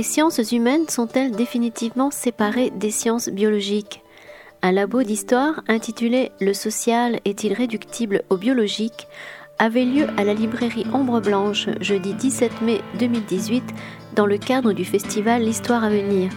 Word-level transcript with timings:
Les 0.00 0.04
sciences 0.04 0.52
humaines 0.52 0.88
sont-elles 0.88 1.32
définitivement 1.32 2.10
séparées 2.10 2.72
des 2.74 2.90
sciences 2.90 3.28
biologiques? 3.28 4.02
Un 4.62 4.72
labo 4.72 5.02
d'histoire 5.02 5.60
intitulé 5.68 6.32
Le 6.40 6.54
social 6.54 7.20
est-il 7.26 7.52
réductible 7.52 8.22
au 8.30 8.38
biologique 8.38 9.08
avait 9.58 9.84
lieu 9.84 10.06
à 10.16 10.24
la 10.24 10.32
librairie 10.32 10.86
Ombre 10.94 11.20
Blanche 11.20 11.68
jeudi 11.82 12.14
17 12.14 12.62
mai 12.62 12.80
2018 12.98 13.62
dans 14.16 14.24
le 14.24 14.38
cadre 14.38 14.72
du 14.72 14.86
festival 14.86 15.42
L'Histoire 15.42 15.84
à 15.84 15.90
venir, 15.90 16.30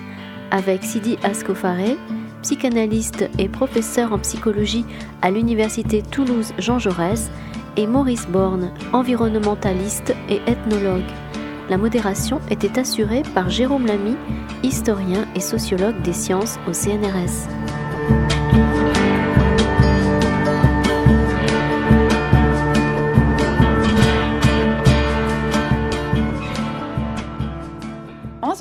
avec 0.51 0.83
Sidi 0.83 1.17
Ascofaré, 1.23 1.95
psychanalyste 2.41 3.29
et 3.39 3.47
professeur 3.47 4.11
en 4.11 4.19
psychologie 4.19 4.83
à 5.21 5.31
l'université 5.31 6.01
Toulouse 6.01 6.51
Jean 6.57 6.79
Jaurès, 6.79 7.31
et 7.77 7.87
Maurice 7.87 8.27
Borne, 8.27 8.73
environnementaliste 8.91 10.13
et 10.27 10.41
ethnologue. 10.47 11.01
La 11.69 11.77
modération 11.77 12.41
était 12.49 12.77
assurée 12.79 13.23
par 13.33 13.49
Jérôme 13.49 13.85
Lamy, 13.85 14.15
historien 14.63 15.25
et 15.35 15.39
sociologue 15.39 16.01
des 16.01 16.13
sciences 16.13 16.57
au 16.67 16.73
CNRS. 16.73 17.47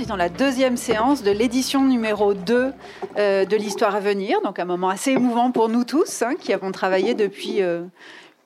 dans 0.07 0.17
la 0.17 0.29
deuxième 0.29 0.77
séance 0.77 1.23
de 1.23 1.31
l'édition 1.31 1.85
numéro 1.85 2.35
2 2.35 2.73
euh, 3.17 3.45
de 3.45 3.57
l'Histoire 3.57 3.95
à 3.95 4.01
venir, 4.01 4.41
donc 4.43 4.59
un 4.59 4.65
moment 4.65 4.89
assez 4.89 5.13
émouvant 5.13 5.51
pour 5.53 5.69
nous 5.69 5.85
tous, 5.85 6.23
hein, 6.23 6.35
qui 6.39 6.53
avons 6.53 6.73
travaillé 6.73 7.15
depuis 7.15 7.63
euh, 7.63 7.83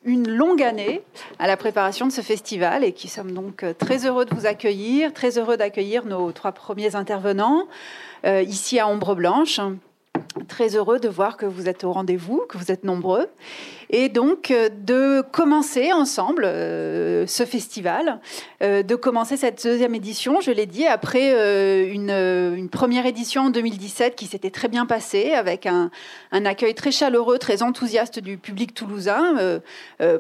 une 0.07 0.31
longue 0.31 0.63
année 0.63 1.03
à 1.39 1.47
la 1.47 1.59
préparation 1.59 2.07
de 2.07 2.13
ce 2.13 2.23
festival 2.23 2.83
et 2.83 2.93
qui 2.93 3.09
sommes 3.09 3.33
donc 3.33 3.63
euh, 3.63 3.75
très 3.75 4.07
heureux 4.07 4.25
de 4.25 4.35
vous 4.35 4.47
accueillir, 4.47 5.13
très 5.13 5.37
heureux 5.37 5.59
d'accueillir 5.59 6.07
nos 6.07 6.33
trois 6.33 6.53
premiers 6.53 6.97
intervenants 6.97 7.67
ici 8.25 8.81
à 8.81 8.89
Ombre 8.89 9.15
Blanche. 9.15 9.61
Très 10.49 10.75
heureux 10.75 10.99
de 10.99 11.09
voir 11.09 11.37
que 11.37 11.47
vous 11.47 11.69
êtes 11.69 11.85
au 11.85 11.93
rendez-vous, 11.93 12.43
que 12.49 12.59
vous 12.59 12.73
êtes 12.73 12.83
nombreux 12.83 13.29
et 13.91 14.09
donc 14.09 14.51
euh, 14.51 14.69
de 14.69 15.23
commencer 15.33 15.93
ensemble 15.93 16.45
euh, 16.45 17.27
ce 17.27 17.45
festival, 17.45 18.21
euh, 18.63 18.83
de 18.83 18.95
commencer 18.95 19.37
cette 19.37 19.65
deuxième 19.65 19.95
édition, 19.95 20.41
je 20.41 20.51
l'ai 20.51 20.67
dit, 20.67 20.87
après 20.87 21.33
une, 21.93 22.69
première 22.71 23.07
édition 23.07 23.43
en 23.43 23.51
2017 23.51 24.17
qui 24.17 24.27
s'était 24.27 24.51
très 24.51 24.69
bien 24.69 24.87
passée, 24.87 25.33
avec 25.33 25.67
un, 25.67 25.91
un, 26.33 26.45
accueil 26.45 26.75
très 26.75 26.91
chaleureux, 26.91 27.39
très 27.39 27.63
enthousiaste 27.63 28.19
du 28.19 28.39
public 28.39 28.75
toulousain. 28.75 29.61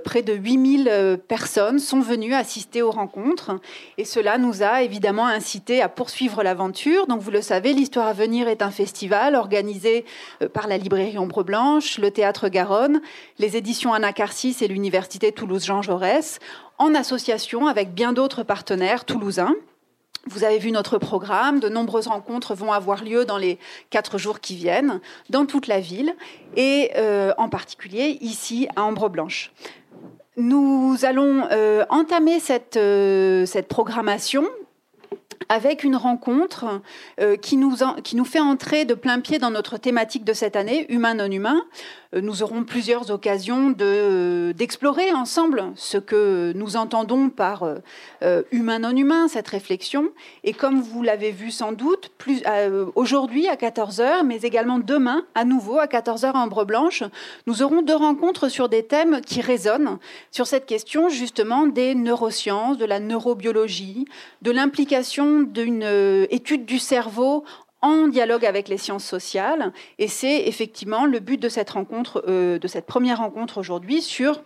près 0.04 0.22
de 0.22 0.32
8000 0.32 1.18
personnes 1.28 1.78
sont 1.78 2.00
venues 2.00 2.34
assister 2.34 2.82
aux 2.82 2.90
rencontres, 2.90 3.58
et 3.98 4.04
cela 4.04 4.38
nous 4.38 4.62
a 4.62 4.82
évidemment 4.82 5.26
incité 5.26 5.82
à 5.82 5.88
poursuivre 5.88 6.42
l'aventure. 6.42 7.06
Donc 7.06 7.20
vous 7.20 7.30
le 7.30 7.42
savez, 7.42 7.72
l'Histoire 7.72 8.06
à 8.06 8.12
venir 8.12 8.48
est 8.48 8.62
un 8.62 8.70
festival 8.70 9.34
organisé 9.34 10.04
par 10.52 10.68
la 10.68 10.78
librairie 10.78 11.18
Ombre 11.18 11.42
Blanche, 11.42 11.98
le 11.98 12.10
Théâtre 12.10 12.48
Garonne, 12.48 13.00
les 13.38 13.55
éditions 13.56 13.92
Anacarsis 13.92 14.56
et 14.60 14.68
l'Université 14.68 15.32
Toulouse-Jean 15.32 15.82
Jaurès, 15.82 16.38
en 16.78 16.94
association 16.94 17.66
avec 17.66 17.94
bien 17.94 18.12
d'autres 18.12 18.42
partenaires 18.42 19.04
toulousains. 19.04 19.54
Vous 20.26 20.44
avez 20.44 20.58
vu 20.58 20.72
notre 20.72 20.98
programme, 20.98 21.60
de 21.60 21.68
nombreuses 21.68 22.08
rencontres 22.08 22.54
vont 22.54 22.72
avoir 22.72 23.04
lieu 23.04 23.24
dans 23.24 23.38
les 23.38 23.58
quatre 23.90 24.18
jours 24.18 24.40
qui 24.40 24.56
viennent, 24.56 25.00
dans 25.30 25.46
toute 25.46 25.68
la 25.68 25.80
ville, 25.80 26.14
et 26.56 26.90
euh, 26.96 27.32
en 27.38 27.48
particulier 27.48 28.18
ici 28.20 28.68
à 28.76 28.82
Ambre 28.82 29.08
Blanche. 29.08 29.52
Nous 30.36 30.96
allons 31.02 31.46
euh, 31.50 31.84
entamer 31.88 32.40
cette, 32.40 32.76
euh, 32.76 33.46
cette 33.46 33.68
programmation 33.68 34.44
avec 35.48 35.84
une 35.84 35.96
rencontre 35.96 36.80
qui, 37.42 37.56
nous 37.56 37.76
qui 38.02 38.16
nous 38.16 38.24
fait 38.24 38.40
entrer 38.40 38.84
de 38.84 38.94
plein 38.94 39.20
pied 39.20 39.38
dans 39.38 39.50
notre 39.50 39.78
thématique 39.78 40.24
de 40.24 40.32
cette 40.32 40.56
année, 40.56 40.86
humain 40.90 41.14
non 41.14 41.30
humain, 41.30 41.62
euh, 42.14 42.20
nous 42.20 42.42
aurons 42.42 42.64
plusieurs 42.64 43.10
occasions 43.10 43.70
d'explorer 43.70 45.12
ensemble 45.12 45.64
ce 45.74 45.98
que 45.98 46.52
nous 46.54 46.76
entendons 46.76 47.30
par 47.30 47.64
euh, 48.22 48.42
humain 48.50 48.78
non 48.78 48.96
humain, 48.96 49.28
cette 49.28 49.48
réflexion. 49.48 50.10
Et 50.44 50.52
comme 50.52 50.80
vous 50.80 51.02
l'avez 51.02 51.30
vu 51.30 51.50
sans 51.50 51.72
doute, 51.72 52.10
euh, 52.46 52.86
aujourd'hui 52.94 53.48
à 53.48 53.56
14h, 53.56 54.24
mais 54.24 54.38
également 54.42 54.78
demain, 54.78 55.24
à 55.34 55.44
nouveau 55.44 55.78
à 55.78 55.86
14h 55.86 56.32
à 56.32 56.38
Ambre 56.38 56.64
Blanche, 56.64 57.02
nous 57.46 57.62
aurons 57.62 57.82
deux 57.82 57.96
rencontres 57.96 58.48
sur 58.48 58.68
des 58.68 58.84
thèmes 58.84 59.20
qui 59.20 59.40
résonnent 59.40 59.98
sur 60.30 60.46
cette 60.46 60.66
question 60.66 61.08
justement 61.08 61.66
des 61.66 61.94
neurosciences, 61.94 62.78
de 62.78 62.84
la 62.84 63.00
neurobiologie, 63.00 64.06
de 64.42 64.50
l'implication 64.50 65.25
d'une 65.42 66.26
étude 66.30 66.64
du 66.64 66.78
cerveau 66.78 67.44
en 67.82 68.08
dialogue 68.08 68.44
avec 68.44 68.68
les 68.68 68.78
sciences 68.78 69.04
sociales. 69.04 69.72
Et 69.98 70.08
c'est 70.08 70.46
effectivement 70.46 71.06
le 71.06 71.20
but 71.20 71.40
de 71.40 71.48
cette 71.48 71.70
rencontre, 71.70 72.24
euh, 72.28 72.58
de 72.58 72.68
cette 72.68 72.86
première 72.86 73.18
rencontre 73.18 73.58
aujourd'hui 73.58 74.02
sur 74.02 74.42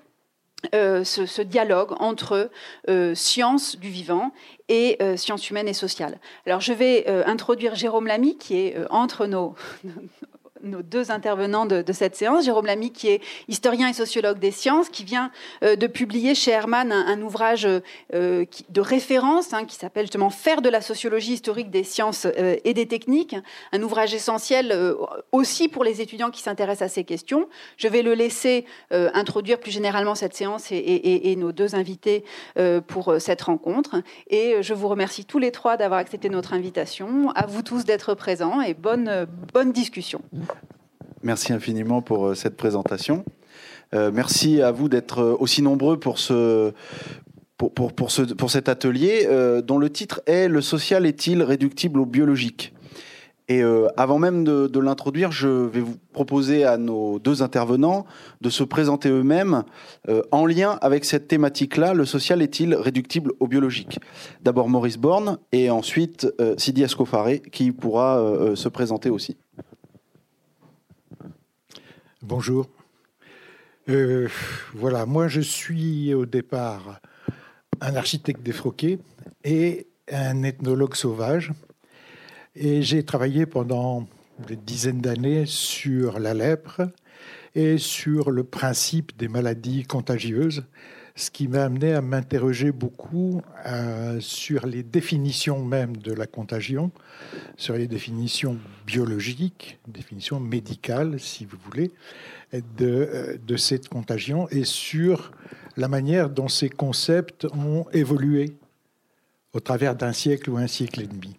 euh, 0.74 1.04
ce, 1.04 1.40
dialogue 1.40 1.92
entre 2.00 2.50
euh, 2.88 3.14
sciences 3.14 3.78
du 3.78 3.88
vivant 3.88 4.32
et 4.68 4.98
sciences 5.16 5.48
humaines 5.50 5.68
et 5.68 5.74
sociales. 5.74 6.20
Alors 6.46 6.60
je 6.60 6.72
vais 6.72 7.08
introduire 7.26 7.74
Jérôme 7.74 8.06
Lamy 8.06 8.36
qui 8.36 8.56
est 8.56 8.76
entre 8.90 9.26
nos, 9.26 9.56
nos 10.62 10.82
deux 10.82 11.10
intervenants 11.10 11.66
de, 11.66 11.92
cette 11.92 12.16
séance. 12.16 12.44
Jérôme 12.44 12.66
Lamy, 12.66 12.92
qui 12.92 13.08
est 13.08 13.20
historien 13.48 13.88
et 13.88 13.92
sociologue 13.92 14.38
des 14.38 14.50
sciences, 14.50 14.88
qui 14.88 15.04
vient 15.04 15.30
euh, 15.62 15.76
de 15.76 15.86
publier 15.86 16.34
chez 16.34 16.50
Hermann 16.50 16.92
un, 16.92 17.20
ouvrage 17.22 17.66
euh, 17.66 18.44
de 18.68 18.80
référence 18.80 19.52
hein, 19.52 19.64
qui 19.64 19.76
s'appelle 19.76 20.04
justement 20.04 20.30
Faire 20.30 20.62
de 20.62 20.68
la 20.68 20.80
sociologie 20.80 21.34
historique 21.34 21.70
des 21.70 21.84
sciences 21.84 22.26
euh, 22.26 22.56
et 22.64 22.74
des 22.74 22.86
techniques, 22.86 23.36
un 23.72 23.82
ouvrage 23.82 24.14
essentiel 24.14 24.74
aussi 25.32 25.68
pour 25.68 25.84
les 25.84 26.00
étudiants 26.00 26.30
qui 26.30 26.42
s'intéressent 26.42 26.90
à 26.90 26.94
ces 26.94 27.04
questions. 27.04 27.48
Je 27.76 27.88
vais 27.88 28.02
le 28.02 28.14
laisser 28.14 28.64
introduire 28.90 29.58
plus 29.58 29.70
généralement 29.70 30.14
cette 30.14 30.34
séance 30.34 30.70
et, 30.72 31.30
et 31.30 31.36
nos 31.36 31.52
deux 31.52 31.74
invités 31.74 32.24
pour 32.86 33.14
cette 33.18 33.42
rencontre. 33.42 34.02
Et 34.28 34.62
je 34.62 34.74
vous 34.74 34.88
remercie 34.88 35.24
tous 35.24 35.38
les 35.38 35.52
trois 35.52 35.76
d'avoir 35.76 36.00
accepté 36.00 36.28
notre 36.28 36.54
invitation. 36.54 37.30
À 37.34 37.46
vous 37.46 37.62
tous 37.62 37.84
d'être 37.84 38.14
présents 38.14 38.60
et 38.60 38.74
bonne, 38.74 39.26
bonne 39.52 39.72
discussion. 39.72 40.22
Merci 41.22 41.52
infiniment 41.52 42.00
pour 42.00 42.28
euh, 42.28 42.34
cette 42.34 42.56
présentation. 42.56 43.24
Euh, 43.94 44.10
merci 44.12 44.62
à 44.62 44.72
vous 44.72 44.88
d'être 44.88 45.20
euh, 45.20 45.36
aussi 45.38 45.60
nombreux 45.60 45.98
pour 45.98 46.18
ce, 46.18 46.72
pour, 47.58 47.74
pour, 47.74 47.92
pour, 47.92 48.10
ce, 48.10 48.22
pour 48.22 48.50
cet 48.50 48.70
atelier 48.70 49.28
dont 49.62 49.76
le 49.76 49.90
titre 49.90 50.22
est 50.26 50.48
Le 50.48 50.62
social 50.62 51.04
est-il 51.04 51.42
réductible 51.42 52.00
au 52.00 52.06
biologique? 52.06 52.72
Et 53.48 53.64
avant 53.96 54.20
même 54.20 54.44
de, 54.44 54.78
l'introduire, 54.78 55.32
je 55.32 55.48
vais 55.48 55.80
vous 55.80 55.96
proposer 56.12 56.64
à 56.64 56.76
nos 56.76 57.18
deux 57.18 57.42
intervenants 57.42 58.06
de 58.40 58.48
se 58.48 58.62
présenter 58.62 59.08
eux-mêmes 59.08 59.64
en 60.30 60.46
lien 60.46 60.78
avec 60.82 61.04
cette 61.04 61.26
thématique-là, 61.26 61.92
le 61.92 62.04
social 62.04 62.42
est-il 62.42 62.76
réductible 62.76 63.32
au 63.40 63.48
biologique? 63.48 63.98
D'abord 64.40 64.68
Maurice 64.68 64.98
Borne 64.98 65.38
et 65.50 65.68
ensuite 65.68 66.28
Sidi 66.58 66.84
Escofaré 66.84 67.40
qui 67.40 67.72
pourra 67.72 68.54
se 68.54 68.68
présenter 68.68 69.10
aussi. 69.10 69.36
Bonjour. 72.22 72.68
Euh, 73.88 74.28
voilà, 74.74 75.06
moi 75.06 75.26
je 75.26 75.40
suis 75.40 76.12
au 76.12 76.26
départ 76.26 77.00
un 77.80 77.96
architecte 77.96 78.42
défroqué 78.42 78.98
et 79.42 79.86
un 80.12 80.42
ethnologue 80.42 80.96
sauvage. 80.96 81.50
Et 82.54 82.82
j'ai 82.82 83.06
travaillé 83.06 83.46
pendant 83.46 84.06
des 84.46 84.56
dizaines 84.56 85.00
d'années 85.00 85.46
sur 85.46 86.18
la 86.18 86.34
lèpre 86.34 86.82
et 87.54 87.78
sur 87.78 88.30
le 88.30 88.44
principe 88.44 89.16
des 89.16 89.28
maladies 89.28 89.84
contagieuses, 89.84 90.64
ce 91.20 91.30
qui 91.30 91.48
m'a 91.48 91.64
amené 91.64 91.92
à 91.92 92.00
m'interroger 92.00 92.72
beaucoup 92.72 93.42
euh, 93.66 94.18
sur 94.20 94.66
les 94.66 94.82
définitions 94.82 95.62
même 95.62 95.96
de 95.96 96.12
la 96.12 96.26
contagion, 96.26 96.90
sur 97.56 97.74
les 97.74 97.86
définitions 97.86 98.56
biologiques, 98.86 99.78
définitions 99.86 100.40
médicales, 100.40 101.20
si 101.20 101.44
vous 101.44 101.58
voulez, 101.64 101.90
de, 102.52 102.62
euh, 102.80 103.36
de 103.46 103.56
cette 103.56 103.88
contagion 103.88 104.48
et 104.48 104.64
sur 104.64 105.32
la 105.76 105.88
manière 105.88 106.30
dont 106.30 106.48
ces 106.48 106.70
concepts 106.70 107.44
ont 107.44 107.86
évolué 107.92 108.56
au 109.52 109.60
travers 109.60 109.94
d'un 109.94 110.12
siècle 110.12 110.50
ou 110.50 110.56
un 110.56 110.66
siècle 110.66 111.02
et 111.02 111.06
demi. 111.06 111.36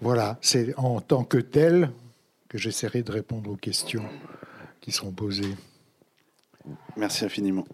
Voilà, 0.00 0.38
c'est 0.40 0.74
en 0.76 1.00
tant 1.00 1.24
que 1.24 1.38
tel 1.38 1.90
que 2.48 2.58
j'essaierai 2.58 3.02
de 3.02 3.12
répondre 3.12 3.50
aux 3.50 3.56
questions 3.56 4.04
qui 4.80 4.92
seront 4.92 5.12
posées. 5.12 5.54
Merci 6.96 7.24
infiniment. 7.24 7.64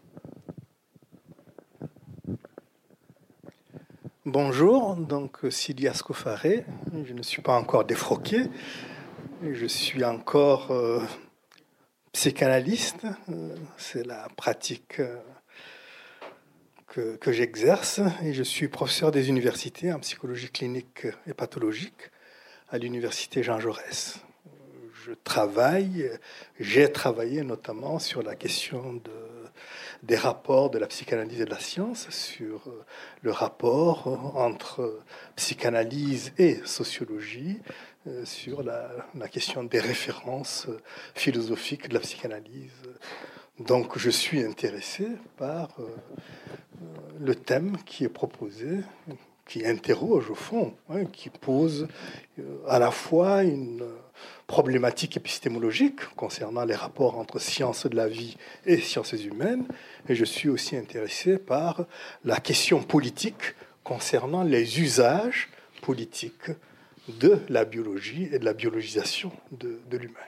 Bonjour, 4.32 4.94
donc 4.94 5.38
Sylvia 5.50 5.92
Scofaré. 5.92 6.64
Je 7.04 7.14
ne 7.14 7.22
suis 7.22 7.42
pas 7.42 7.58
encore 7.58 7.84
défroqué. 7.84 8.44
Je 9.42 9.66
suis 9.66 10.04
encore 10.04 10.70
euh, 10.70 11.00
psychanalyste. 12.12 13.06
Euh, 13.28 13.56
c'est 13.76 14.06
la 14.06 14.28
pratique 14.36 15.00
euh, 15.00 15.16
que, 16.86 17.16
que 17.16 17.32
j'exerce 17.32 18.00
et 18.22 18.32
je 18.32 18.44
suis 18.44 18.68
professeur 18.68 19.10
des 19.10 19.30
universités 19.30 19.92
en 19.92 19.98
psychologie 19.98 20.50
clinique 20.50 21.08
et 21.26 21.34
pathologique 21.34 22.12
à 22.68 22.78
l'université 22.78 23.42
Jean 23.42 23.58
Jaurès. 23.58 24.20
Je 25.04 25.10
travaille, 25.24 26.08
j'ai 26.60 26.92
travaillé 26.92 27.42
notamment 27.42 27.98
sur 27.98 28.22
la 28.22 28.36
question 28.36 28.92
de, 28.92 29.29
des 30.02 30.16
rapports 30.16 30.70
de 30.70 30.78
la 30.78 30.86
psychanalyse 30.86 31.40
et 31.40 31.44
de 31.44 31.50
la 31.50 31.58
science, 31.58 32.08
sur 32.10 32.72
le 33.22 33.30
rapport 33.30 34.06
entre 34.36 35.00
psychanalyse 35.36 36.32
et 36.38 36.60
sociologie, 36.64 37.58
euh, 38.06 38.24
sur 38.24 38.62
la, 38.62 38.88
question 39.28 39.62
des 39.62 39.78
références 39.78 40.66
philosophiques 41.14 41.90
de 41.90 41.94
la 41.94 42.00
psychanalyse. 42.00 42.72
Donc 43.58 43.98
je 43.98 44.08
suis 44.08 44.42
intéressé 44.42 45.06
par 45.36 45.68
euh, 45.78 45.84
le 47.18 47.34
thème 47.34 47.76
qui 47.84 48.04
est 48.04 48.08
proposé, 48.08 48.78
qui 49.46 49.66
interroge 49.66 50.30
au 50.30 50.34
fond, 50.34 50.74
hein, 50.88 51.04
qui 51.04 51.28
pose 51.28 51.88
euh, 52.38 52.42
à 52.66 52.78
la 52.78 52.90
fois 52.90 53.42
une 53.42 53.84
problématique 54.46 55.16
épistémologique 55.16 56.00
concernant 56.16 56.64
les 56.64 56.74
rapports 56.74 57.18
entre 57.18 57.38
sciences 57.38 57.86
de 57.86 57.96
la 57.96 58.08
vie 58.08 58.36
et 58.66 58.78
sciences 58.78 59.12
humaines, 59.12 59.66
et 60.08 60.14
je 60.14 60.24
suis 60.24 60.48
aussi 60.48 60.76
intéressé 60.76 61.38
par 61.38 61.86
la 62.24 62.40
question 62.40 62.82
politique 62.82 63.54
concernant 63.84 64.42
les 64.42 64.80
usages 64.80 65.48
politiques 65.82 66.50
de 67.08 67.38
la 67.48 67.64
biologie 67.64 68.28
et 68.32 68.38
de 68.38 68.44
la 68.44 68.52
biologisation 68.52 69.32
de, 69.52 69.80
de 69.90 69.96
l'humain. 69.96 70.18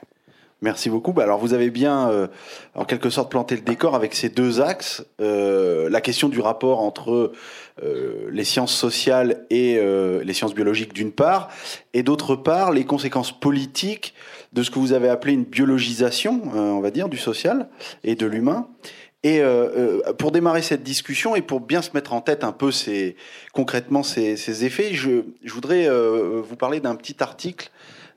Merci 0.63 0.89
beaucoup. 0.89 1.11
Bah, 1.11 1.23
alors 1.23 1.39
vous 1.39 1.53
avez 1.53 1.69
bien, 1.69 2.09
euh, 2.09 2.27
en 2.73 2.85
quelque 2.85 3.09
sorte, 3.09 3.29
planté 3.29 3.55
le 3.55 3.61
décor 3.63 3.95
avec 3.95 4.15
ces 4.15 4.29
deux 4.29 4.61
axes. 4.61 5.05
Euh, 5.19 5.89
la 5.89 5.99
question 5.99 6.29
du 6.29 6.39
rapport 6.39 6.79
entre 6.79 7.33
euh, 7.83 8.29
les 8.31 8.45
sciences 8.45 8.73
sociales 8.73 9.45
et 9.49 9.77
les 10.23 10.33
sciences 10.33 10.55
biologiques 10.55 10.93
d'une 10.93 11.11
part, 11.11 11.49
et 11.93 12.01
d'autre 12.01 12.37
part 12.37 12.71
les 12.71 12.85
conséquences 12.85 13.37
politiques 13.37 14.13
de 14.53 14.63
ce 14.63 14.71
que 14.71 14.79
vous 14.79 14.93
avez 14.93 15.09
appelé 15.09 15.33
une 15.33 15.43
biologisation, 15.43 16.41
on 16.55 16.79
va 16.79 16.91
dire, 16.91 17.09
du 17.09 17.17
social 17.17 17.67
et 18.05 18.15
de 18.15 18.25
l'humain. 18.25 18.67
Et 19.23 19.41
pour 20.17 20.31
démarrer 20.31 20.61
cette 20.61 20.83
discussion 20.83 21.35
et 21.35 21.41
pour 21.41 21.59
bien 21.59 21.81
se 21.81 21.89
mettre 21.93 22.13
en 22.13 22.21
tête 22.21 22.43
un 22.43 22.51
peu 22.53 22.71
ces, 22.71 23.17
concrètement 23.51 24.03
ces, 24.03 24.37
ces 24.37 24.63
effets, 24.63 24.93
je, 24.93 25.23
je 25.43 25.53
voudrais 25.53 25.89
vous 25.89 26.55
parler 26.55 26.79
d'un 26.79 26.95
petit 26.95 27.21
article 27.21 27.69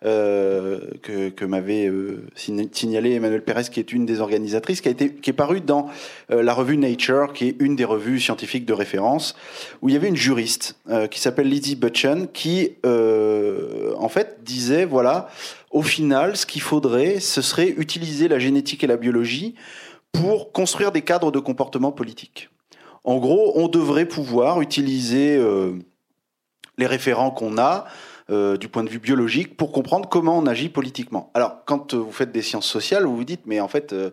euh, 0.05 0.79
que, 1.03 1.45
m'avait 1.47 1.87
euh, 1.87 2.27
signalé 2.35 3.13
Emmanuel 3.13 3.43
Pérez, 3.43 3.65
qui 3.73 3.81
est 3.81 3.93
une 3.93 4.05
des 4.05 4.21
organisatrices, 4.21 4.83
qui 4.83 4.91
est 4.91 5.33
parue 5.33 5.63
dans 5.63 5.89
euh, 6.31 6.43
la 6.43 6.53
revue 6.53 6.77
Nature, 6.77 7.33
qui 7.33 7.49
est 7.49 7.57
une 7.61 7.77
des 7.77 7.87
revues 7.87 8.21
scientifiques 8.21 8.67
de 8.67 8.75
référence, 8.75 9.35
où 9.81 9.89
il 9.89 9.95
y 9.95 9.97
avait 9.97 10.09
une 10.09 10.17
juriste 10.17 10.79
qui 11.11 11.19
s'appelle 11.19 11.49
Lizzie 11.49 11.77
Butchen, 11.77 12.29
qui 12.29 12.75
en 12.85 14.09
fait 14.09 14.39
disait, 14.43 14.85
voilà, 14.85 15.29
au 15.71 15.83
final, 15.83 16.37
ce 16.37 16.45
qu'il 16.45 16.63
faudrait, 16.63 17.19
ce 17.21 17.41
serait 17.41 17.69
utiliser 17.69 18.29
la 18.29 18.39
génétique 18.39 18.85
et 18.85 18.87
la 18.87 18.97
biologie 18.97 19.55
pour 20.13 20.53
construire 20.53 20.93
des 20.93 21.03
cadres 21.03 21.33
de 21.33 21.39
comportement 21.39 21.93
politique. 21.93 22.51
En 23.05 23.17
gros, 23.17 23.53
on 23.55 23.69
devrait 23.69 24.07
pouvoir 24.07 24.61
utiliser 24.61 25.41
les 26.79 26.87
référents 26.87 27.31
qu'on 27.31 27.59
a, 27.59 27.87
euh, 28.29 28.57
du 28.57 28.67
point 28.67 28.83
de 28.83 28.89
vue 28.89 28.99
biologique 28.99 29.57
pour 29.57 29.71
comprendre 29.71 30.09
comment 30.09 30.37
on 30.37 30.47
agit 30.47 30.69
politiquement. 30.69 31.31
Alors, 31.35 31.59
quand 31.65 31.95
euh, 31.95 31.99
vous 31.99 32.11
faites 32.11 32.33
des 32.33 32.43
sciences 32.43 32.67
sociales, 32.67 33.05
vous 33.05 33.15
vous 33.15 33.25
dites, 33.25 33.43
mais 33.47 33.61
en 33.61 33.69
fait, 33.69 33.93
euh, 33.93 34.11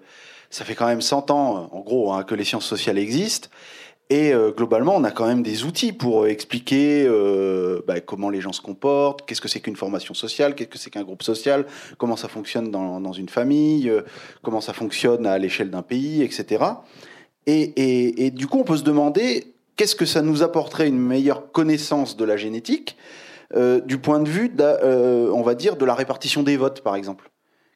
ça 0.52 0.66
fait 0.66 0.76
quand 0.76 0.86
même 0.86 1.02
100 1.02 1.32
ans, 1.32 1.68
en 1.72 1.80
gros, 1.80 2.14
hein, 2.14 2.22
que 2.22 2.36
les 2.36 2.44
sciences 2.44 2.68
sociales 2.68 3.00
existent. 3.00 3.50
Et 4.12 4.34
globalement, 4.56 4.96
on 4.96 5.04
a 5.06 5.10
quand 5.10 5.26
même 5.26 5.42
des 5.42 5.64
outils 5.64 5.92
pour 5.92 6.28
expliquer 6.28 7.10
bah, 7.88 8.00
comment 8.00 8.30
les 8.30 8.42
gens 8.42 8.54
se 8.54 8.62
comportent, 8.62 9.26
qu'est-ce 9.26 9.42
que 9.42 9.48
c'est 9.48 9.62
qu'une 9.62 9.78
formation 9.78 10.14
sociale, 10.14 10.54
qu'est-ce 10.54 10.70
que 10.70 10.78
c'est 10.78 10.92
qu'un 10.92 11.02
groupe 11.02 11.24
social, 11.24 11.66
comment 11.98 12.16
ça 12.16 12.28
fonctionne 12.28 12.70
dans, 12.70 13.14
une 13.14 13.30
famille, 13.30 13.92
comment 14.44 14.62
ça 14.62 14.74
fonctionne 14.74 15.26
à 15.26 15.40
l'échelle 15.40 15.72
d'un 15.72 15.82
pays, 15.82 16.22
etc. 16.22 16.64
Et, 17.48 17.62
et, 17.62 18.26
et, 18.26 18.30
du 18.30 18.46
coup, 18.46 18.60
on 18.60 18.64
peut 18.64 18.78
se 18.78 18.84
demander 18.84 19.56
qu'est-ce 19.78 19.96
que 19.96 20.06
ça 20.06 20.22
nous 20.22 20.44
apporterait 20.44 20.88
une 20.88 21.00
meilleure 21.00 21.52
connaissance 21.52 22.16
de 22.16 22.26
la 22.26 22.38
génétique 22.38 22.98
euh, 23.56 23.80
du 23.82 23.98
point 23.98 24.20
de 24.20 24.30
vue, 24.30 24.52
euh, 24.60 25.30
on 25.32 25.42
va 25.42 25.56
dire, 25.56 25.76
de 25.76 25.86
la 25.86 25.94
répartition 25.94 26.44
des 26.44 26.58
votes, 26.58 26.82
par 26.82 26.96
exemple. 26.96 27.30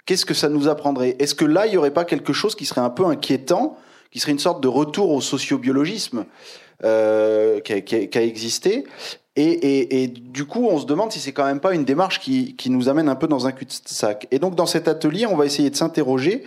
Qu'est-ce 0.05 0.25
que 0.25 0.33
ça 0.33 0.49
nous 0.49 0.67
apprendrait? 0.67 1.15
Est-ce 1.19 1.35
que 1.35 1.45
là, 1.45 1.67
il 1.67 1.71
n'y 1.71 1.77
aurait 1.77 1.93
pas 1.93 2.05
quelque 2.05 2.33
chose 2.33 2.55
qui 2.55 2.65
serait 2.65 2.81
un 2.81 2.89
peu 2.89 3.05
inquiétant, 3.05 3.77
qui 4.11 4.19
serait 4.19 4.31
une 4.31 4.39
sorte 4.39 4.61
de 4.61 4.67
retour 4.67 5.11
au 5.11 5.21
sociobiologisme 5.21 6.25
euh, 6.83 7.59
qui, 7.59 7.73
a, 7.73 8.21
existé? 8.21 8.85
Et, 9.35 10.07
du 10.07 10.45
coup, 10.45 10.65
on 10.67 10.79
se 10.79 10.85
demande 10.87 11.11
si 11.11 11.19
c'est 11.19 11.33
quand 11.33 11.45
même 11.45 11.59
pas 11.59 11.75
une 11.75 11.85
démarche 11.85 12.19
qui, 12.19 12.55
qui 12.55 12.71
nous 12.71 12.89
amène 12.89 13.07
un 13.07 13.15
peu 13.15 13.27
dans 13.27 13.45
un 13.45 13.51
cul-de-sac. 13.51 14.27
Et 14.31 14.39
donc, 14.39 14.55
dans 14.55 14.65
cet 14.65 14.87
atelier, 14.87 15.27
on 15.27 15.35
va 15.35 15.45
essayer 15.45 15.69
de 15.69 15.75
s'interroger 15.75 16.43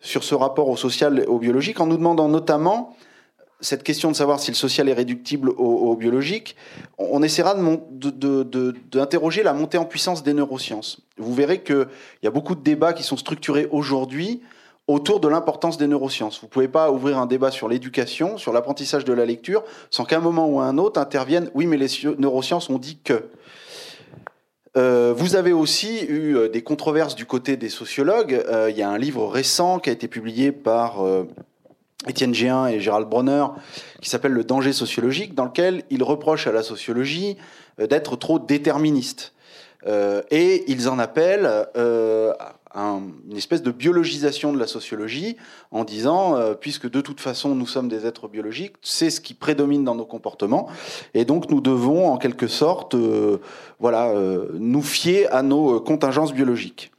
sur 0.00 0.24
ce 0.24 0.34
rapport 0.34 0.68
au 0.68 0.76
social 0.76 1.24
au 1.28 1.38
biologique 1.38 1.80
en 1.80 1.86
nous 1.86 1.98
demandant 1.98 2.28
notamment 2.28 2.96
cette 3.60 3.82
question 3.82 4.10
de 4.10 4.16
savoir 4.16 4.40
si 4.40 4.50
le 4.50 4.56
social 4.56 4.88
est 4.88 4.92
réductible 4.92 5.50
au, 5.50 5.94
biologique, 5.96 6.56
on, 6.98 7.22
essaiera 7.22 7.54
d'interroger 7.54 9.42
la 9.42 9.52
montée 9.52 9.78
en 9.78 9.84
puissance 9.84 10.22
des 10.22 10.32
neurosciences. 10.32 11.02
Vous 11.18 11.34
verrez 11.34 11.62
qu'il 11.62 11.86
y 12.22 12.26
a 12.26 12.30
beaucoup 12.30 12.54
de 12.54 12.62
débats 12.62 12.92
qui 12.92 13.02
sont 13.02 13.16
structurés 13.16 13.68
aujourd'hui 13.70 14.40
autour 14.86 15.20
de 15.20 15.28
l'importance 15.28 15.78
des 15.78 15.86
neurosciences. 15.86 16.40
Vous 16.40 16.46
ne 16.46 16.50
pouvez 16.50 16.68
pas 16.68 16.90
ouvrir 16.90 17.18
un 17.18 17.26
débat 17.26 17.50
sur 17.50 17.68
l'éducation, 17.68 18.38
sur 18.38 18.52
l'apprentissage 18.52 19.04
de 19.04 19.12
la 19.12 19.24
lecture, 19.24 19.62
sans 19.90 20.04
qu'à 20.04 20.16
un 20.16 20.20
moment 20.20 20.48
ou 20.48 20.60
à 20.60 20.64
un 20.64 20.78
autre 20.78 21.00
intervienne 21.00 21.50
oui, 21.54 21.66
mais 21.66 21.76
les 21.76 21.88
neurosciences 22.18 22.70
ont 22.70 22.78
dit 22.78 22.98
que. 23.02 23.24
Euh, 24.76 25.12
vous 25.16 25.34
avez 25.34 25.52
aussi 25.52 26.04
eu 26.04 26.36
euh, 26.36 26.48
des 26.48 26.62
controverses 26.62 27.16
du 27.16 27.26
côté 27.26 27.56
des 27.56 27.68
sociologues. 27.68 28.34
Euh, 28.34 28.70
il 28.70 28.78
y 28.78 28.82
a 28.82 28.88
un 28.88 28.98
livre 28.98 29.26
récent 29.26 29.80
qui 29.80 29.90
a 29.90 29.92
été 29.92 30.06
publié 30.06 30.52
par 30.52 31.04
Étienne 32.08 32.34
Géin 32.34 32.66
et 32.66 32.80
Gérald 32.80 33.08
Bronner, 33.08 33.46
qui 34.00 34.08
s'appelle 34.08 34.32
Le 34.32 34.44
danger 34.44 34.72
sociologique, 34.72 35.34
dans 35.34 35.44
lequel 35.44 35.84
ils 35.90 36.02
reprochent 36.02 36.46
à 36.46 36.52
la 36.52 36.62
sociologie 36.62 37.36
euh, 37.78 37.86
d'être 37.86 38.16
trop 38.16 38.38
déterministe. 38.38 39.34
Euh, 39.86 40.22
et 40.30 40.70
ils 40.70 40.88
en 40.88 40.98
appellent 40.98 41.66
euh, 41.76 42.32
une 42.74 43.36
espèce 43.36 43.62
de 43.62 43.70
biologisation 43.70 44.52
de 44.52 44.58
la 44.58 44.66
sociologie 44.66 45.36
en 45.70 45.84
disant, 45.84 46.36
puisque 46.60 46.88
de 46.88 47.00
toute 47.00 47.20
façon 47.20 47.56
nous 47.56 47.66
sommes 47.66 47.88
des 47.88 48.06
êtres 48.06 48.28
biologiques, 48.28 48.76
c'est 48.80 49.10
ce 49.10 49.20
qui 49.20 49.34
prédomine 49.34 49.82
dans 49.82 49.96
nos 49.96 50.04
comportements, 50.04 50.68
et 51.12 51.24
donc 51.24 51.50
nous 51.50 51.60
devons 51.60 52.12
en 52.12 52.16
quelque 52.16 52.46
sorte 52.46 52.94
voilà, 53.80 54.14
nous 54.52 54.82
fier 54.82 55.26
à 55.34 55.42
nos 55.42 55.80
contingences 55.80 56.32
biologiques. 56.32 56.92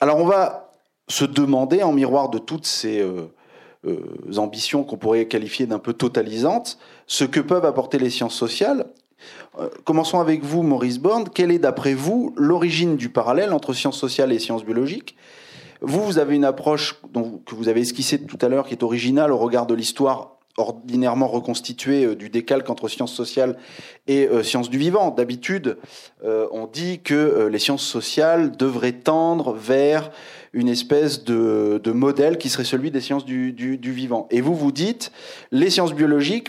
Alors 0.00 0.16
on 0.16 0.24
va 0.24 0.72
se 1.08 1.26
demander 1.26 1.82
en 1.82 1.92
miroir 1.92 2.30
de 2.30 2.38
toutes 2.38 2.64
ces 2.64 3.04
ambitions 4.36 4.84
qu'on 4.84 4.96
pourrait 4.96 5.26
qualifier 5.26 5.66
d'un 5.66 5.78
peu 5.78 5.92
totalisantes, 5.92 6.78
ce 7.06 7.24
que 7.24 7.40
peuvent 7.40 7.64
apporter 7.64 7.98
les 7.98 8.10
sciences 8.10 8.34
sociales. 8.34 8.86
Euh, 9.58 9.68
commençons 9.84 10.20
avec 10.20 10.42
vous, 10.42 10.62
Maurice 10.62 10.98
Borne. 10.98 11.28
Quelle 11.32 11.50
est, 11.50 11.58
d'après 11.58 11.94
vous, 11.94 12.32
l'origine 12.36 12.96
du 12.96 13.08
parallèle 13.08 13.52
entre 13.52 13.72
sciences 13.72 13.98
sociales 13.98 14.32
et 14.32 14.38
sciences 14.38 14.64
biologiques? 14.64 15.16
Vous, 15.80 16.02
vous 16.04 16.18
avez 16.18 16.36
une 16.36 16.44
approche 16.44 17.00
que 17.12 17.54
vous 17.54 17.68
avez 17.68 17.80
esquissée 17.80 18.22
tout 18.22 18.38
à 18.40 18.48
l'heure 18.48 18.66
qui 18.66 18.74
est 18.74 18.82
originale 18.82 19.32
au 19.32 19.38
regard 19.38 19.66
de 19.66 19.74
l'histoire 19.74 20.36
ordinairement 20.58 21.28
reconstituée 21.28 22.04
euh, 22.04 22.14
du 22.14 22.28
décalque 22.28 22.70
entre 22.70 22.88
sciences 22.88 23.14
sociales 23.14 23.56
et 24.06 24.28
sciences 24.42 24.70
du 24.70 24.78
vivant. 24.78 25.10
D'habitude, 25.10 25.78
on 26.24 26.66
dit 26.66 27.00
que 27.00 27.48
les 27.50 27.58
sciences 27.58 27.84
sociales 27.84 28.56
devraient 28.56 28.92
tendre 28.92 29.52
vers 29.52 30.10
une 30.52 30.68
espèce 30.68 31.24
de, 31.24 31.80
modèle 31.92 32.38
qui 32.38 32.48
serait 32.48 32.64
celui 32.64 32.90
des 32.90 33.00
sciences 33.00 33.24
du, 33.24 33.78
vivant. 33.82 34.26
Et 34.30 34.40
vous 34.40 34.54
vous 34.54 34.72
dites, 34.72 35.12
les 35.50 35.70
sciences 35.70 35.94
biologiques, 35.94 36.48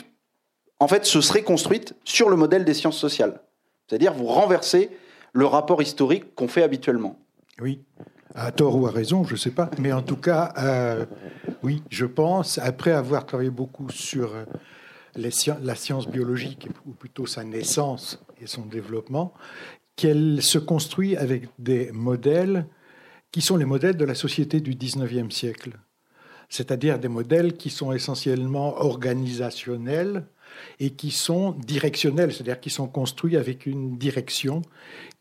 en 0.80 0.88
fait, 0.88 1.06
se 1.06 1.22
seraient 1.22 1.44
construites 1.44 1.96
sur 2.04 2.30
le 2.30 2.36
modèle 2.36 2.66
des 2.66 2.74
sciences 2.74 2.98
sociales. 2.98 3.42
C'est-à-dire, 3.88 4.14
vous 4.14 4.26
renversez 4.26 4.90
le 5.32 5.46
rapport 5.46 5.82
historique 5.82 6.36
qu'on 6.36 6.48
fait 6.48 6.64
habituellement. 6.64 7.18
Oui, 7.62 7.80
à 8.36 8.52
tort 8.52 8.76
ou 8.76 8.88
à 8.88 8.92
raison, 8.92 9.24
je 9.24 9.34
ne 9.34 9.38
sais 9.38 9.52
pas. 9.52 9.70
Mais 9.80 9.94
en 9.94 10.02
tout 10.02 10.18
cas, 10.18 10.54
euh, 10.58 11.06
oui, 11.62 11.84
je 11.90 12.06
pense, 12.06 12.58
après 12.58 12.92
avoir 12.92 13.26
travaillé 13.26 13.50
beaucoup 13.50 13.90
sur 13.90 14.34
euh, 14.36 14.46
la 15.16 15.76
science 15.76 16.08
biologique, 16.08 16.68
ou 16.86 16.92
plutôt 16.92 17.26
sa 17.26 17.44
naissance 17.44 18.22
et 18.42 18.48
son 18.48 18.66
développement, 18.66 19.34
qu'elle 19.96 20.42
se 20.42 20.58
construit 20.58 21.16
avec 21.16 21.48
des 21.60 21.92
modèles 21.92 22.66
qui 23.34 23.42
sont 23.42 23.58
les 23.58 23.66
modèles 23.66 23.98
de 23.98 24.06
la 24.06 24.14
société 24.16 24.62
du 24.62 24.76
19e 24.76 25.32
siècle, 25.32 25.72
c'est-à-dire 26.50 27.00
des 27.00 27.08
modèles 27.08 27.58
qui 27.58 27.72
sont 27.72 27.92
essentiellement 27.92 28.78
organisationnels 28.78 30.28
et 30.80 30.92
qui 30.92 31.10
sont 31.10 31.54
directionnels, 31.54 32.32
c'est-à-dire 32.32 32.60
qui 32.60 32.70
sont 32.70 32.88
construits 32.88 33.36
avec 33.36 33.66
une 33.66 33.98
direction 33.98 34.62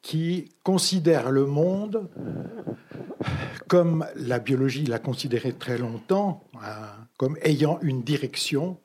qui 0.03 0.51
considère 0.63 1.31
le 1.31 1.47
monde 1.47 2.11
comme 3.67 4.05
la 4.17 4.39
biologie 4.39 4.85
l'a 4.85 4.99
considéré 4.99 5.55
très 5.55 5.79
longtemps, 5.79 6.45
hein, 6.63 6.91
comme 7.17 7.39
ayant 7.43 7.79
une 7.81 8.03
direction 8.03 8.79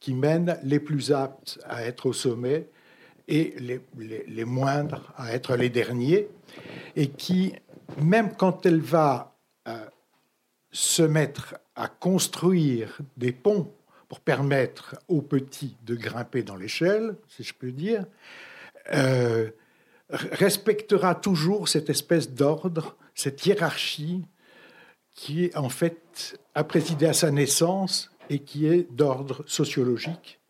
qui 0.00 0.12
mènent 0.12 0.58
les 0.64 0.80
plus 0.80 1.12
aptes 1.12 1.60
à 1.68 1.84
être 1.84 2.06
au 2.06 2.12
sommet 2.12 2.66
et 3.28 3.54
les, 3.60 3.80
les, 4.26 4.44
moindres 4.44 5.12
à 5.16 5.32
être 5.32 5.54
les 5.54 5.70
derniers, 5.70 6.28
et 6.96 7.08
qui, 7.08 7.54
même 8.00 8.34
quand 8.36 8.66
elle 8.66 8.80
va 8.80 9.36
euh, 9.68 9.86
se 10.70 11.02
mettre 11.02 11.56
à 11.74 11.88
construire 11.88 12.98
des 13.16 13.32
ponts 13.32 13.72
pour 14.08 14.20
permettre 14.20 14.96
aux 15.08 15.22
petits 15.22 15.76
de 15.84 15.94
grimper 15.94 16.42
dans 16.42 16.56
l'échelle, 16.56 17.16
si 17.28 17.42
je 17.42 17.54
peux 17.54 17.72
dire, 17.72 18.04
euh, 18.94 19.50
respectera 20.10 21.14
toujours 21.14 21.68
cette 21.68 21.88
espèce 21.88 22.30
d'ordre, 22.30 22.96
cette 23.14 23.46
hiérarchie 23.46 24.24
qui 25.14 25.50
en 25.54 25.68
fait 25.68 26.38
a 26.54 26.64
présidé 26.64 27.06
à 27.06 27.12
sa 27.12 27.30
naissance 27.30 28.10
et 28.28 28.40
qui 28.40 28.66
est 28.66 28.90
d'ordre 28.92 29.44
sociologique, 29.46 30.40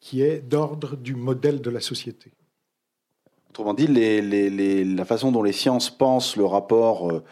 qui 0.00 0.22
est 0.22 0.40
d'ordre 0.40 0.96
du 0.96 1.14
modèle 1.14 1.60
de 1.60 1.70
la 1.70 1.80
société. 1.80 2.32
Autrement 3.54 3.74
dit, 3.74 3.86
la 3.86 5.04
façon 5.04 5.30
dont 5.30 5.44
les 5.44 5.52
sciences 5.52 5.88
pensent 5.88 6.36
le 6.36 6.44
rapport 6.44 7.08
euh, 7.08 7.22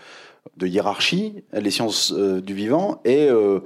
de 0.57 0.69
hiérarchie, 0.69 1.43
les 1.53 1.73
sciences 1.73 2.13
euh, 2.17 2.41
du 2.41 2.55
vivant, 2.55 3.01
est 3.05 3.29
euh, 3.29 3.59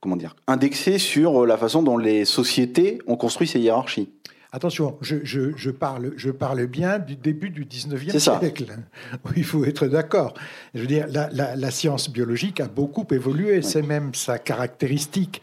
comment 0.00 0.16
dire, 0.16 0.36
indexée 0.46 0.98
sur 0.98 1.46
la 1.46 1.56
façon 1.56 1.82
dont 1.82 1.96
les 1.96 2.26
sociétés 2.26 2.98
ont 3.06 3.16
construit 3.16 3.48
ces 3.48 3.58
hiérarchies. 3.58 4.10
Attention, 4.52 4.98
je, 5.00 5.70
parle, 5.70 6.12
je 6.16 6.30
parle 6.30 6.66
bien 6.66 6.98
du 6.98 7.16
début 7.16 7.48
du 7.48 7.64
19e 7.64 8.18
siècle. 8.18 8.66
Il 9.36 9.44
faut 9.44 9.64
être 9.64 9.86
d'accord. 9.86 10.34
Je 10.74 10.80
veux 10.82 10.86
dire, 10.86 11.06
la, 11.08 11.70
science 11.70 12.10
biologique 12.10 12.60
a 12.60 12.68
beaucoup 12.68 13.06
évolué, 13.12 13.62
c'est 13.62 13.80
même 13.80 14.14
sa 14.14 14.38
caractéristique. 14.38 15.40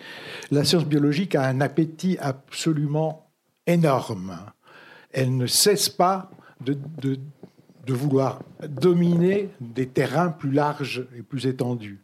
La 0.52 0.64
science 0.64 0.86
biologique 0.86 1.34
a 1.34 1.42
un 1.42 1.60
appétit 1.60 2.20
absolument 2.20 3.32
énorme. 3.66 4.38
Elle 5.12 5.36
ne 5.36 5.48
cesse 5.48 5.90
pas 5.90 6.30
de, 6.62 6.78
vouloir 7.88 8.44
dominer 8.68 9.50
des 9.60 9.88
terrains 9.88 10.30
plus 10.30 10.52
larges 10.52 11.08
et 11.18 11.24
plus 11.24 11.48
étendus. 11.48 12.04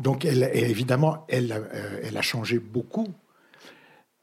Donc, 0.00 0.24
elle, 0.24 0.50
évidemment, 0.54 1.26
elle, 1.28 1.52
euh, 1.52 2.00
elle 2.02 2.16
a 2.16 2.22
changé 2.22 2.58
beaucoup 2.58 3.08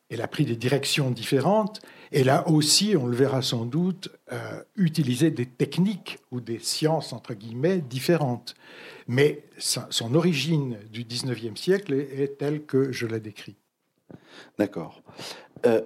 elle 0.09 0.21
a 0.21 0.27
pris 0.27 0.45
des 0.45 0.55
directions 0.55 1.11
différentes. 1.11 1.81
Elle 2.11 2.29
a 2.29 2.47
aussi, 2.49 2.95
on 2.97 3.05
le 3.05 3.15
verra 3.15 3.41
sans 3.41 3.65
doute, 3.65 4.09
euh, 4.31 4.63
utilisé 4.75 5.29
des 5.29 5.45
techniques 5.45 6.17
ou 6.31 6.41
des 6.41 6.59
sciences, 6.59 7.13
entre 7.13 7.35
guillemets, 7.35 7.77
différentes. 7.77 8.55
Mais 9.07 9.43
son 9.57 10.15
origine 10.15 10.77
du 10.91 11.03
19e 11.03 11.55
siècle 11.55 11.93
est, 11.93 12.37
telle 12.39 12.63
que 12.63 12.91
je 12.91 13.05
la 13.05 13.19
décris. 13.19 13.55
D'accord. 14.57 15.03
Euh, 15.65 15.81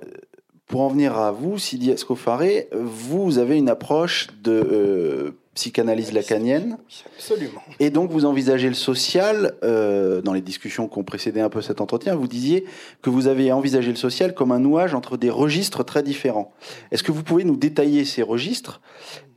pour 0.74 0.82
en 0.82 0.88
venir 0.88 1.16
à 1.20 1.32
vous, 1.32 1.60
Sidi 1.60 1.92
Escofaré, 1.92 2.68
vous 2.74 3.38
avez 3.38 3.60
une 3.60 3.70
approche 3.70 4.30
de 4.42 4.52
euh, 4.52 5.38
psychanalyse 5.54 6.14
lacanienne. 6.14 6.80
Absolument. 7.16 7.62
Et 7.80 7.92
donc 7.92 8.10
vous 8.10 8.26
envisagez 8.26 8.70
le 8.70 8.74
social, 8.74 9.54
euh, 9.64 10.24
dans 10.24 10.34
les 10.34 10.42
discussions 10.42 10.88
qui 10.88 10.98
ont 10.98 11.04
précédé 11.04 11.42
un 11.42 11.50
peu 11.50 11.62
cet 11.62 11.80
entretien, 11.80 12.16
vous 12.16 12.28
disiez 12.28 12.66
que 13.04 13.12
vous 13.12 13.28
avez 13.28 13.52
envisagé 13.52 13.92
le 13.92 13.98
social 13.98 14.34
comme 14.34 14.52
un 14.52 14.58
nouage 14.58 14.96
entre 14.96 15.16
des 15.16 15.30
registres 15.30 15.84
très 15.84 16.02
différents. 16.02 16.52
Est-ce 16.90 17.04
que 17.04 17.12
vous 17.12 17.22
pouvez 17.22 17.44
nous 17.44 17.56
détailler 17.56 18.04
ces 18.04 18.24
registres 18.24 18.82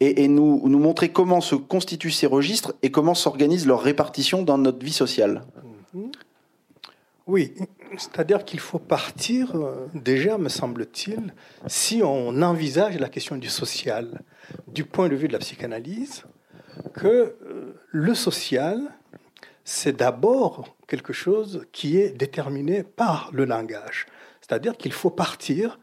et, 0.01 0.29
nous, 0.29 0.63
nous, 0.67 0.79
montrer 0.79 1.11
comment 1.11 1.43
se 1.43 1.55
constituent 1.55 2.13
ces 2.13 2.27
registres 2.27 2.73
et 2.83 2.91
comment 2.91 3.15
s'organise 3.15 3.67
leur 3.67 3.83
répartition 3.83 4.43
dans 4.43 4.57
notre 4.57 4.83
vie 4.83 4.91
sociale? 4.91 5.43
Oui, 7.27 7.53
c'est-à-dire 7.99 8.45
qu'il 8.45 8.61
faut 8.61 8.79
partir, 8.79 9.55
euh, 9.57 9.87
déjà, 9.95 10.39
me 10.39 10.49
semble-t-il, 10.49 11.35
si 11.67 12.03
on 12.03 12.43
envisage 12.43 12.99
la 12.99 13.09
question 13.09 13.37
du 13.37 13.49
social 13.49 14.23
du 14.69 14.85
point 14.85 15.09
de 15.09 15.17
vue 15.17 15.29
de 15.29 15.33
la 15.33 15.39
psychanalyse, 15.39 16.25
que 16.95 17.07
euh, 17.07 17.75
le 17.91 18.15
social, 18.15 18.81
c'est 19.65 19.97
d'abord 19.97 20.77
quelque 20.87 21.13
chose 21.13 21.67
qui 21.73 21.99
est 21.99 22.11
déterminé 22.11 22.83
par 22.83 23.31
le 23.33 23.45
langage. 23.45 24.07
C'est-à-dire 24.41 24.77
qu'il 24.77 24.93
faut 24.93 25.11
partir 25.11 25.81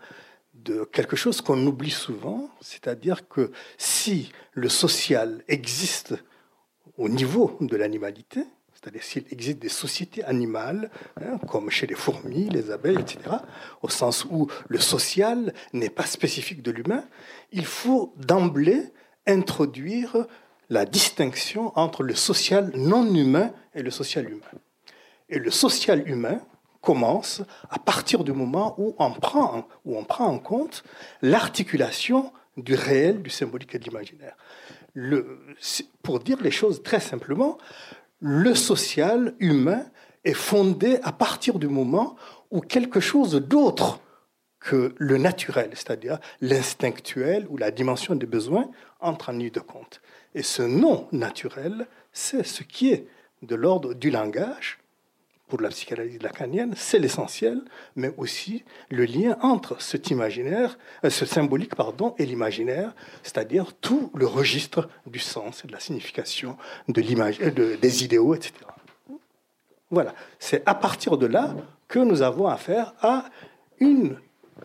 de 0.53 0.85
quelque 0.85 1.15
chose 1.15 1.41
qu'on 1.41 1.65
oublie 1.67 1.91
souvent, 1.91 2.49
c'est-à-dire 2.61 3.27
que 3.27 3.51
si 3.77 4.31
le 4.53 4.69
social 4.69 5.43
existe 5.47 6.15
au 6.97 7.09
niveau 7.09 7.57
de 7.59 7.75
l'animalité, 7.75 8.45
c'est-à-dire 8.83 9.03
s'il 9.03 9.25
existe 9.31 9.59
des 9.59 9.69
sociétés 9.69 10.23
animales, 10.25 10.91
hein, 11.21 11.37
comme 11.47 11.69
chez 11.69 11.87
les 11.87 11.95
fourmis, 11.95 12.49
les 12.49 12.69
abeilles, 12.69 12.99
etc., 12.99 13.37
au 13.81 13.87
sens 13.87 14.25
où 14.25 14.49
le 14.67 14.79
social 14.79 15.53
n'est 15.71 15.89
pas 15.89 16.05
spécifique 16.05 16.61
de 16.61 16.71
l'humain, 16.71 17.05
il 17.53 17.65
faut 17.65 18.13
d'emblée 18.17 18.91
introduire 19.25 20.27
la 20.69 20.85
distinction 20.85 21.71
entre 21.77 22.03
le 22.03 22.13
social 22.13 22.71
non 22.75 23.13
humain 23.15 23.53
et 23.73 23.83
le 23.83 23.91
social 23.91 24.29
humain. 24.29 24.59
Et 25.29 25.39
le 25.39 25.51
social 25.51 26.07
humain 26.07 26.41
commence 26.81 27.41
à 27.69 27.79
partir 27.79 28.25
du 28.25 28.33
moment 28.33 28.75
où 28.77 28.95
on 28.99 29.11
prend, 29.11 29.65
où 29.85 29.97
on 29.97 30.03
prend 30.03 30.25
en 30.25 30.39
compte 30.39 30.83
l'articulation 31.21 32.33
du 32.57 32.75
réel, 32.75 33.21
du 33.21 33.29
symbolique 33.29 33.73
et 33.75 33.79
de 33.79 33.85
l'imaginaire. 33.85 34.35
pour 36.03 36.19
dire 36.19 36.41
les 36.41 36.51
choses 36.51 36.83
très 36.83 36.99
simplement, 36.99 37.57
le 38.23 38.55
social 38.55 39.35
humain 39.39 39.85
est 40.23 40.33
fondé 40.33 40.97
à 41.03 41.11
partir 41.11 41.59
du 41.59 41.67
moment 41.67 42.15
où 42.51 42.61
quelque 42.61 43.01
chose 43.01 43.35
d'autre 43.35 43.99
que 44.61 44.95
le 44.97 45.17
naturel, 45.17 45.71
c'est-à-dire 45.73 46.19
l'instinctuel 46.39 47.45
ou 47.49 47.57
la 47.57 47.69
dimension 47.69 48.15
des 48.15 48.25
besoins, 48.25 48.71
entre 49.01 49.29
en 49.29 49.33
ligne 49.33 49.49
de 49.49 49.59
compte. 49.59 50.01
Et 50.35 50.41
ce 50.41 50.61
non 50.61 51.09
naturel, 51.11 51.85
c'est 52.13 52.45
ce 52.45 52.63
qui 52.63 52.91
est 52.91 53.07
de 53.41 53.55
l'ordre 53.55 53.93
du 53.93 54.09
langage. 54.09 54.79
Pour 55.53 55.61
la 55.61 55.69
psychanalyse 55.69 56.19
lacanienne, 56.23 56.73
c'est 56.75 56.97
l'essentiel, 56.97 57.61
mais 57.95 58.11
aussi 58.17 58.63
le 58.89 59.05
lien 59.05 59.37
entre 59.43 59.79
cet 59.79 60.09
imaginaire, 60.09 60.79
euh, 61.05 61.11
ce 61.11 61.27
symbolique 61.27 61.75
pardon, 61.75 62.15
et 62.17 62.25
l'imaginaire, 62.25 62.95
c'est-à-dire 63.21 63.71
tout 63.79 64.09
le 64.15 64.25
registre 64.25 64.89
du 65.05 65.19
sens 65.19 65.63
et 65.63 65.67
de 65.67 65.71
la 65.71 65.79
signification, 65.79 66.57
de 66.87 67.03
euh, 67.03 67.77
des 67.77 68.03
idéaux, 68.03 68.33
etc. 68.33 68.55
Voilà, 69.91 70.15
c'est 70.39 70.63
à 70.65 70.73
partir 70.73 71.19
de 71.19 71.27
là 71.27 71.53
que 71.87 71.99
nous 71.99 72.23
avons 72.23 72.47
affaire 72.47 72.95
à 73.03 73.25
une 73.79 74.17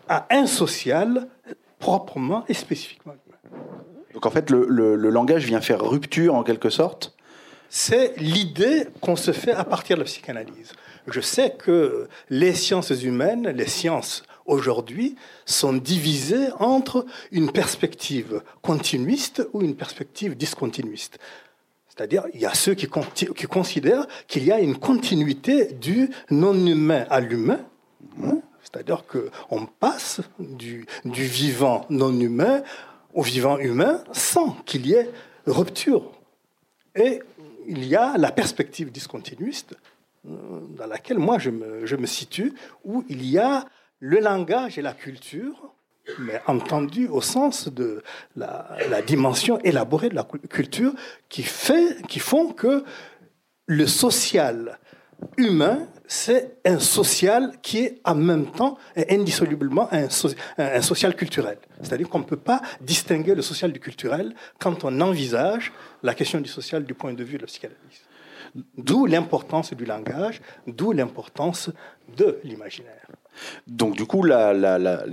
à 0.07 0.25
un 0.31 0.47
social 0.47 1.27
proprement 1.77 2.45
et 2.47 2.55
spécifiquement. 2.55 3.13
Donc 4.15 4.25
en 4.25 4.31
fait, 4.31 4.49
le, 4.49 4.95
langage 4.95 5.45
vient 5.45 5.61
faire 5.61 5.87
rupture 5.87 6.33
en 6.33 6.41
quelque 6.41 6.71
sorte 6.71 7.15
C'est 7.69 8.17
l'idée 8.17 8.87
qu'on 8.99 9.15
se 9.15 9.31
fait 9.31 9.51
à 9.51 9.63
partir 9.63 9.95
de 9.95 10.01
la 10.01 10.05
psychanalyse. 10.05 10.73
Je 11.07 11.21
sais 11.21 11.51
que 11.51 12.07
les 12.29 12.53
sciences 12.53 12.89
humaines, 12.89 13.47
les 13.49 13.67
sciences 13.67 14.23
aujourd'hui, 14.45 15.15
sont 15.45 15.73
divisées 15.73 16.49
entre 16.59 17.05
une 17.31 17.51
perspective 17.51 18.41
continuiste 18.61 19.47
ou 19.53 19.61
une 19.61 19.75
perspective 19.75 20.35
discontinuiste. 20.35 21.19
C'est-à-dire, 21.87 22.23
il 22.33 22.39
y 22.39 22.45
a 22.45 22.53
ceux 22.53 22.73
qui, 22.73 22.87
considèrent 22.87 24.07
qu'il 24.27 24.45
y 24.45 24.51
a 24.51 24.59
une 24.59 24.77
continuité 24.77 25.65
du 25.65 26.09
non-humain 26.31 27.05
à 27.09 27.19
l'humain. 27.19 27.59
Hein, 28.23 28.39
c'est-à-dire 28.63 29.03
qu'on 29.05 29.65
passe 29.65 30.21
du, 30.39 30.87
vivant 31.05 31.85
non 31.89 32.17
humain 32.17 32.63
au 33.13 33.21
vivant 33.21 33.57
humain 33.57 34.03
sans 34.11 34.51
qu'il 34.65 34.87
y 34.87 34.93
ait 34.93 35.09
rupture. 35.45 36.11
Et 36.95 37.21
il 37.69 37.85
y 37.85 37.95
a 37.95 38.17
la 38.17 38.31
perspective 38.31 38.91
discontinuiste 38.91 39.75
euh, 40.27 40.59
dans 40.75 40.87
laquelle 40.87 41.19
moi 41.19 41.37
je 41.37 41.51
me, 41.51 42.05
situe, 42.05 42.53
où 42.83 43.05
il 43.07 43.23
y 43.23 43.37
a 43.37 43.65
le 43.99 44.19
langage 44.19 44.77
et 44.77 44.81
la 44.81 44.93
culture, 44.93 45.73
mais 46.17 46.41
entendu 46.47 47.07
au 47.07 47.21
sens 47.21 47.67
de 47.67 48.03
la, 48.35 49.01
dimension 49.05 49.59
élaborée 49.59 50.09
de 50.09 50.15
la 50.15 50.25
culture, 50.49 50.93
qui 51.29 51.43
font 51.43 52.53
que 52.53 52.83
le 53.67 53.85
social 53.85 54.79
humain 55.37 55.87
c'est 56.11 56.57
un 56.65 56.79
social 56.79 57.53
qui 57.61 57.81
est 57.81 58.01
en 58.03 58.15
même 58.15 58.47
temps 58.47 58.79
et 58.95 59.13
indissolublement 59.13 59.87
un, 59.91 60.09
social 60.09 61.15
culturel. 61.15 61.59
C'est-à-dire 61.83 62.09
qu'on 62.09 62.17
ne 62.17 62.23
peut 62.23 62.35
pas 62.35 62.63
distinguer 62.81 63.35
le 63.35 63.43
social 63.43 63.71
du 63.71 63.79
culturel 63.79 64.33
quand 64.57 64.83
on 64.83 65.01
envisage 65.01 65.71
la 66.01 66.15
question 66.15 66.41
du 66.41 66.49
social 66.49 66.83
du 66.83 66.95
point 66.95 67.13
de 67.13 67.23
vue 67.23 67.37
de 67.37 67.43
la 67.43 67.47
psychanalyse. 67.47 68.01
D'où 68.75 69.05
l'importance 69.05 69.71
du 69.75 69.85
langage, 69.85 70.41
d'où 70.65 70.93
l'importance 70.93 71.69
de 72.17 72.39
l'imaginaire. 72.43 73.05
Donc 73.67 73.95
du 73.95 74.05
coup, 74.05 74.23
la, 74.23 74.53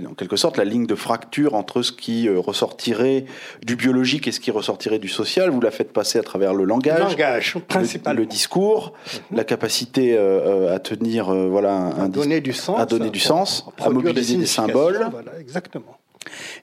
en 0.09 0.13
quelque 0.13 0.35
sorte, 0.35 0.57
la 0.57 0.65
ligne 0.65 0.85
de 0.85 0.95
fracture 0.95 1.53
entre 1.53 1.81
ce 1.81 1.91
qui 1.91 2.27
euh, 2.27 2.39
ressortirait 2.39 3.25
du 3.65 3.75
biologique 3.75 4.27
et 4.27 4.31
ce 4.31 4.39
qui 4.39 4.51
ressortirait 4.51 4.99
du 4.99 5.07
social, 5.07 5.49
vous 5.49 5.61
la 5.61 5.71
faites 5.71 5.93
passer 5.93 6.19
à 6.19 6.23
travers 6.23 6.53
le 6.53 6.63
langage, 6.63 6.99
le 6.99 7.09
langage 7.09 7.57
principalement, 7.67 8.19
le, 8.19 8.25
discours, 8.25 8.93
mhm. 9.31 9.37
la 9.37 9.43
capacité 9.43 10.17
euh, 10.17 10.67
euh, 10.67 10.75
à 10.75 10.79
tenir, 10.79 11.33
voilà, 11.33 11.73
un, 11.73 12.05
à 12.05 12.07
donner 12.07 12.41
du 12.41 12.53
sens, 12.53 12.79
à 12.79 12.85
donner 12.85 13.09
du 13.09 13.19
sens, 13.19 13.65
à, 13.79 13.89
mobiliser 13.89 14.37
des, 14.37 14.45
symboles. 14.45 15.07
Voilà, 15.11 15.39
exactement. 15.39 15.97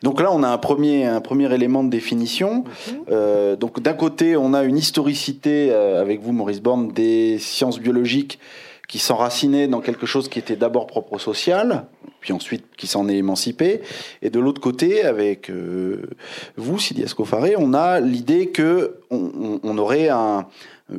Donc 0.03 0.21
là, 0.21 0.31
on 0.31 0.43
a 0.43 0.49
un 0.49 0.59
premier, 0.59 1.07
un 1.07 1.23
premier 1.23 1.53
élément 1.55 1.83
de 1.85 1.91
définition. 1.91 2.65
Mhm. 2.89 3.57
donc 3.57 3.81
d'un 3.81 3.95
côté, 3.95 4.37
on 4.37 4.53
a 4.53 4.63
une 4.65 4.77
historicité 4.77 5.73
avec 5.73 6.21
vous, 6.21 6.33
Maurice 6.33 6.61
Borne, 6.61 6.89
des 6.89 7.39
sciences 7.39 7.79
biologiques 7.79 8.39
qui 8.89 8.99
s'enracinait 8.99 9.69
dans 9.69 9.81
quelque 9.81 10.07
chose 10.07 10.29
qui 10.29 10.39
était 10.39 10.57
d'abord 10.57 10.87
propre 10.87 11.15
au 11.15 11.19
social, 11.19 11.87
puis 12.21 12.33
ensuite 12.33 12.65
qui 12.77 12.87
s'en 12.87 13.09
est 13.09 13.17
émancipé. 13.17 13.81
Et 14.23 14.31
de 14.31 14.41
l'autre 14.41 14.61
côté, 14.61 15.05
avec 15.05 15.51
euh, 15.51 16.11
vous, 16.57 16.79
Sidi 16.79 17.03
Escofaré, 17.03 17.55
on 17.57 17.75
a 17.75 18.01
l'idée 18.01 18.51
que 18.51 19.01
on, 19.11 19.79
aurait 19.79 20.09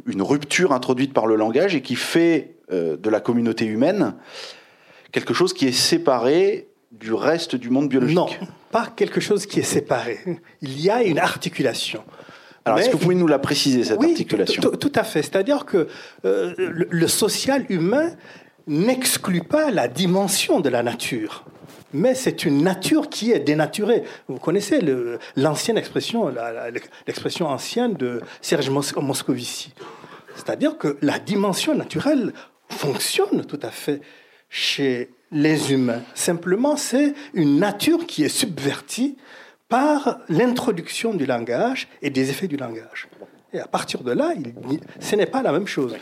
une 0.05 0.21
rupture 0.21 0.71
introduite 0.71 1.13
par 1.13 1.27
le 1.27 1.35
langage 1.35 1.75
et 1.75 1.81
qui 1.81 1.95
fait 1.95 2.55
euh, 2.71 2.97
de 2.97 3.09
la 3.09 3.19
communauté 3.19 3.65
humaine 3.65 4.15
quelque 5.11 5.33
chose 5.33 5.53
qui 5.53 5.65
est 5.65 5.71
séparé 5.71 6.67
du 6.91 7.13
reste 7.13 7.55
du 7.55 7.69
monde 7.69 7.87
biologique. 7.87 8.17
Non, 8.17 8.27
pas 8.71 8.87
quelque 8.87 9.21
chose 9.21 9.45
qui 9.45 9.59
est 9.59 9.63
séparé. 9.63 10.19
Il 10.61 10.81
y 10.81 10.89
a 10.89 11.03
une 11.03 11.19
articulation. 11.19 12.03
Alors, 12.65 12.79
est-ce 12.79 12.89
que 12.89 12.93
vous 12.93 13.03
pouvez 13.03 13.15
nous 13.15 13.27
la 13.27 13.37
préciser, 13.37 13.83
cette 13.83 14.03
articulation 14.03 14.61
tout, 14.61 14.91
à 14.95 15.03
fait. 15.03 15.21
C'est-à-dire 15.21 15.65
que 15.65 15.87
euh, 16.25 16.53
le, 16.57 17.07
social 17.07 17.63
humain 17.69 18.11
n'exclut 18.65 19.43
pas 19.43 19.69
la 19.69 19.87
dimension 19.87 20.59
de 20.59 20.69
la 20.69 20.81
nature. 20.81 21.45
Mais 21.93 22.15
c'est 22.15 22.43
une 22.43 22.63
nature 22.63 23.09
qui 23.09 23.31
est 23.31 23.39
dénaturée. 23.39 24.03
Vous 24.27 24.39
connaissez 24.39 24.81
l'ancienne 25.35 25.77
expression, 25.77 26.33
l'expression 27.05 27.47
ancienne 27.47 27.93
de 27.93 28.21
Serge 28.41 28.69
Moscovici. 28.69 29.73
C'est-à-dire 30.35 30.77
que 30.77 30.97
la 31.01 31.19
dimension 31.19 31.75
naturelle 31.75 32.33
fonctionne 32.69 33.45
tout 33.45 33.59
à 33.61 33.69
fait 33.69 34.01
chez 34.49 35.11
les 35.31 35.71
humains. 35.71 36.01
Simplement, 36.15 36.77
c'est 36.77 37.13
une 37.33 37.59
nature 37.59 38.07
qui 38.07 38.23
est 38.23 38.29
subvertie 38.29 39.17
par 39.69 40.19
l'introduction 40.29 41.13
du 41.13 41.25
langage 41.25 41.87
et 42.01 42.09
des 42.09 42.29
effets 42.29 42.47
du 42.47 42.57
langage. 42.57 43.07
Et 43.53 43.59
à 43.59 43.67
partir 43.67 44.03
de 44.03 44.11
là, 44.11 44.33
ce 44.99 45.15
n'est 45.15 45.25
pas 45.25 45.41
la 45.41 45.51
même 45.51 45.67
chose. 45.67 45.95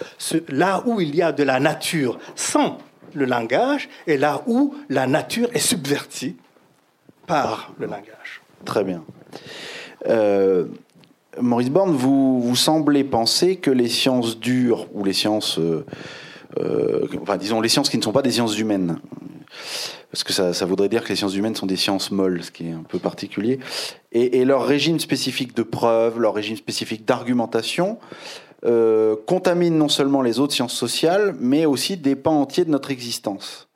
là 0.50 0.84
où 0.86 1.00
il 1.00 1.16
y 1.16 1.22
a 1.22 1.32
de 1.32 1.44
la 1.44 1.60
nature 1.60 2.20
sans 2.36 2.80
le 3.14 3.26
langage, 3.26 3.90
et 4.08 4.18
là 4.18 4.42
où 4.48 4.76
la 4.90 5.06
nature 5.06 5.50
est 5.54 5.60
subvertie 5.60 6.36
par 7.28 7.74
le 7.80 7.86
langage. 7.86 8.42
Très 8.66 8.84
bien. 8.84 9.04
Euh, 10.08 10.66
Maurice 11.40 11.70
Borne, 11.70 11.92
vous, 11.92 12.56
semblez 12.56 13.04
penser 13.04 13.58
que 13.58 13.72
les 13.72 13.88
sciences 13.88 14.40
dures 14.40 14.88
ou 14.94 15.04
les 15.04 15.14
sciences, 15.14 15.60
euh, 15.60 15.86
euh, 16.60 17.08
enfin 17.22 17.38
disons 17.38 17.62
les 17.62 17.70
sciences 17.70 17.90
qui 17.90 17.98
ne 17.98 18.04
sont 18.04 18.12
pas 18.12 18.22
des 18.22 18.32
sciences 18.32 18.58
humaines, 18.58 19.00
parce 20.14 20.24
que 20.24 20.32
ça, 20.32 20.66
voudrait 20.68 20.90
dire 20.90 21.04
que 21.04 21.10
les 21.10 21.16
sciences 21.16 21.34
humaines 21.34 21.56
sont 21.56 21.66
des 21.66 21.76
sciences 21.76 22.12
molles, 22.12 22.44
ce 22.44 22.52
qui 22.52 22.68
est 22.68 22.72
un 22.72 22.84
peu 22.88 23.00
particulier. 23.00 23.58
Et, 24.12 24.46
leur 24.46 24.64
régime 24.64 25.00
spécifique 25.00 25.56
de 25.56 25.64
preuve, 25.64 26.20
leur 26.20 26.36
régime 26.36 26.56
spécifique 26.56 27.04
d'argumentation, 27.04 27.98
euh, 28.64 29.16
contamine 29.26 29.76
non 29.76 29.90
seulement 29.90 30.22
les 30.22 30.40
autres 30.40 30.54
sciences 30.54 30.76
sociales, 30.76 31.36
mais 31.40 31.66
aussi 31.66 31.98
des 31.98 32.16
pans 32.16 32.40
entiers 32.40 32.64
de 32.64 32.70
notre 32.70 32.92
existence. 32.92 33.68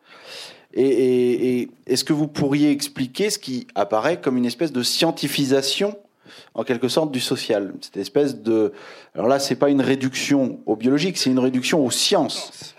Et, 0.75 1.69
est-ce 1.87 2.03
que 2.03 2.13
vous 2.13 2.27
pourriez 2.27 2.69
expliquer 2.69 3.31
ce 3.31 3.39
qui 3.39 3.65
apparaît 3.73 4.21
comme 4.21 4.37
une 4.37 4.45
espèce 4.45 4.71
de 4.71 4.83
scientifisation 4.83 5.97
en 6.53 6.63
quelque 6.63 6.87
sorte 6.87 7.11
du 7.11 7.19
social? 7.19 7.73
Cette 7.81 7.97
espèce 7.97 8.43
de. 8.43 8.73
Alors 9.15 9.27
là, 9.27 9.39
c'est 9.39 9.55
pas 9.55 9.71
une 9.71 9.81
réduction 9.81 10.59
au 10.67 10.75
biologique, 10.75 11.17
c'est 11.17 11.31
une 11.31 11.39
réduction 11.39 11.83
aux 11.83 11.89
sciences 11.89 12.75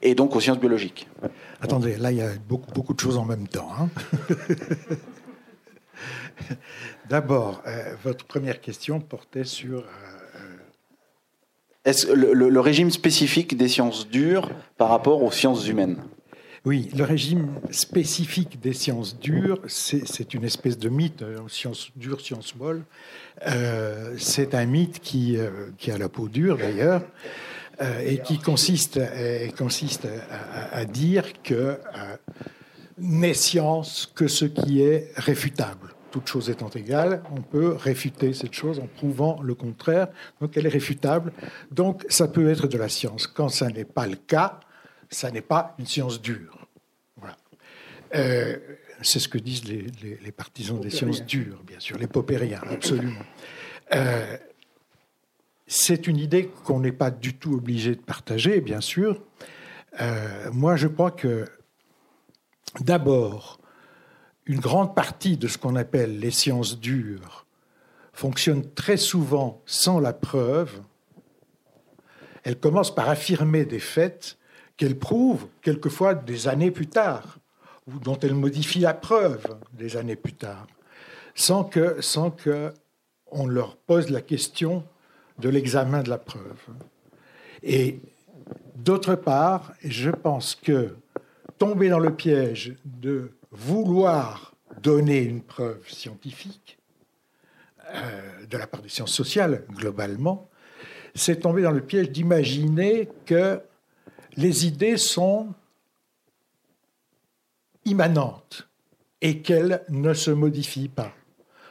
et 0.00 0.14
donc 0.14 0.34
aux 0.34 0.40
sciences 0.40 0.58
biologiques. 0.58 1.06
Attendez, 1.64 1.96
là, 1.96 2.12
il 2.12 2.18
y 2.18 2.20
a 2.20 2.28
beaucoup, 2.46 2.70
beaucoup 2.72 2.92
de 2.92 3.00
choses 3.00 3.16
en 3.16 3.24
même 3.24 3.48
temps. 3.48 3.70
Hein. 3.80 3.88
D'abord, 7.08 7.62
euh, 7.66 7.94
votre 8.04 8.26
première 8.26 8.60
question 8.60 9.00
portait 9.00 9.44
sur... 9.44 9.78
Euh, 9.78 10.56
Est-ce 11.86 12.12
le, 12.12 12.34
le, 12.34 12.60
régime 12.60 12.90
spécifique 12.90 13.56
des 13.56 13.68
sciences 13.68 14.10
dures 14.10 14.50
par 14.76 14.90
rapport 14.90 15.22
aux 15.22 15.30
sciences 15.30 15.66
humaines? 15.66 15.96
Oui, 16.66 16.90
le 16.94 17.04
régime 17.04 17.54
spécifique 17.70 18.60
des 18.60 18.74
sciences 18.74 19.18
dures, 19.18 19.60
c'est 19.66 20.34
une 20.34 20.44
espèce 20.44 20.76
de 20.76 20.90
mythe, 20.90 21.22
euh, 21.22 21.48
sciences 21.48 21.92
dures, 21.96 22.20
sciences 22.20 22.54
molles. 22.56 22.84
c'est 24.18 24.54
un 24.54 24.66
mythe 24.66 25.00
qui, 25.00 25.38
qui 25.78 25.90
a 25.90 25.96
la 25.96 26.10
peau 26.10 26.28
dure 26.28 26.58
d'ailleurs, 26.58 27.00
euh, 27.00 27.28
et 27.80 28.18
qui 28.18 28.38
consiste, 28.38 29.00
consiste 29.56 30.06
à, 30.72 30.84
dire 30.84 31.42
que 31.42 31.54
euh, 31.54 31.78
n'est 32.98 33.34
science 33.34 34.10
que 34.14 34.28
ce 34.28 34.44
qui 34.44 34.82
est 34.82 35.10
réfutable. 35.16 35.90
Toute 36.10 36.28
chose 36.28 36.48
étant 36.48 36.70
égale, 36.70 37.22
on 37.36 37.42
peut 37.42 37.74
réfuter 37.74 38.32
cette 38.34 38.52
chose 38.52 38.78
en 38.78 38.86
prouvant 38.86 39.42
le 39.42 39.54
contraire. 39.54 40.08
Donc 40.40 40.56
elle 40.56 40.66
est 40.66 40.70
réfutable. 40.70 41.32
Donc 41.72 42.04
ça 42.08 42.28
peut 42.28 42.48
être 42.48 42.68
de 42.68 42.78
la 42.78 42.88
science. 42.88 43.26
Quand 43.26 43.48
ça 43.48 43.68
n'est 43.68 43.84
pas 43.84 44.06
le 44.06 44.16
cas, 44.16 44.60
ça 45.10 45.30
n'est 45.30 45.40
pas 45.40 45.74
une 45.78 45.86
science 45.86 46.22
dure. 46.22 46.68
Voilà. 47.16 47.36
Euh, 48.14 48.56
c'est 49.02 49.18
ce 49.18 49.28
que 49.28 49.38
disent 49.38 49.64
les, 49.64 49.86
les, 50.22 50.32
partisans 50.32 50.80
des 50.80 50.90
sciences 50.90 51.24
dures, 51.24 51.62
bien 51.66 51.80
sûr, 51.80 51.98
les 51.98 52.06
popériens, 52.06 52.62
absolument. 52.70 53.20
Euh, 53.92 54.36
c'est 55.66 56.06
une 56.06 56.18
idée 56.18 56.48
qu'on 56.64 56.80
n'est 56.80 56.92
pas 56.92 57.10
du 57.10 57.34
tout 57.34 57.54
obligé 57.54 57.94
de 57.94 58.00
partager, 58.00 58.60
bien 58.60 58.80
sûr. 58.80 59.20
Euh, 60.00 60.50
moi, 60.52 60.76
je 60.76 60.88
crois 60.88 61.10
que 61.10 61.46
d'abord, 62.80 63.58
une 64.46 64.60
grande 64.60 64.94
partie 64.94 65.36
de 65.36 65.48
ce 65.48 65.58
qu'on 65.58 65.76
appelle 65.76 66.18
les 66.18 66.30
sciences 66.30 66.78
dures 66.78 67.46
fonctionne 68.12 68.72
très 68.74 68.96
souvent 68.96 69.62
sans 69.66 69.98
la 69.98 70.12
preuve. 70.12 70.80
Elle 72.42 72.58
commence 72.58 72.94
par 72.94 73.08
affirmer 73.08 73.64
des 73.64 73.80
faits 73.80 74.38
qu'elle 74.76 74.98
prouve 74.98 75.46
quelquefois 75.62 76.14
des 76.14 76.46
années 76.46 76.70
plus 76.70 76.88
tard, 76.88 77.38
ou 77.86 77.98
dont 77.98 78.18
elle 78.18 78.34
modifie 78.34 78.80
la 78.80 78.94
preuve 78.94 79.46
des 79.72 79.96
années 79.96 80.16
plus 80.16 80.34
tard, 80.34 80.66
sans 81.34 81.64
que, 81.64 82.00
sans 82.00 82.30
que 82.30 82.72
on 83.30 83.46
leur 83.46 83.76
pose 83.76 84.10
la 84.10 84.20
question 84.20 84.84
de 85.38 85.48
l'examen 85.48 86.02
de 86.02 86.10
la 86.10 86.18
preuve. 86.18 86.60
Et 87.62 88.00
d'autre 88.76 89.14
part, 89.14 89.72
je 89.82 90.10
pense 90.10 90.54
que 90.54 90.96
tomber 91.58 91.88
dans 91.88 91.98
le 91.98 92.14
piège 92.14 92.76
de 92.84 93.32
vouloir 93.50 94.54
donner 94.82 95.22
une 95.22 95.42
preuve 95.42 95.88
scientifique, 95.88 96.78
euh, 97.92 98.46
de 98.46 98.56
la 98.56 98.66
part 98.66 98.82
des 98.82 98.88
sciences 98.88 99.12
sociales 99.12 99.64
globalement, 99.70 100.48
c'est 101.14 101.40
tomber 101.40 101.62
dans 101.62 101.70
le 101.70 101.82
piège 101.82 102.10
d'imaginer 102.10 103.08
que 103.24 103.60
les 104.36 104.66
idées 104.66 104.96
sont 104.96 105.54
immanentes 107.84 108.68
et 109.20 109.40
qu'elles 109.42 109.84
ne 109.88 110.12
se 110.12 110.30
modifient 110.30 110.88
pas. 110.88 111.14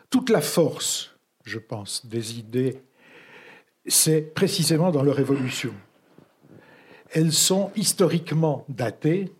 Toute 0.10 0.30
la 0.30 0.42
force, 0.42 1.12
je 1.44 1.60
pense, 1.60 2.06
des 2.06 2.40
idées 2.40 2.82
c'est 3.86 4.34
précisément 4.34 4.92
dans 4.92 5.04
leur 5.04 5.20
évolution. 5.20 5.74
Elles 7.12 7.34
sont 7.34 7.72
historiquement 7.76 8.66
datées 8.70 9.32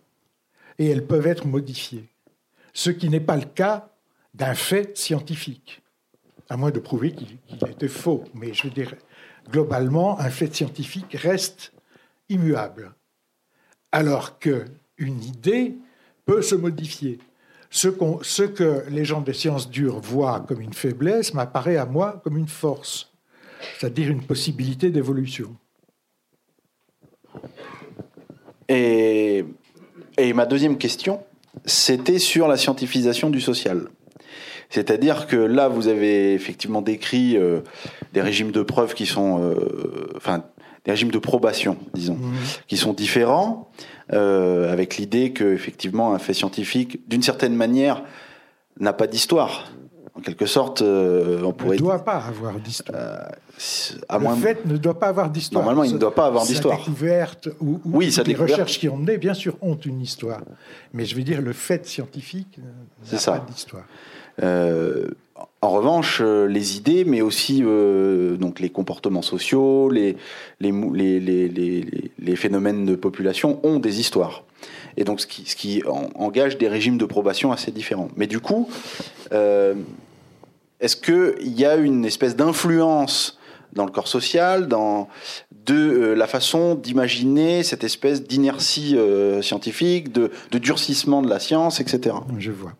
et 0.78 0.88
elles 0.88 1.06
peuvent 1.06 1.26
être 1.26 1.46
modifiées, 1.46 2.08
ce 2.72 2.90
qui 2.90 3.08
n'est 3.08 3.20
pas 3.20 3.36
le 3.36 3.46
cas 3.46 3.88
d'un 4.34 4.54
fait 4.54 4.96
scientifique, 4.96 5.82
à 6.48 6.56
moins 6.56 6.70
de 6.70 6.80
prouver 6.80 7.12
qu'il 7.12 7.38
était 7.68 7.88
faux. 7.88 8.24
Mais 8.34 8.52
je 8.52 8.64
veux 8.64 8.74
dire, 8.74 8.94
globalement, 9.50 10.18
un 10.20 10.30
fait 10.30 10.54
scientifique 10.54 11.14
reste 11.14 11.72
immuable, 12.28 12.94
alors 13.92 14.38
qu'une 14.38 15.22
idée 15.22 15.76
peut 16.24 16.42
se 16.42 16.54
modifier. 16.54 17.18
Ce, 17.70 17.88
ce, 18.22 18.42
que 18.44 18.84
les 18.88 19.04
gens 19.04 19.20
des 19.20 19.32
sciences 19.32 19.68
dures 19.68 19.98
voient 19.98 20.44
comme 20.46 20.60
une 20.60 20.72
faiblesse 20.72 21.34
m'apparaît 21.34 21.76
à 21.76 21.86
moi 21.86 22.20
comme 22.22 22.36
une 22.36 22.48
force 22.48 23.13
c'est-à-dire 23.78 24.10
une 24.10 24.22
possibilité 24.22 24.90
d'évolution. 24.90 25.56
Et, 28.68 29.44
ma 30.34 30.46
deuxième 30.46 30.78
question, 30.78 31.20
c'était 31.64 32.18
sur 32.18 32.48
la 32.48 32.56
scientifisation 32.56 33.30
du 33.30 33.40
social. 33.40 33.88
C'est-à-dire 34.70 35.26
que 35.26 35.36
là, 35.36 35.68
vous 35.68 35.88
avez 35.88 36.34
effectivement 36.34 36.82
décrit 36.82 37.36
euh, 37.36 37.60
des 38.12 38.20
régimes 38.20 38.50
de 38.50 38.62
preuve 38.62 38.94
qui 38.94 39.06
sont, 39.06 39.40
euh, 39.40 40.08
enfin, 40.16 40.44
des 40.84 40.90
régimes 40.90 41.10
de 41.10 41.18
probation, 41.18 41.76
disons, 41.94 42.16
mhm. 42.16 42.34
qui 42.66 42.76
sont 42.76 42.92
différents. 42.92 43.70
euh, 44.12 44.70
avec 44.72 44.96
l'idée 44.96 45.32
que 45.32 45.54
effectivement 45.54 46.12
un 46.14 46.18
fait 46.18 46.34
scientifique, 46.34 47.08
d'une 47.08 47.22
certaine 47.22 47.54
manière, 47.54 48.02
n'a 48.78 48.92
pas 48.92 49.06
d'histoire. 49.06 49.70
En 50.16 50.20
quelque 50.20 50.46
sorte, 50.46 50.82
euh, 50.82 51.42
on 51.42 51.52
pourrait. 51.52 51.76
Ne 51.76 51.80
doit 51.80 52.04
pas 52.04 52.16
avoir 52.16 52.54
d'histoire. 52.60 53.00
Euh, 53.00 53.28
à 54.08 54.18
le 54.18 54.34
fait 54.36 54.64
ne 54.64 54.76
doit 54.76 54.98
pas 54.98 55.08
avoir 55.08 55.28
d'histoire. 55.28 55.62
Normalement, 55.62 55.84
il 55.84 55.94
ne 55.94 55.98
doit 55.98 56.14
pas 56.14 56.26
avoir 56.26 56.44
d'histoire. 56.46 56.78
Sa 56.78 56.84
découverte 56.84 57.48
ou, 57.60 57.80
ou 57.84 57.98
oui, 57.98 58.14
les 58.24 58.34
recherches 58.34 58.78
qui 58.78 58.88
ont 58.88 58.96
mené, 58.96 59.18
bien 59.18 59.34
sûr, 59.34 59.56
ont 59.60 59.76
une 59.76 60.00
histoire. 60.00 60.40
Mais 60.92 61.04
je 61.04 61.16
veux 61.16 61.22
dire, 61.22 61.42
le 61.42 61.52
fait 61.52 61.84
scientifique 61.86 62.58
n'a 63.12 63.18
pas 63.18 63.38
d'histoire. 63.40 63.84
Euh, 64.42 65.08
en 65.60 65.70
revanche, 65.70 66.20
euh, 66.22 66.46
les 66.46 66.76
idées, 66.76 67.04
mais 67.04 67.22
aussi 67.22 67.62
euh, 67.64 68.36
donc 68.36 68.60
les 68.60 68.68
comportements 68.68 69.22
sociaux, 69.22 69.88
les, 69.90 70.16
les, 70.60 70.72
les, 70.72 71.84
les, 72.18 72.36
phénomènes 72.36 72.84
de 72.84 72.94
population 72.94 73.60
ont 73.64 73.78
des 73.78 74.00
histoires. 74.00 74.44
Et 74.96 75.04
donc, 75.04 75.20
ce 75.20 75.26
qui, 75.26 75.44
ce 75.46 75.56
qui 75.56 75.82
engage 76.14 76.58
des 76.58 76.68
régimes 76.68 76.98
de 76.98 77.04
probation 77.04 77.50
assez 77.50 77.72
différents. 77.72 78.08
Mais 78.16 78.26
du 78.26 78.40
coup, 78.40 78.68
euh, 79.32 79.74
est-ce 80.84 80.96
qu'il 80.96 81.58
y 81.58 81.64
a 81.64 81.76
une 81.76 82.04
espèce 82.04 82.36
d'influence 82.36 83.38
dans 83.72 83.84
le 83.84 83.90
corps 83.90 84.08
social, 84.08 84.68
dans 84.68 85.08
de 85.66 86.12
la 86.12 86.26
façon 86.26 86.74
d'imaginer 86.74 87.62
cette 87.62 87.84
espèce 87.84 88.22
d'inertie 88.22 88.96
scientifique, 89.40 90.12
de, 90.12 90.30
durcissement 90.52 91.22
de 91.22 91.28
la 91.28 91.40
science, 91.40 91.80
etc. 91.80 92.14
Je 92.38 92.52
vois. 92.52 92.74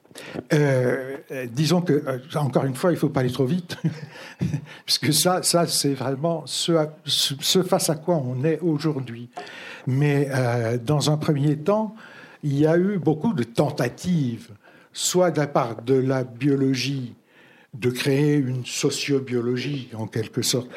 Euh, 0.53 1.17
disons 1.51 1.81
que, 1.81 1.93
euh, 1.93 2.19
encore 2.37 2.65
une 2.65 2.75
fois, 2.75 2.91
il 2.91 2.95
ne 2.95 2.99
faut 2.99 3.09
pas 3.09 3.21
aller 3.21 3.33
trop 3.33 3.47
vite, 3.47 3.77
puisque 4.87 5.13
ça, 5.13 5.43
ça 5.43 5.67
c'est 5.67 5.95
vraiment 5.95 6.43
ce, 6.47 6.73
ce, 7.05 7.63
face 7.63 7.91
à 7.91 7.97
quoi 7.97 8.17
on 8.17 8.45
est 8.45 8.61
aujourd'hui. 8.61 9.29
Mais 9.87 10.29
euh, 10.33 10.79
dans 10.79 11.11
un 11.11 11.17
premier 11.17 11.57
temps, 11.57 11.95
il 12.43 12.59
y 12.59 12.67
a 12.67 12.77
eu 12.77 12.99
beaucoup 12.99 13.33
de 13.33 13.43
tentatives, 13.43 14.51
soit 14.93 15.31
de 15.31 15.41
la 15.41 15.47
part 15.47 15.83
de 15.83 15.95
la 15.95 16.25
biologie, 16.25 17.15
de 17.75 17.91
créer 17.91 18.37
une 18.37 18.65
sociobiologie, 18.65 19.91
en 19.95 20.07
quelque 20.07 20.43
sorte. 20.43 20.69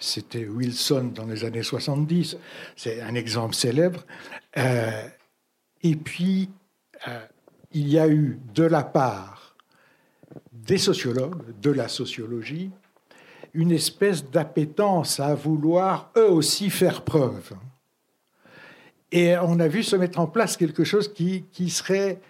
C'était 0.00 0.46
Wilson 0.46 1.12
dans 1.14 1.26
les 1.26 1.44
années 1.44 1.62
70, 1.62 2.36
c'est 2.74 3.00
un 3.00 3.14
exemple 3.14 3.54
célèbre. 3.54 4.04
et 4.56 5.96
puis, 5.96 6.50
il 7.72 7.88
y 7.88 7.98
a 7.98 8.08
eu 8.08 8.38
de 8.54 8.64
la 8.64 8.82
part 8.82 9.56
des 10.52 10.78
sociologues, 10.78 11.58
de 11.60 11.70
la 11.70 11.88
sociologie, 11.88 12.70
une 13.54 13.70
espèce 13.70 14.28
d'appétence 14.28 15.20
à 15.20 15.34
vouloir 15.34 16.10
eux 16.16 16.30
aussi 16.30 16.68
faire 16.70 17.02
preuve. 17.02 17.52
Et 19.12 19.36
on 19.38 19.60
a 19.60 19.68
vu 19.68 19.82
se 19.82 19.96
mettre 19.96 20.20
en 20.20 20.26
place 20.26 20.56
quelque 20.56 20.84
chose 20.84 21.12
qui, 21.12 21.70
serait 21.70 22.20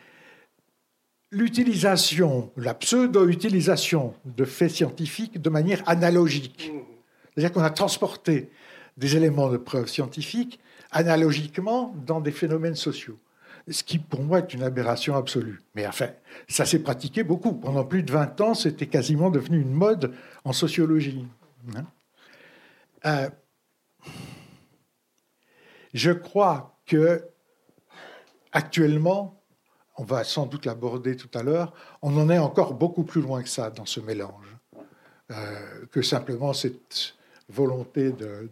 l'utilisation, 1.36 2.50
la 2.56 2.74
pseudo-utilisation 2.74 4.14
de 4.24 4.44
faits 4.44 4.70
scientifiques 4.70 5.40
de 5.40 5.50
manière 5.50 5.82
analogique. 5.86 6.72
C'est-à-dire 7.34 7.52
qu'on 7.52 7.62
a 7.62 7.70
transporté 7.70 8.50
des 8.96 9.16
éléments 9.16 9.50
de 9.50 9.56
preuve 9.56 9.88
scientifiques 9.88 10.58
analogiquement 10.90 11.94
dans 12.06 12.20
des 12.20 12.32
phénomènes 12.32 12.74
sociaux 12.74 13.18
ce 13.68 13.82
qui 13.82 13.98
pour 13.98 14.22
moi 14.22 14.38
est 14.38 14.54
une 14.54 14.62
aberration 14.62 15.16
absolue. 15.16 15.60
Mais 15.74 15.86
enfin, 15.86 16.10
ça 16.48 16.64
s'est 16.64 16.78
pratiqué 16.78 17.24
beaucoup. 17.24 17.52
Pendant 17.52 17.84
plus 17.84 18.02
de 18.02 18.12
20 18.12 18.40
ans, 18.40 18.54
c'était 18.54 18.86
quasiment 18.86 19.30
devenu 19.30 19.60
une 19.60 19.72
mode 19.72 20.14
en 20.44 20.52
sociologie. 20.52 21.26
Hein. 21.74 21.84
Euh, 23.06 23.28
je 25.94 26.12
crois 26.12 26.78
que 26.86 27.24
actuellement, 28.52 29.35
on 29.96 30.04
va 30.04 30.24
sans 30.24 30.46
doute 30.46 30.66
l'aborder 30.66 31.16
tout 31.16 31.30
à 31.38 31.42
l'heure, 31.42 31.72
on 32.02 32.16
en 32.18 32.28
est 32.30 32.38
encore 32.38 32.74
beaucoup 32.74 33.04
plus 33.04 33.22
loin 33.22 33.42
que 33.42 33.48
ça 33.48 33.70
dans 33.70 33.86
ce 33.86 34.00
mélange, 34.00 34.56
euh, 35.30 35.86
que 35.90 36.02
simplement 36.02 36.52
cette 36.52 37.14
volonté 37.48 38.10
de 38.10 38.50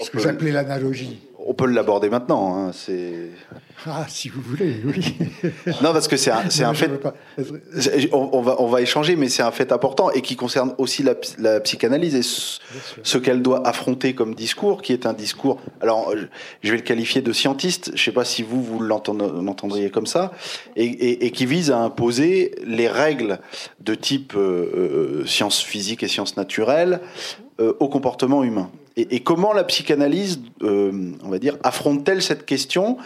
ce 0.00 0.10
que 0.10 0.18
j'appelais 0.20 0.52
l'analogie. 0.52 1.20
On 1.44 1.54
peut 1.54 1.66
l'aborder 1.66 2.08
maintenant. 2.08 2.56
Hein, 2.56 2.70
c'est... 2.72 3.30
Ah, 3.84 4.06
si 4.08 4.28
vous 4.28 4.40
voulez, 4.40 4.76
oui. 4.84 5.16
non, 5.82 5.92
parce 5.92 6.06
que 6.06 6.16
c'est 6.16 6.30
un, 6.30 6.48
c'est 6.48 6.62
un 6.62 6.72
fait. 6.72 6.88
On, 8.12 8.40
va, 8.40 8.60
on 8.60 8.68
va 8.68 8.80
échanger, 8.80 9.16
mais 9.16 9.28
c'est 9.28 9.42
un 9.42 9.50
fait 9.50 9.72
important 9.72 10.10
et 10.12 10.22
qui 10.22 10.36
concerne 10.36 10.72
aussi 10.78 11.02
la, 11.02 11.60
psychanalyse 11.60 12.14
et 12.14 12.22
ce, 12.22 13.18
qu'elle 13.18 13.42
doit 13.42 13.66
affronter 13.66 14.14
comme 14.14 14.34
discours, 14.34 14.82
qui 14.82 14.92
est 14.92 15.04
un 15.04 15.12
discours. 15.12 15.60
Alors, 15.80 16.14
je 16.62 16.70
vais 16.70 16.76
le 16.76 16.84
qualifier 16.84 17.22
de 17.22 17.32
scientiste. 17.32 17.86
Je 17.88 17.92
ne 17.92 17.98
sais 17.98 18.12
pas 18.12 18.24
si 18.24 18.42
vous, 18.42 18.62
vous 18.62 18.78
l'entendriez 18.78 19.90
comme 19.90 20.06
ça, 20.06 20.32
et, 20.76 21.30
qui 21.32 21.44
vise 21.44 21.70
à 21.70 21.78
imposer 21.78 22.54
les 22.64 22.88
règles 22.88 23.40
de 23.80 23.94
type 23.94 24.34
euh, 24.36 25.20
euh, 25.22 25.26
sciences 25.26 25.60
physiques 25.60 26.02
et 26.02 26.08
sciences 26.08 26.36
naturelles 26.36 27.00
euh, 27.60 27.74
au 27.80 27.88
comportement 27.88 28.44
humain. 28.44 28.70
Et, 28.96 29.20
comment 29.20 29.52
la 29.52 29.64
psychanalyse, 29.64 30.40
euh, 30.62 31.12
on 31.22 31.28
va 31.28 31.38
dire, 31.38 31.56
affronte-t-elle 31.62 32.22
cette 32.22 32.44
question, 32.44 32.98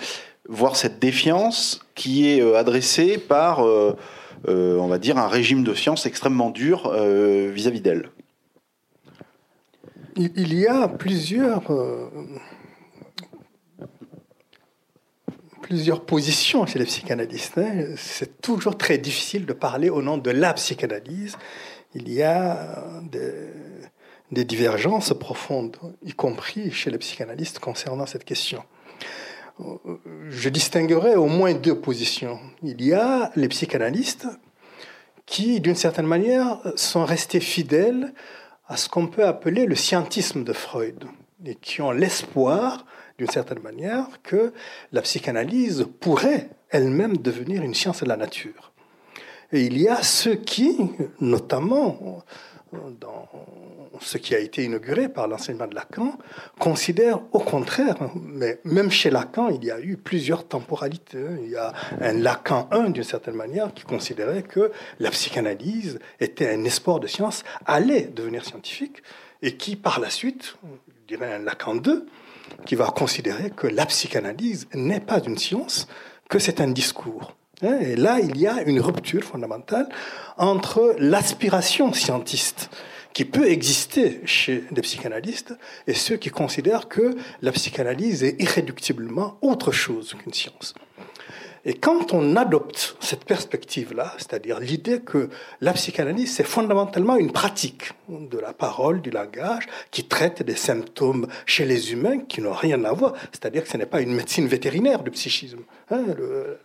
voire 0.49 0.77
cette 0.77 0.99
défiance 0.99 1.81
qui 1.95 2.29
est 2.29 2.41
euh, 2.41 2.59
adressée 2.59 3.19
par, 3.19 3.65
euh, 3.65 3.95
on 4.47 4.89
va 4.89 4.99
dire, 4.99 5.17
un 5.19 5.29
régime 5.29 5.63
de 5.63 5.75
science 5.75 6.07
extrêmement 6.07 6.51
dur 6.51 6.91
vis-à-vis 6.93 7.81
d'elle? 7.81 8.11
Il 10.17 10.55
y 10.55 10.67
a 10.67 10.89
plusieurs, 10.89 11.63
plusieurs 15.61 16.05
positions 16.05 16.65
chez 16.67 16.79
les 16.79 16.87
psychanalystes. 16.87 17.59
Hein. 17.59 17.95
C'est 17.97 18.41
toujours 18.41 18.79
très 18.79 18.99
difficile 18.99 19.47
de 19.47 19.53
parler 19.53 19.91
au 19.91 20.01
nom 20.03 20.17
de 20.17 20.31
la 20.31 20.55
psychanalyse. 20.55 21.37
Il 21.95 22.13
y 22.13 22.23
a 22.23 22.83
des 23.11 23.51
des 24.33 24.45
divergences 24.45 25.15
profondes, 25.19 25.77
y 26.03 26.13
compris 26.13 26.71
chez 26.71 26.91
les 26.91 26.99
psychanalystes 26.99 27.59
concernant 27.59 28.07
cette 28.07 28.25
question. 28.25 28.63
Je 30.29 30.49
distinguerai 30.49 31.15
au 31.15 31.27
moins 31.27 31.55
deux 31.55 31.79
positions. 31.79 32.39
Il 32.63 32.85
y 32.85 32.93
a 32.93 33.31
les 33.37 33.49
psychanalystes 33.49 34.27
qui, 35.25 35.61
d'une 35.61 35.77
certaine 35.77 36.07
manière, 36.07 36.61
sont 36.77 37.05
restés 37.05 37.41
fidèles 37.41 38.13
à 38.69 38.77
ce 38.77 38.89
qu'on 38.89 39.07
peut 39.07 39.25
appeler 39.25 39.67
le 39.67 39.75
scientisme 39.75 40.45
de 40.45 40.53
Freud, 40.53 41.05
et 41.45 41.55
qui 41.55 41.81
ont 41.81 41.93
l'espoir, 41.93 42.85
d'une 43.19 43.31
certaine 43.31 43.61
manière, 43.61 44.07
que 44.23 44.53
la 44.93 45.03
psychanalyse 45.03 45.87
pourrait 46.01 46.51
elle-même 46.71 47.17
devenir 47.17 47.63
une 47.63 47.75
science 47.75 48.03
de 48.03 48.09
la 48.09 48.17
nature. 48.17 48.73
Et 49.53 49.63
il 49.63 49.81
y 49.81 49.89
a 49.89 50.03
ceux 50.03 50.35
qui, 50.35 50.77
notamment 51.21 52.25
dans 52.73 53.29
ce 54.01 54.19
qui 54.19 54.35
a 54.35 54.39
été 54.39 54.65
inauguré 54.65 55.09
par 55.09 55.29
l'enseignement 55.29 55.67
de 55.67 55.75
Lacan, 55.75 56.19
considère 56.59 57.21
au 57.33 57.39
contraire, 57.39 57.97
mais 58.15 58.61
même 58.65 58.91
chez 58.91 59.11
Lacan, 59.11 59.49
il 59.49 59.65
y 59.65 59.71
a 59.71 59.81
eu 59.81 59.97
plusieurs 59.97 60.47
temporalités. 60.47 61.25
Il 61.43 61.51
y 61.51 61.57
a 61.57 61.73
un 62.01 62.13
Lacan 62.13 62.69
1, 62.71 62.91
d'une 62.91 63.05
certaine 63.05 63.35
manière, 63.35 63.73
qui 63.75 63.85
considérait 63.85 64.43
que 64.43 64.73
la 65.01 65.11
psychanalyse 65.11 65.99
était 66.21 66.53
un 66.53 66.65
espoir 66.65 67.01
de 67.01 67.07
science, 67.07 67.45
allait 67.67 68.11
devenir 68.15 68.45
scientifique, 68.45 69.03
et 69.43 69.57
qui, 69.57 69.77
par 69.77 70.01
la 70.01 70.11
suite, 70.11 70.57
je 70.65 71.15
dirais 71.17 71.35
un 71.35 71.41
Lacan 71.41 71.75
2, 71.75 72.07
qui 72.65 72.75
va 72.75 72.87
considérer 72.87 73.51
que 73.51 73.67
la 73.67 73.87
psychanalyse 73.87 74.69
n'est 74.75 75.01
pas 75.01 75.21
une 75.25 75.39
science, 75.39 75.89
que 76.29 76.39
c'est 76.39 76.61
un 76.61 76.69
discours. 76.69 77.37
Et 77.63 77.97
là, 77.97 78.19
il 78.21 78.37
y 78.37 78.47
a 78.47 78.63
une 78.63 78.81
rupture 78.81 79.25
fondamentale 79.25 79.89
entre 80.37 80.95
l'aspiration 80.99 81.93
scientiste 81.93 82.71
qui 83.17 83.25
peut 83.25 83.49
exister 83.49 84.21
chez 84.27 84.65
les 84.71 84.83
psychanalystes 84.83 85.55
et 85.87 85.95
ceux 85.95 86.19
qui 86.19 86.29
considèrent 86.29 86.87
que 86.87 87.17
la 87.41 87.51
psychanalyse 87.51 88.23
est 88.23 88.39
irréductiblement 88.43 89.39
autre 89.41 89.73
chose 89.73 90.15
qu'une 90.23 90.35
science. 90.35 90.75
Et 91.65 91.73
quand 91.73 92.13
on 92.13 92.37
adopte 92.37 92.99
cette 93.01 93.25
perspective-là, 93.25 94.13
c'est-à-dire 94.19 94.61
l'idée 94.61 95.01
que 95.01 95.31
la 95.63 95.73
psychanalyse, 95.73 96.35
c'est 96.35 96.45
fondamentalement 96.45 97.17
une 97.17 97.33
pratique 97.33 97.93
de 98.11 98.39
la 98.39 98.53
parole, 98.53 99.01
du 99.01 99.09
langage, 99.09 99.65
qui 99.91 100.05
traite 100.05 100.43
des 100.43 100.55
symptômes 100.55 101.27
chez 101.47 101.65
les 101.65 101.93
humains 101.95 102.19
qui 102.19 102.43
n'ont 102.43 102.53
rien 102.53 102.85
à 102.85 102.93
voir, 102.93 103.15
c'est-à-dire 103.33 103.63
que 103.63 103.71
ce 103.71 103.79
n'est 103.79 103.87
pas 103.87 104.03
une 104.03 104.13
médecine 104.13 104.47
vétérinaire 104.47 105.03
du 105.03 105.11
psychisme, 105.11 105.61
hein, 105.91 106.05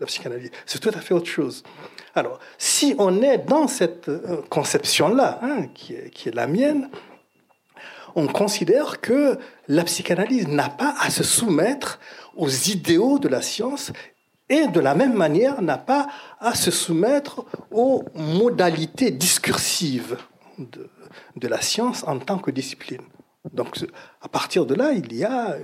la 0.01 0.05
psychanalyse, 0.05 0.51
c'est 0.65 0.79
tout 0.79 0.91
à 0.93 0.99
fait 0.99 1.13
autre 1.13 1.29
chose. 1.29 1.63
Alors, 2.13 2.39
si 2.57 2.95
on 2.97 3.21
est 3.21 3.37
dans 3.37 3.67
cette 3.67 4.09
euh, 4.09 4.41
conception-là, 4.49 5.39
hein, 5.41 5.67
qui, 5.73 5.93
est, 5.93 6.35
la 6.35 6.47
mienne, 6.47 6.89
on 8.15 8.27
considère 8.27 8.99
que 8.99 9.37
la 9.67 9.83
psychanalyse 9.85 10.47
n'a 10.47 10.69
pas 10.69 10.93
à 10.99 11.09
se 11.09 11.23
soumettre 11.23 11.99
aux 12.35 12.49
idéaux 12.49 13.19
de 13.19 13.29
la 13.29 13.41
science 13.41 13.93
et 14.49 14.67
de 14.67 14.79
la 14.81 14.95
même 14.95 15.13
manière 15.13 15.61
n'a 15.61 15.77
pas 15.77 16.07
à 16.39 16.53
se 16.53 16.71
soumettre 16.71 17.45
aux 17.71 18.03
modalités 18.15 19.11
discursives 19.11 20.17
de, 20.57 20.89
de, 21.37 21.47
la 21.47 21.61
science 21.61 22.03
en 22.05 22.19
tant 22.19 22.37
que 22.37 22.51
discipline. 22.51 23.01
Donc 23.53 23.77
à 24.21 24.27
partir 24.27 24.65
de 24.65 24.75
là, 24.75 24.91
il 24.91 25.13
y 25.15 25.23
a 25.23 25.55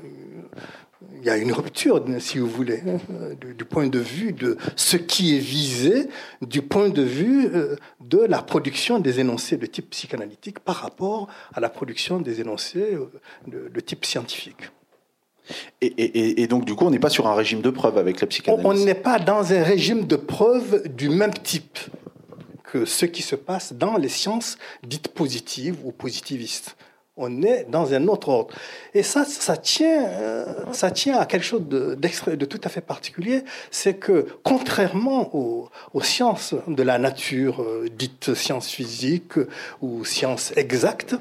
il 1.15 1.23
y 1.23 1.29
a 1.29 1.37
une 1.37 1.51
rupture, 1.51 2.03
si 2.19 2.39
vous 2.39 2.47
voulez, 2.47 2.81
hein, 2.87 2.97
du, 3.39 3.65
point 3.65 3.87
de 3.87 3.99
vue 3.99 4.33
de 4.33 4.57
ce 4.75 4.97
qui 4.97 5.35
est 5.35 5.39
visé, 5.39 6.07
du 6.41 6.61
point 6.61 6.89
de 6.89 7.03
vue 7.03 7.49
euh, 7.53 7.75
de 8.01 8.19
la 8.19 8.41
production 8.41 8.99
des 8.99 9.19
énoncés 9.19 9.57
de 9.57 9.65
type 9.65 9.91
psychanalytique 9.91 10.59
par 10.59 10.77
rapport 10.77 11.27
à 11.53 11.59
la 11.59 11.69
production 11.69 12.19
des 12.19 12.41
énoncés 12.41 12.95
euh, 12.95 13.69
de, 13.69 13.79
type 13.79 14.05
scientifique. 14.05 14.71
Et, 15.81 16.47
donc, 16.47 16.65
du 16.65 16.75
coup, 16.75 16.85
on 16.85 16.89
n'est 16.89 16.99
pas 16.99 17.09
sur 17.09 17.27
un 17.27 17.35
régime 17.35 17.61
de 17.61 17.69
preuve 17.69 17.97
avec 17.97 18.19
la 18.19 18.27
psychanalyse 18.27 18.65
On 18.65 18.73
n'est 18.73 18.95
pas 18.95 19.17
dans 19.17 19.53
un 19.53 19.63
régime 19.63 20.05
de 20.05 20.17
preuve 20.17 20.89
du 20.89 21.07
même 21.07 21.33
type 21.33 21.79
que 22.63 22.83
ce 22.83 23.05
qui 23.05 23.21
se 23.21 23.35
passe 23.35 23.71
dans 23.71 23.95
les 23.95 24.09
sciences 24.09 24.57
dites 24.83 25.07
positives 25.07 25.77
ou 25.85 25.93
positivistes 25.93 26.75
on 27.17 27.41
est 27.41 27.65
dans 27.69 27.93
un 27.93 28.07
autre 28.07 28.29
ordre. 28.29 28.55
Et 28.93 29.03
ça, 29.03 29.25
ça 29.25 29.57
tient, 29.57 30.05
euh, 30.05 30.45
ça 30.71 30.91
tient 30.91 31.17
à 31.17 31.25
quelque 31.25 31.43
chose 31.43 31.67
de, 31.67 31.95
tout 32.45 32.61
à 32.63 32.69
fait 32.69 32.81
particulier, 32.81 33.43
c'est 33.71 33.95
que 33.95 34.27
contrairement 34.43 35.35
aux, 35.35 35.69
sciences 36.01 36.53
de 36.67 36.83
la 36.83 36.99
nature, 36.99 37.61
euh, 37.61 37.89
dites 37.91 38.35
sciences 38.35 38.69
physiques 38.69 39.39
ou 39.81 40.05
sciences 40.05 40.53
exactes, 40.55 41.15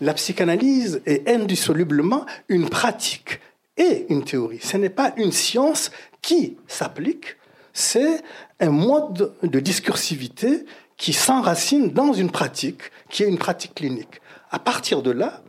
la 0.00 0.14
psychanalyse 0.14 1.02
est 1.06 1.28
indissolublement 1.28 2.24
une 2.48 2.68
pratique 2.68 3.40
et 3.76 4.06
une 4.08 4.24
théorie. 4.24 4.60
Ce 4.62 4.76
n'est 4.76 4.88
pas 4.88 5.12
une 5.16 5.32
science 5.32 5.90
qui 6.22 6.56
s'applique, 6.66 7.36
c'est 7.72 8.22
un 8.60 8.70
mode 8.70 9.34
de 9.42 9.60
discursivité 9.60 10.64
qui 10.96 11.12
s'enracine 11.12 11.90
dans 11.90 12.12
une 12.12 12.30
pratique 12.30 12.82
qui 13.10 13.24
est 13.24 13.28
une 13.28 13.38
pratique 13.38 13.74
clinique 13.74 14.20
à 14.54 14.60
partir 14.60 15.02
de 15.02 15.10
là, 15.10 15.42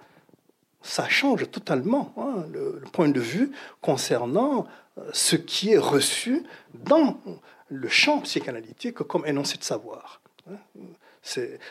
ça 0.82 1.08
change 1.08 1.52
totalement 1.52 2.12
hein, 2.18 2.44
le, 2.52 2.82
point 2.92 3.08
de 3.08 3.20
vue 3.20 3.52
concernant 3.80 4.66
euh, 4.98 5.08
ce 5.14 5.36
qui 5.36 5.74
est 5.74 5.78
reçu 5.78 6.44
dans 6.74 7.20
le 7.70 7.88
champ 7.88 8.22
psychanalytique 8.22 8.96
comme 8.96 9.28
énoncé 9.28 9.60
de 9.60 9.64
savoir. 9.64 10.22
Hein. 10.50 10.58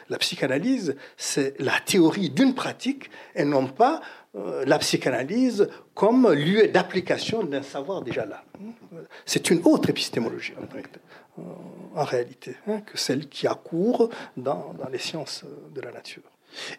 La 0.08 0.18
psychanalyse, 0.18 0.94
c'est 1.16 1.60
la 1.60 1.80
théorie 1.80 2.30
d'une 2.30 2.54
pratique 2.54 3.10
et 3.34 3.44
non 3.44 3.66
pas 3.66 4.00
euh, 4.36 4.64
la 4.64 4.78
psychanalyse 4.78 5.68
comme 5.94 6.32
lieu 6.32 6.68
d'application 6.68 7.42
d'un 7.42 7.62
savoir 7.62 8.02
déjà 8.02 8.26
là. 8.26 8.44
C'est 9.26 9.50
une 9.50 9.60
autre 9.64 9.90
épistémologie 9.90 10.54
en, 11.96 12.04
réalité 12.04 12.54
hein, 12.68 12.80
que 12.80 12.96
celle 12.96 13.28
qui 13.28 13.48
accourt 13.48 14.08
dans 14.36 14.72
les 14.92 14.98
sciences 14.98 15.44
de 15.74 15.80
la 15.80 15.90
nature. 15.90 16.22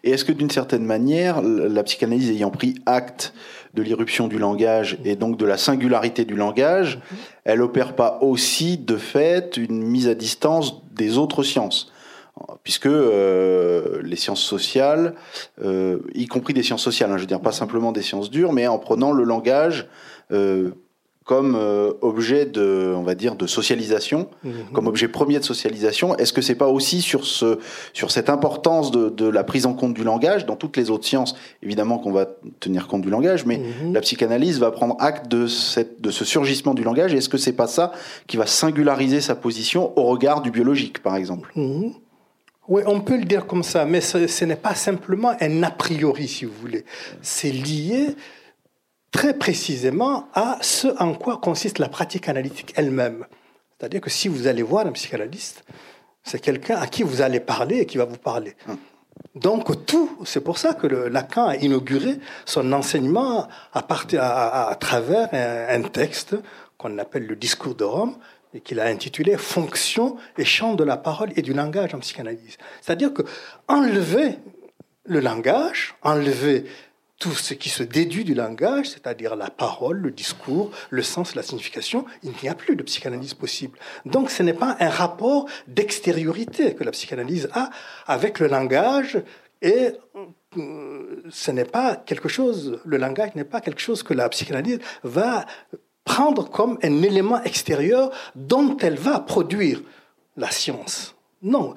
Et 0.04 0.10
est-ce 0.10 0.24
que 0.24 0.32
d'une 0.32 0.50
certaine 0.50 0.84
manière, 0.84 1.42
la 1.42 1.82
psychanalyse 1.82 2.30
ayant 2.30 2.50
pris 2.50 2.76
acte 2.86 3.32
de 3.74 3.82
l'irruption 3.82 4.26
du 4.26 4.38
langage 4.38 4.98
et 5.04 5.16
donc 5.16 5.36
de 5.36 5.44
la 5.44 5.58
singularité 5.58 6.24
du 6.24 6.34
langage, 6.34 6.98
elle 7.44 7.62
opère 7.62 7.94
pas 7.94 8.18
aussi 8.22 8.78
de 8.78 8.96
fait 8.96 9.56
une 9.56 9.82
mise 9.82 10.08
à 10.08 10.14
distance 10.14 10.82
des 10.92 11.18
autres 11.18 11.42
sciences. 11.42 11.92
Puisque 12.64 12.86
euh, 12.86 14.02
les 14.02 14.16
sciences 14.16 14.42
sociales, 14.42 15.14
euh, 15.64 16.00
y 16.14 16.26
compris 16.26 16.52
des 16.52 16.62
sciences 16.62 16.82
sociales, 16.82 17.10
hein, 17.10 17.16
je 17.16 17.22
veux 17.22 17.26
dire 17.26 17.40
pas 17.40 17.52
simplement 17.52 17.92
des 17.92 18.02
sciences 18.02 18.30
dures, 18.30 18.52
mais 18.52 18.66
en 18.66 18.78
prenant 18.78 19.12
le 19.12 19.24
langage 19.24 19.88
euh, 20.32 20.72
comme 21.26 21.56
euh, 21.56 21.92
objet 22.02 22.46
de, 22.46 22.94
on 22.96 23.02
va 23.02 23.16
dire, 23.16 23.34
de 23.34 23.48
socialisation, 23.48 24.28
mhm. 24.44 24.52
comme 24.72 24.86
objet 24.86 25.08
premier 25.08 25.40
de 25.40 25.44
socialisation. 25.44 26.16
Est-ce 26.16 26.32
que 26.32 26.40
c'est 26.40 26.54
pas 26.54 26.68
aussi 26.68 27.02
sur 27.02 27.26
ce, 27.26 27.58
sur 27.92 28.12
cette 28.12 28.30
importance 28.30 28.92
de, 28.92 29.08
de, 29.08 29.26
la 29.26 29.42
prise 29.42 29.66
en 29.66 29.74
compte 29.74 29.92
du 29.92 30.04
langage? 30.04 30.46
Dans 30.46 30.54
toutes 30.54 30.76
les 30.76 30.88
autres 30.88 31.04
sciences, 31.04 31.34
évidemment 31.64 31.98
qu'on 31.98 32.12
va 32.12 32.26
tenir 32.60 32.86
compte 32.86 33.02
du 33.02 33.10
langage, 33.10 33.44
mais 33.44 33.58
mhm. 33.58 33.92
la 33.92 34.00
psychanalyse 34.02 34.60
va 34.60 34.70
prendre 34.70 34.94
acte 35.00 35.26
de 35.26 35.48
cette, 35.48 36.00
de 36.00 36.12
ce 36.12 36.24
surgissement 36.24 36.74
du 36.74 36.84
langage. 36.84 37.12
Est-ce 37.12 37.28
que 37.28 37.38
c'est 37.38 37.52
pas 37.52 37.66
ça 37.66 37.90
qui 38.28 38.36
va 38.36 38.46
singulariser 38.46 39.20
sa 39.20 39.34
position 39.34 39.98
au 39.98 40.04
regard 40.04 40.42
du 40.42 40.52
biologique, 40.52 41.02
par 41.02 41.16
exemple? 41.16 41.50
Mhm. 41.56 41.92
Oui, 42.68 42.82
on 42.86 43.00
peut 43.00 43.16
le 43.16 43.24
dire 43.24 43.46
comme 43.46 43.64
ça, 43.64 43.84
mais 43.84 44.00
ce, 44.00 44.28
ce 44.28 44.44
n'est 44.44 44.54
pas 44.54 44.76
simplement 44.76 45.32
un 45.40 45.62
a 45.64 45.72
priori, 45.72 46.28
si 46.28 46.44
vous 46.44 46.54
voulez. 46.60 46.84
C'est 47.20 47.50
lié 47.50 48.14
très 49.16 49.32
précisément 49.32 50.28
à 50.34 50.58
ce 50.60 50.88
en 51.02 51.14
quoi 51.14 51.38
consiste 51.38 51.78
la 51.78 51.88
pratique 51.88 52.28
analytique 52.28 52.74
elle-même. 52.76 53.24
C'est-à-dire 53.70 54.02
que 54.02 54.10
si 54.10 54.28
vous 54.28 54.46
allez 54.46 54.62
voir 54.62 54.86
un 54.86 54.92
psychanalyste, 54.92 55.64
c'est 56.22 56.38
quelqu'un 56.38 56.76
à 56.76 56.86
qui 56.86 57.02
vous 57.02 57.22
allez 57.22 57.40
parler 57.40 57.78
et 57.78 57.86
qui 57.86 57.96
va 57.96 58.04
vous 58.04 58.18
parler. 58.18 58.54
Hum. 58.68 58.76
Donc 59.34 59.86
tout, 59.86 60.10
c'est 60.26 60.42
pour 60.42 60.58
ça 60.58 60.74
que 60.74 60.86
Lacan 60.86 61.46
a 61.46 61.56
inauguré 61.56 62.18
son 62.44 62.70
enseignement 62.74 63.48
à, 63.72 63.80
à, 63.80 64.74
travers 64.74 65.28
un, 65.32 65.82
texte 65.82 66.36
qu'on 66.76 66.98
appelle 66.98 67.26
le 67.26 67.36
discours 67.36 67.74
de 67.74 67.84
Rome 67.84 68.16
et 68.52 68.60
qu'il 68.60 68.80
a 68.80 68.84
intitulé 68.84 69.38
Fonction 69.38 70.16
et 70.36 70.44
champ 70.44 70.74
de 70.74 70.84
la 70.84 70.98
parole 70.98 71.32
et 71.36 71.42
du 71.42 71.54
langage 71.54 71.94
en 71.94 72.00
psychanalyse. 72.00 72.58
C'est-à-dire 72.82 73.14
que 73.14 73.22
enlever 73.66 74.38
le 75.04 75.20
langage, 75.20 75.94
enlever 76.02 76.66
tout 77.18 77.32
ce 77.32 77.54
qui 77.54 77.70
se 77.70 77.82
déduit 77.82 78.24
du 78.24 78.34
langage, 78.34 78.90
c'est-à-dire 78.90 79.36
la 79.36 79.48
parole, 79.48 79.98
le 79.98 80.10
discours, 80.10 80.70
le 80.90 81.02
sens, 81.02 81.34
la 81.34 81.42
signification, 81.42 82.04
il 82.22 82.32
n'y 82.42 82.48
a 82.48 82.54
plus 82.54 82.76
de 82.76 82.82
psychanalyse 82.82 83.34
possible. 83.34 83.78
Donc 84.04 84.30
ce 84.30 84.42
n'est 84.42 84.52
pas 84.52 84.76
un 84.80 84.90
rapport 84.90 85.48
d'extériorité 85.66 86.74
que 86.74 86.84
la 86.84 86.90
psychanalyse 86.90 87.48
a 87.52 87.70
avec 88.06 88.38
le 88.38 88.48
langage 88.48 89.22
et 89.62 89.92
euh, 90.58 91.22
ce 91.30 91.50
n'est 91.50 91.64
pas 91.64 91.96
quelque 91.96 92.28
chose, 92.28 92.80
le 92.84 92.96
langage 92.98 93.34
n'est 93.34 93.44
pas 93.44 93.60
quelque 93.60 93.80
chose 93.80 94.02
que 94.02 94.14
la 94.14 94.28
psychanalyse 94.28 94.80
va 95.02 95.46
prendre 96.04 96.48
comme 96.50 96.78
un 96.82 97.02
élément 97.02 97.42
extérieur 97.42 98.10
dont 98.34 98.76
elle 98.78 98.98
va 98.98 99.20
produire 99.20 99.80
la 100.36 100.50
science. 100.50 101.15
Non, 101.42 101.74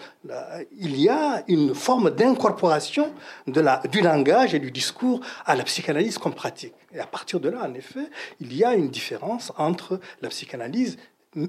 il 0.72 1.00
y 1.00 1.10
a 1.10 1.43
une 1.48 1.76
forme 1.76 2.10
d'incorporation 2.12 3.13
du 3.45 4.02
langage 4.02 4.54
et 4.56 4.60
du 4.60 4.72
discours 4.72 5.19
à 5.45 5.56
la 5.56 5.63
psychanalyse 5.63 6.17
comme 6.17 6.34
pratique. 6.34 6.74
Et 6.93 7.00
à 7.00 7.06
partir 7.06 7.39
de 7.39 7.50
là, 7.50 7.63
en 7.63 7.74
effet, 7.74 8.10
il 8.39 8.56
y 8.56 8.63
a 8.63 8.74
une 8.74 8.89
différence 8.89 9.52
entre 9.58 10.00
la 10.22 10.30
psychanalyse 10.30 10.98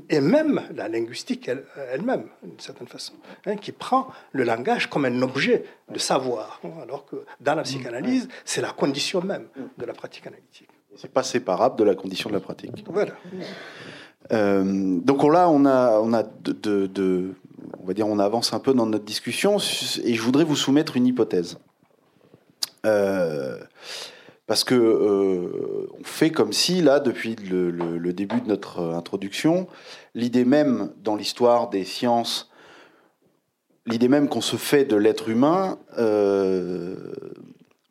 et 0.08 0.20
même 0.20 0.62
la 0.74 0.88
linguistique 0.88 1.48
elle-même, 1.48 2.26
d'une 2.42 2.60
certaine 2.60 2.88
façon, 2.88 3.14
hein, 3.46 3.56
qui 3.56 3.72
prend 3.72 4.08
le 4.32 4.44
langage 4.44 4.90
comme 4.90 5.06
un 5.06 5.22
objet 5.22 5.64
de 5.90 5.98
savoir, 5.98 6.60
alors 6.82 7.06
que 7.06 7.24
dans 7.40 7.54
la 7.54 7.62
psychanalyse, 7.62 8.28
c'est 8.44 8.60
la 8.60 8.72
condition 8.72 9.22
même 9.22 9.46
de 9.78 9.84
la 9.86 9.94
pratique 9.94 10.26
analytique. 10.26 10.68
C'est 10.96 11.12
pas 11.12 11.22
séparable 11.22 11.76
de 11.76 11.84
la 11.84 11.94
condition 11.94 12.28
de 12.28 12.34
la 12.34 12.40
pratique. 12.40 12.84
Voilà. 12.88 13.12
Euh, 14.32 14.98
donc 15.00 15.24
là, 15.24 15.48
on 15.48 15.64
a, 15.64 15.98
on 16.00 16.12
a 16.12 16.22
de, 16.22 17.34
on 17.82 17.86
va 17.86 17.94
dire, 17.94 18.06
on 18.06 18.18
avance 18.18 18.52
un 18.52 18.58
peu 18.58 18.74
dans 18.74 18.86
notre 18.86 19.04
discussion, 19.04 19.56
et 20.04 20.14
je 20.14 20.22
voudrais 20.22 20.44
vous 20.44 20.56
soumettre 20.56 20.96
une 20.96 21.06
hypothèse. 21.06 21.58
Euh, 22.86 23.58
parce 24.46 24.64
que 24.64 24.74
euh, 24.74 25.86
on 25.98 26.04
fait 26.04 26.30
comme 26.30 26.52
si, 26.52 26.82
là, 26.82 26.98
depuis 27.00 27.36
le, 27.36 28.12
début 28.12 28.40
de 28.40 28.48
notre 28.48 28.80
introduction, 28.80 29.68
l'idée 30.14 30.44
même 30.44 30.90
dans 31.02 31.14
l'histoire 31.14 31.70
des 31.70 31.84
sciences, 31.84 32.50
l'idée 33.86 34.08
même 34.08 34.28
qu'on 34.28 34.40
se 34.40 34.56
fait 34.56 34.84
de 34.84 34.96
l'être 34.96 35.28
humain 35.28 35.78
euh, 35.98 36.96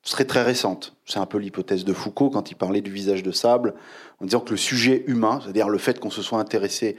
serait 0.04 0.26
très 0.26 0.44
récente. 0.44 0.96
C'est 1.06 1.20
un 1.20 1.26
peu 1.26 1.38
l'hypothèse 1.38 1.86
de 1.86 1.94
Foucault 1.94 2.30
quand 2.30 2.52
il 2.52 2.56
parlait 2.56 2.82
du 2.82 2.92
visage 2.92 3.24
de 3.24 3.32
sable, 3.32 3.74
en 4.20 4.26
disant 4.26 4.42
que 4.42 4.52
le 4.52 4.58
sujet 4.58 5.04
humain, 5.08 5.40
c'est-à-dire 5.42 5.70
le 5.70 5.78
fait 5.78 6.00
qu'on 6.00 6.12
se 6.12 6.22
soit 6.22 6.40
intéressé 6.40 6.98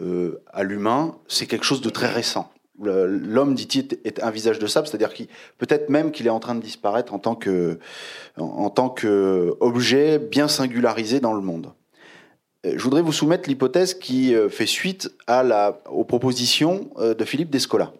euh, 0.00 0.40
à 0.52 0.62
l'humain, 0.62 1.16
c'est 1.26 1.46
quelque 1.46 1.64
chose 1.64 1.80
de 1.80 1.90
très 1.90 2.08
récent. 2.08 2.50
L'homme, 2.80 3.56
dit-il, 3.56 3.98
est 4.04 4.22
un 4.22 4.30
visage 4.30 4.60
de 4.60 4.68
sable, 4.68 4.86
c'est-à-dire 4.86 5.12
qu'il 5.12 5.26
peut-être 5.58 5.88
même 5.88 6.12
qu'il 6.12 6.28
est 6.28 6.30
en 6.30 6.38
train 6.38 6.54
de 6.54 6.60
disparaître 6.60 7.12
en 7.12 7.18
tant 7.18 7.34
que 7.34 7.80
qu'objet 8.36 10.20
bien 10.20 10.46
singularisé 10.46 11.18
dans 11.18 11.34
le 11.34 11.40
monde. 11.40 11.72
Euh, 12.66 12.74
je 12.76 12.82
voudrais 12.84 13.02
vous 13.02 13.12
soumettre 13.12 13.48
l'hypothèse 13.48 13.94
qui 13.94 14.32
euh, 14.32 14.48
fait 14.48 14.66
suite 14.66 15.10
à 15.26 15.42
la, 15.42 15.80
aux 15.90 16.04
propositions 16.04 16.88
de 16.98 17.24
Philippe 17.24 17.50
Descola. 17.50 17.92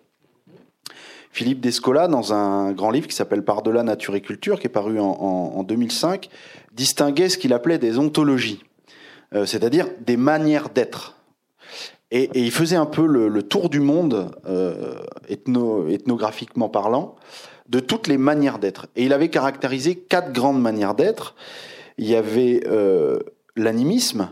Philippe 1.33 1.61
Descola, 1.61 2.07
dans 2.07 2.33
un 2.33 2.71
grand 2.71 2.93
livre 2.93 3.09
qui 3.09 3.17
s'appelle 3.17 3.43
Par-delà 3.43 3.83
nature 3.83 4.15
et 4.15 4.21
culture, 4.21 4.61
qui 4.61 4.69
est 4.69 4.71
paru 4.71 5.01
en, 5.01 5.63
2005, 5.65 6.29
distinguait 6.73 7.29
ce 7.29 7.37
qu'il 7.37 7.53
appelait 7.53 7.79
des 7.79 7.99
ontologies, 7.99 8.65
c'est-à-dire 9.45 9.89
des 10.01 10.17
manières 10.17 10.71
d'être. 10.71 11.18
Et, 12.11 12.31
il 12.35 12.51
faisait 12.51 12.77
un 12.77 12.87
peu 12.87 13.07
le, 13.07 13.43
tour 13.43 13.69
du 13.69 13.81
monde, 13.81 14.33
euh, 14.47 14.95
ethnographiquement 15.29 16.69
parlant, 16.69 17.17
de 17.69 17.81
toutes 17.81 18.07
les 18.07 18.19
manières 18.19 18.59
d'être. 18.59 18.87
Et 18.97 19.05
il 19.05 19.13
avait 19.13 19.29
caractérisé 19.29 19.97
quatre 19.97 20.33
grandes 20.33 20.61
manières 20.61 20.95
d'être. 20.95 21.35
Il 21.99 22.09
y 22.09 22.15
avait 22.15 22.63
euh, 22.67 23.19
l'animisme, 23.57 24.31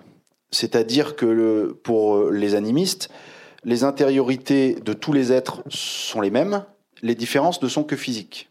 c'est-à-dire 0.51 1.17
que 1.17 1.77
pour 1.83 2.31
les 2.31 2.55
animistes, 2.55 3.11
les 3.65 3.85
intériorités 3.85 4.75
de 4.75 4.93
tous 4.93 5.13
les 5.13 5.33
êtres 5.33 5.63
sont 5.69 6.21
les 6.21 6.31
mêmes, 6.31 6.65
les 7.03 7.15
différences 7.15 7.61
ne 7.63 7.69
sont 7.69 7.85
que 7.85 7.97
physiques. 7.97 8.49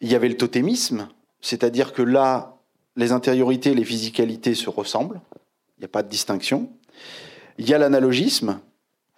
Il 0.00 0.10
y 0.10 0.14
avait 0.14 0.28
le 0.28 0.36
totémisme, 0.36 1.08
c'est-à-dire 1.40 1.92
que 1.92 2.02
là, 2.02 2.56
les 2.96 3.12
intériorités 3.12 3.70
et 3.70 3.74
les 3.74 3.84
physicalités 3.84 4.54
se 4.54 4.70
ressemblent. 4.70 5.20
Il 5.76 5.80
n'y 5.80 5.84
a 5.84 5.88
pas 5.88 6.02
de 6.02 6.08
distinction. 6.08 6.70
Il 7.58 7.68
y 7.68 7.74
a 7.74 7.78
l'analogisme, 7.78 8.60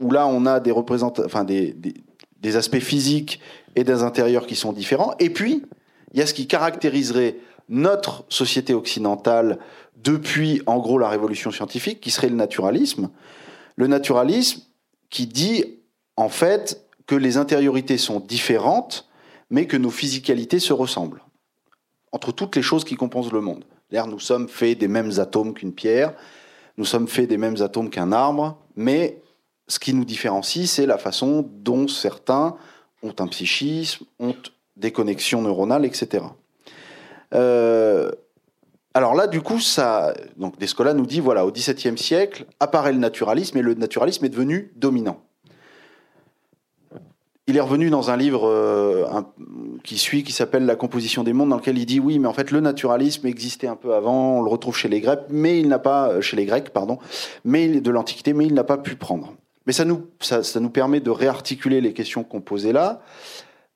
où 0.00 0.10
là, 0.10 0.26
on 0.26 0.46
a 0.46 0.60
des, 0.60 2.56
aspects 2.56 2.78
physiques 2.78 3.40
et 3.76 3.84
des 3.84 4.02
intérieurs 4.02 4.46
qui 4.46 4.56
sont 4.56 4.72
différents. 4.72 5.14
Et 5.18 5.30
puis, 5.30 5.64
il 6.12 6.20
y 6.20 6.22
a 6.22 6.26
ce 6.26 6.34
qui 6.34 6.46
caractériserait 6.46 7.36
notre 7.68 8.24
société 8.28 8.74
occidentale 8.74 9.58
depuis, 9.96 10.62
en 10.66 10.78
gros, 10.78 10.98
la 10.98 11.08
révolution 11.08 11.50
scientifique, 11.50 12.00
qui 12.00 12.10
serait 12.10 12.28
le 12.28 12.36
naturalisme. 12.36 13.10
Le 13.76 13.86
naturalisme 13.86 14.62
qui 15.10 15.26
dit, 15.26 15.64
en 16.16 16.28
fait, 16.28 16.84
que 17.06 17.14
les 17.14 17.36
intériorités 17.36 17.98
sont 17.98 18.20
différentes, 18.20 19.08
mais 19.50 19.66
que 19.66 19.76
nos 19.76 19.90
physicalités 19.90 20.60
se 20.60 20.72
ressemblent 20.72 21.22
entre 22.12 22.32
toutes 22.32 22.56
les 22.56 22.62
choses 22.62 22.84
qui 22.84 22.96
composent 22.96 23.32
le 23.32 23.40
monde. 23.40 23.64
L'air, 23.90 24.06
nous 24.06 24.18
sommes 24.18 24.48
faits 24.48 24.78
des 24.78 24.88
mêmes 24.88 25.12
atomes 25.18 25.54
qu'une 25.54 25.72
pierre, 25.72 26.14
nous 26.78 26.84
sommes 26.84 27.08
faits 27.08 27.28
des 27.28 27.36
mêmes 27.36 27.60
atomes 27.60 27.90
qu'un 27.90 28.12
arbre, 28.12 28.56
mais 28.76 29.20
ce 29.66 29.78
qui 29.78 29.92
nous 29.92 30.04
différencie, 30.04 30.70
c'est 30.70 30.86
la 30.86 30.96
façon 30.96 31.46
dont 31.52 31.88
certains 31.88 32.56
ont 33.02 33.14
un 33.18 33.26
psychisme, 33.26 34.06
ont 34.18 34.34
des 34.76 34.92
connexions 34.92 35.42
neuronales, 35.42 35.84
etc. 35.84 36.24
Euh, 37.34 38.10
alors 38.94 39.14
là, 39.14 39.26
du 39.26 39.42
coup, 39.42 39.58
ça, 39.58 40.14
Descola 40.58 40.94
nous 40.94 41.04
dit, 41.04 41.20
voilà, 41.20 41.44
au 41.44 41.52
XVIIe 41.52 41.98
siècle 41.98 42.46
apparaît 42.60 42.92
le 42.92 42.98
naturalisme 42.98 43.58
et 43.58 43.62
le 43.62 43.74
naturalisme 43.74 44.24
est 44.24 44.30
devenu 44.30 44.72
dominant. 44.76 45.20
Il 47.48 47.56
est 47.56 47.62
revenu 47.62 47.88
dans 47.88 48.10
un 48.10 48.16
livre 48.18 48.46
euh, 48.46 49.06
qui 49.82 49.96
suit, 49.96 50.22
qui 50.22 50.32
s'appelle 50.32 50.66
La 50.66 50.76
composition 50.76 51.24
des 51.24 51.32
mondes, 51.32 51.48
dans 51.48 51.56
lequel 51.56 51.78
il 51.78 51.86
dit 51.86 51.98
oui, 51.98 52.18
mais 52.18 52.28
en 52.28 52.34
fait 52.34 52.50
le 52.50 52.60
naturalisme 52.60 53.26
existait 53.26 53.66
un 53.66 53.74
peu 53.74 53.94
avant, 53.94 54.40
on 54.40 54.42
le 54.42 54.50
retrouve 54.50 54.76
chez 54.76 54.88
les 54.88 55.00
Grecs, 55.00 55.20
mais 55.30 55.58
il 55.58 55.68
n'a 55.68 55.78
pas 55.78 56.10
euh, 56.10 56.20
chez 56.20 56.36
les 56.36 56.44
Grecs, 56.44 56.68
pardon, 56.68 56.98
mais 57.46 57.80
de 57.80 57.90
l'Antiquité, 57.90 58.34
mais 58.34 58.44
il 58.44 58.52
n'a 58.52 58.64
pas 58.64 58.76
pu 58.76 58.96
prendre. 58.96 59.32
Mais 59.64 59.72
ça 59.72 59.86
nous, 59.86 60.08
ça, 60.20 60.42
nous 60.60 60.68
permet 60.68 61.00
de 61.00 61.08
réarticuler 61.08 61.80
les 61.80 61.94
questions 61.94 62.22
qu'on 62.22 62.42
posait 62.42 62.74
là 62.74 63.00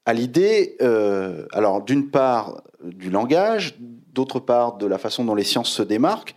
à 0.04 0.12
l'idée, 0.12 0.76
euh, 0.82 1.46
alors 1.52 1.80
d'une 1.80 2.10
part 2.10 2.60
du 2.84 3.08
langage, 3.08 3.78
d'autre 4.12 4.38
part 4.38 4.76
de 4.76 4.84
la 4.84 4.98
façon 4.98 5.24
dont 5.24 5.34
les 5.34 5.44
sciences 5.44 5.70
se 5.70 5.82
démarquent, 5.82 6.34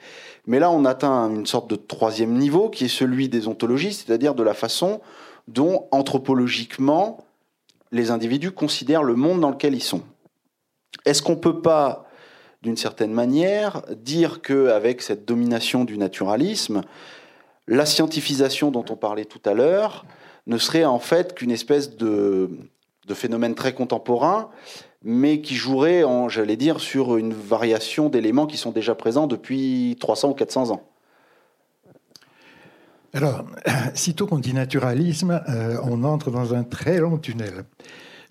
mais 0.47 0.59
là 0.59 0.71
on 0.71 0.85
atteint 0.85 1.29
une 1.29 1.47
sorte 1.47 1.69
de 1.69 1.75
troisième 1.75 2.37
niveau 2.37 2.69
qui 2.69 2.85
est 2.85 2.87
celui 2.87 3.27
des 3.27 3.49
ontologistes, 3.49 4.07
c'est-à-dire 4.07 4.35
de 4.35 4.43
la 4.43 4.53
façon 4.53 5.01
dont 5.47 5.87
anthropologiquement 5.91 7.24
les 7.95 8.11
individus 8.11 8.51
considèrent 8.51 9.03
le 9.03 9.15
monde 9.15 9.39
dans 9.39 9.49
lequel 9.49 9.73
ils 9.73 9.83
sont. 9.83 10.01
Est-ce 11.05 11.21
qu'on 11.21 11.35
ne 11.35 11.39
peut 11.39 11.61
pas, 11.61 12.05
d'une 12.61 12.75
certaine 12.75 13.13
manière, 13.13 13.83
dire 13.95 14.41
qu'avec 14.41 15.01
cette 15.01 15.25
domination 15.25 15.85
du 15.85 15.97
naturalisme, 15.97 16.81
la 17.67 17.85
scientifisation 17.85 18.69
dont 18.69 18.83
on 18.89 18.97
parlait 18.97 19.25
tout 19.25 19.39
à 19.45 19.53
l'heure 19.53 20.05
ne 20.45 20.57
serait 20.57 20.83
en 20.83 20.99
fait 20.99 21.33
qu'une 21.35 21.51
espèce 21.51 21.95
de, 21.95 22.49
phénomène 23.13 23.55
très 23.55 23.73
contemporain, 23.73 24.49
mais 25.01 25.39
qui 25.39 25.55
jouerait, 25.55 26.03
j'allais 26.27 26.57
dire, 26.57 26.81
sur 26.81 27.15
une 27.15 27.33
variation 27.33 28.09
d'éléments 28.09 28.45
qui 28.45 28.57
sont 28.57 28.71
déjà 28.71 28.93
présents 28.93 29.27
depuis 29.27 29.95
300 30.01 30.31
ou 30.31 30.33
400 30.33 30.71
ans? 30.71 30.83
Alors, 33.15 33.45
sitôt 33.93 34.27
qu'on 34.27 34.39
dit 34.39 34.53
naturalisme, 34.53 35.41
euh, 35.47 35.77
on 35.83 36.03
entre 36.03 36.31
dans 36.31 36.53
un 36.53 36.65
très 36.65 36.99
long 36.99 37.17
tunnel. 37.17 37.63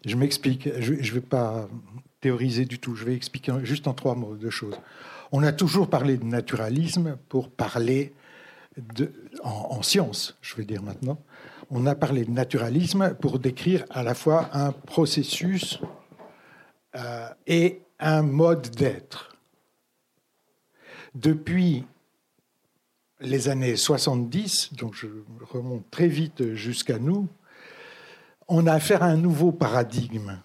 Je 0.04 0.14
m'explique, 0.14 0.68
je 0.78 0.92
ne 0.92 1.14
vais 1.14 1.22
pas 1.22 1.66
théoriser 2.20 2.66
du 2.66 2.78
tout, 2.78 2.94
je 2.94 3.06
vais 3.06 3.14
expliquer 3.14 3.54
juste 3.62 3.88
en 3.88 3.94
trois 3.94 4.14
mots 4.14 4.34
deux 4.34 4.50
choses. 4.50 4.78
On 5.32 5.42
a 5.42 5.52
toujours 5.52 5.88
parlé 5.88 6.18
de 6.18 6.24
naturalisme 6.24 7.16
pour 7.30 7.48
parler 7.48 8.12
en, 9.42 9.82
science, 9.82 10.36
je 10.42 10.54
vais 10.54 10.66
dire 10.66 10.82
maintenant. 10.82 11.18
On 11.70 11.86
a 11.86 11.94
parlé 11.94 12.26
de 12.26 12.30
naturalisme 12.30 13.14
pour 13.14 13.38
décrire 13.38 13.86
à 13.88 14.02
la 14.02 14.14
fois 14.14 14.50
un 14.52 14.72
processus 14.72 15.80
euh, 16.94 17.28
et 17.46 17.80
un 18.00 18.20
mode 18.20 18.68
d'être. 18.70 19.34
Depuis 21.14 21.86
les 23.20 23.48
années 23.48 23.76
70, 23.76 24.74
donc 24.74 24.94
je 24.94 25.06
remonte 25.50 25.90
très 25.90 26.08
vite 26.08 26.54
jusqu'à 26.54 26.98
nous, 26.98 27.28
on 28.48 28.66
a 28.66 28.72
affaire 28.72 29.02
à 29.02 29.06
un 29.06 29.16
nouveau 29.16 29.52
paradigme 29.52 30.38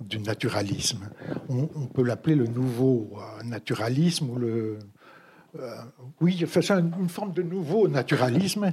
du 0.00 0.18
naturalisme. 0.18 1.10
On, 1.48 1.86
peut 1.86 2.02
l'appeler 2.02 2.34
le 2.34 2.46
nouveau 2.46 3.10
euh, 3.16 3.42
naturalisme 3.44 4.30
ou 4.30 4.36
le. 4.36 4.78
Euh, 5.58 5.76
oui, 6.20 6.44
une 6.44 7.08
forme 7.08 7.32
de 7.32 7.42
nouveau 7.42 7.86
naturalisme 7.86 8.72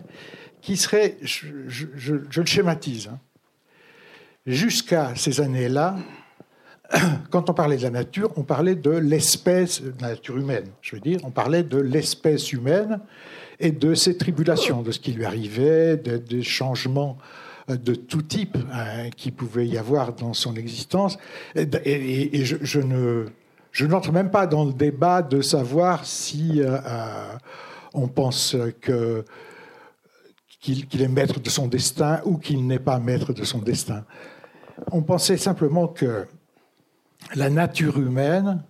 qui 0.61 0.77
serait, 0.77 1.17
je, 1.21 2.13
le 2.13 2.45
schématise, 2.45 3.09
hein. 3.09 3.19
jusqu'à 4.45 5.13
ces 5.15 5.41
années-là, 5.41 5.97
quand 7.29 7.49
on 7.49 7.53
parlait 7.53 7.77
de 7.77 7.83
la 7.83 7.89
nature, 7.89 8.31
on 8.35 8.43
parlait 8.43 8.75
de 8.75 8.91
l'espèce, 8.91 9.81
nature 10.01 10.37
humaine, 10.37 10.67
je 10.81 10.95
veux 10.95 11.01
dire, 11.01 11.19
on 11.23 11.31
parlait 11.31 11.63
de 11.63 11.77
l'espèce 11.77 12.51
humaine 12.51 12.99
et 13.59 13.71
de 13.71 13.93
ses 13.93 14.17
tribulations, 14.17 14.81
de 14.81 14.91
ce 14.91 14.99
qui 14.99 15.11
lui 15.11 15.25
arrivait, 15.25 15.97
des 15.97 16.43
changements 16.43 17.17
euh, 17.69 17.77
de 17.77 17.95
tout 17.95 18.21
type 18.21 18.57
hein, 18.73 19.09
qui 19.15 19.31
pouvait 19.31 19.67
y 19.67 19.77
avoir 19.77 20.13
dans 20.13 20.33
son 20.33 20.55
existence. 20.55 21.17
Et, 21.55 22.45
je, 22.45 22.79
ne, 22.79 23.25
je 23.71 23.85
n'entre 23.85 24.11
même 24.11 24.31
pas 24.31 24.47
dans 24.47 24.65
le 24.65 24.73
débat 24.73 25.21
de 25.21 25.41
savoir 25.41 26.05
si 26.05 26.61
euh, 26.61 26.77
euh, 26.85 27.33
on 27.93 28.07
pense 28.07 28.55
que 28.81 29.25
qu'il 30.61 31.01
est 31.01 31.07
maître 31.07 31.39
de 31.39 31.49
son 31.49 31.67
destin 31.67 32.19
ou 32.25 32.37
qu'il 32.37 32.67
n'est 32.67 32.79
pas 32.79 32.99
maître 32.99 33.31
de 33.31 33.45
son 33.45 33.59
destin. 33.59 34.03
On 34.91 35.01
pensait 35.01 35.37
simplement 35.37 35.87
que 35.87 36.25
la 37.35 37.49
nature 37.49 37.99
humaine 37.99 38.63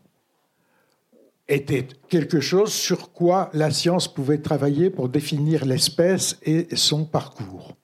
était 1.48 1.88
quelque 2.08 2.40
chose 2.40 2.72
sur 2.72 3.12
quoi 3.12 3.50
la 3.54 3.72
science 3.72 4.08
pouvait 4.08 4.38
travailler 4.38 4.90
pour 4.90 5.10
définir 5.10 5.66
l'espèce 5.66 6.38
et 6.44 6.68
son 6.76 7.06
parcours. 7.06 7.76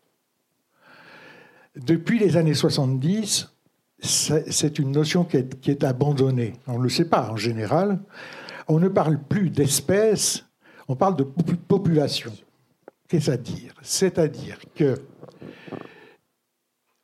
Depuis 1.76 2.20
les 2.20 2.38
années 2.38 2.54
70, 2.54 3.50
c'est 4.00 4.80
une 4.80 4.92
notion 4.92 5.26
qui 5.26 5.38
est, 5.38 5.84
abandonnée. 5.84 6.54
On 6.68 6.78
ne 6.78 6.84
le 6.84 6.90
sait 6.90 7.10
pas 7.10 7.30
en 7.32 7.38
général. 7.38 8.00
On 8.68 8.80
ne 8.80 8.88
parle 8.88 9.20
plus 9.20 9.50
d'espèce, 9.50 10.46
on 10.88 10.96
parle 10.96 11.16
de 11.16 11.24
population. 11.24 12.32
Qu'est-ce 13.08 13.32
à 13.32 13.38
dire? 13.38 13.74
C'est-à-dire 13.82 14.60
que 14.76 14.96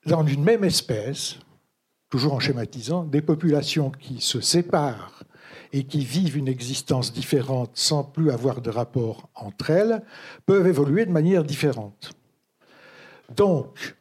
dans 0.06 0.26
une 0.26 0.44
même 0.44 0.64
espèce, 0.64 1.38
toujours 2.12 2.34
en 2.34 2.40
schématisant, 2.40 3.06
des 3.06 3.22
populations 3.22 3.90
qui 3.90 4.22
se 4.22 4.42
séparent 4.42 5.24
et 5.74 5.86
qui 5.86 6.04
vivent 6.04 6.38
une 6.38 6.50
existence 6.50 7.14
différente 7.14 7.72
sans 7.74 8.04
plus 8.04 8.30
avoir 8.30 8.62
de 8.62 8.70
rapport 8.70 9.30
entre 9.34 9.70
elles, 9.70 10.04
peuvent 10.46 10.68
évoluer 10.68 11.06
de 11.06 11.12
manière 11.12 11.46
différente. 11.46 12.12
Donc, 13.36 13.96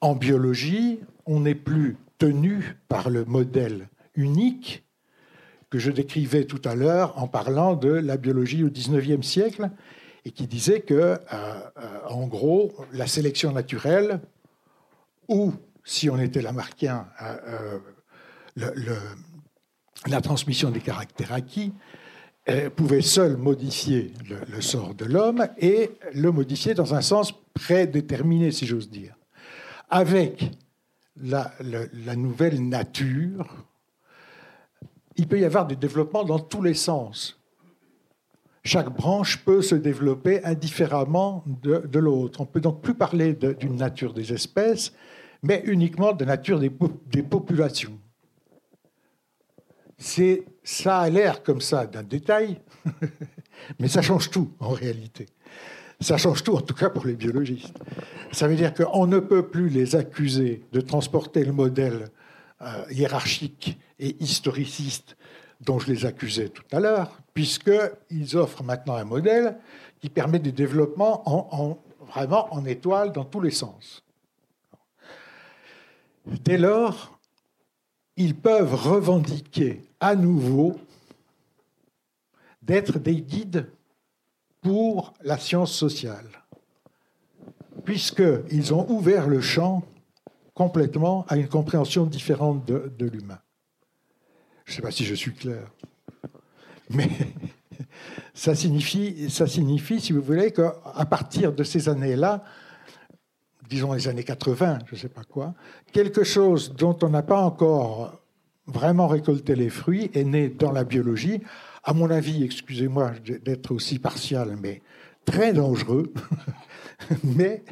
en 0.00 0.16
biologie, 0.16 0.98
on 1.24 1.40
n'est 1.40 1.54
plus 1.54 1.96
tenu 2.18 2.76
par 2.88 3.10
le 3.10 3.24
modèle 3.24 3.88
unique 4.16 4.84
que 5.70 5.78
je 5.78 5.92
décrivais 5.92 6.44
tout 6.44 6.62
à 6.64 6.74
l'heure 6.74 7.16
en 7.16 7.28
parlant 7.28 7.76
de 7.76 7.90
la 7.90 8.16
biologie 8.16 8.64
au 8.64 8.70
XIXe 8.70 9.24
siècle 9.24 9.70
et 10.24 10.32
qui 10.32 10.48
disait 10.48 10.80
que, 10.80 10.94
euh, 10.94 11.16
euh, 11.32 11.60
en 12.08 12.26
gros, 12.26 12.72
la 12.92 13.06
sélection 13.06 13.52
naturelle 13.52 14.20
ou 15.28 15.52
si 15.86 16.10
on 16.10 16.18
était 16.18 16.42
lamarckien, 16.42 17.08
euh, 17.22 17.78
euh 18.58 18.98
la 20.06 20.20
transmission 20.20 20.70
des 20.70 20.80
caractères 20.80 21.32
acquis 21.32 21.72
euh, 22.48 22.70
pouvait 22.70 23.02
seule 23.02 23.36
modifier 23.36 24.12
le, 24.28 24.60
sort 24.60 24.94
de 24.94 25.04
l'homme 25.04 25.46
et 25.58 25.90
le 26.12 26.30
modifier 26.30 26.74
dans 26.74 26.94
un 26.94 27.00
sens 27.00 27.32
prédéterminé, 27.54 28.50
si 28.50 28.66
j'ose 28.66 28.90
dire. 28.90 29.16
Avec 29.88 30.50
la, 31.16 31.52
nouvelle 32.14 32.68
nature, 32.68 33.66
il 35.16 35.26
peut 35.26 35.40
y 35.40 35.44
avoir 35.44 35.66
des 35.66 35.76
développements 35.76 36.24
dans 36.24 36.38
tous 36.38 36.62
les 36.62 36.74
sens. 36.74 37.40
Chaque 38.64 38.90
branche 38.90 39.38
peut 39.44 39.62
se 39.62 39.74
développer 39.74 40.44
indifféremment 40.44 41.44
de, 41.62 41.78
de 41.78 41.98
l'autre. 41.98 42.40
On 42.40 42.44
ne 42.44 42.48
peut 42.48 42.60
donc 42.60 42.82
plus 42.82 42.94
parler 42.94 43.32
d'une 43.34 43.76
nature 43.76 44.12
des 44.12 44.32
espèces, 44.32 44.92
mais 45.46 45.62
uniquement 45.66 46.12
de 46.12 46.24
nature 46.24 46.58
des, 46.58 46.72
des 47.06 47.22
populations. 47.22 47.98
C'est, 49.96 50.44
ça 50.64 50.98
a 50.98 51.08
l'air 51.08 51.42
comme 51.42 51.60
ça 51.60 51.86
d'un 51.86 52.02
détail, 52.02 52.60
mais 53.78 53.88
ça 53.88 54.02
change 54.02 54.30
tout 54.30 54.50
en 54.58 54.70
réalité. 54.70 55.26
Ça 56.00 56.18
change 56.18 56.42
tout, 56.42 56.54
en 56.54 56.60
tout 56.60 56.74
cas 56.74 56.90
pour 56.90 57.06
les 57.06 57.14
biologistes. 57.14 57.78
Ça 58.32 58.48
veut 58.48 58.56
dire 58.56 58.74
qu'on 58.74 59.06
ne 59.06 59.18
peut 59.18 59.46
plus 59.46 59.68
les 59.68 59.96
accuser 59.96 60.62
de 60.72 60.80
transporter 60.80 61.44
le 61.44 61.52
modèle 61.52 62.10
euh, 62.60 62.84
hiérarchique 62.90 63.78
et 63.98 64.16
historiciste 64.20 65.16
dont 65.62 65.78
je 65.78 65.90
les 65.90 66.04
accusais 66.04 66.50
tout 66.50 66.64
à 66.72 66.80
l'heure, 66.80 67.22
puisqu'ils 67.32 68.36
offrent 68.36 68.62
maintenant 68.62 68.96
un 68.96 69.04
modèle 69.04 69.56
qui 70.00 70.10
permet 70.10 70.38
du 70.38 70.52
développement 70.52 71.22
en, 71.24 71.78
vraiment 72.06 72.52
en 72.52 72.66
étoile 72.66 73.12
dans 73.12 73.24
tous 73.24 73.40
les 73.40 73.50
sens. 73.50 74.05
Dès 76.26 76.58
lors, 76.58 77.18
ils 78.16 78.34
peuvent 78.34 78.74
revendiquer 78.74 79.82
à 80.00 80.16
nouveau 80.16 80.76
d'être 82.62 82.98
des 82.98 83.20
guides 83.20 83.70
pour 84.60 85.14
la 85.22 85.38
science 85.38 85.72
sociale, 85.72 86.28
puisqu'ils 87.84 88.74
ont 88.74 88.90
ouvert 88.90 89.28
le 89.28 89.40
champ 89.40 89.84
complètement 90.54 91.24
à 91.28 91.36
une 91.36 91.48
compréhension 91.48 92.06
différente 92.06 92.66
de, 92.66 93.06
l'humain. 93.06 93.38
Je 94.64 94.72
ne 94.72 94.76
sais 94.76 94.82
pas 94.82 94.90
si 94.90 95.04
je 95.04 95.14
suis 95.14 95.32
clair, 95.32 95.70
mais 96.90 97.08
ça 98.34 98.56
signifie, 98.56 99.30
ça 99.30 99.46
signifie, 99.46 100.00
si 100.00 100.12
vous 100.12 100.22
voulez, 100.22 100.52
qu'à 100.52 100.72
partir 101.08 101.52
de 101.52 101.62
ces 101.62 101.88
années-là, 101.88 102.42
disons 103.68 103.92
les 103.92 104.08
années 104.08 104.24
80, 104.24 104.80
je 104.86 104.94
ne 104.94 104.98
sais 105.00 105.08
pas 105.08 105.24
quoi, 105.24 105.54
quelque 105.92 106.24
chose 106.24 106.74
dont 106.74 106.96
on 107.02 107.08
n'a 107.08 107.22
pas 107.22 107.40
encore 107.40 108.20
vraiment 108.66 109.06
récolté 109.06 109.54
les 109.54 109.70
fruits 109.70 110.10
est 110.14 110.24
né 110.24 110.48
dans 110.48 110.72
la 110.72 110.84
biologie, 110.84 111.40
à 111.84 111.92
mon 111.92 112.10
avis, 112.10 112.42
excusez-moi 112.42 113.12
d'être 113.44 113.70
aussi 113.72 113.98
partial, 113.98 114.56
mais 114.60 114.82
très 115.24 115.52
dangereux. 115.52 116.12
mais 117.24 117.62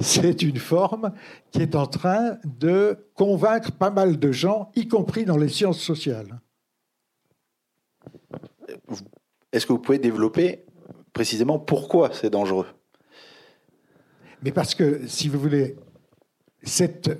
c'est 0.00 0.42
une 0.42 0.58
forme 0.58 1.12
qui 1.50 1.62
est 1.62 1.74
en 1.74 1.86
train 1.86 2.38
de 2.44 2.98
convaincre 3.14 3.72
pas 3.72 3.90
mal 3.90 4.18
de 4.18 4.32
gens, 4.32 4.72
y 4.74 4.88
compris 4.88 5.24
dans 5.24 5.36
les 5.36 5.48
sciences 5.48 5.80
sociales. 5.80 6.40
Est-ce 9.52 9.66
que 9.66 9.72
vous 9.72 9.78
pouvez 9.78 9.98
développer 9.98 10.64
précisément 11.12 11.58
pourquoi 11.58 12.10
c'est 12.12 12.30
dangereux? 12.30 12.66
Mais 14.42 14.52
parce 14.52 14.74
que, 14.74 15.06
si 15.06 15.28
vous 15.28 15.38
voulez, 15.38 15.76
cette 16.62 17.10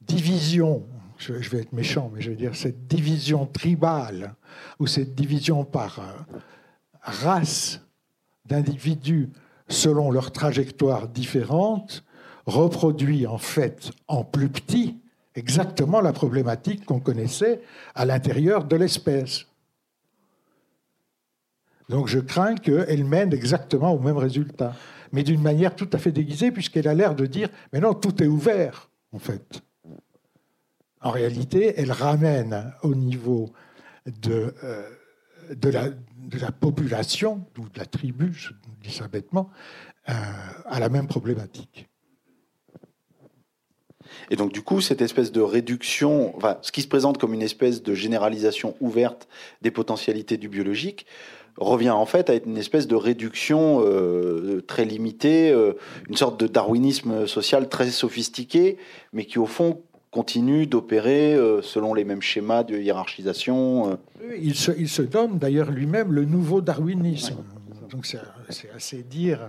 division, 0.00 0.86
je 1.18 1.32
vais 1.32 1.60
être 1.60 1.72
méchant, 1.72 2.10
mais 2.14 2.20
je 2.20 2.30
veux 2.30 2.36
dire 2.36 2.54
cette 2.54 2.86
division 2.86 3.46
tribale, 3.46 4.34
ou 4.78 4.86
cette 4.86 5.14
division 5.14 5.64
par 5.64 5.98
euh, 5.98 6.38
race 7.02 7.80
d'individus 8.46 9.30
selon 9.68 10.10
leur 10.10 10.30
trajectoire 10.32 11.08
différente, 11.08 12.04
reproduit 12.46 13.26
en 13.26 13.38
fait 13.38 13.90
en 14.08 14.22
plus 14.24 14.48
petit 14.48 14.98
exactement 15.34 16.00
la 16.00 16.12
problématique 16.12 16.84
qu'on 16.84 17.00
connaissait 17.00 17.62
à 17.94 18.04
l'intérieur 18.04 18.64
de 18.64 18.76
l'espèce. 18.76 19.46
Donc 21.88 22.08
je 22.08 22.18
crains 22.18 22.54
qu'elle 22.54 23.04
mène 23.04 23.32
exactement 23.32 23.92
au 23.92 23.98
même 23.98 24.16
résultat, 24.16 24.74
mais 25.14 25.22
d'une 25.22 25.40
manière 25.40 25.76
tout 25.76 25.88
à 25.92 25.98
fait 25.98 26.10
déguisée, 26.10 26.50
puisqu'elle 26.50 26.88
a 26.88 26.94
l'air 26.94 27.14
de 27.14 27.24
dire, 27.24 27.48
mais 27.72 27.78
non, 27.78 27.94
tout 27.94 28.20
est 28.20 28.26
ouvert, 28.26 28.90
en 29.12 29.20
fait. 29.20 29.62
En 31.00 31.12
réalité, 31.12 31.74
elle 31.76 31.92
ramène 31.92 32.74
au 32.82 32.96
niveau 32.96 33.52
de, 34.06 34.52
euh, 34.64 34.90
la, 35.62 36.50
population, 36.50 37.46
ou 37.58 37.68
de 37.68 37.78
la 37.78 37.86
tribu, 37.86 38.32
je 38.34 38.54
dis 38.82 38.90
ça 38.90 39.06
bêtement, 39.06 39.50
euh, 40.08 40.12
à 40.66 40.80
la 40.80 40.88
même 40.88 41.06
problématique. 41.06 41.88
Et 44.30 44.36
donc, 44.36 44.52
du 44.52 44.62
coup, 44.62 44.80
cette 44.80 45.00
espèce 45.00 45.30
de 45.30 45.40
réduction, 45.40 46.36
enfin, 46.36 46.58
ce 46.60 46.72
qui 46.72 46.82
se 46.82 46.88
présente 46.88 47.18
comme 47.18 47.34
une 47.34 47.42
espèce 47.42 47.84
de 47.84 47.94
généralisation 47.94 48.76
ouverte 48.80 49.28
des 49.62 49.70
potentialités 49.70 50.38
du 50.38 50.48
biologique, 50.48 51.06
revient 51.56 51.90
en 51.90 52.06
fait 52.06 52.30
à 52.30 52.34
être 52.34 52.46
une 52.46 52.56
espèce 52.56 52.86
de 52.86 52.96
réduction 52.96 53.80
euh, 53.84 54.60
très 54.66 54.84
limitée, 54.84 55.50
euh, 55.50 55.72
une 56.08 56.16
sorte 56.16 56.38
de 56.40 56.46
darwinisme 56.46 57.26
social 57.26 57.68
très 57.68 57.90
sophistiqué, 57.90 58.76
mais 59.12 59.24
qui 59.24 59.38
au 59.38 59.46
fond 59.46 59.80
continue 60.10 60.66
d'opérer 60.66 61.34
euh, 61.34 61.60
selon 61.62 61.94
les 61.94 62.04
mêmes 62.04 62.22
schémas 62.22 62.62
de 62.62 62.76
hiérarchisation. 62.76 63.98
Il 64.40 64.54
se, 64.54 64.72
il, 64.72 64.88
se, 64.88 65.02
donne 65.02 65.38
d'ailleurs 65.38 65.70
lui-même 65.70 66.12
le 66.12 66.24
nouveau 66.24 66.60
darwinisme. 66.60 67.36
Donc 67.90 68.06
c'est 68.06 68.20
assez 68.74 69.02
dire. 69.02 69.40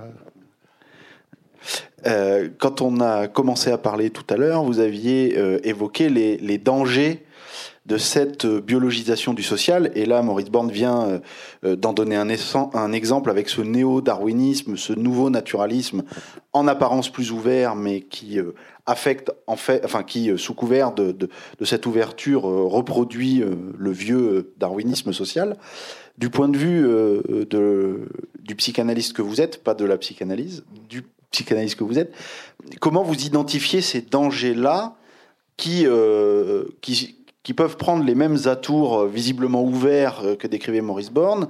quand 2.59 2.81
on 2.81 2.99
a 2.99 3.27
commencé 3.27 3.71
à 3.71 3.77
parler 3.77 4.11
tout 4.11 4.25
à 4.29 4.37
l'heure, 4.37 4.63
vous 4.63 4.79
aviez 4.79 5.35
évoqué 5.67 6.09
les, 6.09 6.37
les 6.37 6.57
dangers 6.59 7.25
de 7.85 7.97
cette 7.97 8.45
euh, 8.45 8.61
biologisation 8.61 9.33
du 9.33 9.43
social. 9.43 9.91
Et 9.95 10.05
là, 10.05 10.21
Maurice 10.21 10.49
Borne 10.49 10.71
vient 10.71 11.03
euh, 11.03 11.19
euh, 11.63 11.75
d'en 11.75 11.93
donner 11.93 12.15
un, 12.15 12.29
exemple 12.29 13.29
avec 13.29 13.49
ce 13.49 13.61
néo-darwinisme, 13.61 14.75
ce 14.75 14.93
nouveau 14.93 15.29
naturalisme, 15.29 16.03
en 16.53 16.67
apparence 16.67 17.11
plus 17.11 17.31
ouvert, 17.31 17.75
mais 17.75 18.01
qui 18.01 18.39
affecte, 18.85 19.31
en 19.45 19.55
fait, 19.55 19.83
enfin, 19.83 20.03
qui, 20.03 20.31
sous 20.37 20.53
couvert 20.53 20.93
de, 20.93 21.29
cette 21.63 21.85
ouverture, 21.85 22.43
reproduit 22.43 23.43
le 23.77 23.91
vieux 23.91 24.53
darwinisme 24.57 25.11
social. 25.11 25.57
Du 26.17 26.29
point 26.29 26.47
de 26.47 26.57
vue 26.57 26.87
du 28.39 28.55
psychanalyste 28.55 29.13
que 29.13 29.21
vous 29.21 29.41
êtes, 29.41 29.63
pas 29.63 29.73
de 29.73 29.83
la 29.83 29.97
psychanalyse, 29.97 30.63
du 30.87 31.03
psychanalyste 31.31 31.77
que 31.77 31.83
vous 31.83 31.99
êtes, 31.99 32.13
comment 32.79 33.03
vous 33.03 33.25
identifiez 33.25 33.81
ces 33.81 34.01
dangers-là 34.01 34.95
qui, 35.57 35.85
qui, 36.79 37.17
qui 37.45 37.53
peuvent 37.53 37.77
prendre 37.77 38.03
les 38.03 38.15
mêmes 38.15 38.37
atours 38.45 39.01
euh, 39.01 39.07
visiblement 39.07 39.63
ouverts 39.63 40.21
euh, 40.25 40.35
que 40.35 40.47
décrivait 40.47 40.81
Maurice 40.81 41.11
Borne, 41.11 41.47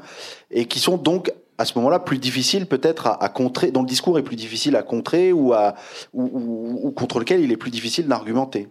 et 0.51 0.65
qui 0.65 0.79
sont 0.79 0.97
donc 0.97 1.31
à 1.57 1.63
ce 1.63 1.77
moment-là 1.77 1.99
plus 1.99 2.17
difficiles 2.17 2.67
peut-être 2.67 3.07
à, 3.07 3.29
contrer, 3.29 3.71
dont 3.71 3.81
le 3.81 3.87
discours 3.87 4.19
est 4.19 4.23
plus 4.23 4.35
difficile 4.35 4.75
à 4.75 4.83
contrer 4.83 5.31
ou, 5.31 5.53
à, 5.53 5.75
ou, 6.13 6.91
contre 6.91 7.19
lequel 7.19 7.39
il 7.39 7.51
est 7.53 7.57
plus 7.57 7.71
difficile 7.71 8.09
d'argumenter. 8.09 8.67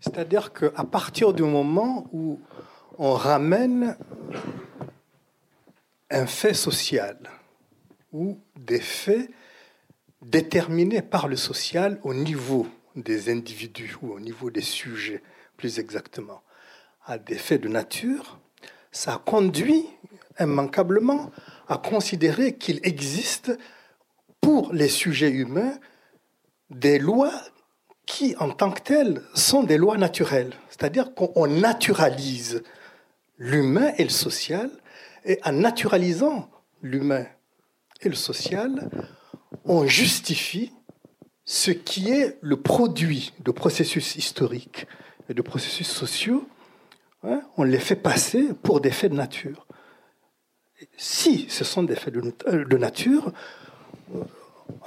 C'est-à-dire 0.00 0.54
qu'à 0.54 0.84
partir 0.84 1.34
du 1.34 1.42
moment 1.42 2.06
où 2.14 2.40
on 2.96 3.12
ramène 3.12 3.98
un 6.10 6.24
fait 6.24 6.54
social 6.54 7.18
ou 8.14 8.38
des 8.58 8.80
faits 8.80 9.30
déterminés 10.24 11.02
par 11.02 11.28
le 11.28 11.36
social 11.36 12.00
au 12.04 12.14
niveau 12.14 12.66
des 12.96 13.30
individus 13.30 13.96
ou 14.00 14.12
au 14.12 14.20
niveau 14.20 14.50
des 14.50 14.62
sujets, 14.62 15.22
plus 15.58 15.78
exactement, 15.78 16.40
à 17.04 17.18
des 17.18 17.36
faits 17.36 17.60
de 17.60 17.68
nature, 17.68 18.38
ça 18.92 19.20
conduit 19.26 19.84
immanquablement 20.40 21.30
à 21.68 21.76
considérer 21.76 22.56
qu'il 22.56 22.80
existe 22.84 23.58
pour 24.40 24.72
les 24.72 24.88
sujets 24.88 25.30
humains 25.30 25.74
des 26.70 26.98
lois 26.98 27.32
qui, 28.06 28.36
en 28.38 28.50
tant 28.50 28.70
que 28.70 28.80
telles, 28.80 29.20
sont 29.34 29.64
des 29.64 29.76
lois 29.76 29.98
naturelles. 29.98 30.54
C'est-à-dire 30.70 31.12
qu'on 31.14 31.46
naturalise 31.48 32.62
l'humain 33.36 33.92
et 33.98 34.04
le 34.04 34.10
social, 34.10 34.70
et 35.24 35.40
en 35.44 35.52
naturalisant 35.52 36.48
l'humain 36.82 37.26
et 38.00 38.08
le 38.08 38.14
social, 38.14 38.88
on 39.64 39.86
justifie 39.86 40.72
ce 41.44 41.72
qui 41.72 42.10
est 42.10 42.38
le 42.42 42.60
produit 42.60 43.32
de 43.40 43.50
processus 43.50 44.14
historiques 44.14 44.86
et 45.28 45.34
de 45.34 45.42
processus 45.42 45.88
sociaux, 45.88 46.46
hein, 47.22 47.42
on 47.56 47.64
les 47.64 47.78
fait 47.78 47.96
passer 47.96 48.48
pour 48.62 48.80
des 48.80 48.90
faits 48.90 49.12
de 49.12 49.16
nature. 49.16 49.66
Si 50.96 51.46
ce 51.48 51.64
sont 51.64 51.82
des 51.82 51.96
faits 51.96 52.14
de, 52.14 52.32
euh, 52.46 52.78
nature, 52.78 53.32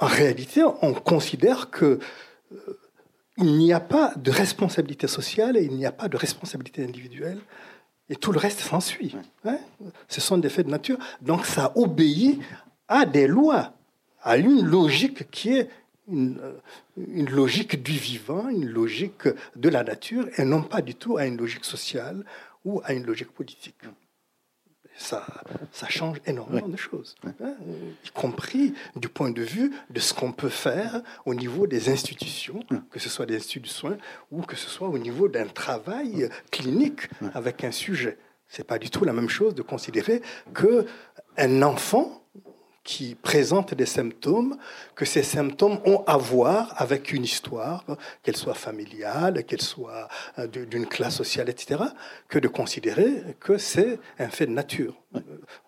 en 0.00 0.06
réalité, 0.06 0.62
on 0.82 0.94
considère 0.94 1.70
que 1.70 1.98
euh, 2.52 2.78
il 3.38 3.56
n'y 3.58 3.72
a 3.72 3.80
pas 3.80 4.12
de 4.16 4.30
responsabilité 4.30 5.06
sociale 5.06 5.56
et 5.56 5.64
il 5.64 5.74
n'y 5.74 5.86
a 5.86 5.92
pas 5.92 6.08
de 6.08 6.16
responsabilité 6.16 6.84
individuelle. 6.84 7.38
Et 8.08 8.16
tout 8.16 8.32
le 8.32 8.38
reste 8.38 8.60
s'ensuit. 8.60 9.14
Hein. 9.44 9.58
Ce 10.08 10.20
sont 10.20 10.38
des 10.38 10.50
faits 10.50 10.66
de 10.66 10.70
nature. 10.70 10.98
Donc 11.22 11.46
ça 11.46 11.72
obéit 11.76 12.40
à 12.88 13.06
des 13.06 13.26
lois, 13.26 13.72
à 14.22 14.36
une 14.36 14.64
logique 14.64 15.30
qui 15.30 15.56
est 15.56 15.70
euh, 16.10 16.52
une, 16.96 17.30
logique 17.30 17.82
du 17.82 17.92
vivant, 17.92 18.48
une 18.48 18.66
logique 18.66 19.28
de 19.54 19.68
la 19.68 19.84
nature, 19.84 20.26
et 20.36 20.44
non 20.44 20.62
pas 20.62 20.82
du 20.82 20.94
tout 20.94 21.16
à 21.16 21.26
une 21.26 21.36
logique 21.36 21.64
sociale 21.64 22.24
ou 22.64 22.80
à 22.84 22.92
une 22.92 23.04
logique 23.04 23.30
politique. 23.30 23.76
Ça, 24.96 25.24
ça 25.72 25.88
change 25.88 26.18
énormément 26.26 26.68
de 26.68 26.76
choses, 26.76 27.14
hein, 27.24 27.54
y 28.04 28.10
compris 28.10 28.74
du 28.94 29.08
point 29.08 29.30
de 29.30 29.40
vue 29.40 29.72
de 29.88 30.00
ce 30.00 30.12
qu'on 30.12 30.32
peut 30.32 30.50
faire 30.50 31.02
au 31.24 31.34
niveau 31.34 31.66
des 31.66 31.88
institutions, 31.88 32.62
que 32.90 33.00
ce 33.00 33.08
soit 33.08 33.24
des 33.24 33.36
instituts 33.36 33.60
de 33.60 33.68
soins 33.68 33.96
ou 34.30 34.42
que 34.42 34.54
ce 34.54 34.68
soit 34.68 34.88
au 34.88 34.98
niveau 34.98 35.28
d'un 35.28 35.46
travail 35.46 36.28
clinique 36.50 37.08
avec 37.32 37.64
un 37.64 37.72
sujet. 37.72 38.18
C'est 38.48 38.66
pas 38.66 38.78
du 38.78 38.90
tout 38.90 39.04
la 39.06 39.14
même 39.14 39.30
chose 39.30 39.54
de 39.54 39.62
considérer 39.62 40.20
que 40.52 40.84
un 41.38 41.62
enfant 41.62 42.21
qui 42.84 43.14
présentent 43.14 43.74
des 43.74 43.86
symptômes, 43.86 44.56
que 44.96 45.04
ces 45.04 45.22
symptômes 45.22 45.78
ont 45.84 46.02
à 46.06 46.16
voir 46.16 46.74
avec 46.76 47.12
une 47.12 47.24
histoire, 47.24 47.84
qu'elle 48.22 48.36
soit 48.36 48.54
familiale, 48.54 49.44
qu'elle 49.44 49.62
soit 49.62 50.08
euh, 50.38 50.46
d'une 50.46 50.86
classe 50.86 51.16
sociale, 51.16 51.48
etc., 51.48 51.82
que 52.28 52.38
de 52.38 52.48
considérer 52.48 53.22
que 53.38 53.56
c'est 53.58 54.00
un 54.18 54.28
fait 54.28 54.46
de 54.46 54.52
nature. 54.52 54.94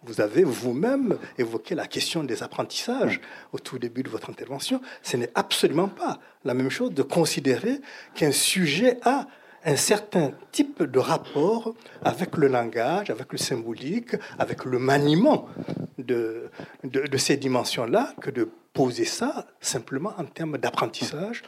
Vous 0.02 0.20
avez 0.20 0.42
vous-même 0.42 1.18
évoqué 1.38 1.74
la 1.74 1.86
question 1.86 2.24
des 2.24 2.42
apprentissages 2.42 3.20
au 3.52 3.58
tout 3.58 3.78
début 3.78 4.02
de 4.02 4.08
votre 4.08 4.30
intervention. 4.30 4.80
Ce 5.02 5.16
n'est 5.16 5.30
absolument 5.34 5.88
pas 5.88 6.18
la 6.44 6.54
même 6.54 6.70
chose 6.70 6.92
de 6.92 7.02
considérer 7.02 7.80
qu'un 8.14 8.32
sujet 8.32 8.98
a 9.02 9.26
un 9.64 9.76
certain 9.76 10.32
type 10.52 10.82
de 10.82 10.98
rapport 10.98 11.74
avec 12.04 12.36
le 12.36 12.48
langage, 12.48 13.10
avec 13.10 13.32
le 13.32 13.38
symbolique, 13.38 14.16
avec 14.38 14.64
le 14.64 14.78
maniement 14.78 15.48
de, 15.98 16.50
ces 17.16 17.36
dimensions-là, 17.36 18.14
que 18.20 18.30
de 18.30 18.48
poser 18.72 19.04
ça 19.04 19.46
simplement 19.60 20.12
en 20.18 20.24
termes 20.24 20.58
d'apprentissage. 20.58 21.42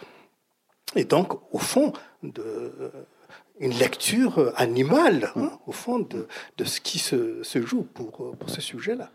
Et 0.95 1.05
donc, 1.05 1.39
au 1.53 1.59
fond, 1.59 1.93
de, 2.23 2.73
une 3.61 3.73
lecture 3.73 4.53
animale, 4.57 5.31
hein, 5.37 5.51
au 5.67 5.73
fond, 5.73 5.99
de, 5.99 6.65
ce 6.65 6.81
qui 6.81 6.99
se, 6.99 7.43
joue 7.55 7.83
pour, 7.83 8.35
ce 8.47 8.61
sujet-là. 8.61 9.11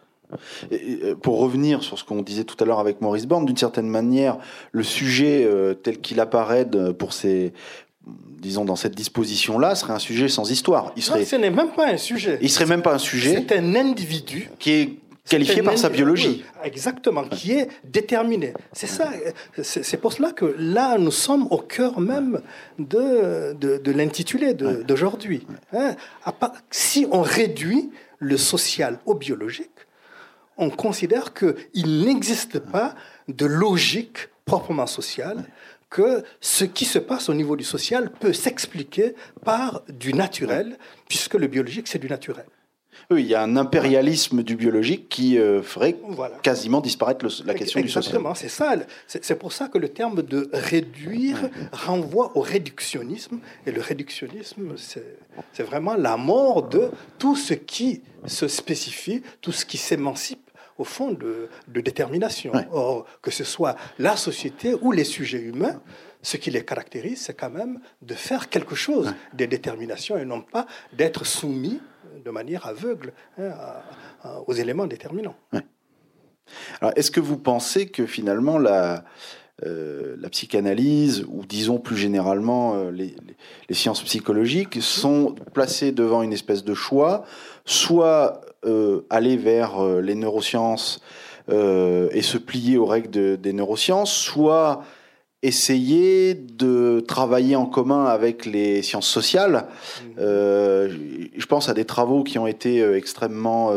Pour 1.22 1.39
revenir 1.39 1.84
sur 1.84 1.99
ce 1.99 2.06
qu'on 2.06 2.22
disait 2.22 2.45
tout 2.45 2.56
à 2.62 2.66
l'heure 2.66 2.80
avec 2.80 3.02
Maurice 3.02 3.26
Borne, 3.26 3.45
d'une 3.45 3.58
certaine 3.58 3.89
manière, 3.89 4.38
le 4.72 4.84
sujet 4.84 5.43
euh, 5.43 5.74
tel 5.74 5.99
qu'il 5.99 6.22
apparaît 6.22 6.66
pour 6.97 7.12
ces, 7.12 7.52
disons, 8.06 8.66
dans 8.66 8.76
cette 8.76 8.95
disposition-là, 8.95 9.76
serait 9.76 9.93
un 9.93 9.99
sujet 9.99 10.28
sans 10.28 10.49
histoire. 10.52 10.91
Il 10.95 11.04
serait, 11.04 11.26
ce 11.26 11.36
n'est 11.36 11.52
même 11.52 11.72
pas 11.72 11.89
un 11.89 11.97
sujet. 11.97 12.39
Il 12.41 12.49
serait 12.49 12.66
même 12.66 12.82
pas 12.82 12.93
un 12.93 12.99
sujet. 12.99 13.45
C'est 13.47 13.58
un 13.58 13.76
individu 13.76 14.49
qui 14.60 14.72
est 14.72 14.89
qualifié 15.30 15.62
par 15.62 15.78
sa 15.78 15.89
biologie. 15.89 16.43
exactement, 16.64 17.24
qui 17.24 17.54
est 17.54 17.68
déterminé. 17.84 18.54
C'est 18.74 18.88
ça. 18.88 19.12
C'est 19.62 19.97
pour 19.97 20.14
cela 20.14 20.32
que 20.32 20.56
là, 20.58 20.97
nous 20.97 21.12
sommes 21.12 21.47
au 21.52 21.60
cœur 21.60 21.99
même 21.99 22.41
de, 22.80 23.54
de, 23.54 23.91
l'intitulé 23.91 24.54
d'aujourd'hui. 24.54 25.45
Hein, 25.74 25.95
si 26.72 27.08
on 27.12 27.22
réduit 27.22 27.91
le 28.20 28.38
social 28.38 28.99
au 29.06 29.14
biologique, 29.14 29.70
on 30.58 30.70
considère 30.70 31.34
qu'il 31.34 32.06
n'existe 32.06 32.60
pas 32.60 32.95
de 33.28 33.45
logique 33.45 34.30
proprement 34.45 34.88
sociale 34.88 35.45
que 35.92 36.24
ce 36.39 36.64
qui 36.64 36.86
se 36.86 36.98
passe 36.98 37.30
au 37.30 37.36
niveau 37.36 37.56
du 37.56 37.64
social 37.64 38.12
peut 38.12 38.34
s'expliquer 38.34 39.14
par 39.46 39.84
du 39.89 40.14
naturel, 40.16 40.78
puisque 41.08 41.36
le 41.36 41.46
biologique, 41.46 41.88
c'est 41.88 42.00
du 42.00 42.08
naturel. 42.08 42.46
Oui, 43.10 43.24
il 43.24 43.28
y 43.28 43.36
a 43.36 43.42
un 43.42 43.58
impérialisme 43.58 44.44
du 44.44 44.56
biologique 44.56 45.10
qui 45.10 45.38
euh, 45.38 45.62
ferait 45.62 45.98
quasiment 46.44 46.82
disparaître 46.82 47.26
la 47.46 47.54
question 47.54 47.82
du 47.82 47.89
social. 47.89 48.04
Exactement, 48.04 48.36
c'est 48.36 48.50
ça. 48.50 48.76
C'est 49.08 49.36
pour 49.36 49.54
ça 49.54 49.68
que 49.68 49.78
le 49.78 49.89
terme 49.89 50.22
de 50.22 50.50
réduire 50.54 51.50
renvoie 51.72 52.32
au 52.36 52.42
réductionnisme. 52.42 53.39
Et 53.66 53.72
le 53.72 53.82
réductionnisme, 53.82 54.76
c'est 54.78 55.64
vraiment 55.64 55.96
la 55.96 56.16
mort 56.16 56.68
de 56.68 56.89
tout 57.18 57.36
ce 57.36 57.54
qui 57.54 58.02
se 58.26 58.48
spécifie, 58.48 59.24
tout 59.42 59.52
ce 59.52 59.66
qui 59.66 59.78
s'émancipe 59.78 60.51
au 60.82 60.84
fond 60.84 61.11
de, 61.11 61.47
détermination. 61.67 62.51
Or, 62.71 63.05
que 63.21 63.32
ce 63.32 63.43
soit 63.43 63.75
la 63.99 64.15
société 64.17 64.73
ou 64.73 64.91
les 64.91 65.03
sujets 65.03 65.41
humains, 65.41 65.79
ce 66.23 66.38
qui 66.38 66.49
les 66.51 66.65
caractérise, 66.65 67.21
c'est 67.21 67.36
quand 67.36 67.49
même 67.49 67.79
de 68.01 68.15
faire 68.15 68.49
quelque 68.49 68.75
chose 68.75 69.13
des 69.34 69.47
déterminations 69.47 70.17
et 70.17 70.25
non 70.25 70.41
pas 70.41 70.65
d'être 70.93 71.23
soumis 71.25 71.79
de 72.25 72.32
manière 72.32 72.65
aveugle 72.65 73.13
hein, 73.38 73.53
aux 74.47 74.53
éléments 74.53 74.88
déterminants. 74.88 75.36
Alors, 76.82 76.93
est-ce 76.95 77.11
que 77.11 77.19
vous 77.19 77.38
pensez 77.38 77.88
que 77.88 78.05
finalement 78.05 78.57
la, 78.57 79.03
euh, 79.63 80.15
la 80.19 80.29
psychanalyse, 80.29 81.25
ou 81.29 81.45
disons 81.45 81.77
plus 81.77 81.95
généralement 81.95 82.75
euh, 82.75 82.89
les, 82.89 83.15
sciences 83.75 84.01
psychologiques, 84.01 84.82
sont 84.82 85.36
placées 85.53 85.91
devant 85.91 86.23
une 86.23 86.34
espèce 86.34 86.63
de 86.63 86.73
choix, 86.73 87.23
soit 87.65 88.41
euh, 88.66 89.01
aller 89.09 89.38
vers 89.38 89.84
les 90.01 90.16
neurosciences 90.16 91.01
et 91.49 92.22
se 92.22 92.38
plier 92.38 92.78
aux 92.78 92.86
règles 92.86 93.38
des 93.38 93.51
neurosciences, 93.51 94.14
soit 94.14 94.84
essayer 95.41 96.34
de 96.34 97.03
travailler 97.05 97.57
en 97.57 97.66
commun 97.66 98.05
avec 98.05 98.45
les 98.45 98.82
sciences 98.84 99.09
sociales. 99.09 99.66
Mmh. 100.01 100.22
je 100.22 101.45
pense 101.47 101.68
à 101.68 101.74
des 101.74 101.84
travaux 101.84 102.24
qui 102.24 102.39
ont 102.39 102.47
été 102.47 102.80
extrêmement 102.93 103.74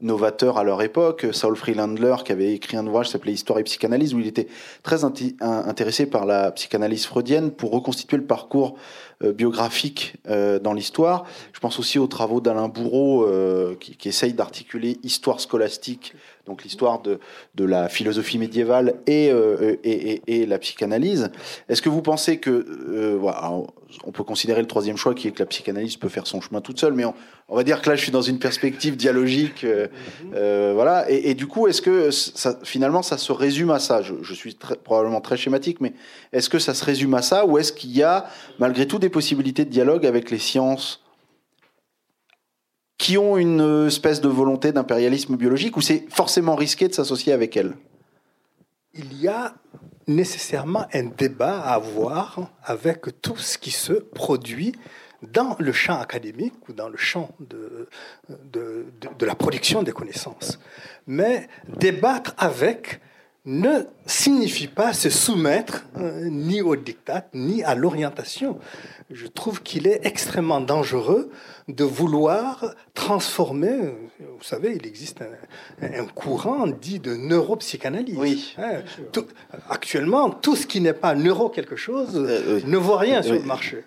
novateurs 0.00 0.58
à 0.58 0.64
leur 0.64 0.82
époque. 0.82 1.26
Saul 1.32 1.56
Freelandler, 1.56 2.16
qui 2.24 2.32
avait 2.32 2.52
écrit 2.52 2.76
un 2.76 2.86
ouvrage 2.86 3.06
qui 3.06 3.12
s'appelait 3.12 3.32
Histoire 3.32 3.58
et 3.58 3.64
psychanalyse, 3.64 4.14
où 4.14 4.20
il 4.20 4.26
était 4.26 4.48
très 4.82 5.04
intéressé 5.04 6.06
par 6.06 6.26
la 6.26 6.52
psychanalyse 6.52 7.06
freudienne 7.06 7.50
pour 7.50 7.72
reconstituer 7.72 8.16
le 8.16 8.24
parcours 8.24 8.76
euh, 9.24 9.32
biographique 9.32 10.16
euh, 10.28 10.58
dans 10.58 10.74
l'histoire. 10.74 11.24
Je 11.54 11.60
pense 11.60 11.78
aussi 11.78 11.98
aux 11.98 12.06
travaux 12.06 12.42
d'Alain 12.42 12.68
Bourreau, 12.68 13.24
euh, 13.24 13.74
qui, 13.80 13.96
qui, 13.96 14.10
essaye 14.10 14.34
d'articuler 14.34 14.98
histoire 15.02 15.40
scolastique, 15.40 16.12
donc 16.46 16.64
l'histoire 16.64 17.02
de, 17.02 17.18
de, 17.54 17.64
la 17.64 17.88
philosophie 17.88 18.38
médiévale 18.38 18.94
et, 19.06 19.32
et, 19.84 20.22
et, 20.26 20.46
la 20.46 20.58
psychanalyse. 20.58 21.30
Est-ce 21.68 21.82
que 21.82 21.88
vous 21.88 22.02
pensez 22.02 22.38
que, 22.38 23.16
voilà, 23.18 23.52
on 24.04 24.12
peut 24.12 24.24
considérer 24.24 24.60
le 24.60 24.66
troisième 24.66 24.96
choix 24.96 25.14
qui 25.14 25.28
est 25.28 25.32
que 25.32 25.40
la 25.40 25.46
psychanalyse 25.46 25.96
peut 25.96 26.08
faire 26.08 26.26
son 26.26 26.40
chemin 26.40 26.60
toute 26.60 26.78
seule, 26.78 26.92
mais 26.92 27.04
on, 27.04 27.56
va 27.56 27.64
dire 27.64 27.82
que 27.82 27.90
là, 27.90 27.96
je 27.96 28.02
suis 28.02 28.12
dans 28.12 28.22
une 28.22 28.38
perspective 28.38 28.96
dialogique, 28.96 29.66
voilà. 30.32 31.10
Et, 31.10 31.34
du 31.34 31.46
coup, 31.46 31.66
est-ce 31.66 31.82
que 31.82 32.10
ça, 32.10 32.58
finalement, 32.62 33.02
ça 33.02 33.18
se 33.18 33.32
résume 33.32 33.70
à 33.70 33.78
ça? 33.78 34.02
Je, 34.02 34.14
je, 34.22 34.34
suis 34.34 34.54
très, 34.54 34.76
probablement 34.76 35.20
très 35.20 35.36
schématique, 35.36 35.80
mais 35.80 35.94
est-ce 36.32 36.48
que 36.48 36.58
ça 36.58 36.74
se 36.74 36.84
résume 36.84 37.14
à 37.14 37.22
ça, 37.22 37.46
ou 37.46 37.58
est-ce 37.58 37.72
qu'il 37.72 37.96
y 37.96 38.02
a 38.02 38.26
malgré 38.58 38.86
tout 38.86 38.98
des 38.98 39.10
possibilités 39.10 39.64
de 39.64 39.70
dialogue 39.70 40.06
avec 40.06 40.30
les 40.30 40.38
sciences? 40.38 41.05
Qui 42.98 43.18
ont 43.18 43.36
une 43.36 43.86
espèce 43.86 44.20
de 44.20 44.28
volonté 44.28 44.72
d'impérialisme 44.72 45.36
biologique 45.36 45.76
ou 45.76 45.80
c'est 45.80 46.06
forcément 46.08 46.54
risqué 46.54 46.88
de 46.88 46.94
s'associer 46.94 47.32
avec 47.32 47.56
elles 47.56 47.74
Il 48.94 49.20
y 49.20 49.28
a 49.28 49.54
nécessairement 50.06 50.86
un 50.92 51.04
débat 51.04 51.60
à 51.60 51.74
avoir 51.74 52.50
avec 52.62 53.20
tout 53.20 53.36
ce 53.36 53.58
qui 53.58 53.70
se 53.70 53.92
produit 53.92 54.72
dans 55.22 55.56
le 55.58 55.72
champ 55.72 55.98
académique 55.98 56.68
ou 56.68 56.72
dans 56.72 56.88
le 56.88 56.96
champ 56.96 57.30
de, 57.40 57.88
de, 58.28 58.86
de 59.18 59.26
la 59.26 59.34
production 59.34 59.82
des 59.82 59.92
connaissances. 59.92 60.58
Mais 61.06 61.48
débattre 61.68 62.34
avec 62.38 63.00
ne 63.46 63.84
signifie 64.06 64.66
pas 64.66 64.92
se 64.92 65.08
soumettre 65.08 65.86
euh, 65.96 66.28
ni 66.28 66.60
au 66.62 66.74
diktat, 66.74 67.28
ni 67.32 67.62
à 67.62 67.76
l'orientation. 67.76 68.58
Je 69.08 69.28
trouve 69.28 69.62
qu'il 69.62 69.86
est 69.86 70.04
extrêmement 70.04 70.60
dangereux 70.60 71.30
de 71.68 71.82
vouloir 71.82 72.74
transformer. 72.94 73.76
Vous 74.20 74.44
savez, 74.44 74.76
il 74.76 74.86
existe 74.86 75.22
un, 75.82 76.04
courant 76.06 76.66
dit 76.68 77.00
de 77.00 77.16
neuropsychanalyse. 77.16 78.16
Oui. 78.16 78.54
Hein, 78.58 78.82
actuellement, 79.68 80.30
tout 80.30 80.54
ce 80.54 80.66
qui 80.66 80.80
n'est 80.80 80.92
pas 80.92 81.14
neuro 81.14 81.48
quelque 81.48 81.76
chose 81.76 82.10
euh, 82.14 82.60
ne 82.64 82.76
vaut 82.76 82.96
rien 82.96 83.22
sur 83.22 83.34
le 83.34 83.42
marché. 83.42 83.84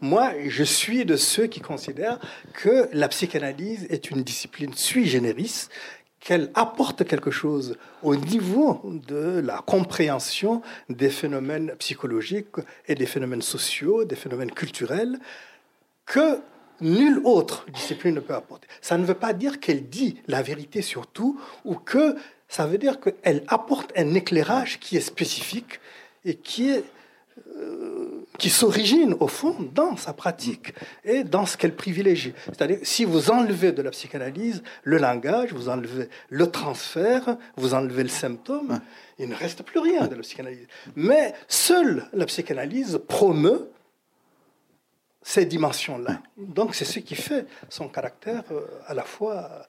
Moi, 0.00 0.32
je 0.46 0.64
suis 0.64 1.04
de 1.04 1.16
ceux 1.16 1.46
qui 1.46 1.60
considèrent 1.60 2.18
que 2.52 2.88
la 2.92 3.08
psychanalyse 3.08 3.86
est 3.90 4.10
une 4.10 4.22
discipline 4.22 4.74
sui 4.74 5.06
generis 5.06 5.68
qu'elle 6.18 6.50
apporte 6.54 7.04
quelque 7.04 7.30
chose 7.30 7.76
au 8.02 8.14
niveau 8.14 8.82
de 9.08 9.40
la 9.40 9.58
compréhension 9.58 10.60
des 10.90 11.08
phénomènes 11.08 11.74
psychologiques 11.78 12.56
et 12.86 12.94
des 12.94 13.06
phénomènes 13.06 13.40
sociaux, 13.40 14.04
des 14.04 14.16
phénomènes 14.16 14.50
culturels, 14.50 15.18
que 16.04 16.40
nulle 16.80 17.20
autre 17.24 17.66
discipline 17.72 18.14
ne 18.14 18.20
peut 18.20 18.34
apporter. 18.34 18.68
Ça 18.80 18.98
ne 18.98 19.04
veut 19.04 19.14
pas 19.14 19.32
dire 19.32 19.60
qu'elle 19.60 19.88
dit 19.88 20.20
la 20.26 20.42
vérité 20.42 20.82
sur 20.82 21.06
tout, 21.06 21.40
ou 21.64 21.74
que 21.74 22.16
ça 22.48 22.66
veut 22.66 22.78
dire 22.78 22.98
qu'elle 23.00 23.44
apporte 23.48 23.92
un 23.96 24.14
éclairage 24.14 24.80
qui 24.80 24.96
est 24.96 25.00
spécifique 25.00 25.80
et 26.24 26.34
qui 26.34 26.70
est 26.70 26.84
euh, 27.56 28.26
qui 28.38 28.48
s'origine 28.48 29.14
au 29.20 29.28
fond 29.28 29.54
dans 29.74 29.96
sa 29.96 30.14
pratique 30.14 30.72
et 31.04 31.24
dans 31.24 31.44
ce 31.44 31.58
qu'elle 31.58 31.74
privilégie. 31.74 32.32
C'est-à-dire, 32.46 32.78
si 32.82 33.04
vous 33.04 33.30
enlevez 33.30 33.72
de 33.72 33.82
la 33.82 33.90
psychanalyse 33.90 34.62
le 34.82 34.96
langage, 34.96 35.52
vous 35.52 35.68
enlevez 35.68 36.08
le 36.30 36.50
transfert, 36.50 37.36
vous 37.56 37.74
enlevez 37.74 38.02
le 38.02 38.08
symptôme, 38.08 38.80
il 39.18 39.28
ne 39.28 39.34
reste 39.34 39.62
plus 39.62 39.78
rien 39.78 40.06
de 40.06 40.14
la 40.14 40.22
psychanalyse. 40.22 40.66
Mais 40.96 41.34
seule 41.48 42.06
la 42.14 42.24
psychanalyse 42.24 43.00
promeut 43.08 43.68
ces 45.22 45.44
dimensions-là. 45.44 46.22
Donc 46.36 46.74
c'est 46.74 46.84
ce 46.84 46.98
qui 46.98 47.14
fait 47.14 47.46
son 47.68 47.88
caractère 47.88 48.44
euh, 48.50 48.66
à 48.86 48.94
la 48.94 49.02
fois 49.02 49.66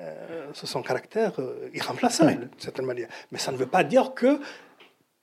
euh, 0.00 0.46
son 0.54 0.82
caractère 0.82 1.32
irremplaçable, 1.74 2.48
d'une 2.48 2.60
certaine 2.60 2.86
manière. 2.86 3.08
Mais 3.30 3.38
ça 3.38 3.52
ne 3.52 3.56
veut 3.56 3.66
pas 3.66 3.84
dire 3.84 4.14
que 4.14 4.40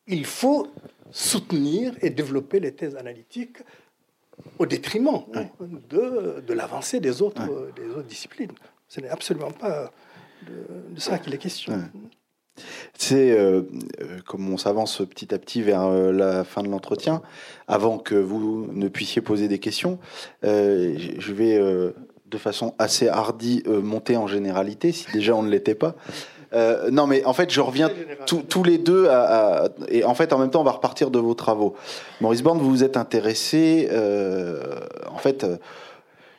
il 0.06 0.26
faut 0.26 0.68
soutenir 1.12 1.93
et 2.02 2.10
développer 2.10 2.60
les 2.60 2.74
thèses 2.74 2.95
analytiques 2.95 3.58
au 4.60 4.66
détriment 4.66 5.24
de, 5.89 6.43
de 6.45 6.54
l'avancée 6.54 7.00
des 7.00 7.22
autres, 7.22 7.72
des 7.76 7.89
autres 7.89 8.08
disciplines. 8.08 8.52
Ce 8.88 9.02
n'est 9.02 9.10
absolument 9.10 9.52
pas 9.52 9.91
de, 10.45 11.00
ça 11.00 11.18
qu'il 11.18 11.34
est 11.34 11.39
question. 11.39 11.82
C'est 12.97 13.32
euh, 13.32 13.62
euh, 14.01 14.20
comme 14.26 14.51
on 14.51 14.58
s'avance 14.58 15.01
petit 15.10 15.34
à 15.34 15.39
petit 15.39 15.62
vers 15.62 15.84
euh, 15.84 16.12
la 16.12 16.43
fin 16.43 16.64
de 16.64 16.68
l'entretien, 16.68 17.22
avant 17.68 17.97
que 17.97 18.16
vous 18.16 18.68
ne 18.72 18.88
puissiez 18.88 19.22
poser 19.22 19.47
des 19.47 19.60
questions, 19.60 19.99
je 20.43 21.34
vais 21.34 21.60
de 21.60 22.38
façon 22.38 22.74
assez 22.80 23.08
hardie 23.08 23.64
monter 23.68 24.18
en 24.18 24.28
généralité, 24.28 24.91
si 24.91 25.05
déjà 25.12 25.36
on 25.36 25.43
ne 25.43 25.49
l'était 25.49 25.76
pas. 25.76 25.95
non, 26.91 27.08
mais 27.08 27.24
en 27.26 27.34
fait, 27.34 27.51
je 27.51 27.62
reviens 27.62 27.89
tous 28.26 28.64
les 28.64 28.78
deux 28.78 29.08
à, 29.10 29.70
et 29.89 30.03
en 30.03 30.16
fait, 30.16 30.34
en 30.34 30.39
même 30.39 30.49
temps, 30.49 30.62
on 30.62 30.66
va 30.66 30.72
repartir 30.72 31.12
de 31.12 31.20
vos 31.20 31.34
travaux. 31.34 31.76
Maurice 32.22 32.41
Borne, 32.41 32.60
vous 32.60 32.70
vous 32.70 32.84
êtes 32.84 32.97
intéressé, 32.97 33.89
en 35.12 35.18
fait, 35.18 35.45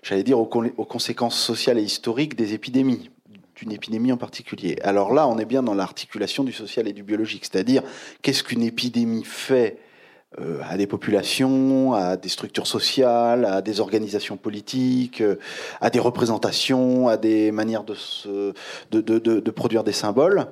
j'allais 0.02 0.24
dire 0.24 0.38
aux, 0.38 0.46
conséquences 0.46 1.38
sociales 1.38 1.78
et 1.78 1.82
historiques 1.82 2.36
des 2.36 2.54
épidémies 2.54 3.10
d'une 3.58 3.72
épidémie 3.72 4.12
en 4.12 4.16
particulier. 4.16 4.76
Alors 4.82 5.12
là, 5.12 5.26
on 5.26 5.38
est 5.38 5.44
bien 5.44 5.62
dans 5.62 5.74
l'articulation 5.74 6.44
du 6.44 6.52
social 6.52 6.86
et 6.86 6.92
du 6.92 7.02
biologique, 7.02 7.44
c'est-à-dire 7.50 7.82
qu'est-ce 8.22 8.42
qu'une 8.44 8.62
épidémie 8.62 9.24
fait 9.24 9.78
euh, 10.40 10.60
à 10.68 10.76
des 10.76 10.86
populations, 10.86 11.94
à 11.94 12.16
des 12.16 12.28
structures 12.28 12.66
sociales, 12.66 13.44
à 13.44 13.62
des 13.62 13.80
organisations 13.80 14.36
politiques, 14.36 15.22
euh, 15.22 15.36
à 15.80 15.90
des 15.90 15.98
représentations, 15.98 17.08
à 17.08 17.16
des 17.16 17.50
manières 17.50 17.82
de, 17.82 19.50
produire 19.50 19.84
des 19.84 19.92
symboles. 19.92 20.46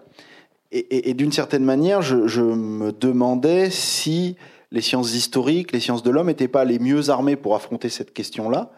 Et, 0.73 1.11
et, 1.11 1.15
d'une 1.15 1.31
certaine 1.31 1.65
manière, 1.65 2.03
je, 2.03 2.27
je, 2.27 2.41
me 2.41 2.91
demandais 2.91 3.71
si 3.71 4.37
les 4.73 4.81
sciences 4.81 5.15
historiques, 5.15 5.73
les 5.73 5.81
sciences 5.81 6.03
de 6.03 6.11
l'homme 6.11 6.27
n'étaient 6.27 6.49
pas 6.49 6.65
les 6.65 6.79
mieux 6.79 7.11
armées 7.11 7.37
pour 7.37 7.55
affronter 7.55 7.89
cette 7.89 8.13
question-là, 8.13 8.73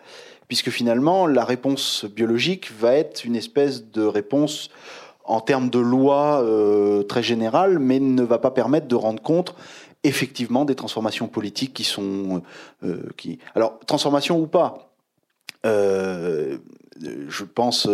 puisque 0.49 0.71
finalement, 0.71 1.27
la 1.27 1.45
réponse 1.45 2.07
biologique 2.07 2.73
va 2.73 2.95
être 2.95 3.25
une 3.25 3.37
espèce 3.37 3.91
de 3.91 4.03
réponse 4.03 4.71
en 5.29 5.41
termes 5.41 5.69
de 5.69 5.79
loi 5.79 6.43
euh, 6.43 7.03
très 7.03 7.23
générale, 7.23 7.79
mais 7.79 8.01
ne 8.01 8.23
va 8.23 8.39
pas 8.39 8.51
permettre 8.51 8.89
de 8.89 8.95
rendre 8.95 9.23
compte 9.23 9.55
effectivement 10.03 10.65
des 10.65 10.75
transformations 10.75 11.29
politiques 11.29 11.75
qui 11.75 11.85
sont... 11.85 12.43
Euh, 12.83 13.03
qui... 13.17 13.39
Alors, 13.55 13.79
transformation 13.87 14.41
ou 14.41 14.47
pas 14.47 14.91
euh, 15.67 16.59
je 17.29 17.45
pense 17.45 17.89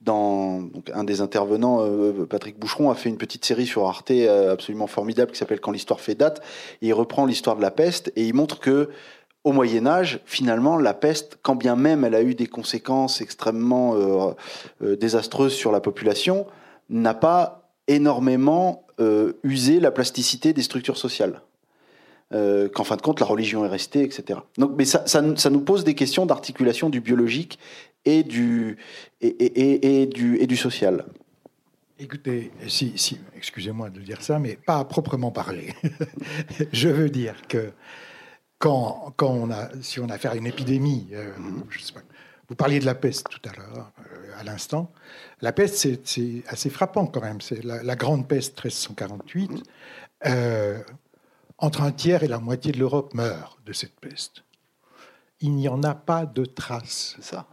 dans 0.00 0.62
un 0.94 1.02
des 1.02 1.20
intervenants, 1.20 1.84
Patrick 2.30 2.56
Boucheron, 2.56 2.88
a 2.88 2.94
fait 2.94 3.08
une 3.08 3.16
petite 3.16 3.44
série 3.44 3.66
sur 3.66 3.84
Arte 3.84 4.12
absolument 4.12 4.86
formidable 4.86 5.32
qui 5.32 5.38
s'appelle 5.38 5.58
Quand 5.58 5.72
l'histoire 5.72 6.00
fait 6.00 6.14
date. 6.14 6.40
Et 6.80 6.88
il 6.88 6.92
reprend 6.92 7.26
l'histoire 7.26 7.56
de 7.56 7.62
la 7.62 7.72
peste 7.72 8.12
et 8.14 8.24
il 8.24 8.34
montre 8.34 8.60
que 8.60 8.90
au 9.48 9.52
Moyen 9.52 9.86
Âge, 9.86 10.20
finalement, 10.26 10.76
la 10.76 10.92
peste, 10.92 11.38
quand 11.40 11.56
bien 11.56 11.74
même 11.74 12.04
elle 12.04 12.14
a 12.14 12.20
eu 12.20 12.34
des 12.34 12.46
conséquences 12.46 13.22
extrêmement 13.22 13.94
euh, 13.94 14.32
euh, 14.82 14.94
désastreuses 14.94 15.54
sur 15.54 15.72
la 15.72 15.80
population, 15.80 16.46
n'a 16.90 17.14
pas 17.14 17.72
énormément 17.86 18.84
euh, 19.00 19.32
usé 19.44 19.80
la 19.80 19.90
plasticité 19.90 20.52
des 20.52 20.62
structures 20.62 20.98
sociales. 20.98 21.40
qu'en 22.74 22.84
fin 22.84 22.96
de 22.96 23.00
compte, 23.00 23.20
la 23.20 23.26
religion 23.26 23.64
est 23.64 23.68
restée, 23.68 24.02
etc. 24.02 24.40
Donc, 24.58 24.72
mais 24.76 24.84
ça, 24.84 25.50
nous 25.50 25.60
pose 25.60 25.82
des 25.82 25.94
questions 25.94 26.26
d'articulation 26.26 26.90
du 26.90 27.00
biologique 27.00 27.58
et 28.04 28.22
du, 28.22 28.76
et, 29.22 30.06
du, 30.06 30.36
et 30.36 30.46
du 30.46 30.56
social. 30.58 31.06
Écoutez, 31.98 32.52
si, 32.66 32.92
si 32.96 33.18
excusez-moi 33.34 33.88
de 33.88 34.00
dire 34.00 34.20
ça, 34.20 34.38
mais 34.38 34.58
pas 34.66 34.78
à 34.78 34.84
proprement 34.84 35.30
parler. 35.30 35.72
Je 36.72 36.90
veux 36.90 37.08
dire 37.08 37.36
que 37.48 37.72
quand, 38.58 39.12
quand 39.16 39.30
on 39.30 39.50
a, 39.50 39.68
si 39.82 40.00
on 40.00 40.08
a 40.08 40.14
affaire 40.14 40.32
à 40.32 40.36
une 40.36 40.46
épidémie, 40.46 41.08
euh, 41.12 41.32
je 41.70 41.80
sais 41.80 41.92
pas, 41.92 42.00
vous 42.48 42.54
parliez 42.54 42.80
de 42.80 42.86
la 42.86 42.94
peste 42.94 43.28
tout 43.28 43.46
à 43.48 43.54
l'heure, 43.56 43.92
euh, 44.00 44.40
à 44.40 44.42
l'instant. 44.42 44.90
La 45.42 45.52
peste, 45.52 45.98
c'est 46.04 46.42
assez 46.48 46.70
frappant 46.70 47.06
quand 47.06 47.20
même. 47.20 47.40
C'est 47.40 47.62
la, 47.62 47.96
grande 47.96 48.26
peste 48.26 48.52
1348. 48.52 49.62
Euh, 50.26 50.82
entre 51.58 51.82
un 51.82 51.92
tiers 51.92 52.22
et 52.22 52.28
la 52.28 52.38
moitié 52.38 52.72
de 52.72 52.78
l'Europe 52.78 53.14
meurt 53.14 53.58
de 53.66 53.72
cette 53.72 53.98
peste. 54.00 54.44
Il 55.40 55.54
n'y 55.54 55.68
en 55.68 55.82
a 55.82 55.94
pas 55.94 56.24
de 56.26 56.44
traces. 56.44 57.16
C'est 57.16 57.34
ça. 57.34 57.46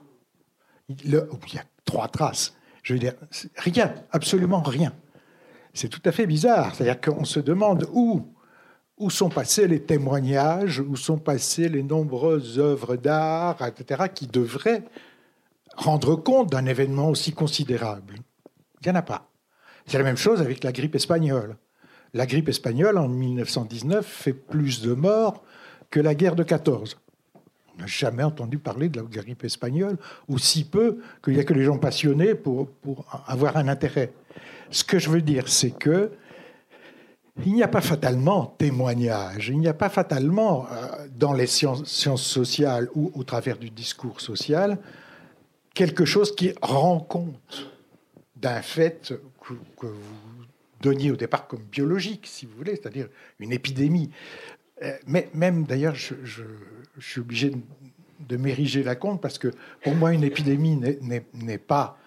il 0.88 1.12
y 1.12 1.18
a 1.58 1.66
trois 1.84 2.08
traces. 2.08 2.56
Je 2.82 2.93
veux 2.93 2.99
dire, 2.99 3.14
rien, 3.58 3.93
absolument 4.12 4.62
rien. 4.62 4.93
C'est 5.74 5.89
tout 5.89 6.01
à 6.06 6.12
fait 6.12 6.26
bizarre. 6.26 6.74
C'est-à-dire 6.74 7.01
qu'on 7.01 7.26
se 7.26 7.39
demande 7.39 7.88
où 7.91 8.34
où 8.98 9.10
sont 9.10 9.30
passés 9.30 9.68
les 9.68 9.82
témoignages, 9.82 10.80
où 10.80 10.96
sont 10.96 11.18
passées 11.18 11.70
les 11.70 11.84
nombreuses 11.84 12.60
œuvres 12.60 12.96
d'art, 12.96 13.58
etc., 13.66 14.06
qui 14.14 14.28
devraient 14.28 14.84
rendre 15.76 16.16
compte 16.16 16.52
d'un 16.52 16.66
événement 16.66 17.10
aussi 17.10 17.34
considérable? 17.34 18.16
Il 18.82 18.88
n'y 18.88 18.91
en 18.91 19.00
a 19.00 19.02
pas. 19.02 19.30
C'est 19.86 19.98
la 19.98 20.04
même 20.04 20.18
chose 20.18 20.41
avec 20.41 20.64
la 20.64 20.72
grippe 20.72 20.96
espagnole. 20.96 21.58
La 22.14 22.26
grippe 22.26 22.50
espagnole, 22.50 22.98
en 22.98 23.10
1919, 23.10 24.06
fait 24.06 24.34
plus 24.34 24.82
de 24.82 24.93
morts 24.93 25.43
que 25.89 26.00
la 26.00 26.16
guerre 26.16 26.36
de 26.36 26.43
14. 26.43 26.98
On 27.76 27.82
n'a 27.82 27.88
jamais 27.88 28.24
entendu 28.24 28.58
parler 28.58 28.88
de 28.88 29.02
la 29.02 29.06
grippe 29.06 29.43
espagnole, 29.43 29.98
ou 30.30 30.38
si 30.38 30.64
peu 30.64 31.00
qu'il 31.22 31.34
n'y 31.34 31.39
a 31.39 31.43
que 31.43 31.54
les 31.54 31.66
gens 31.66 31.78
passionnés 31.78 32.34
pour, 32.34 32.70
pour 32.70 33.06
avoir 33.28 33.58
un 33.58 33.68
intérêt. 33.68 34.14
Ce 34.72 34.86
que 34.86 34.98
je 34.98 35.10
veux 35.10 35.22
dire, 35.22 35.50
c'est 35.50 35.72
que 35.72 36.12
il 37.43 37.53
n'y 37.53 37.63
a 37.63 37.67
pas 37.67 37.81
fatalement 37.81 38.55
témoignage, 38.57 39.49
il 39.49 39.59
n'y 39.59 39.67
a 39.67 39.73
pas 39.73 39.89
fatalement 39.89 40.67
euh, 40.71 41.07
dans 41.17 41.33
les 41.33 41.47
sciences, 41.47 41.83
sociales 41.86 42.89
ou 42.95 43.11
au 43.13 43.23
travers 43.23 43.57
du 43.57 43.69
discours 43.69 44.21
social 44.21 44.77
quelque 45.73 46.05
chose 46.05 46.33
qui 46.33 46.53
rend 46.61 46.99
compte 46.99 47.69
d'un 48.38 48.61
fait 48.61 49.13
que, 49.41 49.86
vous 49.86 50.45
donniez 50.81 51.11
au 51.11 51.15
départ 51.15 51.47
comme 51.47 51.63
biologique, 51.63 52.25
si 52.25 52.45
vous 52.45 52.55
voulez, 52.55 52.75
c'est-à-dire 52.75 53.09
une 53.39 53.51
épidémie. 53.51 54.09
Euh, 54.83 54.93
mais 55.07 55.29
même 55.33 55.65
d'ailleurs, 55.65 55.95
je, 55.95 56.13
suis 56.99 57.19
obligé 57.19 57.51
de 58.19 58.38
m'ériger 58.38 58.83
la 58.83 58.95
compte 58.95 59.21
parce 59.21 59.38
que 59.38 59.51
pour 59.83 59.95
moi, 59.95 60.13
une 60.13 60.23
épidémie 60.23 60.79
n'est 61.33 61.57
pas 61.57 61.97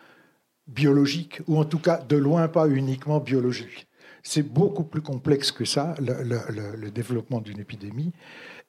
biologique, 0.67 1.41
ou 1.47 1.59
en 1.59 1.65
tout 1.65 1.79
cas 1.79 1.99
de 1.99 2.17
loin 2.17 2.49
pas 2.49 2.69
uniquement 2.69 3.21
biologique. 3.21 3.88
C'est 4.31 4.43
beaucoup 4.43 4.85
plus 4.85 5.01
complexe 5.01 5.51
que 5.51 5.65
ça, 5.65 5.95
le, 6.01 6.91
développement 6.91 7.41
d'une 7.41 7.61
épidémie 7.61 8.13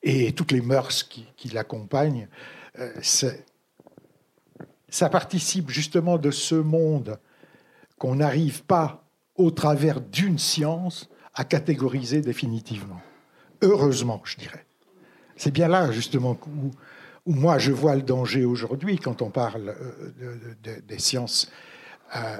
et 0.01 0.31
toutes 0.31 0.53
les 0.53 0.61
mœurs 0.61 1.03
qui, 1.03 1.49
l'accompagnent. 1.49 2.29
Euh, 2.79 2.93
ça 4.87 5.09
participe 5.09 5.69
justement 5.69 6.17
de 6.17 6.31
ce 6.31 6.55
monde 6.55 7.19
qu'on 7.97 8.15
n'arrive 8.15 8.63
pas, 8.63 9.03
au 9.35 9.51
travers 9.51 9.99
d'une 9.99 10.39
science, 10.39 11.09
à 11.33 11.43
catégoriser 11.43 12.21
définitivement. 12.21 13.01
Heureusement, 13.61 14.21
je 14.23 14.37
dirais. 14.37 14.65
C'est 15.35 15.51
bien 15.51 15.67
là, 15.67 15.91
justement, 15.91 16.39
où, 16.47 16.71
moi 17.25 17.57
je 17.57 17.73
vois 17.73 17.97
le 17.97 18.01
danger 18.03 18.45
aujourd'hui 18.45 18.97
quand 18.97 19.21
on 19.21 19.29
parle 19.29 19.75
euh, 19.77 20.79
des 20.87 20.99
sciences 20.99 21.51
euh, 22.15 22.37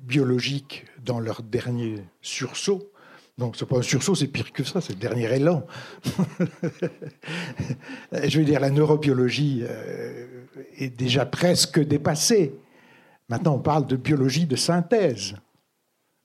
biologiques 0.00 0.86
dans 1.04 1.20
leur 1.20 1.42
dernier 1.42 2.02
sursaut. 2.20 2.90
Donc, 3.38 3.56
c'est 3.56 3.66
pas 3.66 3.78
un 3.78 3.82
sursaut, 3.82 4.14
c'est 4.14 4.26
pire 4.26 4.52
que 4.52 4.64
ça, 4.64 4.80
c'est 4.80 4.92
le 4.92 4.98
dernier 4.98 5.34
élan. 5.34 5.66
Je 8.12 8.38
veux 8.38 8.44
dire, 8.44 8.60
la 8.60 8.70
neurobiologie 8.70 9.62
euh, 9.62 10.44
est 10.76 10.90
déjà 10.90 11.24
presque 11.24 11.80
dépassée. 11.80 12.54
Maintenant, 13.28 13.54
on 13.54 13.60
parle 13.60 13.86
de 13.86 13.96
biologie 13.96 14.46
de 14.46 14.56
synthèse, 14.56 15.36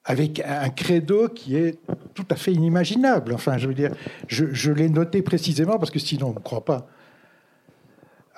avec 0.03 0.41
un 0.41 0.69
credo 0.69 1.29
qui 1.29 1.55
est 1.55 1.79
tout 2.13 2.25
à 2.29 2.35
fait 2.35 2.51
inimaginable. 2.51 3.33
Enfin, 3.33 3.57
je 3.57 3.67
veux 3.67 3.73
dire, 3.73 3.91
je, 4.27 4.45
je 4.51 4.71
l'ai 4.71 4.89
noté 4.89 5.21
précisément 5.21 5.77
parce 5.77 5.91
que 5.91 5.99
sinon, 5.99 6.29
on 6.29 6.33
ne 6.33 6.39
croit 6.39 6.65
pas. 6.65 6.87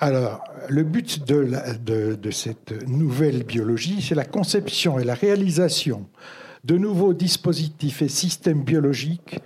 Alors, 0.00 0.44
le 0.68 0.84
but 0.84 1.26
de, 1.26 2.30
cette 2.30 2.86
nouvelle 2.86 3.42
biologie, 3.42 4.00
c'est 4.00 4.14
la 4.14 4.24
conception 4.24 5.00
et 5.00 5.04
la 5.04 5.14
réalisation 5.14 6.08
de 6.62 6.78
nouveaux 6.78 7.14
dispositifs 7.14 8.00
et 8.02 8.08
systèmes 8.08 8.62
biologiques 8.62 9.40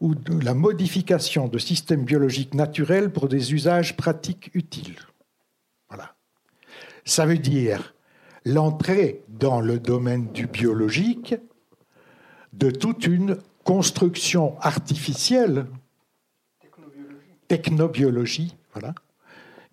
ou 0.00 0.14
de 0.14 0.42
la 0.42 0.54
modification 0.54 1.46
de 1.46 1.58
systèmes 1.58 2.04
biologiques 2.04 2.54
naturels 2.54 3.10
pour 3.10 3.28
des 3.28 3.52
usages 3.52 3.96
pratiques 3.96 4.50
utiles. 4.54 4.96
Voilà. 5.90 6.14
Ça 7.04 7.26
veut 7.26 7.38
dire 7.38 7.94
l'entrée 8.46 9.22
dans 9.28 9.60
le 9.60 9.78
domaine 9.78 10.32
du 10.32 10.46
biologique 10.46 11.34
de 12.54 12.70
toute 12.70 13.06
une 13.06 13.36
construction 13.62 14.58
artificielle, 14.60 15.66
technobiologie 17.48 18.56
voilà, 18.72 18.94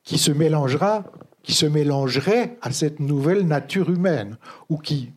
qui 0.05 0.17
se 0.17 0.31
mélangera, 0.31 1.03
qui 1.43 1.53
se 1.53 1.65
mélangerait 1.65 2.57
à 2.61 2.71
cette 2.71 2.99
nouvelle 2.99 3.45
nature 3.45 3.89
humaine, 3.89 4.37
ou 4.69 4.77
qui 4.77 5.11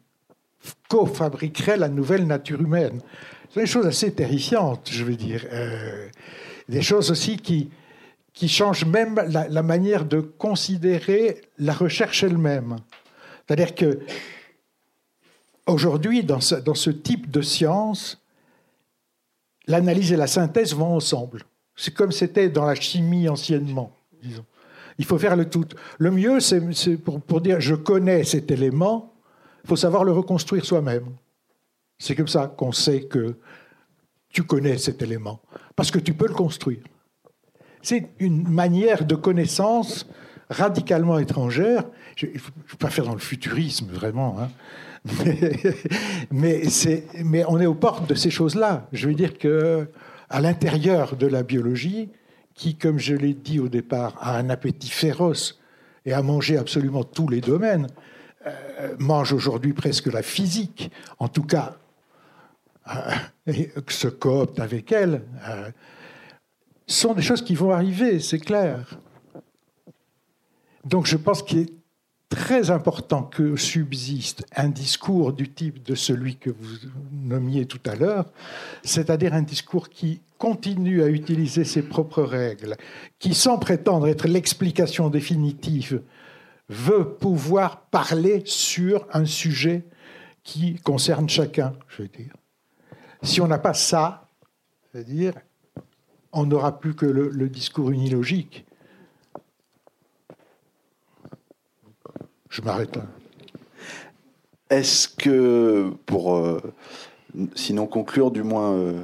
co-fabriquerait 0.89 1.77
la 1.77 1.89
nouvelle 1.89 2.27
nature 2.27 2.61
humaine. 2.61 3.01
C'est 3.51 3.61
des 3.61 3.67
choses 3.67 3.87
assez 3.87 4.13
terrifiantes, 4.13 4.89
je 4.91 5.05
veux 5.05 5.15
dire. 5.15 5.47
Euh, 5.53 6.09
des 6.69 6.83
choses 6.83 7.11
aussi 7.11 7.37
qui, 7.37 7.71
qui 8.33 8.49
changent 8.49 8.85
même 8.85 9.15
la, 9.29 9.63
manière 9.63 10.05
de 10.05 10.21
considérer 10.21 11.41
la 11.59 11.73
recherche 11.73 12.23
elle-même. 12.25 12.77
C'est-à-dire 13.47 13.75
que 13.75 14.01
aujourd'hui, 15.67 16.25
dans 16.25 16.41
ce, 16.41 16.57
dans 16.57 16.75
ce 16.75 16.91
type 16.91 17.31
de 17.31 17.41
science, 17.41 18.23
l'analyse 19.67 20.13
et 20.13 20.17
la 20.17 20.27
synthèse 20.27 20.75
vont 20.75 20.95
ensemble. 20.95 21.45
C'est 21.77 21.95
comme 21.95 22.13
c'était 22.13 22.49
dans 22.49 22.65
la 22.65 22.75
chimie 22.75 23.29
anciennement, 23.29 23.93
disons. 24.23 24.45
Il 24.99 25.05
faut 25.05 25.19
faire 25.19 25.37
le 25.37 25.49
tout. 25.49 25.67
Le 25.99 26.11
mieux, 26.11 26.41
c'est 26.41 26.61
pour, 26.97 27.41
dire 27.41 27.61
je 27.61 27.75
connais 27.75 28.25
cet 28.25 28.51
élément, 28.51 29.15
il 29.65 29.69
faut 29.69 29.77
savoir 29.77 30.05
le 30.05 30.13
reconstruire 30.13 30.65
soi-même. 30.65 31.07
C'est 31.99 32.15
comme 32.15 32.29
ça 32.29 32.53
qu'on 32.57 32.73
sait 32.73 33.03
que 33.03 33.37
tu 34.29 34.43
connais 34.43 34.79
cet 34.79 35.03
élément, 35.03 35.41
parce 35.75 35.91
que 35.91 35.99
tu 35.99 36.15
peux 36.15 36.29
le 36.29 36.35
construire. 36.35 36.81
C'est 37.83 38.11
une 38.19 38.49
manière 38.49 39.05
de 39.05 39.15
connaissance 39.15 40.07
radicalement 40.51 41.19
étrangère. 41.19 41.85
Je 42.17 42.27
ne 42.27 42.33
veux 42.33 42.77
pas 42.79 42.91
faire 42.91 43.05
dans 43.05 43.15
le 43.15 43.21
futurisme, 43.21 43.87
vraiment. 43.91 44.37
Hein. 44.41 44.49
Mais, 46.31 46.63
mais, 47.25 47.45
on 47.47 47.61
est 47.61 47.67
aux 47.67 47.75
portes 47.75 48.09
de 48.09 48.15
ces 48.15 48.31
choses-là. 48.31 48.89
Je 48.93 49.09
veux 49.09 49.15
dire 49.15 49.39
que 49.39 49.89
à 50.29 50.41
l'intérieur 50.41 51.17
de 51.17 51.27
la 51.27 51.43
biologie, 51.43 52.11
qui, 52.59 52.75
comme 52.75 52.99
je 52.99 53.15
l'ai 53.15 53.35
dit 53.35 53.61
au 53.61 53.69
départ, 53.69 54.19
a 54.21 54.37
un 54.37 54.51
appétit 54.51 54.91
féroce 54.91 55.61
et 56.05 56.13
a 56.13 56.23
mangé 56.23 56.59
absolument 56.59 57.05
tous 57.05 57.29
les 57.29 57.41
domaines, 57.41 57.87
euh, 58.47 58.97
mange 58.99 59.33
aujourd'hui 59.33 59.73
presque 59.73 60.09
la 60.09 60.23
physique, 60.23 60.91
en 61.21 61.29
tout 61.29 61.45
cas, 61.45 61.77
euh, 62.89 63.13
et 63.47 63.71
se 63.89 64.09
coopte 64.09 64.59
avec 64.59 64.91
elle, 64.91 65.23
euh, 65.47 65.71
sont 66.87 67.15
des 67.15 67.23
choses 67.23 67.43
qui 67.43 67.55
vont 67.55 67.71
arriver, 67.71 68.19
c'est 68.19 68.41
clair. 68.41 68.99
Donc 70.85 71.07
je 71.07 71.17
pense 71.17 71.43
qu'il 71.43 71.59
est 71.59 71.73
très 72.29 72.71
important 72.71 73.23
que 73.23 73.57
subsiste 73.57 74.45
un 74.57 74.69
discours 74.69 75.33
du 75.33 75.49
type 75.49 75.83
de 75.85 75.95
celui 75.95 76.37
que 76.37 76.51
vous 76.51 76.75
nommiez 77.13 77.67
tout 77.67 77.81
à 77.87 77.95
l'heure, 77.95 78.27
c'est-à-dire 78.83 79.33
un 79.33 79.43
discours 79.43 79.89
qui 79.89 80.21
continue 80.39 81.03
à 81.03 81.09
utiliser 81.09 81.65
ses 81.65 81.83
propres 81.83 82.23
règles, 82.23 82.77
qui, 83.19 83.35
sans 83.35 83.59
prétendre 83.59 84.07
être 84.09 84.29
l'explication 84.29 85.11
définitive, 85.11 86.03
veut 86.69 87.15
pouvoir 87.15 87.83
parler 87.87 88.43
sur 88.45 89.07
un 89.13 89.25
sujet 89.25 89.85
qui 90.45 90.77
concerne 90.77 91.29
chacun, 91.29 91.75
je 91.89 92.03
veux 92.03 92.09
dire. 92.09 92.33
Si 93.23 93.41
on 93.41 93.49
n'a 93.49 93.59
pas 93.59 93.75
ça, 93.75 94.29
c'est-à-dire, 94.93 95.35
on 96.33 96.47
n'aura 96.47 96.79
plus 96.79 96.95
que 96.95 97.07
le, 97.07 97.49
discours 97.49 97.91
unilogique. 97.91 98.65
Je 102.49 102.63
m'arrête 102.63 102.97
là. 102.97 103.07
Est-ce 104.71 105.09
que, 105.09 105.91
pour 106.07 106.37
euh, 106.37 106.61
sinon 107.55 107.87
conclure, 107.87 108.31
du 108.31 108.43
moins, 108.43 108.73
euh, 108.73 109.03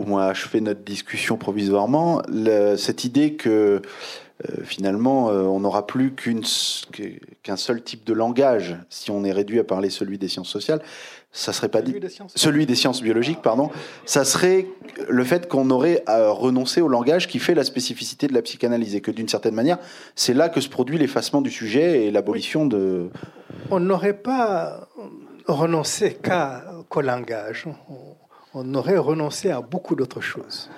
au 0.00 0.04
moins 0.04 0.26
achever 0.26 0.60
notre 0.60 0.80
discussion 0.80 1.36
provisoirement, 1.36 2.22
cette 2.76 3.04
idée 3.04 3.34
que 3.34 3.82
euh, 4.48 4.64
finalement 4.64 5.26
on 5.26 5.60
n'aura 5.60 5.86
plus 5.86 6.14
qu'un 6.14 7.56
seul 7.56 7.82
type 7.82 8.04
de 8.06 8.14
langage 8.14 8.76
si 8.88 9.10
on 9.10 9.22
est 9.24 9.32
réduit 9.32 9.58
à 9.58 9.64
parler 9.64 9.90
celui 9.90 10.16
des 10.16 10.28
sciences 10.28 10.48
sociales, 10.48 10.80
ça 11.32 11.52
serait 11.52 11.68
pas 11.68 11.82
dit. 11.82 11.94
Celui 12.34 12.64
des 12.64 12.74
sciences 12.74 13.02
biologiques 13.02 13.42
pardon. 13.42 13.70
Ça 14.06 14.24
serait 14.24 14.66
le 15.08 15.24
fait 15.24 15.46
qu'on 15.46 15.68
aurait 15.70 16.02
à 16.06 16.30
renoncer 16.30 16.80
au 16.80 16.88
langage 16.88 17.28
qui 17.28 17.38
fait 17.38 17.54
la 17.54 17.64
spécificité 17.64 18.26
de 18.26 18.32
la 18.32 18.40
psychanalyse 18.40 18.94
et 18.94 19.02
que 19.02 19.10
d'une 19.10 19.28
certaine 19.28 19.54
manière 19.54 19.78
c'est 20.14 20.34
là 20.34 20.48
que 20.48 20.62
se 20.62 20.70
produit 20.70 20.96
l'effacement 20.96 21.42
du 21.42 21.50
sujet 21.50 22.06
et 22.06 22.10
l'abolition 22.10 22.64
de 22.64 23.10
on 23.70 23.78
n'aurait 23.78 24.16
pas 24.16 24.88
renoncé 25.46 26.18
qu'au 26.88 27.00
langage 27.02 27.66
on 28.54 28.74
aurait 28.74 28.98
renoncé 28.98 29.50
à 29.50 29.60
beaucoup 29.60 29.94
d'autres 29.94 30.20
choses 30.20 30.70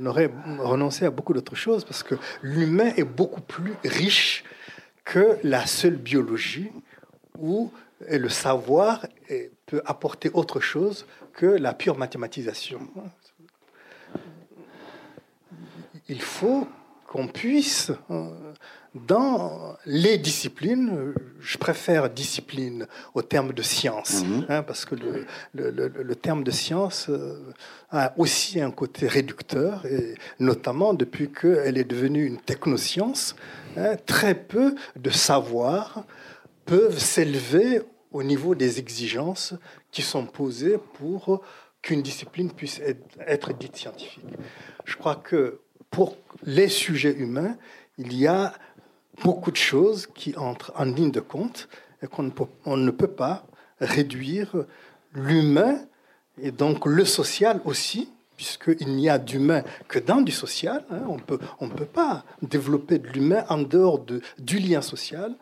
on 0.00 0.06
aurait 0.06 0.30
renoncé 0.58 1.04
à 1.04 1.10
beaucoup 1.10 1.32
d'autres 1.32 1.54
choses 1.54 1.84
parce 1.84 2.02
que 2.02 2.14
l'humain 2.42 2.92
est 2.96 3.04
beaucoup 3.04 3.40
plus 3.40 3.74
riche 3.84 4.44
que 5.04 5.38
la 5.42 5.66
seule 5.66 5.96
biologie 5.96 6.70
et 8.08 8.18
le 8.18 8.28
savoir 8.28 9.06
peut 9.66 9.82
apporter 9.84 10.30
autre 10.32 10.60
chose 10.60 11.06
que 11.32 11.46
la 11.46 11.74
pure 11.74 11.98
mathématisation. 11.98 12.80
Il 16.08 16.22
faut 16.22 16.66
qu'on 17.06 17.28
puisse, 17.28 17.92
euh, 18.10 18.52
dans 19.06 19.76
les 19.84 20.18
disciplines, 20.18 21.14
je 21.40 21.58
préfère 21.58 22.10
discipline 22.10 22.86
au 23.14 23.22
terme 23.22 23.52
de 23.52 23.62
science, 23.62 24.24
mhm. 24.24 24.46
hein, 24.48 24.62
parce 24.62 24.84
que 24.84 24.94
le, 25.54 26.14
terme 26.14 26.44
de 26.44 26.50
science 26.50 27.06
euh, 27.08 27.52
a 27.90 28.12
aussi 28.16 28.60
un 28.60 28.70
côté 28.70 29.06
réducteur, 29.06 29.84
et 29.86 30.14
notamment 30.40 30.94
depuis 30.94 31.30
qu'elle 31.30 31.78
est 31.78 31.84
devenue 31.84 32.24
une 32.24 32.38
technoscience, 32.38 33.36
hein, 33.76 33.96
très 34.06 34.34
peu 34.34 34.74
de 34.96 35.10
savoir 35.10 36.04
peuvent 36.64 36.98
s'élever 36.98 37.82
au 38.12 38.22
niveau 38.22 38.54
des 38.54 38.78
exigences 38.78 39.54
qui 39.90 40.02
sont 40.02 40.26
posées 40.26 40.78
pour 40.94 41.42
qu'une 41.82 42.02
discipline 42.02 42.50
puisse 42.50 42.80
être, 43.26 43.52
dite 43.52 43.76
scientifique. 43.76 44.24
Je 44.84 44.96
crois 44.96 45.16
que 45.16 45.60
pour 45.90 46.16
les 46.42 46.68
sujets 46.68 47.14
humains, 47.14 47.56
il 47.98 48.12
y 48.14 48.26
a 48.26 48.52
beaucoup 49.22 49.50
de 49.50 49.56
choses 49.56 50.06
qui 50.06 50.36
entrent 50.36 50.72
en 50.76 50.84
ligne 50.84 51.10
de 51.10 51.20
compte 51.20 51.68
et 52.02 52.06
qu'on 52.06 52.24
ne, 52.76 52.90
peut 52.90 53.06
pas 53.06 53.46
réduire 53.80 54.64
l'humain 55.12 55.78
et 56.40 56.50
donc 56.50 56.84
le 56.86 57.04
social 57.04 57.60
aussi, 57.64 58.10
puisqu'il 58.36 58.94
n'y 58.94 59.08
a 59.08 59.18
d'humain 59.18 59.62
que 59.88 59.98
dans 59.98 60.20
du 60.20 60.32
social. 60.32 60.84
Hein. 60.90 61.02
on 61.08 61.18
peut, 61.18 61.38
ne 61.40 61.46
on 61.60 61.68
peut 61.68 61.86
pas 61.86 62.24
développer 62.42 62.98
de 62.98 63.08
l'humain 63.08 63.44
en 63.48 63.58
dehors 63.58 63.98
de, 64.00 64.20
du 64.38 64.58
lien 64.58 64.82
social 64.82 65.34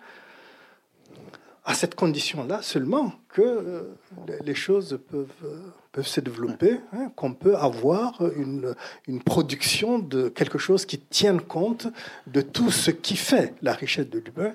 à 1.64 1.74
cette 1.74 1.94
condition-là 1.94 2.62
seulement 2.62 3.12
que 3.28 3.42
euh, 3.42 3.96
les 4.44 4.54
choses 4.54 5.00
peuvent, 5.10 5.28
euh, 5.44 5.58
peuvent 5.94 6.06
se 6.06 6.20
développer, 6.20 6.80
hein, 6.92 7.12
qu'on 7.14 7.34
peut 7.34 7.56
avoir 7.56 8.20
une, 8.36 8.74
une, 9.06 9.22
production 9.22 10.00
de 10.00 10.28
quelque 10.28 10.58
chose 10.58 10.86
qui 10.86 10.98
tienne 10.98 11.40
compte 11.40 11.86
de 12.26 12.40
tout 12.40 12.72
ce 12.72 12.90
qui 12.90 13.16
fait 13.16 13.54
la 13.62 13.72
richesse 13.72 14.10
de 14.10 14.18
l'humain, 14.18 14.52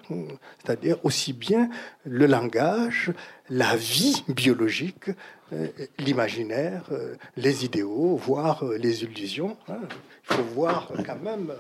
c'est-à-dire 0.62 0.98
aussi 1.04 1.32
bien 1.32 1.70
le 2.04 2.26
langage, 2.26 3.14
la 3.50 3.78
vie 3.78 4.26
biologique, 4.28 5.12
euh, 5.54 5.68
l'imaginaire, 5.98 6.84
les 7.38 7.64
idéaux, 7.64 8.18
voire 8.18 8.66
les 8.78 9.04
illusions. 9.04 9.56
Hein. 9.70 9.80
Il 10.30 10.36
faut 10.36 10.44
voir 10.44 10.92
quand 11.06 11.22
même 11.24 11.54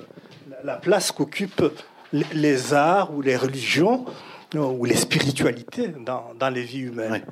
la 0.65 0.75
place 0.75 1.13
qu'occupent 1.13 1.71
les 2.11 2.73
arts 2.73 3.13
ou 3.15 3.21
les 3.21 3.38
religions 3.38 4.05
ou 4.53 4.84
les 4.84 4.95
spiritualités 4.95 5.88
dans, 5.88 6.34
dans 6.38 6.49
les 6.49 6.63
vies 6.63 6.82
humaines. 6.82 7.23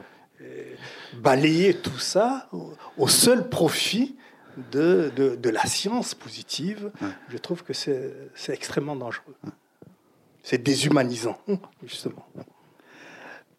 Balayer 1.21 1.73
tout 1.75 1.99
ça 1.99 2.49
au, 2.97 3.07
seul 3.07 3.49
profit 3.49 4.15
de, 4.71 5.11
de, 5.15 5.35
de, 5.35 5.49
la 5.49 5.65
science 5.65 6.15
positive, 6.15 6.91
je 7.29 7.37
trouve 7.37 7.63
que 7.63 7.73
c'est 7.73 8.13
extrêmement 8.49 8.95
dangereux. 8.95 9.35
C'est 10.43 10.63
déshumanisant, 10.63 11.37
justement. 11.85 12.25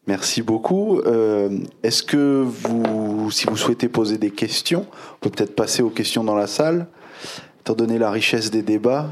Merci 0.09 0.41
beaucoup. 0.41 1.01
Euh, 1.01 1.59
est-ce 1.83 2.03
que 2.03 2.43
vous, 2.43 3.31
si 3.31 3.47
vous 3.47 3.59
souhaitez 3.59 3.91
poser 3.91 4.17
des 4.17 4.31
questions, 4.31 4.87
on 4.91 5.19
peut 5.21 5.29
peut-être 5.29 5.55
passer 5.55 5.83
aux 5.83 5.91
questions 5.91 6.25
dans 6.25 6.35
la 6.35 6.47
salle, 6.47 6.87
étant 7.61 7.75
donné 7.75 7.99
la 7.99 8.11
richesse 8.11 8.51
des 8.51 8.63
débats. 8.63 9.11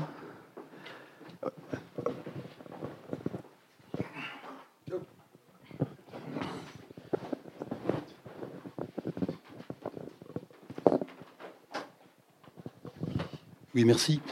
Oui, 13.76 13.84
merci. 13.84 14.22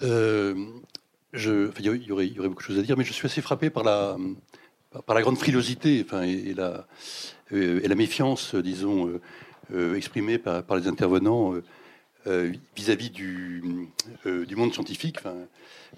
Euh, 0.00 0.54
je, 1.34 1.68
il, 1.78 1.84
y 2.06 2.10
aurait, 2.10 2.28
beaucoup 2.28 2.62
de 2.62 2.66
choses 2.66 2.78
à 2.78 2.82
dire, 2.82 2.96
mais 2.96 3.04
je 3.04 3.12
suis 3.12 3.26
assez 3.26 3.42
frappé 3.42 3.68
par 3.68 3.84
la, 3.84 4.16
par 5.04 5.14
la 5.14 5.20
grande 5.20 5.36
frilosité 5.36 5.98
et, 5.98 6.54
la, 6.54 6.86
euh, 7.52 7.80
et 7.84 7.88
la 7.88 7.94
méfiance, 7.94 8.54
disons, 8.54 9.20
euh, 9.70 9.96
exprimée 9.96 10.38
par, 10.38 10.76
les 10.76 10.88
intervenants 10.88 11.52
vis-à-vis 12.74 13.10
du, 13.10 13.62
monde 14.56 14.72
scientifique, 14.72 15.18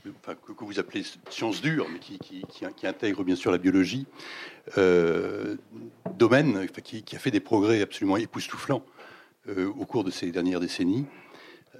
que, 0.03 0.65
vous 0.65 0.81
appelez 0.81 1.05
science 1.31 1.61
dure, 1.63 1.87
mais 1.93 2.01
qui, 2.01 2.43
intègre 2.85 3.23
bien 3.23 3.37
sûr 3.37 3.53
la 3.53 3.59
biologie, 3.59 4.09
domaine 6.17 6.67
qui, 6.83 7.15
a 7.15 7.19
fait 7.21 7.31
des 7.31 7.39
progrès 7.39 7.81
absolument 7.81 8.17
époustouflants 8.17 8.83
au 9.57 9.87
cours 9.87 10.03
de 10.03 10.11
ces 10.11 10.33
dernières 10.33 10.59
décennies. 10.59 11.07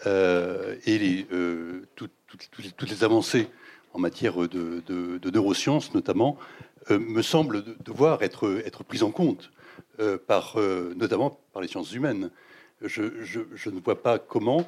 Euh, 0.07 0.77
et 0.87 1.27
euh, 1.33 1.87
toutes, 1.97 2.91
les 2.91 3.05
avancées 3.05 3.49
en 3.95 3.99
matière 3.99 4.37
de, 4.49 5.31
neurosciences 5.31 5.95
notamment 5.95 6.39
euh, 6.91 6.99
me 6.99 7.23
semblent 7.23 7.65
devoir 7.85 8.23
être, 8.23 8.63
être 8.65 8.85
prises 8.85 9.03
en 9.03 9.11
compte. 9.11 9.51
par, 10.27 10.57
notamment 10.97 11.41
par 11.53 11.61
les 11.61 11.69
sciences 11.69 11.93
humaines. 11.93 12.31
Je, 12.83 13.03
ne 13.03 13.81
vois 13.81 14.01
pas 14.01 14.19
comment. 14.19 14.67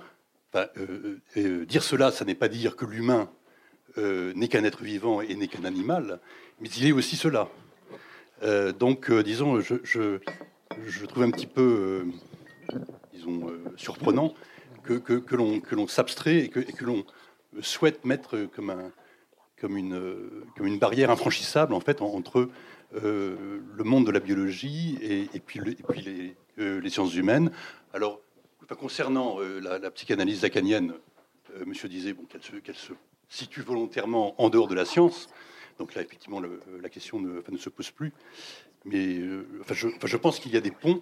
dire 1.35 1.83
cela, 1.83 2.11
ça 2.11 2.25
n'est 2.25 2.35
pas 2.35 2.49
dire 2.49 2.75
que 2.75 2.85
l'humain 2.85 3.31
n'est 3.97 4.49
qu'un 4.49 4.65
être 4.65 4.83
vivant 4.83 5.21
et 5.21 5.35
n'est 5.37 5.47
qu'un 5.47 5.65
animal, 5.65 6.19
mais 6.61 6.69
il 6.69 6.87
est 6.87 6.93
aussi 6.93 7.17
cela. 7.17 7.49
donc, 8.79 9.13
disons, 9.13 9.61
je, 9.61 9.77
je, 9.85 11.07
trouve 11.07 11.23
un 11.23 11.31
petit 11.31 11.47
peu, 11.47 12.07
disons, 13.13 13.53
surprenant 13.77 14.35
que, 14.99 15.15
que, 15.15 15.75
l'on 15.75 15.89
s'abstrait 15.89 16.39
et 16.39 16.49
que, 16.49 16.61
que 16.61 16.85
l'on 16.85 17.05
souhaite 17.61 18.05
mettre 18.05 18.49
comme, 18.55 18.71
un, 18.71 18.93
comme, 19.61 19.77
une, 19.77 20.21
comme 20.57 20.67
une 20.67 20.79
barrière 20.79 21.11
infranchissable 21.11 21.75
en 21.75 21.81
fait 21.81 22.01
entre 22.03 22.49
euh, 22.95 23.61
le 23.77 23.85
monde 23.85 24.07
de 24.07 24.11
la 24.11 24.19
biologie 24.19 24.99
et, 25.01 25.39
puis, 25.39 25.61
et 25.61 25.83
puis 25.89 26.01
les, 26.01 26.35
euh, 26.59 26.81
les, 26.81 26.91
sciences 26.91 27.15
humaines. 27.15 27.53
Alors, 27.95 28.21
concernant 28.81 29.41
euh, 29.41 29.61
la, 29.61 29.91
psychanalyse 29.93 30.43
lacanienne, 30.43 30.95
monsieur 31.67 31.89
disait 31.89 32.17
qu'elle 32.29 32.43
se, 32.43 32.57
qu'elle 32.57 32.75
se, 32.75 32.93
situe 33.29 33.63
volontairement 33.63 34.35
en 34.43 34.49
dehors 34.49 34.67
de 34.67 34.75
la 34.75 34.85
science. 34.85 35.29
Donc 35.79 35.95
là, 35.95 36.03
effectivement, 36.03 36.41
la 36.41 36.89
question 36.89 37.21
ne, 37.21 37.41
ne, 37.49 37.57
se 37.57 37.69
pose 37.69 37.93
plus. 37.93 38.13
Mais 38.85 39.21
je, 39.71 39.89
je, 40.05 40.17
pense 40.17 40.41
qu'il 40.41 40.53
y 40.53 40.57
a 40.57 40.61
des 40.61 40.73
ponts 40.73 41.01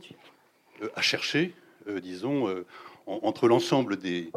à 0.94 1.00
chercher, 1.00 1.54
disons, 2.02 2.54
entre 3.08 3.48
l'ensemble 3.48 3.96
des, 3.96 4.30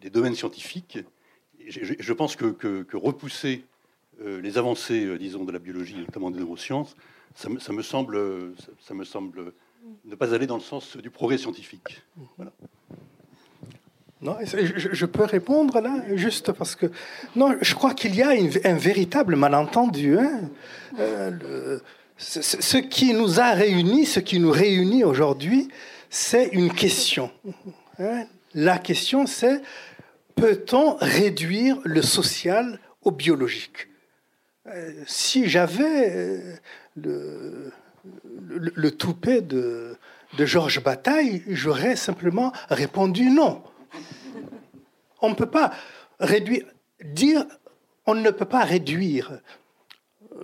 des 0.00 0.10
domaines 0.10 0.34
scientifiques. 0.34 0.98
je, 1.66 2.12
pense 2.12 2.36
que, 2.36 2.86
repousser 2.94 3.64
euh, 4.22 4.40
les 4.40 4.58
avancées, 4.58 5.04
euh, 5.04 5.18
disons, 5.18 5.44
de 5.44 5.52
la 5.52 5.58
biologie, 5.58 5.96
notamment 5.96 6.30
des 6.30 6.40
neurosciences, 6.40 6.96
ça, 7.34 7.48
ça 7.60 7.72
me 7.72 7.82
semble, 7.82 8.18
ça, 8.80 8.94
me 8.94 9.04
semble 9.04 9.52
ne 10.04 10.14
pas 10.14 10.34
aller 10.34 10.46
dans 10.46 10.56
le 10.56 10.62
sens 10.62 10.96
du 10.96 11.10
progrès 11.10 11.38
scientifique. 11.38 12.02
Non, 14.20 14.36
je, 14.42 15.06
peux 15.06 15.22
répondre 15.22 15.80
là, 15.80 16.02
juste 16.16 16.50
parce 16.50 16.74
que 16.74 16.86
non, 17.36 17.54
je 17.60 17.74
crois 17.76 17.94
qu'il 17.94 18.16
y 18.16 18.22
a 18.22 18.30
un 18.30 18.76
véritable 18.76 19.36
malentendu. 19.36 20.18
Hein. 20.18 20.50
Euh, 20.98 21.78
ce, 22.16 22.42
ce, 22.42 22.78
qui 22.78 23.14
nous 23.14 23.38
a 23.38 23.52
réunis, 23.52 24.06
ce 24.06 24.18
qui 24.18 24.40
nous 24.40 24.50
réunit 24.50 25.04
aujourd'hui, 25.04 25.68
c'est 26.10 26.48
une 26.52 26.72
question. 26.72 27.30
Hein? 27.98 28.24
La 28.54 28.78
question, 28.78 29.26
c'est 29.26 29.60
peut-on 30.34 30.96
réduire 30.96 31.78
le 31.84 32.02
social 32.02 32.78
au 33.02 33.10
biologique? 33.10 33.88
Euh, 34.66 35.02
Si 35.06 35.48
j'avais 35.48 36.16
euh, 36.16 36.56
le, 36.96 37.72
le, 38.48 38.90
toupet 38.90 39.40
de, 39.40 39.96
de 40.36 40.46
Georges 40.46 40.82
Bataille, 40.82 41.42
j'aurais 41.48 41.96
simplement 41.96 42.52
répondu 42.70 43.30
non. 43.30 43.62
On 45.20 45.30
ne 45.30 45.34
peut 45.34 45.50
pas 45.50 45.72
réduire, 46.20 46.64
dire, 47.04 47.44
on 48.06 48.14
ne 48.14 48.30
peut 48.30 48.44
pas 48.44 48.64
réduire 48.64 49.40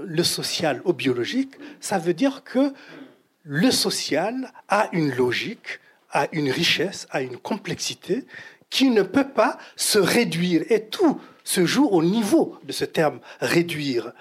le 0.03 0.23
social 0.23 0.83
au 0.85 0.93
biologique, 0.93 1.55
ça 1.81 1.99
veut 1.99 2.15
dire 2.15 2.43
que 2.43 2.73
le 3.45 3.71
social 3.71 4.53
a 4.69 4.89
une 4.93 5.15
logique, 5.15 5.81
a 6.11 6.29
une 6.33 6.51
richesse, 6.51 7.07
a 7.11 7.23
une 7.23 7.37
complexité 7.37 8.25
qui 8.71 8.91
ne 8.91 9.03
peut 9.03 9.29
pas 9.29 9.59
se 9.77 9.99
réduire. 9.99 10.65
Et 10.71 10.87
tout 10.87 11.21
se 11.45 11.67
joue 11.67 11.87
au 11.87 12.03
niveau 12.03 12.59
de 12.65 12.73
ce 12.73 12.85
terme 12.85 13.21
réduire 13.41 14.13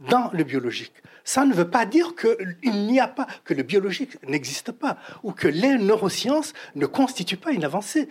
dans 0.00 0.30
le 0.32 0.44
biologique. 0.44 0.94
Ça 1.24 1.44
ne 1.44 1.52
veut 1.52 1.68
pas 1.68 1.84
dire 1.84 2.14
qu'il 2.14 2.86
n'y 2.86 3.00
a 3.00 3.08
pas, 3.08 3.26
que 3.44 3.52
le 3.52 3.62
biologique 3.62 4.16
n'existe 4.26 4.72
pas, 4.72 4.96
ou 5.22 5.32
que 5.32 5.48
les 5.48 5.76
neurosciences 5.76 6.54
ne 6.76 6.86
constituent 6.86 7.36
pas 7.36 7.52
une 7.52 7.64
avancée. 7.64 8.08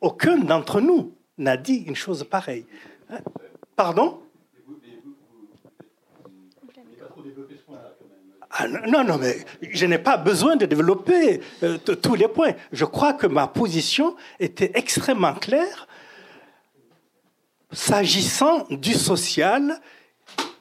Aucun 0.00 0.38
d'entre 0.38 0.80
nous 0.80 1.14
n'a 1.38 1.56
dit 1.56 1.84
une 1.86 1.94
chose 1.94 2.24
pareille. 2.24 2.66
Hein? 3.10 3.18
Pardon? 3.76 4.23
Ah, 8.56 8.68
non, 8.68 9.02
non, 9.02 9.18
mais 9.18 9.44
je 9.62 9.84
n'ai 9.84 9.98
pas 9.98 10.16
besoin 10.16 10.54
de 10.54 10.64
développer 10.64 11.40
euh, 11.64 11.76
tous 11.78 12.14
les 12.14 12.28
points. 12.28 12.52
Je 12.72 12.84
crois 12.84 13.12
que 13.12 13.26
ma 13.26 13.48
position 13.48 14.14
était 14.38 14.70
extrêmement 14.74 15.34
claire. 15.34 15.88
S'agissant 17.72 18.64
du 18.70 18.94
social, 18.94 19.80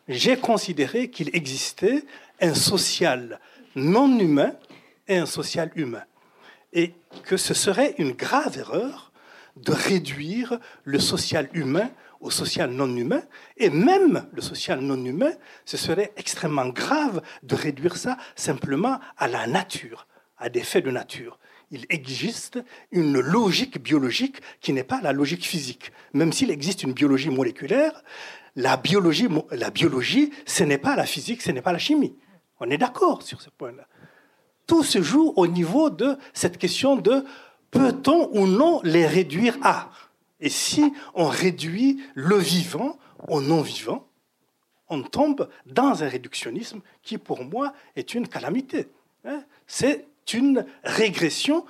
j'ai 0.08 0.38
considéré 0.38 1.12
qu'il 1.12 1.30
existait 1.36 2.04
un 2.42 2.56
social 2.56 3.40
non 3.76 4.18
humain 4.18 4.54
et 5.08 5.18
un 5.18 5.28
social 5.28 5.70
humain. 5.76 6.04
Et 6.74 6.96
que 7.26 7.38
ce 7.38 7.54
serait 7.54 7.94
une 8.00 8.14
grave 8.14 8.58
erreur 8.58 9.12
de 9.56 9.72
réduire 9.72 10.58
le 10.84 10.98
social 10.98 11.48
humain 11.54 11.92
au 12.24 12.32
social 12.32 12.72
non 12.72 12.96
humain, 12.96 13.22
et 13.58 13.70
même 13.70 14.26
le 14.32 14.42
social 14.42 14.80
non 14.80 15.04
humain, 15.04 15.34
ce 15.66 15.78
serait 15.78 16.14
extrêmement 16.16 16.70
grave 16.70 17.22
de 17.44 17.54
réduire 17.54 17.98
ça 17.98 18.18
simplement 18.36 19.00
à 19.18 19.28
la 19.28 19.46
nature, 19.46 20.08
à 20.38 20.50
des 20.50 20.64
faits 20.64 20.86
de 20.86 20.92
nature. 20.92 21.38
Il 21.70 21.86
existe 21.90 22.64
une 22.92 23.20
logique 23.20 23.82
biologique 23.82 24.42
qui 24.62 24.74
n'est 24.74 24.84
pas 24.84 25.02
la 25.02 25.12
logique 25.12 25.46
physique. 25.46 25.92
Même 26.14 26.32
s'il 26.32 26.50
existe 26.50 26.84
une 26.84 26.94
biologie 26.94 27.30
moléculaire, 27.30 28.04
la 28.56 28.78
biologie, 28.78 29.28
la 29.52 29.70
biologie 29.70 30.32
ce 30.46 30.64
n'est 30.64 30.78
pas 30.78 30.96
la 30.96 31.06
physique, 31.06 31.42
ce 31.42 31.52
n'est 31.52 31.62
pas 31.62 31.74
la 31.74 31.80
chimie. 31.80 32.16
On 32.60 32.70
est 32.70 32.78
d'accord 32.78 33.22
sur 33.22 33.42
ce 33.42 33.50
point-là. 33.50 33.88
Tout 34.66 34.84
se 34.84 35.02
joue 35.02 35.34
au 35.36 35.46
niveau 35.46 35.90
de 35.90 36.18
cette 36.34 36.58
question 36.58 36.96
de 36.96 37.26
peut-on 37.72 38.30
ou 38.32 38.48
non 38.48 38.80
les 38.84 39.08
réduire 39.08 39.58
à? 39.62 39.90
Et 40.44 40.50
si 40.50 40.94
on 41.16 41.26
réduit 41.26 42.04
le 42.16 42.38
vivant 42.38 43.00
au 43.30 43.42
non-vivant, 43.42 44.06
on 44.90 45.02
tombe 45.02 45.50
dans 45.66 46.04
un 46.04 46.10
réductionnisme 46.10 46.82
qui, 47.02 47.18
pour 47.18 47.46
moi, 47.46 47.72
est 47.96 48.14
une 48.14 48.28
calamité. 48.28 48.90
Hein. 49.24 49.42
C'est 49.68 50.06
une 50.34 50.66
régression, 50.84 51.66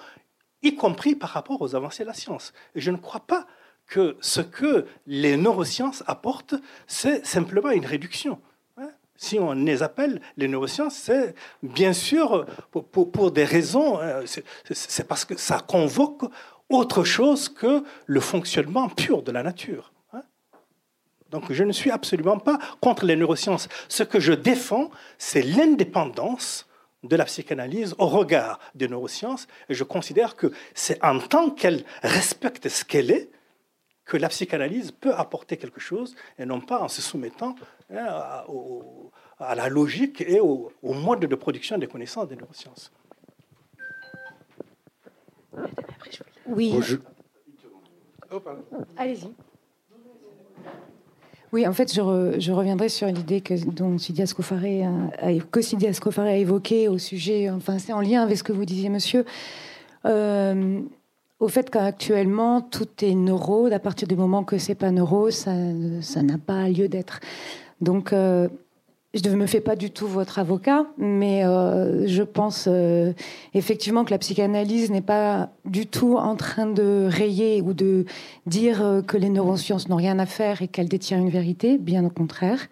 y 0.63 0.76
compris 0.76 1.13
par 1.13 1.30
rapport 1.30 1.61
aux 1.61 1.76
avancées 1.76 2.01
de 2.01 2.07
la 2.07 2.15
science. 2.15 2.51
Et 2.74 2.82
je 2.82 2.89
ne 2.89 2.97
crois 2.97 3.19
pas 3.19 3.45
que 3.86 4.17
ce 4.21 4.41
que 4.41 4.88
les 5.05 5.38
neurosciences 5.38 6.03
apportent, 6.07 6.55
c'est 6.88 7.24
simplement 7.28 7.69
une 7.69 7.86
réduction. 7.86 8.41
Hein. 8.78 8.89
Si 9.15 9.38
on 9.38 9.53
les 9.53 9.84
appelle 9.84 10.19
les 10.36 10.47
neurosciences, 10.47 10.95
c'est 10.95 11.36
bien 11.61 11.93
sûr 11.93 12.47
pour, 12.71 13.11
pour 13.11 13.32
des 13.32 13.45
raisons, 13.45 13.99
hein, 13.99 14.24
c'est 14.71 15.07
parce 15.07 15.26
que 15.26 15.38
ça 15.38 15.59
convoque 15.59 16.24
autre 16.74 17.03
chose 17.03 17.49
que 17.49 17.84
le 18.05 18.19
fonctionnement 18.19 18.89
pur 18.89 19.21
de 19.21 19.32
la 19.32 19.43
nature. 19.43 19.93
Hein. 20.13 20.24
Donc 21.30 21.51
je 21.51 21.63
ne 21.63 21.71
suis 21.71 21.91
absolument 21.91 22.39
pas 22.39 22.59
contre 22.82 23.05
les 23.05 23.15
neurosciences. 23.15 23.69
Ce 23.88 24.03
que 24.03 24.19
je 24.19 24.34
défends, 24.34 24.89
c'est 25.17 25.43
l'indépendance 25.43 26.67
de 27.03 27.15
la 27.15 27.26
psychanalyse 27.26 27.95
au 27.97 28.07
regard 28.07 28.59
des 28.76 28.88
neurosciences. 28.88 29.47
Et 29.69 29.74
je 29.74 29.84
considère 29.84 30.36
que 30.36 30.51
c'est 30.74 31.03
en 31.03 31.19
tant 31.19 31.49
qu'elle 31.51 31.84
respecte 32.01 32.67
ce 32.69 32.84
qu'elle 32.84 33.11
est 33.11 33.30
que 34.05 34.17
la 34.17 34.30
psychanalyse 34.30 34.91
peut 34.91 35.13
apporter 35.13 35.57
quelque 35.57 35.80
chose 35.80 36.15
et 36.38 36.45
non 36.45 36.59
pas 36.59 36.82
en 36.82 36.88
se 36.88 37.01
soumettant 37.01 37.55
hein, 37.89 38.43
à, 39.39 39.55
la 39.55 39.69
logique 39.69 40.21
et 40.21 40.39
au, 40.39 40.71
au 40.82 40.93
mode 40.93 41.21
de 41.21 41.36
production 41.36 41.78
des 41.78 41.88
connaissances 41.88 42.28
des 42.28 42.36
neurosciences. 42.36 42.91
Oui. 46.47 46.73
Oh, 48.31 48.41
Allez-y. 48.97 49.29
Oui, 51.51 51.67
en 51.67 51.73
fait, 51.73 51.93
je, 51.93 52.51
reviendrai 52.51 52.89
sur 52.89 53.05
l'idée 53.07 53.41
que 53.41 53.53
dont 53.69 53.99
Sidi 53.99 54.23
Ascofaré 54.23 54.85
a, 54.85 54.89
que 55.51 55.61
Sidi 55.61 55.85
Ascofaré 55.85 56.29
a 56.31 56.37
évoqué 56.37 56.87
au 56.87 56.97
sujet, 56.97 57.51
enfin, 57.51 57.77
c'est 57.77 57.93
en 57.93 58.01
lien 58.01 58.23
avec 58.23 58.39
ce 58.39 58.43
que 58.43 58.51
vous 58.51 58.65
disiez, 58.65 58.89
monsieur, 58.89 59.23
euh, 60.05 60.81
au 61.39 61.47
fait 61.47 61.69
qu'actuellement, 61.69 62.61
tout 62.61 62.87
est 63.03 63.13
neuro. 63.13 63.67
À 63.67 63.77
partir 63.77 64.07
du 64.07 64.15
moment 64.15 64.43
que 64.43 64.57
c'est 64.57 64.73
pas 64.73 64.89
neuro, 64.89 65.29
ça 65.29 65.53
n'a 65.53 66.37
pas 66.43 66.69
lieu 66.69 66.87
d'être. 66.87 67.19
Donc, 67.81 68.13
euh, 68.13 68.47
je 69.14 69.30
ne 69.30 69.36
me 69.36 69.45
fais 69.45 69.61
pas 69.61 69.76
du 69.76 69.91
tout 69.91 70.07
votre 70.07 70.39
avocat, 70.39 70.88
mais 70.97 71.45
euh, 71.45 72.07
je 72.07 72.24
pense 72.24 72.68
euh, 72.68 73.14
effectivement 73.53 74.05
que 74.05 74.11
la 74.11 74.18
psychanalyse 74.18 74.89
n'est 74.89 75.01
pas 75.01 75.51
du 75.66 75.86
tout 75.86 76.18
en 76.18 76.36
train 76.36 76.66
de 76.66 77.07
rayer 77.09 77.61
ou 77.61 77.74
de 77.74 78.05
dire 78.47 78.84
euh, 78.84 79.01
que 79.03 79.16
les 79.18 79.30
neurosciences 79.30 79.88
n'ont 79.88 79.97
rien 79.97 80.18
à 80.18 80.26
faire 80.26 80.64
et 80.64 80.68
qu'elle 80.68 80.89
détient 80.89 81.20
une 81.20 81.30
vérité, 81.30 81.78
bien 81.78 82.03
au 82.03 82.09
contraire. 82.09 82.70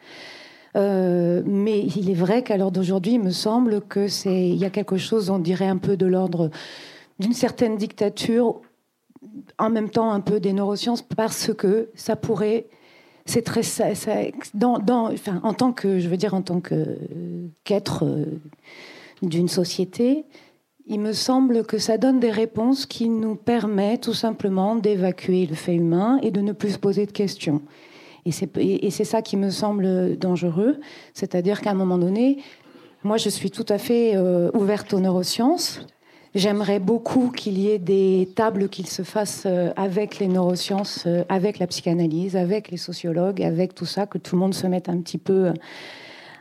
mais 0.73 1.79
il 1.95 2.09
est 2.09 2.19
vrai 2.25 2.41
qu'à 2.41 2.57
l'heure 2.57 2.71
d'aujourd'hui, 2.71 3.13
il 3.13 3.21
me 3.21 3.31
semble 3.31 3.81
que 3.81 4.07
c'est 4.07 4.49
il 4.49 4.55
y 4.55 4.65
a 4.65 4.71
quelque 4.71 4.97
chose, 4.97 5.29
on 5.29 5.37
dirait 5.37 5.67
un 5.67 5.77
peu 5.77 5.95
de 5.95 6.07
l'ordre 6.07 6.49
d'une 7.19 7.33
certaine 7.33 7.77
dictature, 7.77 8.61
en 9.59 9.69
même 9.69 9.91
temps 9.91 10.11
un 10.11 10.21
peu 10.21 10.39
des 10.39 10.53
neurosciences, 10.53 11.03
parce 11.03 11.53
que 11.53 11.89
ça 11.93 12.15
pourrait 12.15 12.65
c'est 13.31 13.41
très 13.43 13.61
en 15.43 15.53
tant 15.53 15.71
que 15.71 15.99
je 15.99 16.09
veux 16.09 16.17
dire 16.17 16.33
en 16.33 16.41
tant 16.41 16.59
que 16.59 16.97
qu'être 17.63 18.05
euh, 18.05 18.25
d'une 19.21 19.47
société 19.47 20.25
il 20.87 20.99
me 20.99 21.13
semble 21.13 21.63
que 21.63 21.77
ça 21.77 21.97
donne 21.97 22.19
des 22.19 22.31
réponses 22.31 22.85
qui 22.85 23.07
nous 23.07 23.35
permettent 23.35 24.01
tout 24.01 24.13
simplement 24.13 24.75
d'évacuer 24.75 25.45
le 25.45 25.55
fait 25.55 25.75
humain 25.75 26.19
et 26.23 26.31
de 26.31 26.41
ne 26.41 26.51
plus 26.51 26.71
se 26.71 26.79
poser 26.79 27.05
de 27.05 27.11
questions. 27.11 27.61
Et 28.25 28.31
c'est 28.31 28.57
et 28.57 28.85
et 28.85 28.89
c'est 28.89 29.05
ça 29.05 29.21
qui 29.21 29.37
me 29.37 29.49
semble 29.49 30.17
dangereux. 30.17 30.79
C'est-à-dire 31.13 31.61
qu'à 31.61 31.71
un 31.71 31.79
moment 31.83 31.97
donné 31.97 32.39
moi 33.03 33.17
je 33.17 33.29
suis 33.29 33.49
tout 33.49 33.65
à 33.69 33.77
fait 33.77 34.15
euh, 34.15 34.51
ouverte 34.53 34.93
aux 34.93 34.99
neurosciences 34.99 35.87
J'aimerais 36.33 36.79
beaucoup 36.79 37.29
qu'il 37.29 37.59
y 37.59 37.69
ait 37.69 37.79
des 37.79 38.29
tables 38.35 38.69
qui 38.69 38.83
se 38.83 39.03
fassent 39.03 39.43
euh, 39.45 39.73
avec 39.75 40.17
les 40.19 40.27
neurosciences, 40.27 41.03
euh, 41.05 41.25
avec 41.27 41.59
la 41.59 41.67
psychanalyse, 41.67 42.37
avec 42.37 42.71
les 42.71 42.77
sociologues, 42.77 43.43
avec 43.43 43.75
tout 43.75 43.85
ça, 43.85 44.05
que 44.05 44.17
tout 44.17 44.35
le 44.35 44.39
monde 44.39 44.53
se 44.53 44.65
mette 44.65 44.87
un 44.87 45.01
petit 45.01 45.17
peu 45.17 45.47
euh, 45.47 45.53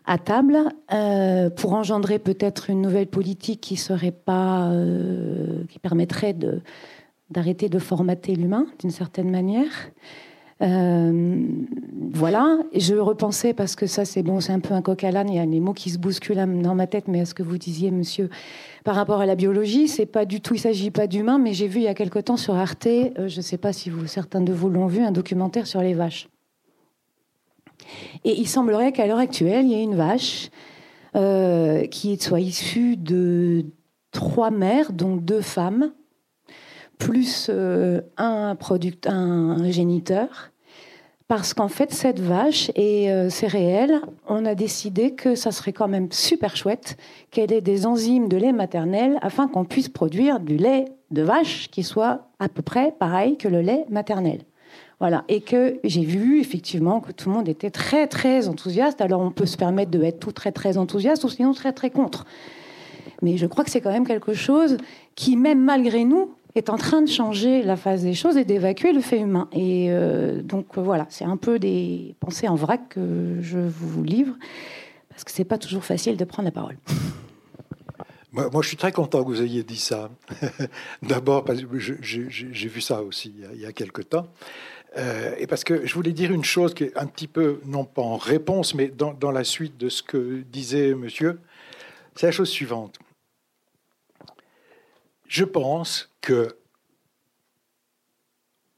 à 0.07 0.17
table 0.17 0.59
pour 1.57 1.75
engendrer 1.75 2.19
peut-être 2.19 2.71
une 2.71 2.81
nouvelle 2.81 3.07
politique 3.07 3.61
qui 3.61 3.77
serait 3.77 4.11
pas, 4.11 4.73
qui 5.69 5.79
permettrait 5.79 6.33
de 6.33 6.63
d'arrêter 7.29 7.69
de 7.69 7.79
formater 7.79 8.35
l'humain 8.35 8.67
d'une 8.81 8.91
certaine 8.91 9.31
manière. 9.31 9.71
Voilà, 10.59 12.59
je 12.75 12.97
repensais 12.97 13.55
parce 13.55 13.77
que 13.77 13.87
ça 13.87 14.05
c'est 14.05 14.25
bon, 14.25 14.41
c'est 14.41 14.53
un 14.53 14.59
peu 14.59 14.75
un 14.75 14.83
coq 14.83 15.05
à 15.05 15.13
l'âne. 15.13 15.29
Il 15.29 15.37
y 15.37 15.39
a 15.39 15.47
les 15.47 15.61
mots 15.61 15.75
qui 15.75 15.91
se 15.91 15.99
bousculent 15.99 16.61
dans 16.61 16.75
ma 16.75 16.89
tête, 16.89 17.07
mais 17.07 17.21
à 17.21 17.25
ce 17.25 17.35
que 17.35 17.45
vous 17.45 17.59
disiez, 17.59 17.93
monsieur, 17.93 18.31
par 18.85 18.95
rapport 18.95 19.21
à 19.21 19.27
la 19.27 19.35
biologie, 19.35 19.89
c'est 19.89 20.07
pas 20.07 20.25
du 20.25 20.41
tout, 20.41 20.55
il 20.55 20.59
s'agit 20.59 20.91
pas 20.91 21.07
d'humains, 21.07 21.39
mais 21.39 21.53
j'ai 21.53 21.69
vu 21.69 21.81
il 21.81 21.85
y 21.85 21.89
a 21.89 21.95
quelque 21.95 22.19
temps 22.19 22.37
sur 22.37 22.55
Arte, 22.55 22.87
euh, 22.87 23.29
je 23.29 23.37
ne 23.37 23.43
sais 23.43 23.59
pas 23.59 23.73
si 23.73 23.91
certains 24.07 24.41
de 24.41 24.53
vous 24.53 24.69
l'ont 24.69 24.87
vu, 24.87 25.03
un 25.03 25.13
documentaire 25.13 25.67
sur 25.67 25.81
les 25.81 25.95
vaches. 25.95 26.29
Et 28.25 28.39
il 28.39 28.47
semblerait 28.47 28.93
qu'à 28.93 29.07
l'heure 29.07 29.19
actuelle, 29.19 29.67
il 29.67 29.73
y 29.73 29.75
ait 29.75 29.83
une 29.83 29.97
vache 29.97 30.51
euh, 31.17 31.87
qui 31.87 32.19
soit 32.19 32.41
issue 32.41 32.97
de 32.97 33.67
trois 34.13 34.51
mères, 34.51 34.93
donc 34.93 35.25
deux 35.25 35.41
femmes, 35.41 35.93
plus 36.99 37.49
euh, 37.49 38.01
un, 38.17 38.57
un 39.07 39.71
géniteur. 39.71 40.50
Parce 41.31 41.55
qu'en 41.55 41.69
fait, 41.69 41.93
cette 41.93 42.19
vache, 42.19 42.73
et 42.75 43.13
euh, 43.13 43.31
c'est 43.31 43.47
réel, 43.47 44.01
on 44.27 44.45
a 44.45 44.57
décidé 44.57 45.13
que 45.13 45.37
ça 45.37 45.53
serait 45.53 45.73
quand 45.73 45.87
même 45.87 46.11
super 46.11 46.57
chouette 46.57 46.97
qu'elle 47.31 47.53
ait 47.53 47.61
des 47.61 47.87
enzymes 47.87 48.29
de 48.29 48.37
lait 48.37 48.51
maternel 48.51 49.17
afin 49.23 49.47
qu'on 49.47 49.65
puisse 49.65 49.89
produire 49.89 50.41
du 50.41 50.57
lait 50.57 50.87
de 51.13 51.23
vache 51.23 51.71
qui 51.71 51.85
soit 51.85 52.27
à 52.41 52.49
peu 52.49 52.63
près 52.63 52.93
pareil 52.99 53.37
que 53.37 53.47
le 53.47 53.61
lait 53.61 53.85
maternel. 53.91 54.41
Voilà. 54.99 55.23
Et 55.29 55.41
que 55.41 55.79
j'ai 55.85 56.05
vu 56.05 56.41
effectivement 56.41 56.99
que 56.99 57.13
tout 57.13 57.29
le 57.29 57.37
monde 57.37 57.49
était 57.49 57.71
très 57.71 58.09
très 58.09 58.49
enthousiaste. 58.49 59.01
Alors 59.01 59.21
on 59.21 59.31
peut 59.31 59.47
se 59.47 59.57
permettre 59.57 59.93
de 59.93 60.03
être 60.03 60.19
tout 60.19 60.33
très 60.33 60.51
très 60.51 60.79
enthousiaste 60.79 61.23
ou 61.23 61.29
sinon 61.29 61.53
très 61.53 61.73
très 61.73 61.91
contre. 61.91 62.25
Mais 63.23 63.37
je 63.37 63.47
crois 63.47 63.63
que 63.63 63.71
c'est 63.71 63.81
quand 63.81 63.93
même 63.93 64.07
quelque 64.07 64.35
chose 64.35 64.79
qui, 65.15 65.37
même 65.37 65.63
malgré 65.63 66.05
nous, 66.05 66.35
est 66.55 66.71
en 66.71 66.77
train 66.77 67.03
de 67.03 67.09
changer 67.09 67.63
la 67.63 67.77
phase 67.77 68.03
des 68.03 68.15
choses 68.15 68.37
et 68.37 68.45
d'évacuer 68.45 68.93
le 68.93 69.01
fait 69.01 69.21
humain. 69.21 69.49
Et 69.53 69.89
euh, 69.91 70.43
donc 70.43 70.67
euh, 70.77 70.81
voilà, 70.81 71.07
c'est 71.09 71.25
un 71.25 71.37
peu 71.37 71.59
des 71.59 72.15
pensées 72.21 72.49
en 72.49 72.55
vrac 72.55 72.81
que 72.91 73.39
je 73.41 73.59
vous 73.59 74.03
livre, 74.03 74.35
parce 75.09 75.25
que 75.25 75.31
c'est 75.31 75.45
pas 75.45 75.59
toujours 75.59 75.85
facile 75.85 76.17
de 76.17 76.25
prendre 76.25 76.47
la 76.47 76.53
parole. 76.53 76.77
Moi, 78.33 78.49
je 78.63 78.69
suis 78.69 78.77
très 78.77 78.93
content 78.93 79.25
que 79.25 79.29
vous 79.29 79.43
ayez 79.43 79.65
dit 79.65 79.77
ça. 79.77 80.09
D'abord, 81.03 81.45
parce 81.45 81.61
que 81.63 81.79
j'ai 81.81 82.69
vu 82.69 82.81
ça 82.81 83.03
aussi 83.03 83.35
il 83.53 83.61
y 83.61 83.67
a, 83.67 83.73
quelque 83.73 84.03
temps. 84.03 84.29
Euh, 84.97 85.35
et 85.39 85.49
parce 85.49 85.65
que 85.65 85.85
je 85.85 85.93
voulais 85.95 86.13
dire 86.13 86.31
une 86.31 86.45
chose 86.45 86.73
qui 86.73 86.85
est 86.85 86.97
un 86.97 87.07
petit 87.07 87.27
peu, 87.27 87.61
non 87.67 87.85
pas 87.85 88.03
en 88.03 88.17
réponse, 88.17 88.75
mais 88.75 88.87
dans 88.89 89.33
la 89.33 89.43
suite 89.43 89.79
de 89.79 89.89
ce 89.89 90.05
que 90.05 90.45
disait 90.53 90.95
monsieur. 90.95 91.41
C'est 92.15 92.27
la 92.27 92.33
chose 92.33 92.51
suivante. 92.51 93.01
Je 95.31 95.45
pense 95.45 96.11
que 96.21 96.59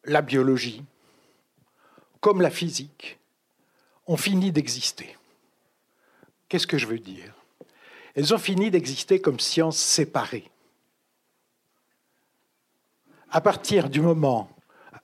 la 0.05 0.21
biologie, 0.21 0.85
comme 2.21 2.43
la 2.43 2.51
physique, 2.51 3.19
ont 4.07 4.19
fini 4.19 4.53
d'exister. 4.53 5.17
Qu'est-ce 6.51 6.67
que 6.67 6.77
je 6.77 6.87
veux 6.87 6.99
dire? 6.99 7.33
Elles 8.15 8.35
ont 8.35 8.39
fini 8.39 8.71
d'exister 8.71 9.19
comme 9.19 9.41
sciences 9.41 9.79
séparées. 9.79 10.51
À 13.31 13.41
partir 13.41 13.89
du 13.89 14.03
moment, 14.03 14.55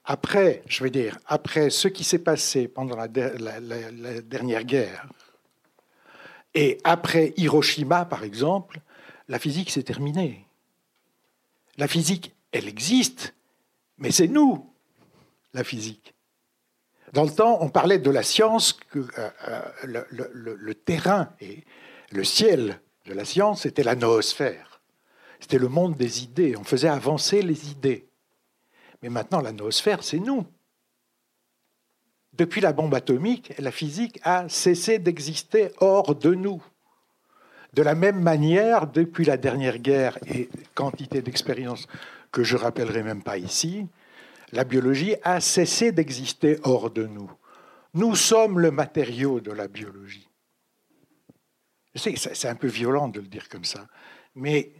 après, 0.05 0.63
ce 0.69 1.89
qui 1.89 2.05
s'est 2.05 2.19
passé 2.19 2.69
pendant 2.69 2.97
la 2.97 3.09
dernière 3.09 4.65
guerre, 4.65 5.09
et 6.53 6.79
après 6.85 7.33
Hiroshima, 7.39 8.05
par 8.05 8.23
exemple, 8.23 8.83
la 9.29 9.39
physique 9.39 9.71
s'est 9.71 9.83
terminée. 9.83 10.45
La 11.79 11.89
physique, 11.89 12.35
elle 12.53 12.69
existe, 12.69 13.35
mais 13.97 14.11
c'est 14.11 14.29
nous, 14.29 14.71
la 15.55 15.65
physique. 15.65 16.15
Dans 17.15 17.25
le 17.25 17.31
temps, 17.31 17.59
on 17.63 17.71
parlait 17.71 17.99
de 17.99 18.11
la 18.11 18.23
science, 18.23 18.79
euh, 18.95 19.07
euh, 19.49 20.05
le 20.13 20.75
terrain 20.75 21.33
et 21.41 21.65
le 22.11 22.25
ciel 22.25 22.81
de 23.07 23.15
la 23.15 23.25
science, 23.25 23.63
c'était 23.63 23.83
la 23.83 23.95
noosphère. 23.95 24.83
C'était 25.41 25.59
le 25.59 25.69
monde 25.69 25.97
des 25.97 26.25
idées. 26.25 26.57
On 26.57 26.65
faisait 26.65 26.89
avancer 26.89 27.43
les 27.43 27.71
idées. 27.71 28.09
Mais 29.03 29.09
maintenant, 29.09 29.41
la 29.41 29.53
noosphère, 29.53 30.03
c'est 30.03 30.19
nous. 30.19 30.47
Depuis 32.33 32.61
la 32.61 32.73
bombe 32.73 32.95
atomique, 32.95 33.53
la 33.59 33.71
physique 33.71 34.21
a 34.23 34.49
cessé 34.49 34.99
d'exister 34.99 35.71
hors 35.79 36.15
de 36.15 36.35
nous. 36.35 36.63
De 37.75 37.83
la 37.83 37.95
même 37.95 38.21
manière, 38.21 38.87
depuis 38.87 39.25
la 39.25 39.37
dernière 39.37 39.79
guerre 39.79 40.19
et 40.27 40.49
quantité 40.75 41.23
d'expériences 41.23 41.87
que 42.33 42.43
je 42.43 42.57
rappellerai 42.57 43.03
même 43.03 43.23
pas 43.23 43.39
ici, 43.39 43.87
la 44.53 44.65
biologie 44.65 45.15
a 45.23 45.41
cessé 45.41 45.93
d'exister 45.93 46.59
hors 46.63 46.91
de 46.91 47.07
nous. 47.07 47.31
Nous 47.95 48.15
sommes 48.17 48.59
le 48.59 48.71
matériau 48.71 49.41
de 49.41 49.53
la 49.53 49.69
biologie. 49.69 50.29
C'est 51.95 52.49
un 52.49 52.55
peu 52.55 52.69
violent 52.69 53.09
de 53.09 53.21
le 53.21 53.27
dire 53.27 53.49
comme 53.49 53.65
ça, 53.65 53.87
mais 54.35 54.73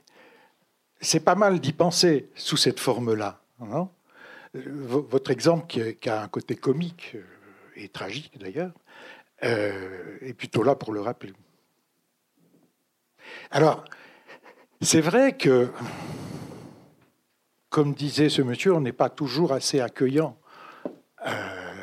c'est 1.01 1.21
pas 1.21 1.35
mal 1.35 1.61
d'y 1.61 1.73
penser 1.73 2.31
sous 2.35 2.57
cette 2.57 2.81
forme-là. 2.81 3.41
Euh, 3.63 3.85
v- 4.55 5.05
Votre 5.09 5.31
exemple, 5.31 5.67
qui, 5.67 6.09
a 6.09 6.23
un 6.23 6.29
côté 6.29 6.55
comique 6.57 7.13
euh, 7.15 7.23
et 7.77 7.89
tragique 7.89 8.39
d'ailleurs, 8.39 8.73
euh, 9.45 10.19
est 10.21 10.35
plutôt 10.35 10.63
là 10.63 10.75
pour 10.75 10.93
le 10.93 11.01
rappeler. 11.01 11.33
Alors, 13.51 13.85
c'est 14.81 15.01
vrai 15.01 15.37
que, 15.37 15.71
comme 17.69 17.95
disait 17.95 18.29
ce 18.29 18.43
monsieur, 18.43 18.75
on 18.75 18.81
n'est 18.81 18.93
pas 18.93 19.11
toujours 19.11 19.53
assez 19.53 19.81
accueillant. 19.81 20.39
Euh, 21.27 21.79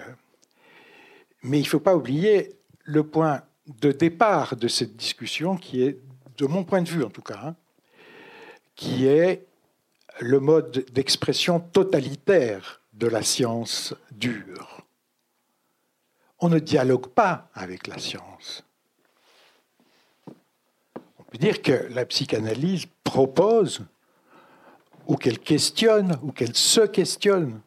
mais 1.44 1.60
il 1.60 1.64
ne 1.64 1.68
faut 1.68 1.80
pas 1.80 1.96
oublier 1.96 2.56
le 2.84 3.06
point 3.06 3.42
de 3.68 3.92
départ 3.92 4.56
de 4.56 4.68
cette 4.68 4.96
discussion, 4.96 5.58
qui 5.58 5.84
est, 5.84 6.00
de 6.38 6.46
mon 6.46 6.64
point 6.64 6.82
de 6.82 6.90
vue 6.90 7.04
en 7.04 7.10
tout 7.10 7.22
cas, 7.22 7.40
hein, 7.44 7.56
qui 8.76 9.08
est 9.08 9.46
le 10.20 10.40
mode 10.40 10.86
d'expression 10.92 11.60
totalitaire 11.60 12.82
de 12.94 13.08
la 13.08 13.22
science 13.22 13.94
dure. 14.12 14.82
On 16.40 16.50
ne 16.50 16.60
dialogue 16.60 17.08
pas 17.08 17.50
avec 17.54 17.88
la 17.88 17.98
science. 17.98 18.64
Dire 21.40 21.62
que 21.62 21.88
la 21.94 22.06
psychanalyse 22.06 22.86
propose, 23.04 23.82
ou 25.08 25.16
qu'elle 25.16 25.40
questionne, 25.40 26.18
ou 26.24 26.32
qu'elle 26.32 26.56
se 26.56 26.82
questionne. 26.82 27.62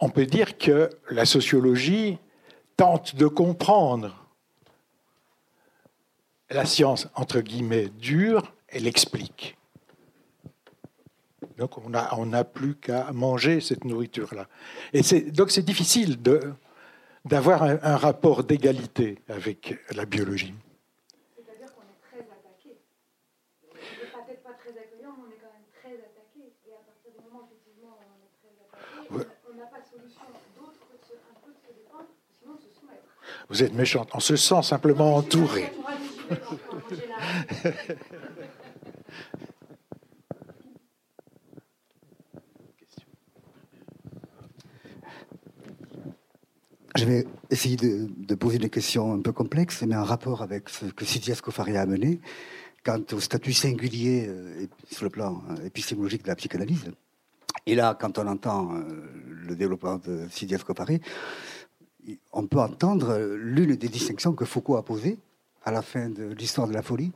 On 0.00 0.08
peut 0.10 0.26
dire 0.26 0.58
que 0.58 0.90
la 1.10 1.24
sociologie 1.24 2.18
tente 2.76 3.14
de 3.16 3.26
comprendre 3.26 4.16
la 6.50 6.64
science, 6.66 7.08
entre 7.14 7.40
guillemets, 7.40 7.88
dure, 7.90 8.52
elle 8.68 8.86
explique. 8.86 9.56
Donc 11.58 11.78
on 11.78 11.90
n'a 11.90 12.16
on 12.18 12.26
n'a 12.26 12.44
plus 12.44 12.74
qu'à 12.74 13.12
manger 13.12 13.60
cette 13.60 13.84
nourriture-là. 13.84 14.48
Et 14.92 15.02
donc 15.30 15.50
c'est 15.50 15.62
difficile 15.62 16.16
d'avoir 17.24 17.62
un 17.62 17.96
rapport 17.96 18.44
d'égalité 18.44 19.18
avec 19.28 19.78
la 19.94 20.06
biologie. 20.06 20.54
C'est-à-dire 21.36 21.72
qu'on 21.74 21.82
est 21.82 22.00
très 22.10 22.20
attaqué. 22.20 22.78
On 23.70 23.74
n'est 23.76 24.24
peut-être 24.26 24.42
pas 24.42 24.54
très 24.54 24.70
accueillant, 24.70 25.12
mais 25.18 25.24
on 25.26 25.30
est 25.30 25.40
quand 25.40 25.52
même 25.52 25.68
très 25.80 25.92
attaqué. 26.00 26.40
Et 26.66 26.72
à 26.72 26.80
partir 26.88 27.12
du 27.12 27.18
moment 27.28 27.40
où 27.44 27.46
effectivement 27.52 27.92
on 28.00 28.18
est 28.24 28.34
très 28.40 28.52
attaqué, 28.56 28.80
Ouais. 28.80 28.88
on 28.88 28.99
n'a 28.99 28.99
pas 28.99 28.99
de 28.99 28.99
solution 28.99 28.99
d'autre 28.99 28.99
que 28.99 28.99
de 28.99 28.99
se- 28.99 28.99
un 28.99 28.99
peu 28.99 28.99
de 28.99 28.99
se 28.99 28.99
défendre, 28.99 28.99
sinon 28.99 28.99
de 28.99 28.99
se 28.99 28.99
soumettre. 28.99 28.99
Vous 33.48 33.62
êtes 33.62 33.74
méchante. 33.74 34.10
On 34.14 34.20
se 34.20 34.36
sent 34.36 34.62
simplement 34.62 35.16
entouré. 35.16 35.72
Je 46.96 47.04
vais 47.04 47.26
essayer 47.50 47.76
de, 47.76 48.34
poser 48.34 48.58
des 48.58 48.68
questions 48.68 49.14
un 49.14 49.20
peu 49.20 49.32
complexes, 49.32 49.82
mais 49.82 49.96
en 49.96 50.04
rapport 50.04 50.42
avec 50.42 50.68
ce 50.68 50.86
que 50.86 51.04
Sidi 51.04 51.30
Escofari 51.30 51.76
a 51.76 51.82
amené 51.82 52.20
quant 52.84 53.00
au 53.12 53.20
statut 53.20 53.52
singulier 53.52 54.26
euh, 54.28 54.66
sur 54.90 55.04
le 55.04 55.10
plan 55.10 55.42
euh, 55.50 55.66
épistémologique 55.66 56.22
de 56.22 56.28
la 56.28 56.36
psychanalyse. 56.36 56.90
Et 57.70 57.76
là, 57.76 57.96
quand 57.98 58.18
on 58.18 58.26
entend 58.26 58.74
euh, 58.74 58.82
le 59.46 59.54
développement 59.54 59.96
de 59.98 60.26
Sidi 60.28 60.54
Escofari, 60.54 61.00
on 62.32 62.44
peut 62.48 62.58
entendre 62.58 63.16
l'une 63.38 63.76
des 63.76 63.88
distinctions 63.88 64.32
que 64.32 64.44
Foucault 64.44 64.74
a 64.74 64.84
posées 64.84 65.18
à 65.64 65.70
la 65.70 65.80
fin 65.80 66.08
de 66.08 66.24
l'histoire 66.32 66.66
de 66.66 66.72
la 66.72 66.82
folie 66.82 67.12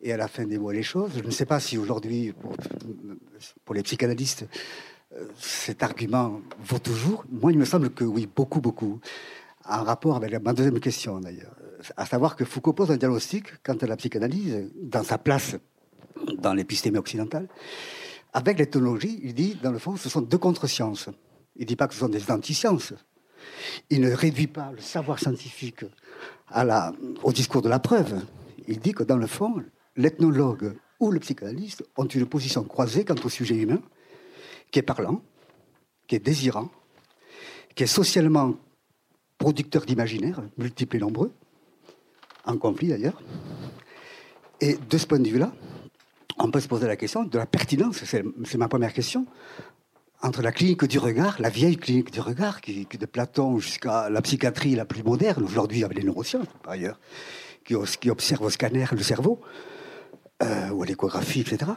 et 0.00 0.10
à 0.14 0.16
la 0.16 0.28
fin 0.28 0.46
des 0.46 0.56
mots 0.56 0.70
et 0.70 0.76
les 0.76 0.82
choses. 0.82 1.10
Je 1.14 1.22
ne 1.22 1.30
sais 1.30 1.44
pas 1.44 1.60
si 1.60 1.76
aujourd'hui, 1.76 2.32
pour, 3.66 3.74
les 3.74 3.82
psychanalystes, 3.82 4.46
euh, 5.14 5.26
cet 5.38 5.82
argument 5.82 6.40
vaut 6.64 6.78
toujours. 6.78 7.26
Moi, 7.30 7.52
il 7.52 7.58
me 7.58 7.66
semble 7.66 7.90
que 7.90 8.04
oui, 8.04 8.26
beaucoup, 8.34 8.62
beaucoup. 8.62 8.98
En 9.68 9.84
rapport 9.84 10.16
avec 10.16 10.42
ma 10.42 10.54
deuxième 10.54 10.80
question, 10.80 11.20
d'ailleurs. 11.20 11.54
À 11.98 12.06
savoir 12.06 12.34
que 12.34 12.46
Foucault 12.46 12.72
pose 12.72 12.90
un 12.90 12.96
diagnostic 12.96 13.62
quant 13.62 13.76
à 13.76 13.86
la 13.86 13.98
psychanalyse, 13.98 14.70
dans 14.74 15.02
sa 15.02 15.18
place 15.18 15.56
dans 16.38 16.54
l'épistémie 16.54 16.96
occidentale. 16.96 17.46
Avec 18.32 18.58
l'éthologie, 18.58 19.20
il 19.22 19.34
dit, 19.34 19.56
dans 19.62 19.72
le 19.72 19.78
fond, 19.78 19.96
ce 19.96 20.08
sont 20.08 20.22
deux 20.22 20.38
contre-sciences. 20.38 21.08
Il 21.56 21.62
ne 21.62 21.66
dit 21.66 21.76
pas 21.76 21.86
que 21.86 21.94
ce 21.94 22.00
sont 22.00 22.08
des 22.08 22.30
anti-sciences. 22.30 22.94
Il 23.90 24.00
ne 24.00 24.12
réduit 24.12 24.46
pas 24.46 24.72
le 24.72 24.80
savoir 24.80 25.18
scientifique 25.18 25.84
au 27.22 27.32
discours 27.32 27.62
de 27.62 27.68
la 27.68 27.78
preuve. 27.78 28.24
Il 28.68 28.78
dit 28.78 28.92
que, 28.92 29.02
dans 29.02 29.16
le 29.16 29.26
fond, 29.26 29.62
l'ethnologue 29.96 30.74
ou 31.00 31.10
le 31.10 31.20
psychanalyste 31.20 31.84
ont 31.96 32.06
une 32.06 32.26
position 32.26 32.64
croisée 32.64 33.04
quant 33.04 33.16
au 33.22 33.28
sujet 33.28 33.56
humain, 33.56 33.82
qui 34.70 34.78
est 34.78 34.82
parlant, 34.82 35.20
qui 36.06 36.14
est 36.14 36.24
désirant, 36.24 36.70
qui 37.74 37.82
est 37.82 37.86
socialement 37.86 38.54
producteur 39.36 39.84
d'imaginaire, 39.84 40.40
multiples 40.56 40.96
et 40.96 41.00
nombreux, 41.00 41.32
en 42.46 42.56
conflit 42.56 42.88
d'ailleurs. 42.88 43.20
Et 44.60 44.76
de 44.76 44.98
ce 44.98 45.06
point 45.06 45.18
de 45.18 45.28
vue-là, 45.28 45.52
on 46.38 46.50
peut 46.50 46.60
se 46.60 46.68
poser 46.68 46.86
la 46.86 46.96
question 46.96 47.24
de 47.24 47.38
la 47.38 47.46
pertinence, 47.46 48.04
c'est 48.04 48.58
ma 48.58 48.68
première 48.68 48.92
question, 48.92 49.26
entre 50.22 50.40
la 50.42 50.52
clinique 50.52 50.84
du 50.84 50.98
regard, 50.98 51.36
la 51.40 51.48
vieille 51.48 51.76
clinique 51.76 52.12
du 52.12 52.20
regard, 52.20 52.60
qui, 52.60 52.86
de 52.86 53.06
Platon 53.06 53.58
jusqu'à 53.58 54.08
la 54.08 54.22
psychiatrie 54.22 54.74
la 54.74 54.84
plus 54.84 55.02
moderne, 55.02 55.42
aujourd'hui 55.42 55.84
avec 55.84 55.98
les 55.98 56.04
neurosciences 56.04 56.46
par 56.62 56.74
ailleurs, 56.74 57.00
qui, 57.64 57.74
qui 58.00 58.10
observe 58.10 58.42
au 58.42 58.50
scanner 58.50 58.86
le 58.92 59.02
cerveau, 59.02 59.40
euh, 60.42 60.70
ou 60.70 60.82
à 60.82 60.86
l'échographie, 60.86 61.40
etc. 61.40 61.72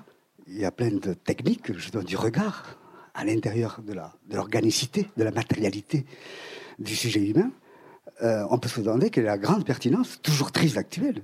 Il 0.47 0.59
y 0.59 0.65
a 0.65 0.71
plein 0.71 0.91
de 0.91 1.13
techniques, 1.13 1.71
donne 1.91 2.05
du 2.05 2.17
regard, 2.17 2.77
à 3.15 3.23
l'intérieur 3.23 3.79
de 3.81 4.35
l'organicité, 4.35 5.07
de, 5.17 5.23
la 5.23 5.31
matérialité 5.31 6.05
du 6.79 6.95
sujet 6.95 7.21
humain. 7.21 7.51
Euh, 8.21 8.45
on 8.49 8.57
peut 8.57 8.69
se 8.69 8.81
demander 8.81 9.09
quelle 9.09 9.23
est 9.23 9.27
la 9.27 9.37
grande 9.37 9.65
pertinence, 9.65 10.19
toujours 10.21 10.51
très 10.51 10.77
actuelle, 10.77 11.23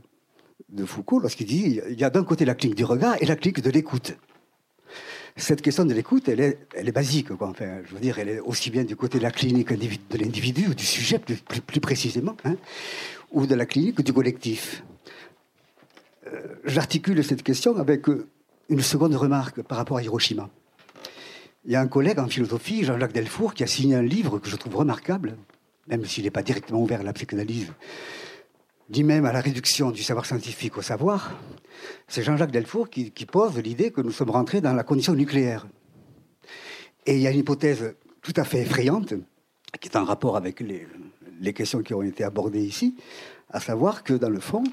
de 0.70 0.86
Foucault 0.86 1.20
lorsqu'il 1.20 1.48
dit 1.48 1.80
il 1.90 2.00
y 2.00 2.04
a 2.04 2.10
d'un 2.10 2.24
côté 2.24 2.46
la 2.46 2.56
clinique 2.56 2.78
du 2.78 2.86
regard 2.86 3.16
et 3.22 3.26
la 3.26 3.36
clinique 3.36 3.62
de 3.62 3.70
l'écoute 3.70 4.16
cette 5.36 5.62
question 5.62 5.86
de 5.86 5.94
l'écoute, 5.94 6.28
elle 6.30 6.40
est, 6.40 6.60
elle 6.76 6.88
est 6.88 6.94
basique. 6.94 7.32
Enfin, 7.32 7.54
je 7.86 7.94
veux 7.94 8.00
dire, 8.00 8.20
elle 8.20 8.30
est 8.30 8.40
aussi 8.40 8.70
bien 8.70 8.84
du 8.84 8.96
côté 8.96 9.18
de 9.18 9.24
la 9.24 9.32
clinique 9.32 9.72
de 9.74 10.18
l'individu, 10.18 10.68
ou 10.68 10.74
du 10.74 10.86
sujet 10.86 11.20
plus, 11.20 11.38
plus, 11.38 11.80
précisément, 11.80 12.36
hein, 12.44 12.56
ou 13.32 13.46
de 13.46 13.56
la 13.56 13.66
clinique 13.66 14.02
du 14.02 14.14
collectif. 14.14 14.84
Euh, 16.28 16.56
j'articule 16.66 17.24
cette 17.24 17.44
question 17.44 17.78
avec 17.78 18.10
euh, 18.10 18.28
une 18.70 18.82
seconde 18.82 19.16
remarque 19.16 19.62
par 19.62 19.78
rapport 19.78 19.98
à 19.98 20.04
Hiroshima. 20.04 20.50
Il 21.66 21.72
y 21.72 21.76
a 21.76 21.82
un 21.82 21.88
collègue 21.88 22.20
en 22.20 22.28
philosophie, 22.28 22.84
Jean-Jacques 22.84 23.14
Delfour, 23.14 23.54
qui 23.54 23.64
a 23.64 23.68
signé 23.68 23.96
un 23.96 24.02
livre 24.02 24.40
que 24.40 24.50
je 24.50 24.56
trouve 24.56 24.76
remarquable, 24.76 25.38
même 25.88 26.06
s'il 26.06 26.24
n'est 26.24 26.32
pas 26.32 26.44
directement 26.44 26.82
ouvert 26.82 27.02
à 27.02 27.04
la 27.04 27.14
psychanalyse, 27.14 27.68
dit 28.92 29.04
même 29.06 29.26
à 29.26 29.32
la 29.32 29.40
réduction 29.40 29.90
du 29.90 30.04
savoir 30.04 30.26
scientifique 30.26 30.78
au 30.78 30.82
savoir, 30.82 31.32
c'est 32.10 32.24
Jean-Jacques 32.24 32.52
Delfour 32.52 32.90
qui, 32.90 33.10
pose 33.26 33.58
l'idée 33.58 33.92
que 33.92 34.02
nous 34.02 34.12
sommes 34.12 34.32
rentrés 34.32 34.60
dans 34.60 34.74
la 34.74 34.84
condition 34.84 35.14
nucléaire. 35.14 35.66
Et 37.06 37.16
il 37.16 37.22
y 37.22 37.28
a 37.28 37.32
une 37.32 37.40
hypothèse 37.40 37.96
tout 38.22 38.34
à 38.36 38.44
fait 38.44 38.62
effrayante, 38.62 39.14
qui 39.80 39.88
est 39.88 39.96
en 39.96 40.04
rapport 40.04 40.36
avec 40.36 40.60
les, 40.60 41.54
questions 41.54 41.82
qui 41.82 41.94
ont 41.94 42.02
été 42.02 42.26
abordées 42.26 42.64
ici, 42.64 42.96
à 43.50 43.62
savoir 43.62 44.04
que 44.04 44.14
dans 44.14 44.30
le 44.30 44.42
fond, 44.42 44.64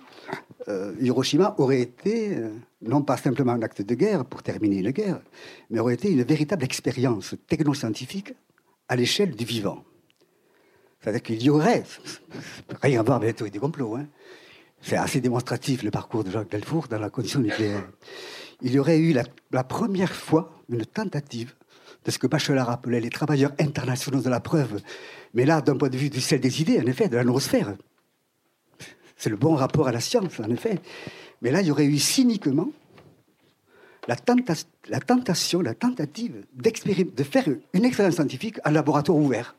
euh, 0.67 0.95
Hiroshima 1.01 1.55
aurait 1.59 1.81
été 1.81 2.37
euh, 2.37 2.51
non 2.83 3.03
pas 3.03 3.17
simplement 3.17 3.53
un 3.53 3.63
acte 3.63 3.83
de 3.83 3.95
guerre 3.95 4.25
pour 4.25 4.43
terminer 4.43 4.79
une 4.79 4.91
guerre, 4.91 5.21
mais 5.71 5.79
aurait 5.79 5.95
été 5.95 6.11
une 6.11 6.25
véritable 6.25 6.65
expérience 6.65 7.37
technoscientifique 7.47 8.35
à 8.89 8.97
l'échelle 8.97 9.35
du 9.35 9.45
vivant. 9.45 9.85
C'est-à-dire 11.01 11.23
qu'il 11.23 11.43
y 11.43 11.51
aurait, 11.51 11.85
rien 12.83 13.01
à 13.01 13.03
voir 13.03 13.17
avec 13.17 13.29
la 13.29 13.33
théorie 13.35 13.51
des 13.51 13.59
complots, 13.59 13.97
hein, 13.97 14.07
c'est 14.81 14.97
assez 14.97 15.21
démonstratif 15.21 15.83
le 15.83 15.91
parcours 15.91 16.25
de 16.25 16.31
Jacques 16.31 16.51
Delfour 16.51 16.89
dans 16.89 16.99
la 16.99 17.11
condition 17.11 17.41
nucléaire. 17.41 17.85
Il 18.63 18.73
y 18.73 18.79
aurait 18.79 18.99
eu 18.99 19.13
la, 19.13 19.65
première 19.65 20.15
fois 20.15 20.53
une 20.69 20.85
tentative 20.85 21.55
de 22.05 22.11
ce 22.11 22.19
que 22.19 22.27
Bachelard 22.27 22.71
appelait 22.71 23.01
les 23.01 23.11
travailleurs 23.11 23.53
internationaux 23.59 24.21
de 24.21 24.29
la 24.29 24.41
preuve, 24.41 24.81
mais 25.35 25.45
là, 25.45 25.61
d'un 25.61 25.77
point 25.77 25.89
de 25.89 25.97
vue 25.97 26.11
du 26.11 26.21
ciel 26.21 26.41
des 26.41 26.61
idées, 26.61 26.81
en 26.81 26.87
effet, 26.87 27.09
de 27.09 27.17
la 27.17 27.25
noosphère. 27.25 27.75
C'est 29.17 29.31
le 29.31 29.37
bon 29.37 29.55
rapport 29.55 29.89
à 29.89 29.93
la 29.93 30.01
science, 30.01 30.41
en 30.41 30.51
effet. 30.51 30.79
Mais 31.43 31.51
là, 31.51 31.61
il 31.61 31.69
y 31.69 31.71
aurait 31.71 31.85
eu 31.85 31.99
cyniquement 31.99 32.71
la, 34.07 34.17
la 34.89 35.01
tentation, 35.01 35.61
la 35.61 35.75
tentative 35.75 36.45
de 36.55 37.25
faire 37.25 37.45
une 37.73 37.85
expérience 37.85 38.15
scientifique 38.15 38.59
en 38.65 38.71
laboratoire 38.71 39.19
ouvert. 39.19 39.58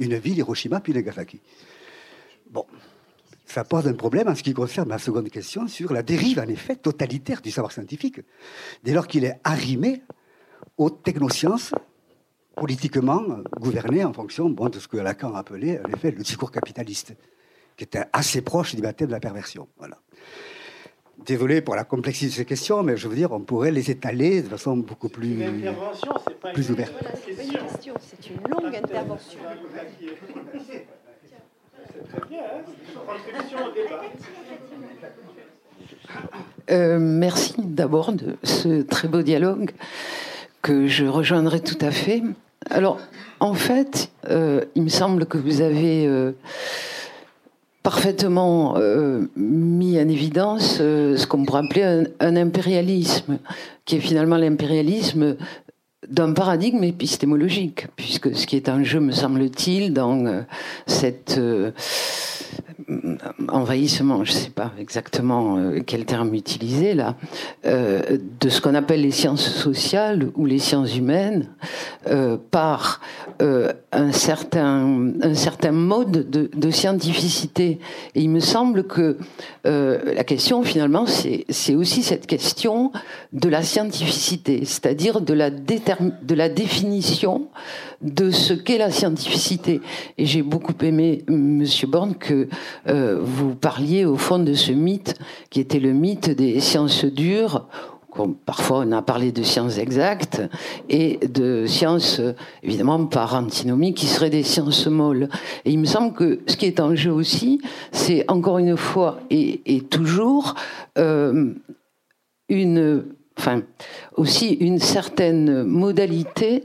Une 0.00 0.16
ville, 0.16 0.38
Hiroshima, 0.38 0.80
puis 0.80 0.92
Nagasaki. 0.92 1.40
Bon, 2.50 2.66
ça 3.46 3.64
pose 3.64 3.86
un 3.86 3.92
problème 3.92 4.28
en 4.28 4.34
ce 4.34 4.42
qui 4.42 4.54
concerne 4.54 4.88
ma 4.88 4.98
seconde 4.98 5.28
question 5.28 5.68
sur 5.68 5.92
la 5.92 6.02
dérive, 6.02 6.40
en 6.40 6.48
effet, 6.48 6.74
totalitaire 6.74 7.42
du 7.42 7.50
savoir 7.50 7.70
scientifique, 7.70 8.20
dès 8.82 8.92
lors 8.92 9.06
qu'il 9.06 9.24
est 9.24 9.38
arrimé 9.44 10.02
aux 10.76 10.90
technosciences 10.90 11.72
politiquement 12.56 13.22
gouvernées 13.58 14.04
en 14.04 14.12
fonction 14.12 14.50
de 14.50 14.78
ce 14.78 14.88
que 14.88 14.96
Lacan 14.96 15.34
appelait, 15.34 15.80
en 15.84 15.88
effet, 15.90 16.10
le 16.10 16.22
discours 16.22 16.50
capitaliste, 16.50 17.14
qui 17.76 17.84
était 17.84 18.04
assez 18.12 18.42
proche 18.42 18.74
du 18.74 18.82
baptême 18.82 19.08
de 19.08 19.12
la 19.12 19.20
perversion. 19.20 19.68
Voilà. 19.78 19.98
Désolé 21.26 21.60
pour 21.60 21.76
la 21.76 21.84
complexité 21.84 22.30
de 22.30 22.32
ces 22.32 22.44
questions, 22.44 22.82
mais 22.82 22.96
je 22.96 23.08
veux 23.08 23.14
dire, 23.14 23.32
on 23.32 23.40
pourrait 23.40 23.70
les 23.70 23.90
étaler 23.90 24.42
de 24.42 24.48
façon 24.48 24.76
beaucoup 24.76 25.08
plus, 25.08 25.38
plus 26.54 26.70
ouverte. 26.70 26.92
c'est 27.24 27.44
une 27.44 27.52
question, 27.52 27.94
c'est 28.00 28.30
une 28.30 28.40
longue 28.48 28.74
intervention. 28.74 29.40
Euh, 36.70 36.98
merci 37.00 37.54
d'abord 37.58 38.12
de 38.12 38.36
ce 38.42 38.82
très 38.82 39.08
beau 39.08 39.22
dialogue 39.22 39.72
que 40.62 40.86
je 40.86 41.04
rejoindrai 41.06 41.60
tout 41.60 41.78
à 41.80 41.90
fait. 41.90 42.22
Alors, 42.68 43.00
en 43.40 43.54
fait, 43.54 44.10
euh, 44.28 44.64
il 44.74 44.82
me 44.82 44.88
semble 44.88 45.26
que 45.26 45.38
vous 45.38 45.62
avez 45.62 46.06
euh, 46.06 46.32
parfaitement 47.82 48.76
mis 49.36 49.98
en 49.98 50.08
évidence 50.08 50.76
ce 50.78 51.26
qu'on 51.26 51.44
pourrait 51.44 51.64
appeler 51.64 51.82
un, 51.82 52.04
un, 52.20 52.36
impérialisme, 52.36 53.38
qui 53.84 53.96
est 53.96 54.00
finalement 54.00 54.36
l'impérialisme 54.36 55.36
d'un 56.08 56.32
paradigme 56.32 56.82
épistémologique, 56.84 57.86
puisque 57.96 58.34
ce 58.34 58.46
qui 58.46 58.56
est 58.56 58.68
en 58.68 58.82
jeu, 58.82 59.00
me 59.00 59.12
semble-t-il, 59.12 59.92
dans 59.92 60.26
euh, 60.26 60.42
cette 60.86 61.36
euh, 61.38 61.72
envahissement, 63.48 64.24
je 64.24 64.32
ne 64.32 64.36
sais 64.36 64.50
pas 64.50 64.72
exactement 64.78 65.56
euh, 65.56 65.80
quel 65.84 66.04
terme 66.04 66.34
utiliser 66.34 66.94
là, 66.94 67.16
de 67.64 68.48
ce 68.48 68.60
qu'on 68.60 68.74
appelle 68.74 69.02
les 69.02 69.10
sciences 69.10 69.46
sociales 69.46 70.30
ou 70.34 70.46
les 70.46 70.58
sciences 70.58 70.96
humaines 70.96 71.48
par 72.50 73.00
un, 73.40 74.12
certain, 74.12 75.12
un 75.22 75.34
certain 75.34 75.72
mode 75.72 76.30
de, 76.30 76.50
de, 76.52 76.70
scientificité. 76.70 77.78
Et 78.14 78.22
il 78.22 78.30
me 78.30 78.40
semble 78.40 78.84
que 78.84 79.18
la 79.64 80.24
question 80.24 80.62
finalement, 80.62 81.06
c'est 81.06 81.74
aussi 81.74 82.02
cette 82.02 82.26
question 82.26 82.92
de 83.32 83.48
la 83.48 83.62
scientificité, 83.62 84.64
c'est-à-dire 84.64 85.20
de 85.20 85.34
la 85.34 85.50
de 85.50 86.34
la 86.34 86.48
définition 86.48 87.48
de 88.00 88.30
ce 88.30 88.54
qu'est 88.54 88.78
la 88.78 88.90
scientificité. 88.90 89.80
Et 90.16 90.26
j'ai 90.26 90.42
beaucoup 90.42 90.74
aimé, 90.82 91.24
Monsieur 91.28 91.86
Borne, 91.86 92.14
que 92.14 92.48
euh, 92.88 93.18
vous 93.20 93.54
parliez 93.54 94.04
au 94.04 94.16
fond 94.16 94.38
de 94.38 94.54
ce 94.54 94.72
mythe 94.72 95.18
qui 95.50 95.60
était 95.60 95.80
le 95.80 95.92
mythe 95.92 96.30
des 96.30 96.60
sciences 96.60 97.04
dures. 97.04 97.66
Parfois, 98.44 98.82
on 98.84 98.92
a 98.92 99.02
parlé 99.02 99.30
de 99.30 99.42
sciences 99.42 99.78
exactes 99.78 100.42
et 100.88 101.18
de 101.18 101.66
sciences, 101.66 102.20
évidemment, 102.62 103.06
par 103.06 103.34
antinomie, 103.34 103.94
qui 103.94 104.06
seraient 104.06 104.30
des 104.30 104.42
sciences 104.42 104.88
molles. 104.88 105.28
Et 105.64 105.70
il 105.70 105.78
me 105.78 105.84
semble 105.84 106.12
que 106.12 106.40
ce 106.46 106.56
qui 106.56 106.66
est 106.66 106.80
en 106.80 106.94
jeu 106.96 107.12
aussi, 107.12 107.60
c'est 107.92 108.24
encore 108.28 108.58
une 108.58 108.76
fois 108.76 109.20
et, 109.30 109.82
toujours 109.90 110.54
euh, 110.98 111.54
une 112.48 113.04
enfin 113.38 113.62
aussi 114.16 114.54
une 114.54 114.78
certaine 114.78 115.62
modalité 115.62 116.64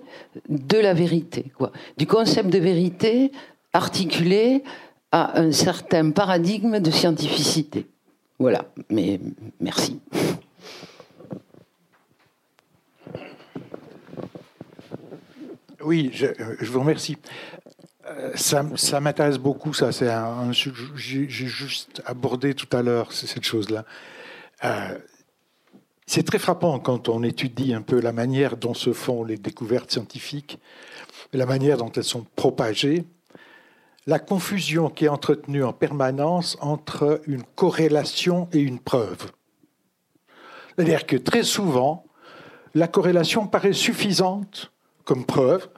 de 0.49 0.77
la 0.77 0.93
vérité, 0.93 1.51
quoi. 1.57 1.71
du 1.97 2.05
concept 2.05 2.49
de 2.49 2.57
vérité 2.57 3.31
articulé 3.71 4.63
à 5.15 5.39
un 5.39 5.53
certain 5.53 6.11
paradigme 6.11 6.81
de 6.81 6.91
scientificité. 6.91 7.87
Voilà, 8.37 8.65
mais 8.89 9.21
merci. 9.61 10.01
Oui, 15.81 16.11
je, 16.13 16.25
vous 16.69 16.81
remercie. 16.81 17.15
Euh, 18.07 18.33
ça, 18.35 18.99
m'intéresse 18.99 19.37
beaucoup, 19.37 19.73
ça. 19.73 19.93
C'est 19.93 20.09
un, 20.09 20.51
j'ai 20.51 21.27
juste 21.29 22.01
abordé 22.05 22.53
tout 22.53 22.75
à 22.75 22.81
l'heure 22.81 23.13
cette 23.13 23.45
chose-là. 23.45 23.85
Euh, 24.65 24.97
c'est 26.05 26.23
très 26.23 26.39
frappant 26.39 26.77
quand 26.79 27.07
on 27.07 27.23
étudie 27.23 27.73
un 27.73 27.81
peu 27.81 28.01
la 28.01 28.11
manière 28.11 28.57
dont 28.57 28.73
se 28.73 28.91
font 28.91 29.23
les 29.23 29.37
découvertes 29.37 29.91
scientifiques, 29.91 30.59
la 31.31 31.45
manière 31.45 31.77
dont 31.77 31.91
elles 31.93 32.03
sont 32.03 32.25
propagées, 32.35 33.05
la 34.07 34.19
confusion 34.19 34.89
qui 34.89 35.05
est 35.05 35.09
entretenue 35.09 35.63
en 35.63 35.73
permanence 35.73 36.57
entre 36.61 37.21
une 37.25 37.43
corrélation 37.43 38.47
et 38.51 38.59
une 38.59 38.79
preuve. 38.79 39.31
C'est-à-dire 40.75 41.05
que 41.05 41.15
très 41.15 41.43
souvent, 41.43 42.05
la 42.73 42.87
corrélation 42.87 43.47
paraît 43.47 43.73
suffisante 43.73 44.71
comme 45.05 45.25
preuve, 45.25 45.69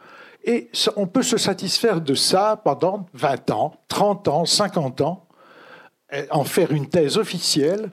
et 0.44 0.70
on 0.96 1.08
peut 1.08 1.24
se 1.24 1.38
satisfaire 1.38 2.00
de 2.00 2.16
ça 2.16 2.62
pendant 2.64 3.06
20 3.14 3.52
ans, 3.52 3.76
30 3.90 4.28
ans, 4.30 4.46
50 4.46 5.02
ans, 5.02 5.28
en 6.32 6.46
faire 6.46 6.72
une 6.72 6.88
thèse 6.88 7.18
officielle. 7.18 7.92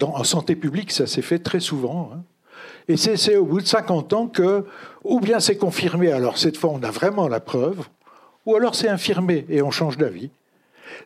en 0.00 0.24
santé 0.24 0.54
publique, 0.54 0.92
ça 0.92 1.08
s'est 1.08 1.22
fait 1.22 1.40
très 1.40 1.58
souvent. 1.58 2.12
Hein. 2.14 2.22
Et 2.86 2.96
c'est 2.96 3.36
au 3.36 3.44
bout 3.44 3.60
de 3.60 3.66
50 3.66 4.12
ans 4.12 4.28
que, 4.28 4.64
ou 5.02 5.18
bien 5.18 5.40
c'est 5.40 5.56
confirmé, 5.56 6.12
alors 6.12 6.38
cette 6.38 6.56
fois 6.56 6.70
on 6.70 6.82
a 6.82 6.90
vraiment 6.90 7.28
la 7.28 7.40
preuve, 7.40 7.88
ou 8.46 8.56
alors 8.56 8.74
c'est 8.74 8.88
infirmé 8.88 9.46
et 9.48 9.62
on 9.62 9.70
change 9.70 9.96
d'avis, 9.96 10.30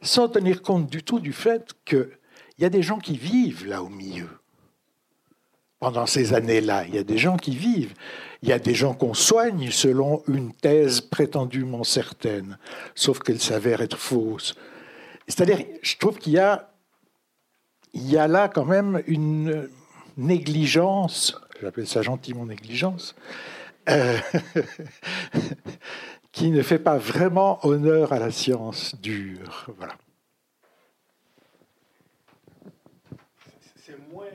sans 0.03 0.29
tenir 0.29 0.63
compte 0.63 0.89
du 0.89 1.03
tout 1.03 1.21
du 1.21 1.33
fait 1.33 1.73
qu'il 1.85 2.11
y 2.59 2.65
a 2.65 2.71
des 2.71 2.83
gens 2.83 2.99
qui 2.99 3.17
vivent 3.17 3.67
là 3.67 3.83
au 3.83 3.89
milieu. 3.89 4.29
Pendant 5.81 6.07
ces 6.07 6.35
années-là, 6.35 6.87
il 6.89 6.95
y 6.97 6.99
a 6.99 7.05
des 7.05 7.19
gens 7.19 7.37
qui 7.37 7.55
vivent. 7.55 7.95
Il 8.43 8.49
y 8.49 8.53
a 8.53 8.59
des 8.59 8.75
gens 8.75 8.95
qu'on 8.95 9.15
soigne 9.15 9.71
selon 9.71 10.23
une 10.27 10.53
thèse 10.53 11.01
prétendument 11.01 11.85
certaine, 11.85 12.59
sauf 12.97 13.21
qu'elle 13.21 13.41
s'avère 13.41 13.81
être 13.81 13.97
fausse. 13.97 14.57
C'est-à-dire, 15.29 15.65
je 15.83 15.97
trouve 15.97 16.19
qu'il 16.19 16.33
y 16.33 16.39
a, 16.39 16.71
il 17.95 18.11
y 18.11 18.17
a 18.17 18.27
là 18.27 18.49
quand 18.49 18.65
même 18.65 19.03
une 19.07 19.69
négligence, 20.17 21.41
j'appelle 21.61 21.87
ça 21.87 22.03
gentiment 22.03 22.45
négligence, 22.45 23.15
euh, 23.89 24.19
qui 26.39 26.53
ne 26.53 26.63
fait 26.63 26.79
pas 26.79 26.99
vraiment 26.99 27.59
honneur 27.67 28.13
à 28.13 28.21
la 28.21 28.31
science 28.31 28.95
dure. 29.03 29.67
Voilà. 29.77 29.95
C'est 33.75 33.99
moins 34.13 34.27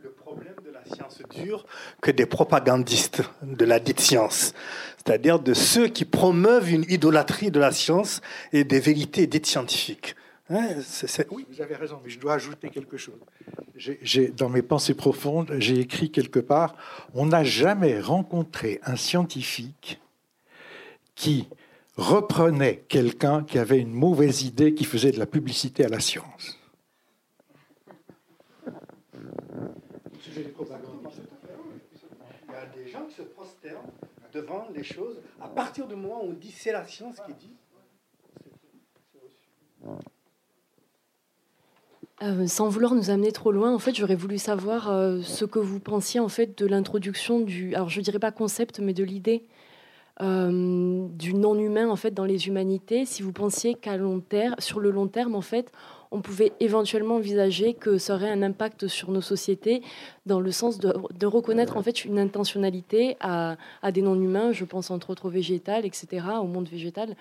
le 0.00 0.12
problème 0.12 0.54
de 0.64 0.70
la 0.70 0.84
science 0.84 1.20
dure 1.34 1.66
que 2.00 2.12
des 2.12 2.26
propagandistes 2.26 3.24
de 3.42 3.64
la 3.64 3.80
dite 3.80 3.98
science, 3.98 4.54
c'est-à-dire 4.98 5.40
de 5.40 5.52
ceux 5.52 5.88
qui 5.88 6.04
promeuvent 6.04 6.70
une 6.70 6.84
idolâtrie 6.88 7.50
de 7.50 7.58
la 7.58 7.72
science 7.72 8.20
et 8.52 8.62
des 8.62 8.78
vérités 8.78 9.26
dites 9.26 9.46
scientifiques. 9.46 10.14
Hein, 10.50 10.76
oui, 11.32 11.44
vous 11.50 11.60
avez 11.60 11.74
raison, 11.74 12.00
mais 12.04 12.10
je 12.10 12.20
dois 12.20 12.34
ajouter 12.34 12.68
quelque 12.68 12.96
chose. 12.96 13.18
J'ai, 13.74 14.28
dans 14.28 14.48
mes 14.48 14.62
pensées 14.62 14.94
profondes, 14.94 15.52
j'ai 15.58 15.80
écrit 15.80 16.12
quelque 16.12 16.38
part, 16.38 16.76
on 17.14 17.26
n'a 17.26 17.42
jamais 17.42 18.00
rencontré 18.00 18.78
un 18.84 18.94
scientifique 18.94 20.00
qui 21.18 21.48
reprenait 21.96 22.84
quelqu'un 22.88 23.42
qui 23.42 23.58
avait 23.58 23.80
une 23.80 23.92
mauvaise 23.92 24.42
idée, 24.42 24.72
qui 24.72 24.84
faisait 24.84 25.10
de 25.10 25.18
la 25.18 25.26
publicité 25.26 25.84
à 25.84 25.88
la 25.88 25.98
science. 25.98 26.56
Il 30.36 30.42
y 30.42 30.46
a 32.54 32.66
des 32.66 32.88
gens 32.88 33.04
qui 33.06 33.16
se 33.16 33.22
prosternent 33.22 33.90
devant 34.32 34.68
les 34.72 34.84
choses 34.84 35.16
à 35.40 35.48
partir 35.48 35.88
du 35.88 35.96
moment 35.96 36.22
où 36.22 36.28
on 36.28 36.32
dit 36.34 36.52
c'est 36.52 36.70
la 36.70 36.86
science 36.86 37.16
qui 37.26 37.34
dit. 37.34 37.56
Euh, 42.22 42.46
sans 42.46 42.68
vouloir 42.68 42.94
nous 42.94 43.10
amener 43.10 43.32
trop 43.32 43.50
loin, 43.50 43.72
en 43.74 43.78
fait, 43.78 43.94
j'aurais 43.94 44.16
voulu 44.16 44.38
savoir 44.38 44.90
euh, 44.90 45.20
ce 45.22 45.44
que 45.44 45.58
vous 45.58 45.80
pensiez 45.80 46.20
en 46.20 46.28
fait 46.28 46.58
de 46.58 46.66
l'introduction 46.66 47.40
du, 47.40 47.74
alors 47.74 47.88
je 47.88 48.00
dirais 48.00 48.18
pas 48.18 48.30
concept, 48.32 48.78
mais 48.78 48.92
de 48.92 49.04
l'idée 49.04 49.48
euh, 50.20 51.06
du 51.10 51.32
non-humain 51.34 51.88
en 51.88 51.96
fait 51.96 52.10
dans 52.10 52.24
les 52.24 52.48
humanités. 52.48 53.04
Si 53.04 53.22
vous 53.22 53.32
pensiez 53.32 53.74
qu'à 53.74 53.96
long 53.96 54.18
terme, 54.18 54.56
sur 54.58 54.80
le 54.80 54.90
long 54.90 55.06
terme, 55.06 55.36
en 55.36 55.42
fait, 55.42 55.70
on 56.10 56.20
pouvait 56.20 56.52
éventuellement 56.58 57.16
envisager 57.16 57.74
que 57.74 57.98
ça 57.98 58.14
aurait 58.14 58.30
un 58.30 58.42
impact 58.42 58.88
sur 58.88 59.12
nos 59.12 59.20
sociétés 59.20 59.82
dans 60.26 60.40
le 60.40 60.50
sens 60.50 60.78
de, 60.78 61.26
reconnaître 61.26 61.76
en 61.76 61.82
fait 61.82 62.04
une 62.04 62.18
intentionnalité 62.18 63.16
à, 63.20 63.56
des 63.92 64.02
non-humains, 64.02 64.50
je 64.52 64.64
pense 64.64 64.90
entre 64.90 65.10
autres 65.10 65.26
au 65.26 65.30
végétal, 65.30 65.86
etc., 65.86 66.26
au 66.40 66.46
monde 66.46 66.68
végétal, 66.68 67.14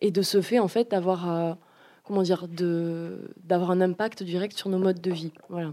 et 0.00 0.10
de 0.10 0.22
ce 0.22 0.42
fait 0.42 0.58
en 0.58 0.68
fait 0.68 0.90
d'avoir 0.90 1.30
euh, 1.30 1.54
comment 2.02 2.22
dire 2.22 2.46
d'avoir 2.48 3.70
un 3.70 3.80
impact 3.80 4.22
direct 4.22 4.56
sur 4.56 4.68
nos 4.68 4.78
modes 4.78 5.00
de 5.00 5.12
vie. 5.12 5.32
Voilà. 5.48 5.72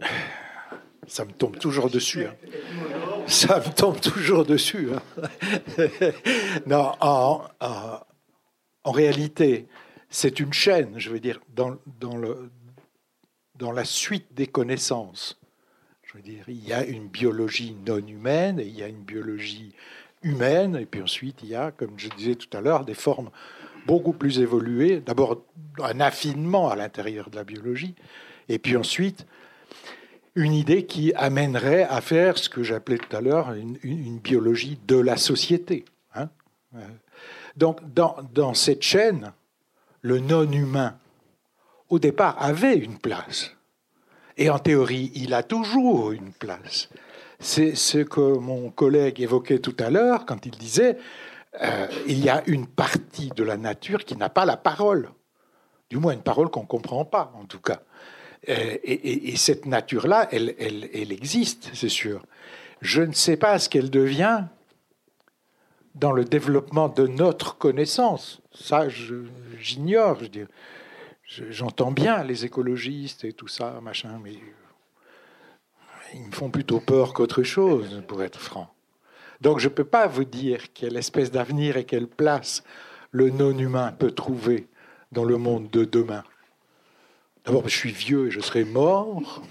Ça 1.08 1.24
me 1.24 1.32
tombe 1.32 1.58
toujours 1.58 1.90
dessus. 1.90 2.26
Hein. 2.26 2.34
Ça 3.26 3.58
me 3.60 3.74
tombe 3.74 4.00
toujours 4.00 4.44
dessus. 4.44 4.90
Hein. 4.94 5.02
non, 6.66 6.92
en, 7.00 7.42
réalité, 8.84 9.66
c'est 10.10 10.40
une 10.40 10.52
chaîne, 10.52 10.94
je 10.98 11.10
veux 11.10 11.20
dire, 11.20 11.40
dans, 11.54 11.76
dans 13.56 13.72
la 13.72 13.84
suite 13.84 14.26
des 14.34 14.46
connaissances. 14.46 15.38
Je 16.02 16.14
veux 16.14 16.22
dire, 16.22 16.44
il 16.48 16.66
y 16.66 16.72
a 16.72 16.84
une 16.84 17.08
biologie 17.08 17.76
non 17.86 17.98
humaine 17.98 18.60
et 18.60 18.64
il 18.64 18.74
y 18.78 18.82
a 18.82 18.88
une 18.88 19.02
biologie 19.02 19.74
humaine, 20.22 20.76
et 20.76 20.86
puis 20.86 21.02
ensuite 21.02 21.42
il 21.42 21.50
y 21.50 21.54
a, 21.54 21.70
comme 21.70 21.98
je 21.98 22.08
disais 22.08 22.34
tout 22.34 22.54
à 22.56 22.60
l'heure, 22.60 22.84
des 22.84 22.94
formes 22.94 23.30
beaucoup 23.86 24.12
plus 24.12 24.40
évoluées. 24.40 25.00
D'abord, 25.00 25.42
un 25.82 26.00
affinement 26.00 26.70
à 26.70 26.76
l'intérieur 26.76 27.30
de 27.30 27.36
la 27.36 27.44
biologie, 27.44 27.94
et 28.48 28.58
puis 28.58 28.76
ensuite 28.76 29.26
une 30.34 30.52
idée 30.52 30.86
qui 30.86 31.12
amènerait 31.14 31.84
à 31.84 32.00
faire 32.00 32.38
ce 32.38 32.48
que 32.48 32.62
j'appelais 32.62 32.98
tout 32.98 33.16
à 33.16 33.20
l'heure 33.20 33.52
une, 33.52 34.18
biologie 34.18 34.78
de 34.86 34.96
la 34.96 35.16
société. 35.16 35.84
Hein. 36.14 36.28
Donc 37.56 37.80
dans, 37.92 38.16
dans, 38.32 38.54
cette 38.54 38.82
chaîne, 38.82 39.32
le 40.02 40.20
non-humain, 40.20 40.96
au 41.88 41.98
départ, 41.98 42.36
avait 42.38 42.76
une 42.76 42.98
place. 42.98 43.52
Et 44.36 44.50
en 44.50 44.58
théorie, 44.58 45.10
il 45.14 45.34
a 45.34 45.42
toujours 45.42 46.12
une 46.12 46.32
place. 46.32 46.88
C'est 47.40 47.74
ce 47.74 47.98
que 47.98 48.38
mon 48.38 48.70
collègue 48.70 49.20
évoquait 49.20 49.58
tout 49.58 49.76
à 49.78 49.90
l'heure 49.90 50.26
quand 50.26 50.46
il 50.46 50.52
disait 50.52 50.98
euh, 51.60 51.88
il 52.06 52.22
y 52.22 52.28
a 52.28 52.42
une 52.46 52.66
partie 52.66 53.30
de 53.30 53.42
la 53.42 53.56
nature 53.56 54.04
qui 54.04 54.16
n'a 54.16 54.28
pas 54.28 54.44
la 54.44 54.56
parole. 54.56 55.10
Du 55.90 55.96
moins 55.96 56.12
une 56.12 56.22
parole 56.22 56.50
qu'on 56.50 56.62
ne 56.62 56.66
comprend 56.66 57.04
pas, 57.04 57.32
en 57.34 57.44
tout 57.44 57.60
cas. 57.60 57.80
Euh, 58.48 58.76
et, 58.84 59.36
cette 59.36 59.66
nature-là, 59.66 60.28
elle, 60.30 60.54
elle, 60.58 61.12
existe, 61.12 61.70
c'est 61.74 61.88
sûr. 61.88 62.24
Je 62.80 63.02
ne 63.02 63.12
sais 63.12 63.36
pas 63.36 63.58
ce 63.58 63.68
qu'elle 63.68 63.90
devient 63.90 64.44
dans 65.94 66.12
le 66.12 66.24
développement 66.24 66.88
de 66.88 67.06
notre 67.06 67.58
connaissance. 67.58 68.40
Ça, 68.52 68.86
j'ignore. 69.58 70.18
J'entends 71.24 71.90
bien 71.90 72.22
les 72.22 72.44
écologistes 72.44 73.24
et 73.24 73.32
tout 73.32 73.48
ça, 73.48 73.80
machin, 73.82 74.20
mais 74.22 74.34
ils 76.14 76.26
me 76.26 76.32
font 76.32 76.50
plutôt 76.50 76.80
peur 76.80 77.12
qu'autre 77.12 77.42
chose, 77.42 78.02
pour 78.06 78.22
être 78.22 78.40
franc. 78.40 78.72
Donc 79.40 79.58
je 79.58 79.68
ne 79.68 79.74
peux 79.74 79.84
pas 79.84 80.06
vous 80.06 80.24
dire 80.24 80.72
quelle 80.72 80.96
espèce 80.96 81.30
d'avenir 81.30 81.76
et 81.76 81.84
quelle 81.84 82.08
place 82.08 82.62
le 83.10 83.30
non-humain 83.30 83.92
peut 83.92 84.10
trouver 84.10 84.68
dans 85.12 85.24
le 85.24 85.36
monde 85.36 85.70
de 85.70 85.84
demain. 85.84 86.24
D'abord, 87.48 87.66
je 87.66 87.74
suis 87.74 87.92
vieux 87.92 88.26
et 88.26 88.30
je 88.30 88.40
serai 88.40 88.62
mort. 88.64 89.42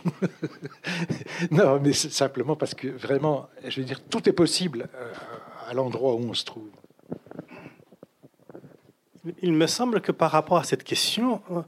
non, 1.49 1.79
mais 1.79 1.93
simplement 1.93 2.55
parce 2.55 2.75
que 2.75 2.89
vraiment, 2.89 3.49
je 3.67 3.81
veux 3.81 3.87
dire, 3.87 4.03
tout 4.03 4.29
est 4.29 4.33
possible 4.33 4.87
euh, 4.93 5.13
à 5.67 5.73
l'endroit 5.73 6.13
où 6.13 6.19
on 6.19 6.35
se 6.35 6.45
trouve. 6.45 6.69
Il 9.41 9.51
me 9.53 9.65
semble 9.65 10.01
que 10.01 10.11
par 10.11 10.29
rapport 10.29 10.59
à 10.59 10.63
cette 10.63 10.83
question, 10.83 11.41
euh, 11.49 11.63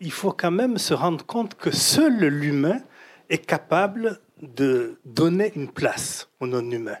il 0.00 0.10
faut 0.10 0.32
quand 0.32 0.50
même 0.50 0.76
se 0.76 0.92
rendre 0.92 1.24
compte 1.24 1.54
que 1.54 1.70
seul 1.70 2.18
l'humain 2.18 2.80
est 3.28 3.46
capable 3.46 4.20
de 4.42 4.98
donner 5.04 5.52
une 5.54 5.70
place 5.70 6.28
au 6.40 6.48
non-humain. 6.48 6.98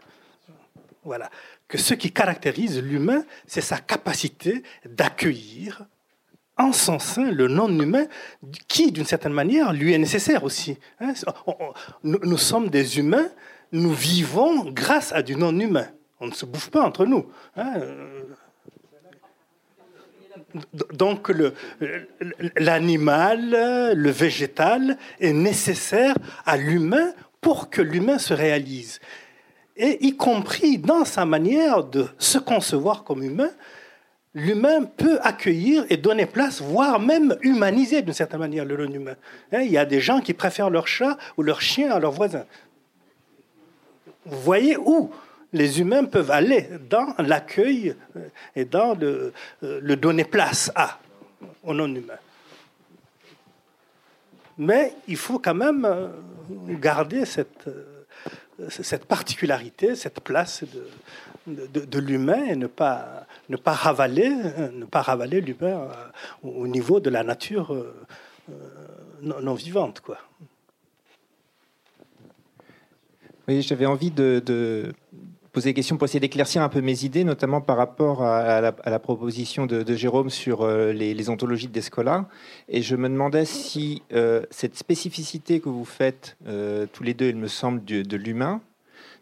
Voilà. 1.02 1.28
Que 1.66 1.76
ce 1.76 1.94
qui 1.94 2.12
caractérise 2.12 2.80
l'humain, 2.80 3.24
c'est 3.48 3.62
sa 3.62 3.78
capacité 3.78 4.62
d'accueillir 4.84 5.86
en 6.60 6.72
son 6.72 6.98
sein 6.98 7.30
le 7.30 7.48
non-humain 7.48 8.06
qui, 8.68 8.92
d'une 8.92 9.06
certaine 9.06 9.32
manière, 9.32 9.72
lui 9.72 9.92
est 9.92 9.98
nécessaire 9.98 10.44
aussi. 10.44 10.78
Hein. 11.00 11.14
Nous 12.04 12.38
sommes 12.38 12.68
des 12.68 12.98
humains, 12.98 13.28
nous 13.72 13.92
vivons 13.92 14.70
grâce 14.70 15.12
à 15.12 15.22
du 15.22 15.36
non-humain. 15.36 15.88
On 16.20 16.26
ne 16.26 16.32
se 16.32 16.44
bouffe 16.44 16.70
pas 16.70 16.82
entre 16.82 17.06
nous. 17.06 17.26
Hein. 17.56 17.80
Donc 20.92 21.32
l'animal, 22.56 23.94
le 23.94 24.10
végétal 24.10 24.98
est 25.20 25.32
nécessaire 25.32 26.14
à 26.44 26.56
l'humain 26.56 27.12
pour 27.40 27.70
que 27.70 27.80
l'humain 27.80 28.18
se 28.18 28.34
réalise. 28.34 29.00
Et 29.76 30.04
y 30.04 30.16
compris 30.16 30.76
dans 30.76 31.06
sa 31.06 31.24
manière 31.24 31.84
de 31.84 32.06
se 32.18 32.38
concevoir 32.38 33.04
comme 33.04 33.22
humain, 33.22 33.50
l'humain 34.34 34.84
peut 34.84 35.18
accueillir 35.22 35.84
et 35.90 35.96
donner 35.96 36.26
place, 36.26 36.60
voire 36.60 37.00
même 37.00 37.36
humaniser 37.42 38.02
d'une 38.02 38.14
certaine 38.14 38.40
manière 38.40 38.64
le 38.64 38.76
non-humain. 38.76 39.16
Hein, 39.52 39.62
il 39.62 39.70
y 39.70 39.78
a 39.78 39.84
des 39.84 40.00
gens 40.00 40.20
qui 40.20 40.34
préfèrent 40.34 40.70
leur 40.70 40.86
chat 40.86 41.18
ou 41.36 41.42
leur 41.42 41.60
chien 41.60 41.90
à 41.90 41.98
leur 41.98 42.12
voisin. 42.12 42.44
Vous 44.24 44.40
voyez 44.40 44.76
où 44.76 45.10
les 45.52 45.80
humains 45.80 46.04
peuvent 46.04 46.30
aller 46.30 46.68
dans 46.88 47.14
l'accueil 47.18 47.94
euh, 48.16 48.28
et 48.54 48.64
dans 48.64 48.94
le, 48.94 49.32
euh, 49.64 49.80
le, 49.82 49.96
donner 49.96 50.24
place 50.24 50.70
à, 50.74 50.98
au 51.64 51.74
non-humain. 51.74 52.18
Mais 54.58 54.94
il 55.08 55.16
faut 55.16 55.38
quand 55.38 55.54
même 55.54 55.84
euh, 55.84 56.08
garder 56.80 57.24
cette, 57.24 57.68
particularité, 59.08 59.96
cette 59.96 60.20
place 60.20 60.62
de, 61.46 61.98
l'humain 61.98 62.44
et 62.44 62.56
ne 62.56 62.66
pas, 62.66 63.26
ne 63.50 63.56
pas 63.56 63.72
ravaler, 63.72 64.30
ne 64.72 64.86
pas 64.86 65.02
ravaler 65.02 65.42
l'humain 65.42 65.88
au 66.42 66.66
niveau 66.66 67.00
de 67.00 67.10
la 67.10 67.22
nature 67.22 67.76
non, 69.22 69.40
non 69.40 69.54
vivante. 69.54 70.00
Quoi. 70.00 70.18
Oui, 73.48 73.62
j'avais 73.62 73.86
envie 73.86 74.10
de, 74.10 74.92
poser 75.52 75.70
des 75.70 75.74
questions 75.74 75.96
pour 75.96 76.04
essayer 76.04 76.20
d'éclaircir 76.20 76.62
un 76.62 76.68
peu 76.68 76.80
mes 76.80 77.04
idées, 77.04 77.24
notamment 77.24 77.60
par 77.60 77.76
rapport 77.76 78.22
à, 78.22 78.60
la, 78.60 78.98
proposition 78.98 79.66
de, 79.66 79.94
Jérôme 79.94 80.30
sur 80.30 80.62
euh, 80.62 80.92
les, 80.92 81.30
ontologies 81.30 81.66
de 81.66 81.72
Descola. 81.72 82.28
Et 82.68 82.82
je 82.82 82.94
me 82.96 83.08
demandais 83.08 83.44
si 83.44 84.02
euh, 84.12 84.42
cette 84.50 84.76
spécificité 84.76 85.60
que 85.60 85.68
vous 85.68 85.84
faites 85.84 86.36
euh, 86.46 86.86
tous 86.92 87.02
les 87.02 87.14
deux, 87.14 87.28
il 87.28 87.36
me 87.36 87.48
semble, 87.48 87.84
de, 87.84 88.16
l'humain, 88.16 88.60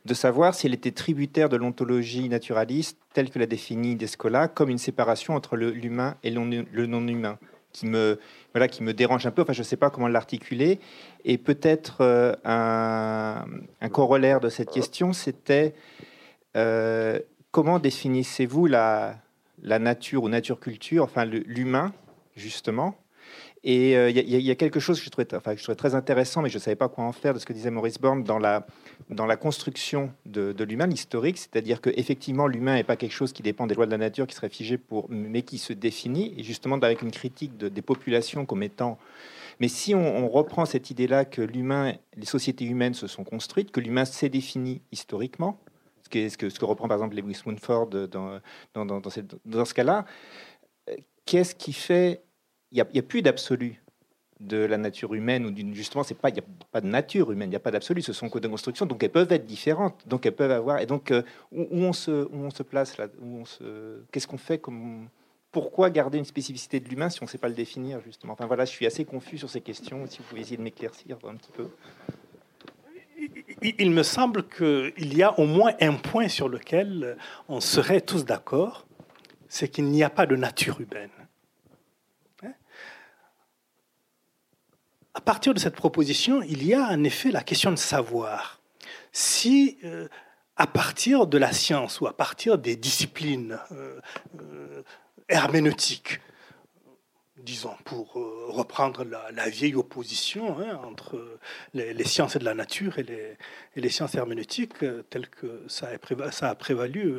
de 0.09 0.14
savoir 0.14 0.55
si 0.55 0.66
elle 0.66 0.74
était 0.74 0.90
tributaire 0.90 1.48
de 1.48 1.56
l'ontologie 1.56 2.28
naturaliste 2.28 2.98
telle 3.12 3.30
que 3.30 3.39
l'a 3.39 3.47
définie 3.47 3.94
Descola, 3.94 4.48
comme 4.48 4.70
une 4.70 4.78
séparation 4.78 5.35
entre 5.35 5.56
l'humain 5.56 6.16
et 6.22 6.30
le 6.30 6.86
non-humain, 6.86 7.39
qui 7.72 7.86
me, 7.86 8.18
voilà, 8.55 8.68
qui 8.68 8.82
me 8.82 8.94
dérange 8.94 9.26
un 9.26 9.30
peu. 9.30 9.43
Enfin, 9.43 9.52
je 9.52 9.60
ne 9.60 9.64
sais 9.64 9.76
pas 9.76 9.90
comment 9.90 10.09
l'articuler. 10.09 10.80
Et 11.24 11.36
peut-être 11.36 12.02
un, 12.44 13.44
un, 13.80 13.89
corollaire 13.90 14.40
de 14.40 14.48
cette 14.48 14.70
question, 14.70 15.12
c'était 15.12 15.74
euh, 16.56 17.20
comment 17.51 17.78
définissez-vous 17.78 18.66
la, 18.66 19.16
la, 19.62 19.78
nature 19.78 20.22
ou 20.22 20.28
nature-culture, 20.30 21.05
enfin 21.05 21.26
l'humain, 21.26 21.93
justement 22.35 22.97
Et 23.64 23.90
il 23.90 23.97
euh, 23.97 24.10
y, 24.10 24.51
a 24.51 24.55
quelque 24.55 24.78
chose 24.78 24.98
que 25.01 25.05
je, 25.05 25.10
trouvais, 25.10 25.26
très 25.26 25.94
intéressant, 25.94 26.43
mais 26.43 26.48
je 26.48 26.59
ne 26.59 26.60
savais 26.60 26.76
pas 26.76 26.89
quoi 26.89 27.05
en 27.05 27.12
faire 27.12 27.35
de 27.35 27.39
ce 27.39 27.47
que 27.47 27.52
disait 27.52 27.70
Maurice 27.70 27.98
Borne 27.98 28.22
dans 28.22 28.39
la, 28.39 29.36
construction 29.36 30.12
de, 30.26 30.64
l'humain, 30.64 30.86
l'historique, 30.86 31.39
c'est-à-dire 31.39 31.80
qu'effectivement, 31.80 32.47
l'humain 32.47 32.74
n'est 32.74 32.85
pas 32.85 32.97
quelque 32.97 33.12
chose 33.12 33.32
qui 33.32 33.43
dépend 33.43 33.66
des 33.66 33.74
lois 33.74 33.86
de 33.86 33.90
la 33.90 33.98
nature, 33.98 34.26
qui 34.26 34.36
serait 34.36 34.48
figé 34.48 34.78
pour, 34.78 35.06
mais 35.10 35.43
qui 35.43 35.59
se 35.59 35.72
définit, 35.72 36.35
et 36.36 36.44
justement 36.44 36.76
avec 36.76 37.02
une 37.02 37.10
critique 37.10 37.56
de, 37.56 37.68
des 37.68 37.82
populations 37.82 38.47
comme 38.47 38.62
étant 38.62 38.98
mais 39.60 39.68
si 39.68 39.94
on, 39.94 40.28
reprend 40.28 40.66
cette 40.66 40.90
idée-là 40.90 41.24
que 41.24 41.43
l'humain, 41.43 41.94
les 42.16 42.26
sociétés 42.26 42.64
humaines 42.64 42.94
se 42.94 43.06
sont 43.06 43.24
construites, 43.24 43.72
que 43.72 43.80
l'humain 43.80 44.05
s'est 44.05 44.28
défini 44.28 44.82
historiquement, 44.93 45.59
ce 46.05 46.36
que, 46.36 46.64
reprend 46.64 46.89
par 46.89 46.97
exemple 46.97 47.16
Lewis 47.16 47.43
Mumford 47.44 47.89
dans, 47.89 48.40
dans, 48.74 49.64
ce 49.64 49.74
cas-là. 49.74 50.05
Qu'est-ce 51.26 51.55
qui 51.55 51.72
fait 51.72 52.22
Il 52.22 52.27
n'y 52.73 52.81
a, 52.81 52.86
a, 52.95 53.03
plus 53.03 53.23
d'absolu 53.23 53.82
de 54.40 54.59
la 54.59 54.78
nature 54.78 55.15
humaine 55.15 55.47
ou 55.47 55.74
justement 55.74 56.05
c'est 56.05 56.15
pas 56.15 56.28
il 56.28 56.35
n'y 56.35 56.40
a 56.40 56.45
pas 56.70 56.81
de 56.81 56.86
nature 56.86 57.32
humaine 57.32 57.49
il 57.49 57.51
n'y 57.51 57.57
a 57.57 57.61
pas 57.61 57.73
d'absolu 57.73 58.03
ce 58.03 58.12
sont 58.12 58.28
que 58.28 58.39
des 58.39 58.49
constructions 58.49 58.86
donc 58.86 59.03
elles 59.03 59.11
peuvent 59.11 59.32
être 59.32 59.47
différentes 59.47 60.07
donc 60.07 60.27
elles 60.27 60.35
peuvent 60.35 60.53
avoir 60.53 60.78
et 60.78 60.86
donc 60.86 61.11
euh, 61.11 61.23
où, 61.51 61.66
on 61.73 61.93
se 61.93 62.24
où 62.27 62.36
on 62.36 62.51
se 62.51 62.62
place 62.62 62.99
là 62.99 63.09
où 63.20 63.39
on 63.39 63.45
se 63.45 64.01
qu'est-ce 64.12 64.28
qu'on 64.28 64.39
fait 64.39 64.59
comme 64.59 65.09
pourquoi 65.51 65.90
garder 65.90 66.19
une 66.19 66.24
spécificité 66.24 66.78
de 66.78 66.89
l'humain 66.89 67.09
si 67.09 67.20
on 67.20 67.24
ne 67.24 67.31
sait 67.31 67.39
pas 67.39 67.49
le 67.49 67.55
définir 67.55 68.01
justement? 68.01 68.35
Enfin 68.35 68.47
voilà 68.47 68.65
je 68.65 68.70
suis 68.70 68.86
assez 68.86 69.05
confus 69.05 69.39
sur 69.39 69.51
ces 69.51 69.61
questions 69.61 70.07
si 70.07 70.19
vous 70.19 70.24
pouvez 70.24 70.43
essayer 70.43 70.57
de 70.57 70.62
m'éclaircir 70.62 71.19
un 71.27 71.35
petit 71.35 71.51
peu 71.51 71.69
il 73.78 73.90
me 73.90 74.03
semble 74.03 74.47
qu'il 74.49 75.16
y 75.16 75.23
a 75.23 75.39
au 75.39 75.47
moins 75.47 75.73
un 75.81 75.95
point 75.95 76.28
sur 76.28 76.49
lequel 76.49 77.16
on 77.49 77.61
serait 77.61 78.01
tous 78.01 78.24
d'accord, 78.24 78.86
c'est 79.49 79.69
qu'il 79.69 79.86
n'y 79.86 80.03
a 80.03 80.11
pas 80.11 80.27
de 80.27 80.36
nature 80.36 80.81
humaine. 80.81 81.11
Hein? 82.43 82.53
À 85.19 85.20
partir 85.20 85.53
de 85.53 85.59
cette 85.59 85.74
proposition, 85.74 86.43
il 86.43 86.65
y 86.65 86.74
a 86.74 86.86
en 86.86 87.03
effet 87.03 87.32
la 87.32 87.43
question 87.43 87.73
de 87.73 87.77
savoir. 87.77 88.61
Si, 89.11 89.77
euh, 89.82 90.07
à 90.57 90.69
partir 90.69 91.27
de 91.27 91.36
la 91.36 91.53
science 91.53 92.01
ou 92.01 92.07
à 92.07 92.16
partir 92.16 92.57
des 92.57 92.77
disciplines 92.77 93.59
euh, 93.73 94.01
euh, 94.40 94.85
herméneutiques, 95.28 96.20
disons, 97.36 97.74
pour 97.85 98.12
reprendre 98.12 99.05
la, 99.05 99.49
vieille 99.49 99.74
opposition 99.74 100.57
hein, 100.61 100.81
entre 100.85 101.40
les, 101.74 102.05
sciences 102.05 102.36
de 102.36 102.45
la 102.45 102.55
nature 102.55 103.01
et 103.01 103.36
les, 103.74 103.89
sciences 103.89 104.15
herméneutiques, 104.15 104.85
telles 105.11 105.28
que 105.28 105.65
ça 105.66 105.89
a, 106.43 106.55
prévalu, 106.55 107.12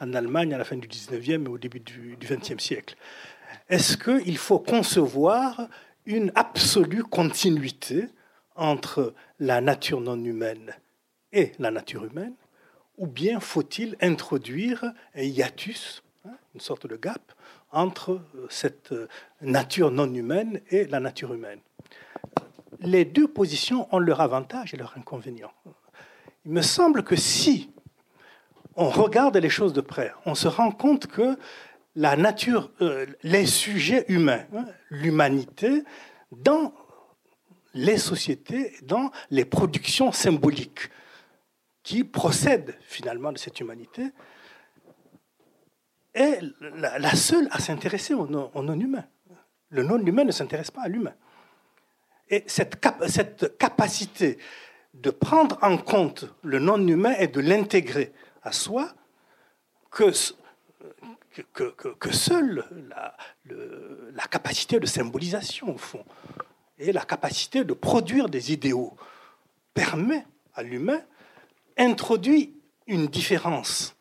en 0.00 0.14
Allemagne 0.14 0.52
à 0.52 0.58
la 0.58 0.64
fin 0.64 0.76
du 0.76 0.88
19e 0.88 1.44
et 1.44 1.48
au 1.48 1.58
début 1.58 1.80
du, 1.80 2.16
du 2.16 2.26
20e 2.26 2.58
siècle. 2.58 2.96
Est-ce 3.68 3.96
qu'il 3.96 4.36
faut 4.36 4.58
concevoir 4.58 5.68
une 6.06 6.32
absolue 6.34 7.02
continuité 7.02 8.08
entre 8.54 9.12
la 9.38 9.60
nature 9.60 10.00
non 10.00 10.22
humaine 10.24 10.72
et 11.32 11.52
la 11.58 11.70
nature 11.70 12.04
humaine, 12.04 12.34
ou 12.96 13.06
bien 13.06 13.40
faut-il 13.40 13.96
introduire 14.00 14.84
un 15.14 15.22
hiatus, 15.22 16.02
hein, 16.24 16.36
une 16.54 16.60
sorte 16.60 16.86
de 16.86 16.96
gap, 16.96 17.32
entre 17.72 18.12
euh, 18.12 18.46
cette 18.48 18.92
euh, 18.92 19.08
nature 19.42 19.90
non 19.90 20.12
humaine 20.14 20.60
et 20.70 20.86
la 20.86 21.00
nature 21.00 21.34
humaine? 21.34 21.60
Les 22.80 23.04
deux 23.04 23.28
positions 23.28 23.88
ont 23.94 23.98
leur 23.98 24.20
avantage 24.20 24.72
et 24.72 24.76
leur 24.76 24.96
inconvénient. 24.96 25.52
Il 26.44 26.52
me 26.52 26.62
semble 26.62 27.02
que 27.02 27.16
si 27.16 27.70
on 28.76 28.88
regarde 28.88 29.36
les 29.36 29.48
choses 29.50 29.72
de 29.72 29.80
près, 29.80 30.12
on 30.26 30.34
se 30.34 30.48
rend 30.48 30.70
compte 30.70 31.06
que 31.06 31.36
la 31.96 32.14
nature, 32.14 32.70
euh, 32.82 33.06
les 33.22 33.46
sujets 33.46 34.04
humains, 34.08 34.44
hein, 34.54 34.66
l'humanité, 34.90 35.82
dans 36.30 36.72
les 37.74 37.96
sociétés, 37.96 38.76
dans 38.82 39.10
les 39.30 39.44
productions 39.44 40.12
symboliques 40.12 40.90
qui 41.82 42.04
procèdent 42.04 42.76
finalement 42.82 43.32
de 43.32 43.38
cette 43.38 43.58
humanité, 43.60 44.10
est 46.14 46.40
la, 46.60 47.14
seule 47.14 47.48
à 47.50 47.60
s'intéresser 47.60 48.14
au, 48.14 48.26
non-humain. 48.26 49.04
Le 49.68 49.82
non-humain 49.82 50.24
ne 50.24 50.32
s'intéresse 50.32 50.70
pas 50.70 50.82
à 50.82 50.88
l'humain. 50.88 51.14
Et 52.28 52.44
cette, 52.46 52.82
cette 53.08 53.58
capacité 53.58 54.38
de 54.94 55.10
prendre 55.10 55.58
en 55.62 55.76
compte 55.76 56.26
le 56.42 56.58
non-humain 56.58 57.14
et 57.18 57.28
de 57.28 57.40
l'intégrer 57.40 58.12
à 58.42 58.52
soi, 58.52 58.94
que, 59.90 60.10
que, 61.52 62.12
seule 62.12 62.64
la, 63.44 64.26
capacité 64.30 64.80
de 64.80 64.86
symbolisation, 64.86 65.74
au 65.74 65.78
fond, 65.78 66.04
et 66.78 66.92
la 66.92 67.04
capacité 67.04 67.64
de 67.64 67.72
produire 67.72 68.28
des 68.28 68.52
idéaux 68.52 68.96
permet 69.74 70.26
à 70.54 70.62
l'humain, 70.62 71.00
introduit 71.76 72.54
une 72.86 73.06
différence 73.06 73.96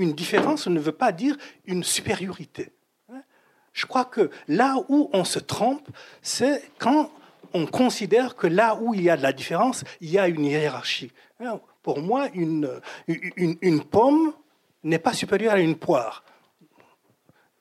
une 0.00 0.14
différence 0.14 0.66
ne 0.66 0.80
veut 0.80 0.92
pas 0.92 1.12
dire 1.12 1.36
une 1.66 1.84
supériorité. 1.84 2.72
Je 3.72 3.86
crois 3.86 4.04
que 4.04 4.30
là 4.48 4.76
où 4.88 5.10
on 5.12 5.24
se 5.24 5.38
trompe, 5.38 5.88
c'est 6.22 6.70
quand 6.78 7.10
on 7.52 7.66
considère 7.66 8.34
que 8.34 8.46
là 8.46 8.76
où 8.80 8.94
il 8.94 9.02
y 9.02 9.10
a 9.10 9.16
de 9.16 9.22
la 9.22 9.32
différence, 9.32 9.84
il 10.00 10.10
y 10.10 10.18
a 10.18 10.28
une 10.28 10.44
hiérarchie. 10.44 11.12
Pour 11.82 12.00
moi, 12.00 12.28
une, 12.34 12.80
une, 13.06 13.84
pomme 13.84 14.32
n'est 14.84 14.98
pas 14.98 15.12
supérieure 15.12 15.54
à 15.54 15.60
une 15.60 15.76
poire. 15.76 16.24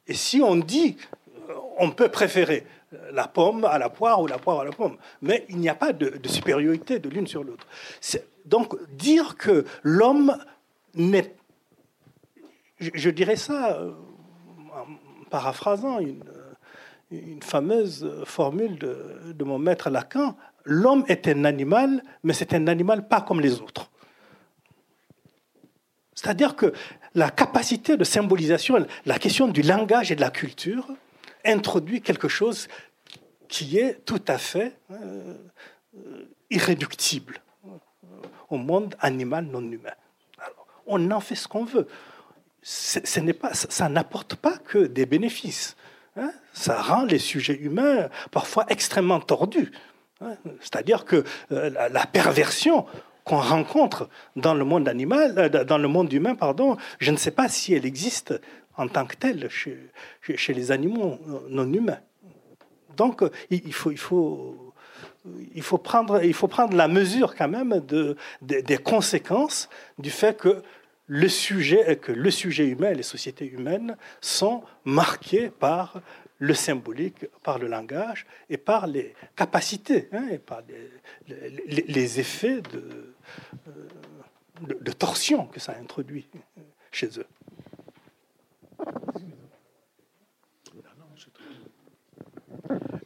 Et 0.08 0.14
si 0.14 0.42
on 0.42 0.56
dit, 0.56 0.98
on 1.78 1.92
peut 1.92 2.10
préférer 2.10 2.66
la 3.12 3.28
pomme 3.28 3.66
à 3.66 3.78
la 3.78 3.90
poire 3.90 4.22
ou 4.22 4.28
la 4.28 4.38
poire 4.38 4.62
à 4.62 4.66
la 4.66 4.72
pomme, 4.72 4.98
mais 5.22 5.46
il 5.50 5.58
n'y 5.58 5.70
a 5.70 5.76
pas 5.76 5.94
de, 5.94 6.20
supériorité 6.28 7.00
de 7.00 7.10
l'une 7.10 7.28
sur 7.28 7.44
l'autre. 7.44 7.68
Donc 8.46 8.76
dire 8.94 9.38
que 9.38 9.66
l'homme 9.84 10.36
n'est 10.96 11.36
je, 12.80 13.10
dirais 13.10 13.36
ça 13.36 13.74
euh, 13.74 13.92
en 14.72 15.26
paraphrasant 15.30 16.00
une, 16.00 16.24
une 17.12 17.44
fameuse 17.44 18.10
formule 18.24 18.80
de 18.80 19.44
mon 19.44 19.60
maître 19.60 19.90
Lacan 19.90 20.38
l'homme 20.66 21.04
est 21.08 21.28
un 21.28 21.46
animal, 21.46 22.04
mais 22.24 22.34
c'est 22.34 22.54
un 22.54 22.68
animal 22.68 23.08
pas 23.08 23.22
comme 23.22 23.42
les 23.42 23.62
autres. 23.62 23.90
C'est-à-dire 26.14 26.56
que 26.56 26.74
la 27.16 27.32
capacité 27.32 27.98
de 27.98 28.04
symbolisation, 28.04 28.86
la 29.06 29.20
question 29.20 29.48
du 29.48 29.62
langage 29.62 30.12
et 30.12 30.16
de 30.16 30.22
la 30.22 30.30
culture 30.30 30.88
introduit 31.46 32.02
quelque 32.02 32.28
chose 32.28 32.68
qui 33.48 33.80
est 33.80 34.06
tout 34.06 34.22
à 34.28 34.38
fait 34.38 34.78
euh, 34.92 35.36
irréductible 36.50 37.42
au 38.50 38.58
monde 38.58 38.96
animal 39.00 39.46
non 39.46 39.62
humain. 39.62 39.94
on 40.88 41.12
en 41.12 41.20
fait 41.20 41.36
ce 41.36 41.48
qu'on 41.48 41.66
veut. 41.66 41.88
Ça 42.62 43.90
n'apporte 43.90 44.36
pas 44.36 44.58
que 44.58 44.80
des 44.80 45.06
bénéfices. 45.06 45.76
Hein. 46.18 46.32
ça 46.54 46.82
rend 46.82 47.06
les 47.06 47.20
sujets 47.20 47.54
humains 47.54 48.10
parfois 48.32 48.66
extrêmement 48.70 49.20
tordus. 49.20 49.72
Hein. 50.22 50.36
C'est-à-dire 50.60 51.06
que 51.06 51.24
euh, 51.52 51.70
la 51.70 52.06
perversion 52.08 52.86
qu'on 53.30 53.38
rencontre 53.38 54.10
dans 54.36 54.56
le 54.56 54.66
monde 54.66 54.90
animal, 54.90 55.36
euh, 55.38 55.64
dans 55.64 55.78
le 55.78 55.88
monde 55.88 56.12
humain, 56.12 56.34
pardon, 56.34 56.78
je 56.98 57.12
ne 57.12 57.18
sais 57.18 57.30
pas 57.30 57.48
si 57.48 57.76
elle 57.76 57.86
existe 57.86 58.34
en 58.76 58.88
tant 58.88 59.06
que 59.06 59.16
telle 59.16 59.50
chez, 59.50 59.78
les 60.54 60.72
animaux 60.72 61.20
non 61.50 61.72
humains. 61.72 62.00
Donc, 62.98 63.22
il 63.52 63.72
faut 63.72 63.94
prendre 65.78 66.76
la 66.76 66.88
mesure 66.88 67.36
quand 67.36 67.48
même 67.48 67.82
de, 67.88 68.16
des 68.42 68.78
conséquences 68.78 69.70
du 70.00 70.10
fait 70.10 70.36
que 70.36 70.64
le 71.10 71.28
sujet, 71.28 71.98
que 71.98 72.12
le 72.12 72.30
sujet 72.30 72.68
humain 72.68 72.94
les 72.94 73.04
sociétés 73.04 73.50
humaines 73.50 73.98
sont 74.22 74.64
marquées 74.86 75.50
par 75.50 76.02
le 76.38 76.54
symbolique, 76.54 77.26
par 77.44 77.58
le 77.58 77.68
langage 77.68 78.28
et 78.50 78.58
par 78.58 78.86
les 78.86 79.16
capacités, 79.36 80.08
hein, 80.14 80.28
et 80.32 80.38
par 80.38 80.62
les, 81.28 82.20
effets 82.20 82.62
de, 82.62 83.16
de, 84.62 84.92
torsion 84.92 85.48
que 85.48 85.60
ça 85.60 85.76
introduit 85.82 86.30
chez 86.92 87.10
eux. 87.18 87.28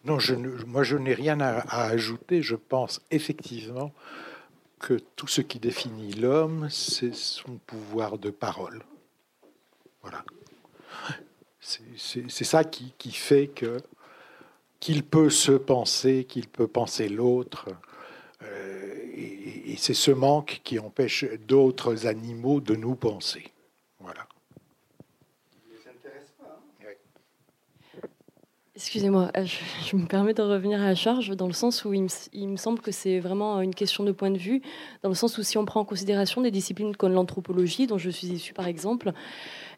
Non, 0.03 0.19
je 0.19 0.35
moi 0.35 0.83
je 0.83 0.97
n'ai 0.97 1.13
rien 1.13 1.39
à, 1.39 1.85
ajouter. 1.85 2.41
Je 2.41 2.55
pense 2.55 3.01
effectivement 3.11 3.93
que 4.83 4.99
tout 5.15 5.27
ce 5.27 5.39
qui 5.39 5.59
définit 5.59 6.11
l'homme, 6.11 6.67
c'est 6.69 7.15
son 7.15 7.57
pouvoir 7.65 8.17
de 8.17 8.29
parole. 8.29 8.83
Voilà. 10.01 10.25
C'est 11.61 12.43
ça 12.43 12.65
qui, 12.65 12.93
fait 13.11 13.47
que 13.47 13.77
qu'il 14.81 15.03
peut 15.05 15.29
se 15.29 15.53
penser, 15.53 16.25
qu'il 16.25 16.49
peut 16.49 16.67
penser 16.67 17.07
l'autre. 17.07 17.69
Euh, 18.41 18.93
et, 19.15 19.77
c'est 19.77 19.93
ce 19.93 20.11
manque 20.11 20.59
qui 20.65 20.77
empêche 20.79 21.23
d'autres 21.47 22.05
animaux 22.05 22.59
de 22.59 22.75
nous 22.75 22.95
penser. 22.95 23.53
Voilà. 24.01 24.27
Excusez-moi, 28.83 29.31
euh, 29.37 29.45
je, 29.85 29.95
me 29.95 30.05
permets 30.05 30.33
de 30.33 30.41
revenir 30.41 30.81
à 30.81 30.87
la 30.87 30.95
charge 30.95 31.29
dans 31.37 31.47
le 31.47 31.53
sens 31.53 31.85
où 31.85 31.93
il 31.93 32.03
me, 32.03 32.57
semble 32.57 32.79
que 32.81 32.91
c'est 32.91 33.19
vraiment 33.19 33.61
une 33.61 33.73
question 33.73 34.03
de 34.03 34.11
point 34.11 34.29
de 34.29 34.37
vue, 34.37 34.61
dans 35.03 35.09
le 35.09 35.15
sens 35.15 35.37
où 35.37 35.43
si 35.43 35.57
on 35.57 35.63
prend 35.63 35.79
en 35.79 35.85
considération 35.85 36.41
des 36.41 36.51
disciplines 36.51 36.93
comme 36.93 37.13
l'anthropologie, 37.13 37.87
dont 37.87 37.97
je 37.97 38.09
suis 38.09 38.27
issue 38.27 38.53
par 38.53 38.67
exemple, 38.67 39.13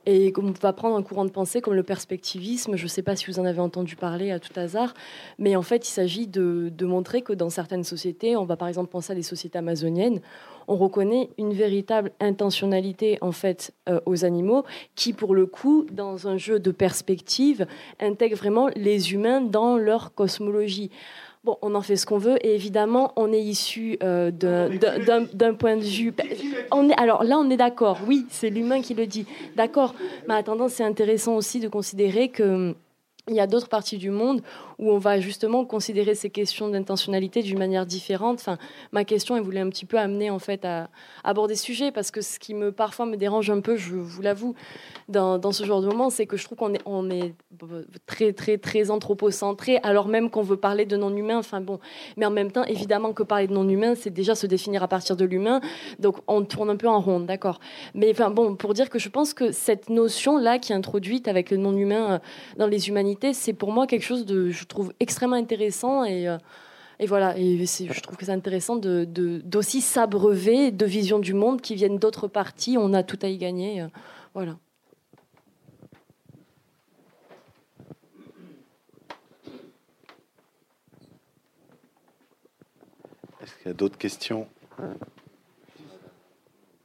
et 0.06 0.34
on 0.38 0.52
va 0.61 0.73
prendre 0.73 0.95
un 0.95 1.03
courant 1.03 1.26
de 1.26 1.32
pensée 1.32 1.61
comme 1.61 1.73
le 1.73 1.84
perspectivisme, 1.84 2.76
je 2.76 2.84
ne 2.84 2.88
sais 2.88 3.02
pas 3.02 3.15
si 3.15 3.26
vous 3.27 3.40
en 3.40 3.45
avez 3.45 3.60
entendu 3.60 3.95
parler 3.95 4.32
à 4.32 4.40
tout 4.40 4.53
hasard, 4.56 4.94
mais 5.40 5.56
en 5.56 5.61
fait 5.61 5.88
il 5.88 5.91
s'agit 5.91 6.27
de, 6.27 6.72
montrer 6.86 7.22
que 7.22 7.34
dans 7.34 7.49
certaines 7.49 7.84
sociétés, 7.84 8.36
on 8.36 8.45
va 8.45 8.56
par 8.57 8.68
exemple 8.68 8.91
penser 8.91 9.14
à 9.14 9.15
des 9.15 9.23
sociétés 9.23 9.57
amazoniennes, 9.57 10.22
on 10.68 10.76
reconnaît 10.76 11.30
une 11.38 11.53
véritable 11.53 12.11
intentionnalité 12.19 13.18
en 13.22 13.32
fait 13.32 13.73
euh, 13.90 13.99
aux 14.06 14.26
animaux 14.26 14.64
qui 14.95 15.14
pour 15.14 15.36
le 15.36 15.45
coup 15.45 15.86
dans 15.91 16.27
un 16.27 16.38
jeu 16.38 16.60
de 16.60 16.72
perspective 16.72 17.68
intègre 17.99 18.38
vraiment 18.38 18.69
les 18.76 19.14
humains 19.14 19.41
dans 19.41 19.77
leur 19.77 20.14
cosmologie. 20.14 20.91
Bon, 21.45 21.59
on 21.61 21.76
en 21.76 21.81
fait 21.84 21.95
ce 21.95 22.07
qu'on 22.07 22.17
veut, 22.17 22.43
et 22.43 22.55
évidemment, 22.55 23.13
on 23.17 23.31
est 23.31 23.39
issu 23.39 23.99
euh, 24.01 24.31
d'un 24.31 25.53
point 25.53 25.77
de 25.77 25.84
vue. 25.84 26.11
On 26.72 26.89
est, 26.89 26.99
alors 26.99 27.23
là, 27.23 27.38
on 27.38 27.47
est 27.51 27.57
d'accord, 27.57 27.99
oui, 28.07 28.26
c'est 28.31 28.49
l'humain 28.49 28.81
qui 28.81 28.95
le 28.95 29.05
dit, 29.05 29.27
d'accord. 29.55 29.93
Mais 30.27 30.34
attendant, 30.34 30.69
c'est 30.69 30.84
intéressant 30.84 31.35
aussi 31.35 31.59
de 31.59 31.67
considérer 31.67 32.30
que 32.30 32.73
il 33.27 33.35
y 33.35 33.39
a 33.39 33.47
d'autres 33.47 33.69
parties 33.69 33.97
du 33.97 34.11
monde 34.11 34.41
où 34.77 34.91
on 34.91 34.99
va 34.99 35.19
justement 35.19 35.65
considérer 35.65 36.14
ces 36.14 36.30
questions 36.30 36.68
d'intentionnalité 36.68 37.41
d'une 37.41 37.57
manière 37.57 37.85
différente. 37.88 38.39
Enfin, 38.39 38.60
ma 38.91 39.03
question, 39.03 39.35
elle 39.35 39.41
voulait 39.41 39.61
un 39.61 39.69
petit 39.69 39.85
peu 39.85 39.97
amener 39.97 40.30
en 40.30 40.38
fait 40.38 40.64
à 40.64 40.89
aborder 41.23 41.56
ce 41.56 41.64
sujet 41.64 41.91
parce 41.91 42.11
que 42.11 42.22
ce 42.22 42.38
qui 42.38 42.53
me 42.53 42.72
parfois 42.72 43.07
me 43.07 43.18
dérange 43.18 43.49
un 43.49 43.61
peu, 43.61 43.77
je 43.77 43.95
vous 43.95 44.22
l'avoue, 44.22 44.53
dans, 45.07 45.52
ce 45.52 45.64
genre 45.64 45.81
de 45.81 45.88
moment, 45.88 46.10
c'est 46.11 46.27
que 46.27 46.38
je 46.38 46.45
trouve 46.45 46.57
qu'on 46.57 47.10
est, 47.10 47.34
très 48.06 48.34
très 48.34 48.57
très 48.57 48.91
anthropocentré, 48.91 49.80
alors 49.81 50.07
même 50.07 50.30
qu'on 50.30 50.41
veut 50.43 50.57
parler 50.57 50.85
de 50.85 50.95
non 50.95 51.15
humain. 51.15 51.39
Enfin 51.39 51.61
bon, 51.61 51.80
mais 52.18 52.26
en 52.26 52.31
même 52.31 52.52
temps, 52.52 52.64
évidemment 52.65 53.14
que 53.14 53.23
parler 53.23 53.47
de 53.47 53.53
non 53.53 53.68
humain, 53.68 53.95
c'est 53.95 54.11
déjà 54.11 54.35
se 54.35 54.45
définir 54.45 54.84
à 54.84 54.88
partir 54.88 55.15
de 55.15 55.26
l'humain. 55.26 55.61
Donc 55.97 56.18
on 56.27 56.43
tourne 56.43 56.69
un 56.69 56.76
peu 56.76 56.88
en 56.88 56.99
rond, 56.99 57.22
d'accord. 57.22 57.60
Mais 57.95 58.11
enfin 58.11 58.30
bon, 58.30 58.56
pour 58.56 58.76
dire 58.76 58.89
que 58.89 58.99
je 58.99 59.10
pense 59.10 59.34
que 59.34 59.52
cette 59.52 59.89
notion 59.89 60.38
là 60.38 60.60
qui 60.60 60.73
est 60.73 60.76
introduite 60.76 61.27
avec 61.27 61.49
le 61.49 61.57
non 61.57 61.76
humain 61.76 62.14
euh, 62.14 62.19
dans 62.57 62.68
les 62.68 62.88
humanités 62.89 63.14
c'est 63.33 63.53
pour 63.53 63.71
moi 63.71 63.87
quelque 63.87 64.03
chose 64.03 64.25
de, 64.25 64.49
je 64.49 64.65
trouve, 64.65 64.93
extrêmement 64.99 65.35
intéressant 65.35 66.03
et, 66.03 66.27
euh, 66.27 66.37
et 66.99 67.07
voilà, 67.07 67.37
et 67.37 67.65
je 67.65 68.01
trouve 68.01 68.15
que 68.15 68.25
c'est 68.25 68.31
intéressant 68.31 68.77
de, 68.77 69.05
d'aussi 69.43 69.81
s'abreuver 69.81 70.71
de 70.71 70.85
visions 70.85 71.19
du 71.19 71.33
monde 71.33 71.61
qui 71.61 71.75
viennent 71.75 71.99
d'autres 71.99 72.27
parties. 72.27 72.77
On 72.79 72.93
a 72.93 73.03
tout 73.03 73.19
à 73.21 73.27
y 73.27 73.37
gagner. 73.37 73.81
Euh, 73.81 73.87
voilà. 74.33 74.57
Est-ce 83.41 83.55
qu'il 83.57 83.67
y 83.67 83.69
a 83.69 83.73
d'autres 83.73 83.97
questions? 83.97 84.47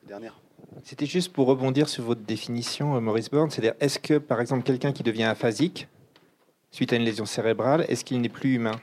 Dernière. 0.06 0.40
C'était 0.82 1.06
juste 1.06 1.32
pour 1.32 1.46
rebondir 1.46 1.88
sur 1.88 2.04
votre 2.04 2.22
définition, 2.22 2.96
euh, 2.96 3.00
Maurice 3.00 3.30
Borne. 3.30 3.50
C'est-à-dire, 3.50 3.74
est-ce 3.80 3.98
que, 3.98 4.18
par 4.18 4.40
exemple, 4.40 4.64
quelqu'un 4.64 4.92
qui 4.92 5.02
devient 5.02 5.24
aphasique, 5.24 5.88
suite 6.70 6.92
à 6.92 6.96
une 6.96 7.04
lésion 7.04 7.26
cérébrale, 7.26 7.84
est-ce 7.88 8.04
qu'il 8.04 8.20
n'est 8.20 8.28
plus 8.28 8.54
humain? 8.54 8.80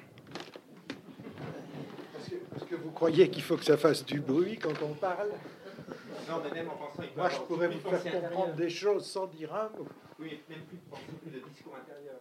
Parce 2.51 2.65
que, 2.65 2.75
vous 2.75 2.91
croyez 2.91 3.29
qu'il 3.29 3.43
faut 3.43 3.57
que 3.57 3.65
ça 3.65 3.77
fasse 3.77 4.05
du 4.05 4.19
bruit 4.19 4.57
quand 4.57 4.73
on 4.83 4.93
parle? 4.93 5.29
Non, 6.29 6.41
mais 6.43 6.59
même 6.59 6.69
en 6.69 6.75
pensant, 6.75 7.07
Moi, 7.15 7.29
je 7.29 7.37
pourrais 7.39 7.67
vous 7.69 7.79
faire 7.79 8.21
comprendre 8.21 8.53
des 8.53 8.69
choses 8.69 9.05
sans 9.05 9.27
dire 9.27 9.53
un 9.55 9.69
mot. 9.77 9.87
Oui, 10.19 10.41
même 10.49 10.59
plus 10.61 10.77
de 10.77 10.89
pensée, 10.89 11.03
plus 11.21 11.31
de 11.31 11.45
discours 11.47 11.75
intérieur. 11.81 12.15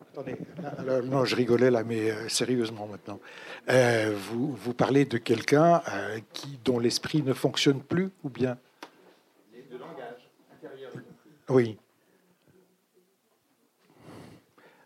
Attendez, 0.00 0.36
alors, 0.78 1.02
non, 1.02 1.24
je 1.26 1.36
rigolais 1.36 1.70
là, 1.70 1.84
mais 1.84 2.10
euh, 2.10 2.28
sérieusement 2.30 2.86
maintenant. 2.86 3.20
Euh, 3.68 4.16
vous, 4.16 4.54
vous 4.54 4.72
parlez 4.72 5.04
de 5.04 5.18
quelqu'un 5.18 5.82
euh, 5.92 6.20
qui, 6.32 6.58
dont 6.64 6.78
l'esprit 6.78 7.22
ne 7.22 7.34
fonctionne 7.34 7.82
plus, 7.82 8.08
ou 8.24 8.30
bien? 8.30 8.56
Oui. 11.48 11.78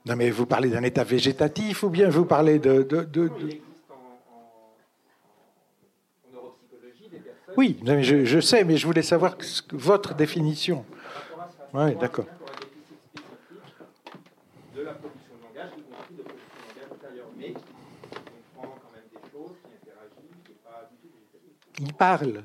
Non, 0.06 0.16
mais 0.16 0.30
vous 0.30 0.46
parlez 0.46 0.70
d'un 0.70 0.82
état 0.82 1.04
végétatif 1.04 1.82
ou 1.82 1.90
bien 1.90 2.08
vous 2.08 2.24
parlez 2.24 2.58
de. 2.58 2.82
de, 2.82 3.04
de, 3.04 3.30
Oui, 7.56 7.78
mais 7.82 8.02
je, 8.02 8.24
je, 8.24 8.40
sais, 8.40 8.64
mais 8.64 8.76
je 8.76 8.86
voulais 8.86 9.02
savoir 9.02 9.36
votre 9.72 10.14
définition. 10.14 10.84
Oui, 11.74 11.94
d'accord. 11.96 12.26
Il 21.78 21.94
parle. 21.94 22.42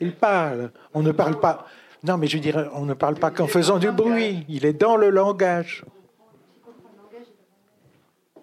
Il 0.00 0.14
parle. 0.14 0.70
On 0.94 1.02
ne 1.02 1.12
parle 1.12 1.38
pas. 1.40 1.66
Non, 2.04 2.16
mais 2.16 2.26
je 2.26 2.38
dirais, 2.38 2.68
on 2.74 2.84
ne 2.84 2.94
parle 2.94 3.16
pas 3.16 3.30
qu'en 3.30 3.46
faisant 3.46 3.78
du 3.78 3.90
bruit. 3.90 4.44
Il 4.48 4.64
est 4.64 4.72
dans 4.72 4.96
le 4.96 5.10
langage. 5.10 5.84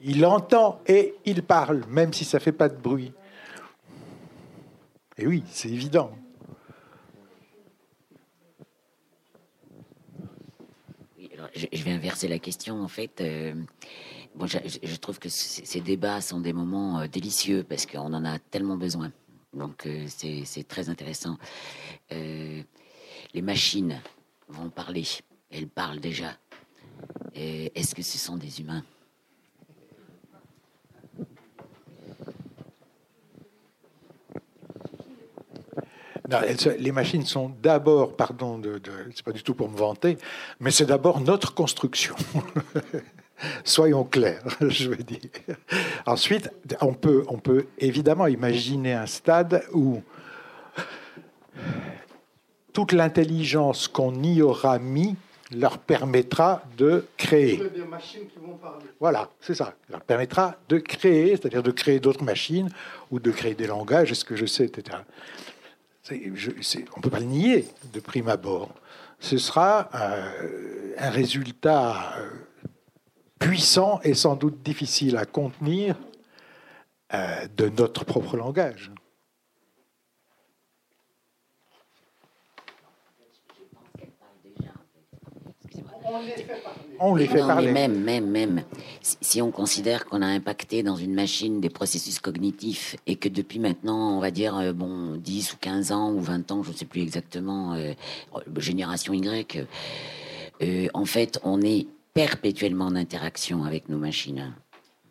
Il 0.01 0.25
entend 0.25 0.79
et 0.87 1.15
il 1.25 1.41
parle, 1.41 1.83
même 1.89 2.13
si 2.13 2.25
ça 2.25 2.37
ne 2.37 2.43
fait 2.43 2.51
pas 2.51 2.69
de 2.69 2.75
bruit. 2.75 3.11
Et 5.17 5.25
oui, 5.25 5.43
c'est 5.47 5.69
évident. 5.69 6.11
je, 11.55 11.83
vais 11.83 11.91
inverser 11.91 12.27
la 12.27 12.39
question. 12.39 12.81
En 12.81 12.87
fait, 12.87 13.21
euh, 13.21 13.53
je, 14.43 14.95
trouve 14.95 15.19
que 15.19 15.29
ces 15.29 15.81
débats 15.81 16.21
sont 16.21 16.39
des 16.39 16.53
moments 16.53 16.99
euh, 16.99 17.07
délicieux 17.07 17.63
parce 17.67 17.85
qu'on 17.85 18.13
en 18.13 18.25
a 18.25 18.39
tellement 18.39 18.77
besoin. 18.77 19.11
Donc, 19.53 19.85
euh, 19.85 20.05
c'est 20.07 20.67
très 20.67 20.89
intéressant 20.89 21.37
les 23.35 23.41
machines 23.41 24.01
vont 24.47 24.69
parler. 24.69 25.03
elles 25.51 25.67
parlent 25.67 25.99
déjà. 25.99 26.37
Est-ce 27.35 27.93
que 27.93 28.01
ce 28.01 28.17
sont 28.17 28.37
des 28.37 28.61
humains? 28.61 28.83
Les 36.79 36.91
machines 36.93 37.25
sont 37.25 37.49
d'abord, 37.61 38.15
pardon, 38.15 38.57
de, 38.57 38.81
c'est 39.13 39.23
pas 39.23 39.33
du 39.33 39.43
tout 39.43 39.53
pour 39.53 39.69
me 39.69 39.77
vanter, 39.77 40.17
mais 40.61 40.71
c'est 40.71 40.85
d'abord 40.85 41.19
notre 41.19 41.53
construction. 41.53 42.15
Soyons 43.65 44.05
clairs, 44.05 44.45
je 44.61 44.89
veux 44.89 45.03
dire. 45.03 45.29
Ensuite, 46.05 46.49
on 46.79 46.93
peut, 46.93 47.25
on 47.27 47.37
peut 47.37 47.67
évidemment 47.77 48.27
imaginer 48.27 48.93
un 48.93 49.07
stade 49.07 49.65
où 49.73 50.01
toute 52.75 52.91
l'intelligence 52.91 53.87
qu'on 53.87 54.21
y 54.21 54.41
aura 54.41 54.79
mis 54.79 55.15
leur 55.51 55.77
permettra 55.77 56.61
de 56.77 57.05
créer. 57.15 57.57
Des 57.73 57.85
machines 57.85 58.27
qui 58.27 58.37
vont 58.37 58.55
parler. 58.55 58.83
Voilà, 58.99 59.29
c'est 59.39 59.55
ça. 59.55 59.75
Leur 59.89 60.01
permettra 60.01 60.55
de 60.67 60.79
créer, 60.79 61.37
c'est-à-dire 61.37 61.63
de 61.63 61.71
créer 61.71 62.01
d'autres 62.01 62.25
machines 62.25 62.69
ou 63.11 63.19
de 63.19 63.31
créer 63.31 63.53
des 63.55 63.67
langages, 63.67 64.11
est-ce 64.11 64.25
que 64.25 64.35
je 64.35 64.45
sais, 64.45 64.65
etc. 64.65 64.97
on 66.11 66.15
ne 66.15 67.01
peut 67.01 67.09
pas 67.09 67.19
le 67.19 67.25
nier 67.25 67.65
de 67.93 67.99
prime 68.01 68.27
abord. 68.27 68.69
Ce 69.19 69.37
sera 69.37 69.89
euh, 69.95 70.93
un 70.97 71.09
résultat 71.09 72.17
euh, 72.17 72.29
puissant 73.39 74.01
et 74.03 74.15
sans 74.15 74.35
doute 74.35 74.61
difficile 74.63 75.15
à 75.15 75.25
contenir 75.25 75.95
euh, 77.13 77.47
de 77.55 77.69
notre 77.69 78.03
propre 78.03 78.35
langage. 78.35 78.91
On 86.99 87.15
les 87.15 87.27
fait 87.27 87.39
parler. 87.39 87.71
même, 87.71 87.99
même, 88.01 88.29
même. 88.29 88.63
Si 89.01 89.41
on 89.41 89.51
considère 89.51 90.05
qu'on 90.05 90.21
a 90.21 90.27
impacté 90.27 90.83
dans 90.83 90.95
une 90.95 91.13
machine 91.13 91.59
des 91.59 91.69
processus 91.69 92.19
cognitifs 92.19 92.95
et 93.07 93.15
que 93.15 93.27
depuis 93.27 93.59
maintenant, 93.59 94.15
on 94.15 94.19
va 94.19 94.31
dire, 94.31 94.57
euh, 94.57 94.73
bon, 94.73 95.15
10 95.15 95.53
ou 95.53 95.57
15 95.57 95.91
ans 95.91 96.11
ou 96.13 96.21
20 96.21 96.51
ans, 96.51 96.63
je 96.63 96.71
ne 96.71 96.75
sais 96.75 96.85
plus 96.85 97.01
exactement, 97.01 97.73
euh, 97.73 97.93
génération 98.57 99.13
Y, 99.13 99.67
euh, 100.61 100.87
en 100.93 101.05
fait, 101.05 101.39
on 101.43 101.61
est 101.61 101.87
perpétuellement 102.13 102.85
en 102.85 102.95
interaction 102.95 103.65
avec 103.65 103.89
nos 103.89 103.97
machines. 103.97 104.53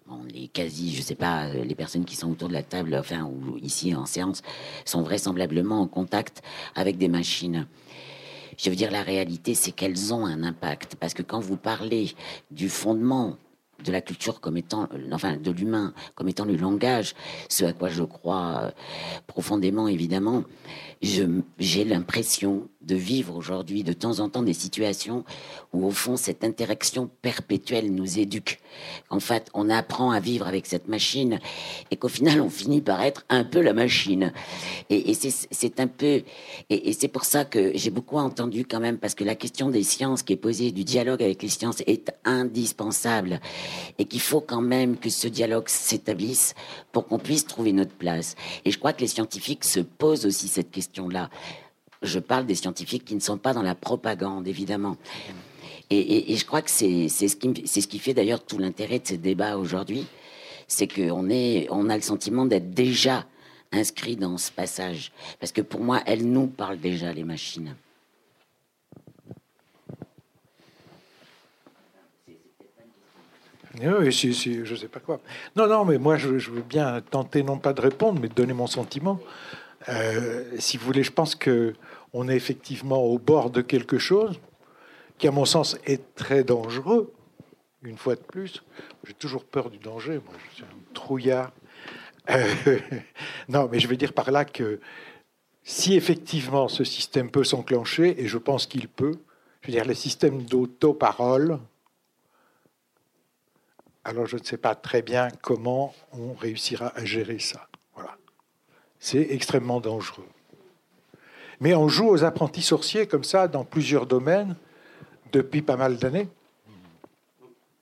On 0.09 0.27
est 0.35 0.49
quasi, 0.49 0.95
je 0.95 1.03
sais 1.03 1.15
pas, 1.15 1.49
les 1.49 1.75
personnes 1.75 2.05
qui 2.05 2.16
sont 2.16 2.31
autour 2.31 2.49
de 2.49 2.55
la 2.55 2.62
table, 2.62 2.95
enfin, 2.99 3.25
ou 3.25 3.59
ici 3.59 3.95
en 3.95 4.07
séance, 4.07 4.43
sont 4.85 5.03
vraisemblablement 5.03 5.81
en 5.81 5.87
contact 5.87 6.43
avec 6.75 6.99
des 6.99 7.09
machines. 7.09 7.66
Je 8.56 8.70
veux 8.70 8.76
dire, 8.76 8.90
la 8.90 9.02
réalité, 9.02 9.55
c'est 9.55 9.72
qu'elles 9.72 10.12
ont 10.12 10.26
un 10.26 10.43
impact. 10.43 10.97
Parce 10.97 11.14
que 11.14 11.22
quand 11.22 11.40
vous 11.40 11.56
parlez 11.56 12.12
du 12.51 12.68
fondement 12.68 13.36
de 13.85 13.93
la 13.93 14.01
culture 14.01 14.40
comme 14.40 14.56
étant, 14.56 14.89
enfin, 15.12 15.36
de 15.36 15.51
l'humain 15.51 15.93
comme 16.14 16.28
étant 16.28 16.44
le 16.44 16.56
langage, 16.56 17.14
ce 17.48 17.64
à 17.64 17.72
quoi 17.72 17.89
je 17.89 18.02
crois 18.02 18.60
euh, 18.62 18.70
profondément, 19.26 19.89
évidemment, 19.89 20.44
j'ai 21.02 21.85
l'impression 21.85 22.68
de 22.86 22.94
vivre 22.94 23.36
aujourd'hui 23.36 23.82
de 23.82 23.93
temps 23.93 24.20
en 24.20 24.28
temps 24.28 24.43
des 24.43 24.52
situations 24.52 25.24
où 25.73 25.86
au 25.86 25.90
fond 25.90 26.16
cette 26.16 26.44
interaction 26.44 27.11
perpétuelle 27.23 27.93
nous 27.93 28.19
éduque. 28.19 28.61
En 29.11 29.20
fait, 29.20 29.51
on 29.55 29.70
apprend 29.70 30.11
à 30.11 30.20
vivre 30.20 30.47
avec 30.47 30.66
cette 30.66 30.89
machine 30.89 31.39
et 31.90 31.97
qu'au 31.97 32.09
final 32.09 32.40
on 32.40 32.51
finit 32.51 32.81
par 32.81 33.02
être 33.02 33.24
un 33.28 33.44
peu 33.44 33.61
la 33.61 33.73
machine. 33.73 34.32
Et, 34.90 35.15
c'est 35.15 35.81
un 35.81 35.86
peu 35.86 36.23
et, 36.70 36.93
c'est 36.93 37.09
pour 37.09 37.24
ça 37.24 37.44
que 37.44 37.73
j'ai 37.74 37.90
beaucoup 37.90 38.19
entendu 38.19 38.65
quand 38.65 38.81
même 38.81 38.98
parce 38.98 39.15
que 39.15 39.24
la 39.24 39.35
question 39.35 39.70
des 39.70 39.82
sciences 39.82 40.23
qui 40.23 40.32
est 40.32 40.36
posée, 40.36 40.73
du 40.73 40.85
dialogue 40.85 41.23
avec 41.23 41.43
les 41.43 41.48
sciences 41.48 41.82
est 41.86 42.12
indispensable 42.24 43.40
et 43.98 44.05
qu'il 44.05 44.20
faut 44.20 44.40
quand 44.40 44.61
même 44.61 44.97
que 44.97 45.11
ce 45.11 45.28
dialogue 45.28 45.69
s'établisse 45.69 46.55
pour 46.93 47.06
qu'on 47.06 47.19
puisse 47.19 47.47
trouver 47.47 47.73
notre 47.73 47.94
place. 47.94 48.35
Et 48.65 48.70
je 48.70 48.78
crois 48.78 48.93
que 48.93 49.01
les 49.01 49.09
scientifiques 49.09 49.65
se 49.65 49.81
posent 49.81 50.27
aussi 50.27 50.48
cette 50.48 50.70
question-là. 50.70 51.31
Je 52.05 52.18
parle 52.18 52.47
des 52.47 52.55
scientifiques 52.55 53.05
qui 53.05 53.14
ne 53.14 53.20
sont 53.20 53.39
pas 53.39 53.52
dans 53.52 53.62
la 53.62 53.74
propagande, 53.74 54.47
évidemment. 54.47 54.97
Et, 55.90 56.36
je 56.36 56.44
crois 56.44 56.62
que 56.62 56.70
c'est 56.70 57.09
ce, 57.09 57.36
qui, 57.36 57.66
ce 57.66 57.86
qui 57.86 57.98
fait 57.98 58.14
d'ailleurs 58.14 58.44
tout 58.44 58.59
l'intérêt 58.59 58.98
de 58.98 59.06
ces 59.06 59.18
débats 59.18 59.56
aujourd'hui, 59.56 60.06
c'est 60.66 60.89
qu'on 60.89 61.28
on 61.70 61.89
a 61.90 61.97
le 61.97 62.02
sentiment 62.02 62.47
d'être 62.47 62.70
déjà 62.72 63.26
inscrit 63.72 64.16
dans 64.16 64.39
ce 64.39 64.51
passage. 64.51 65.12
Parce 65.40 65.52
que 65.52 65.60
pour 65.60 65.81
moi, 65.81 66.01
elles 66.06 66.26
nous 66.26 66.47
parlent 66.47 66.81
déjà, 66.81 67.12
les 67.12 67.24
machines. 67.24 67.74
Oui, 73.82 74.12
si, 74.12 74.32
si, 74.32 74.64
je 74.64 74.74
sais 74.76 74.86
pas 74.86 75.01
quoi. 75.01 75.20
Non, 75.56 75.66
non, 75.66 75.85
mais 75.85 75.98
moi, 75.98 76.16
je, 76.16 76.28
veux 76.28 76.62
bien 76.62 77.01
tenter, 77.01 77.43
non 77.43 77.59
pas 77.59 77.72
de 77.72 77.81
répondre, 77.81 78.20
mais 78.20 78.28
de 78.28 78.35
donner 78.35 78.52
mon 78.52 78.68
sentiment. 78.68 79.18
Euh, 79.89 80.44
si 80.59 80.76
vous 80.76 80.86
voulez, 80.86 81.02
je 81.02 81.10
pense 81.10 81.35
que 81.35 81.74
on 82.15 82.28
est 82.28 82.36
effectivement 82.36 83.03
au 83.03 83.19
bord 83.19 83.51
de 83.51 83.61
quelque 83.61 83.99
chose 83.99 84.41
qui, 85.19 85.28
à 85.28 85.32
mon 85.32 85.45
sens, 85.45 85.77
est 85.85 86.15
très 86.15 86.45
dangereux. 86.45 87.12
Une 87.82 87.99
fois 87.99 88.15
de 88.15 88.20
plus, 88.20 88.62
j'ai 89.05 89.12
toujours 89.12 89.45
peur 89.45 89.69
du 89.69 89.78
danger. 89.78 90.20
Moi, 90.24 90.35
je 90.49 90.55
suis 90.55 90.65
un 90.65 90.95
trouillard. 90.95 91.53
Euh, 92.31 92.78
non, 93.49 93.69
mais 93.70 93.81
je 93.81 93.89
veux 93.89 93.97
dire 93.97 94.12
par 94.12 94.31
là 94.31 94.45
que 94.45 94.81
si 95.65 95.95
effectivement 95.95 96.69
ce 96.69 96.85
système 96.85 97.31
peut 97.31 97.45
s'enclencher, 97.45 98.23
et 98.23 98.28
je 98.28 98.39
pense 98.39 98.66
qu'il 98.66 98.89
peut, 98.89 99.19
je 99.61 99.66
veux 99.69 99.73
dire, 99.73 99.85
les 99.85 99.95
systèmes 99.95 100.43
d'auto-parole, 100.45 101.59
alors 104.05 104.27
je 104.27 104.36
ne 104.36 104.43
sais 104.43 104.57
pas 104.57 104.74
très 104.74 105.03
bien 105.03 105.28
comment 105.43 105.95
on 106.12 106.32
réussira 106.35 106.93
à 106.97 107.05
gérer 107.05 107.41
ça. 107.41 107.69
Voilà. 107.95 108.16
C'est 109.01 109.32
extrêmement 109.32 109.81
dangereux. 109.81 110.28
Mais 111.65 111.74
on 111.74 111.89
joue 111.89 112.11
aux 112.11 112.24
apprentis 112.24 112.61
sorciers 112.61 113.07
comme 113.07 113.24
ça 113.24 113.49
dans 113.49 113.65
plusieurs 113.65 114.05
domaines 114.05 114.55
depuis 115.32 115.62
pas 115.62 115.78
mal 115.78 115.97
d'années. 115.97 116.28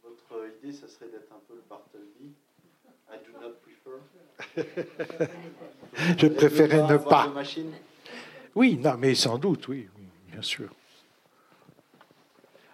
Votre 0.04 0.46
idée, 0.62 0.72
ça 0.72 0.86
serait 0.86 1.10
d'être 1.10 1.32
un 1.32 1.40
peu 1.48 1.54
le 1.56 1.64
Bartleby 1.68 2.32
I 3.10 3.16
do 3.26 3.32
not 3.42 3.54
prefer. 4.54 5.26
je 6.16 6.26
préférais 6.28 6.86
ne 6.86 6.96
pas. 6.96 7.28
Oui, 8.54 8.78
non, 8.80 8.94
mais 8.98 9.16
sans 9.16 9.36
doute, 9.36 9.66
oui, 9.66 9.88
oui, 9.98 10.04
bien 10.30 10.42
sûr. 10.42 10.68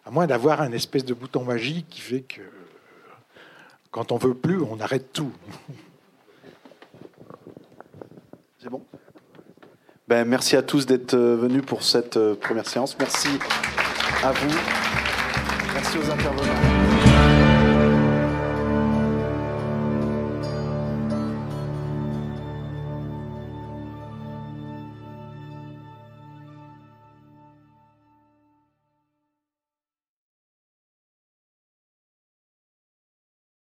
À 0.05 0.11
moins 0.11 0.27
d'avoir 0.27 0.61
un 0.61 0.73
espèce 0.73 1.07
de 1.07 1.15
bouton 1.15 1.43
magique 1.43 1.89
qui 1.89 2.03
fait 2.03 2.21
que 2.21 2.43
quand 3.91 4.13
on 4.13 4.19
veut 4.19 4.35
plus, 4.35 4.61
on 4.61 4.79
arrête 4.79 5.11
tout. 5.15 5.33
C'est 8.59 8.69
bon? 8.69 8.85
Ben, 10.09 10.27
Merci 10.27 10.57
à 10.57 10.63
tous 10.63 10.87
d'être 10.87 11.15
euh, 11.15 11.37
venus 11.37 11.63
pour 11.65 11.83
cette 11.83 12.17
euh, 12.17 12.35
première 12.35 12.69
séance. 12.69 12.97
Merci 12.99 13.29
à 14.23 14.33
vous. 14.33 14.57
Merci 15.75 15.99
aux 15.99 16.11
intervenants. 16.11 16.68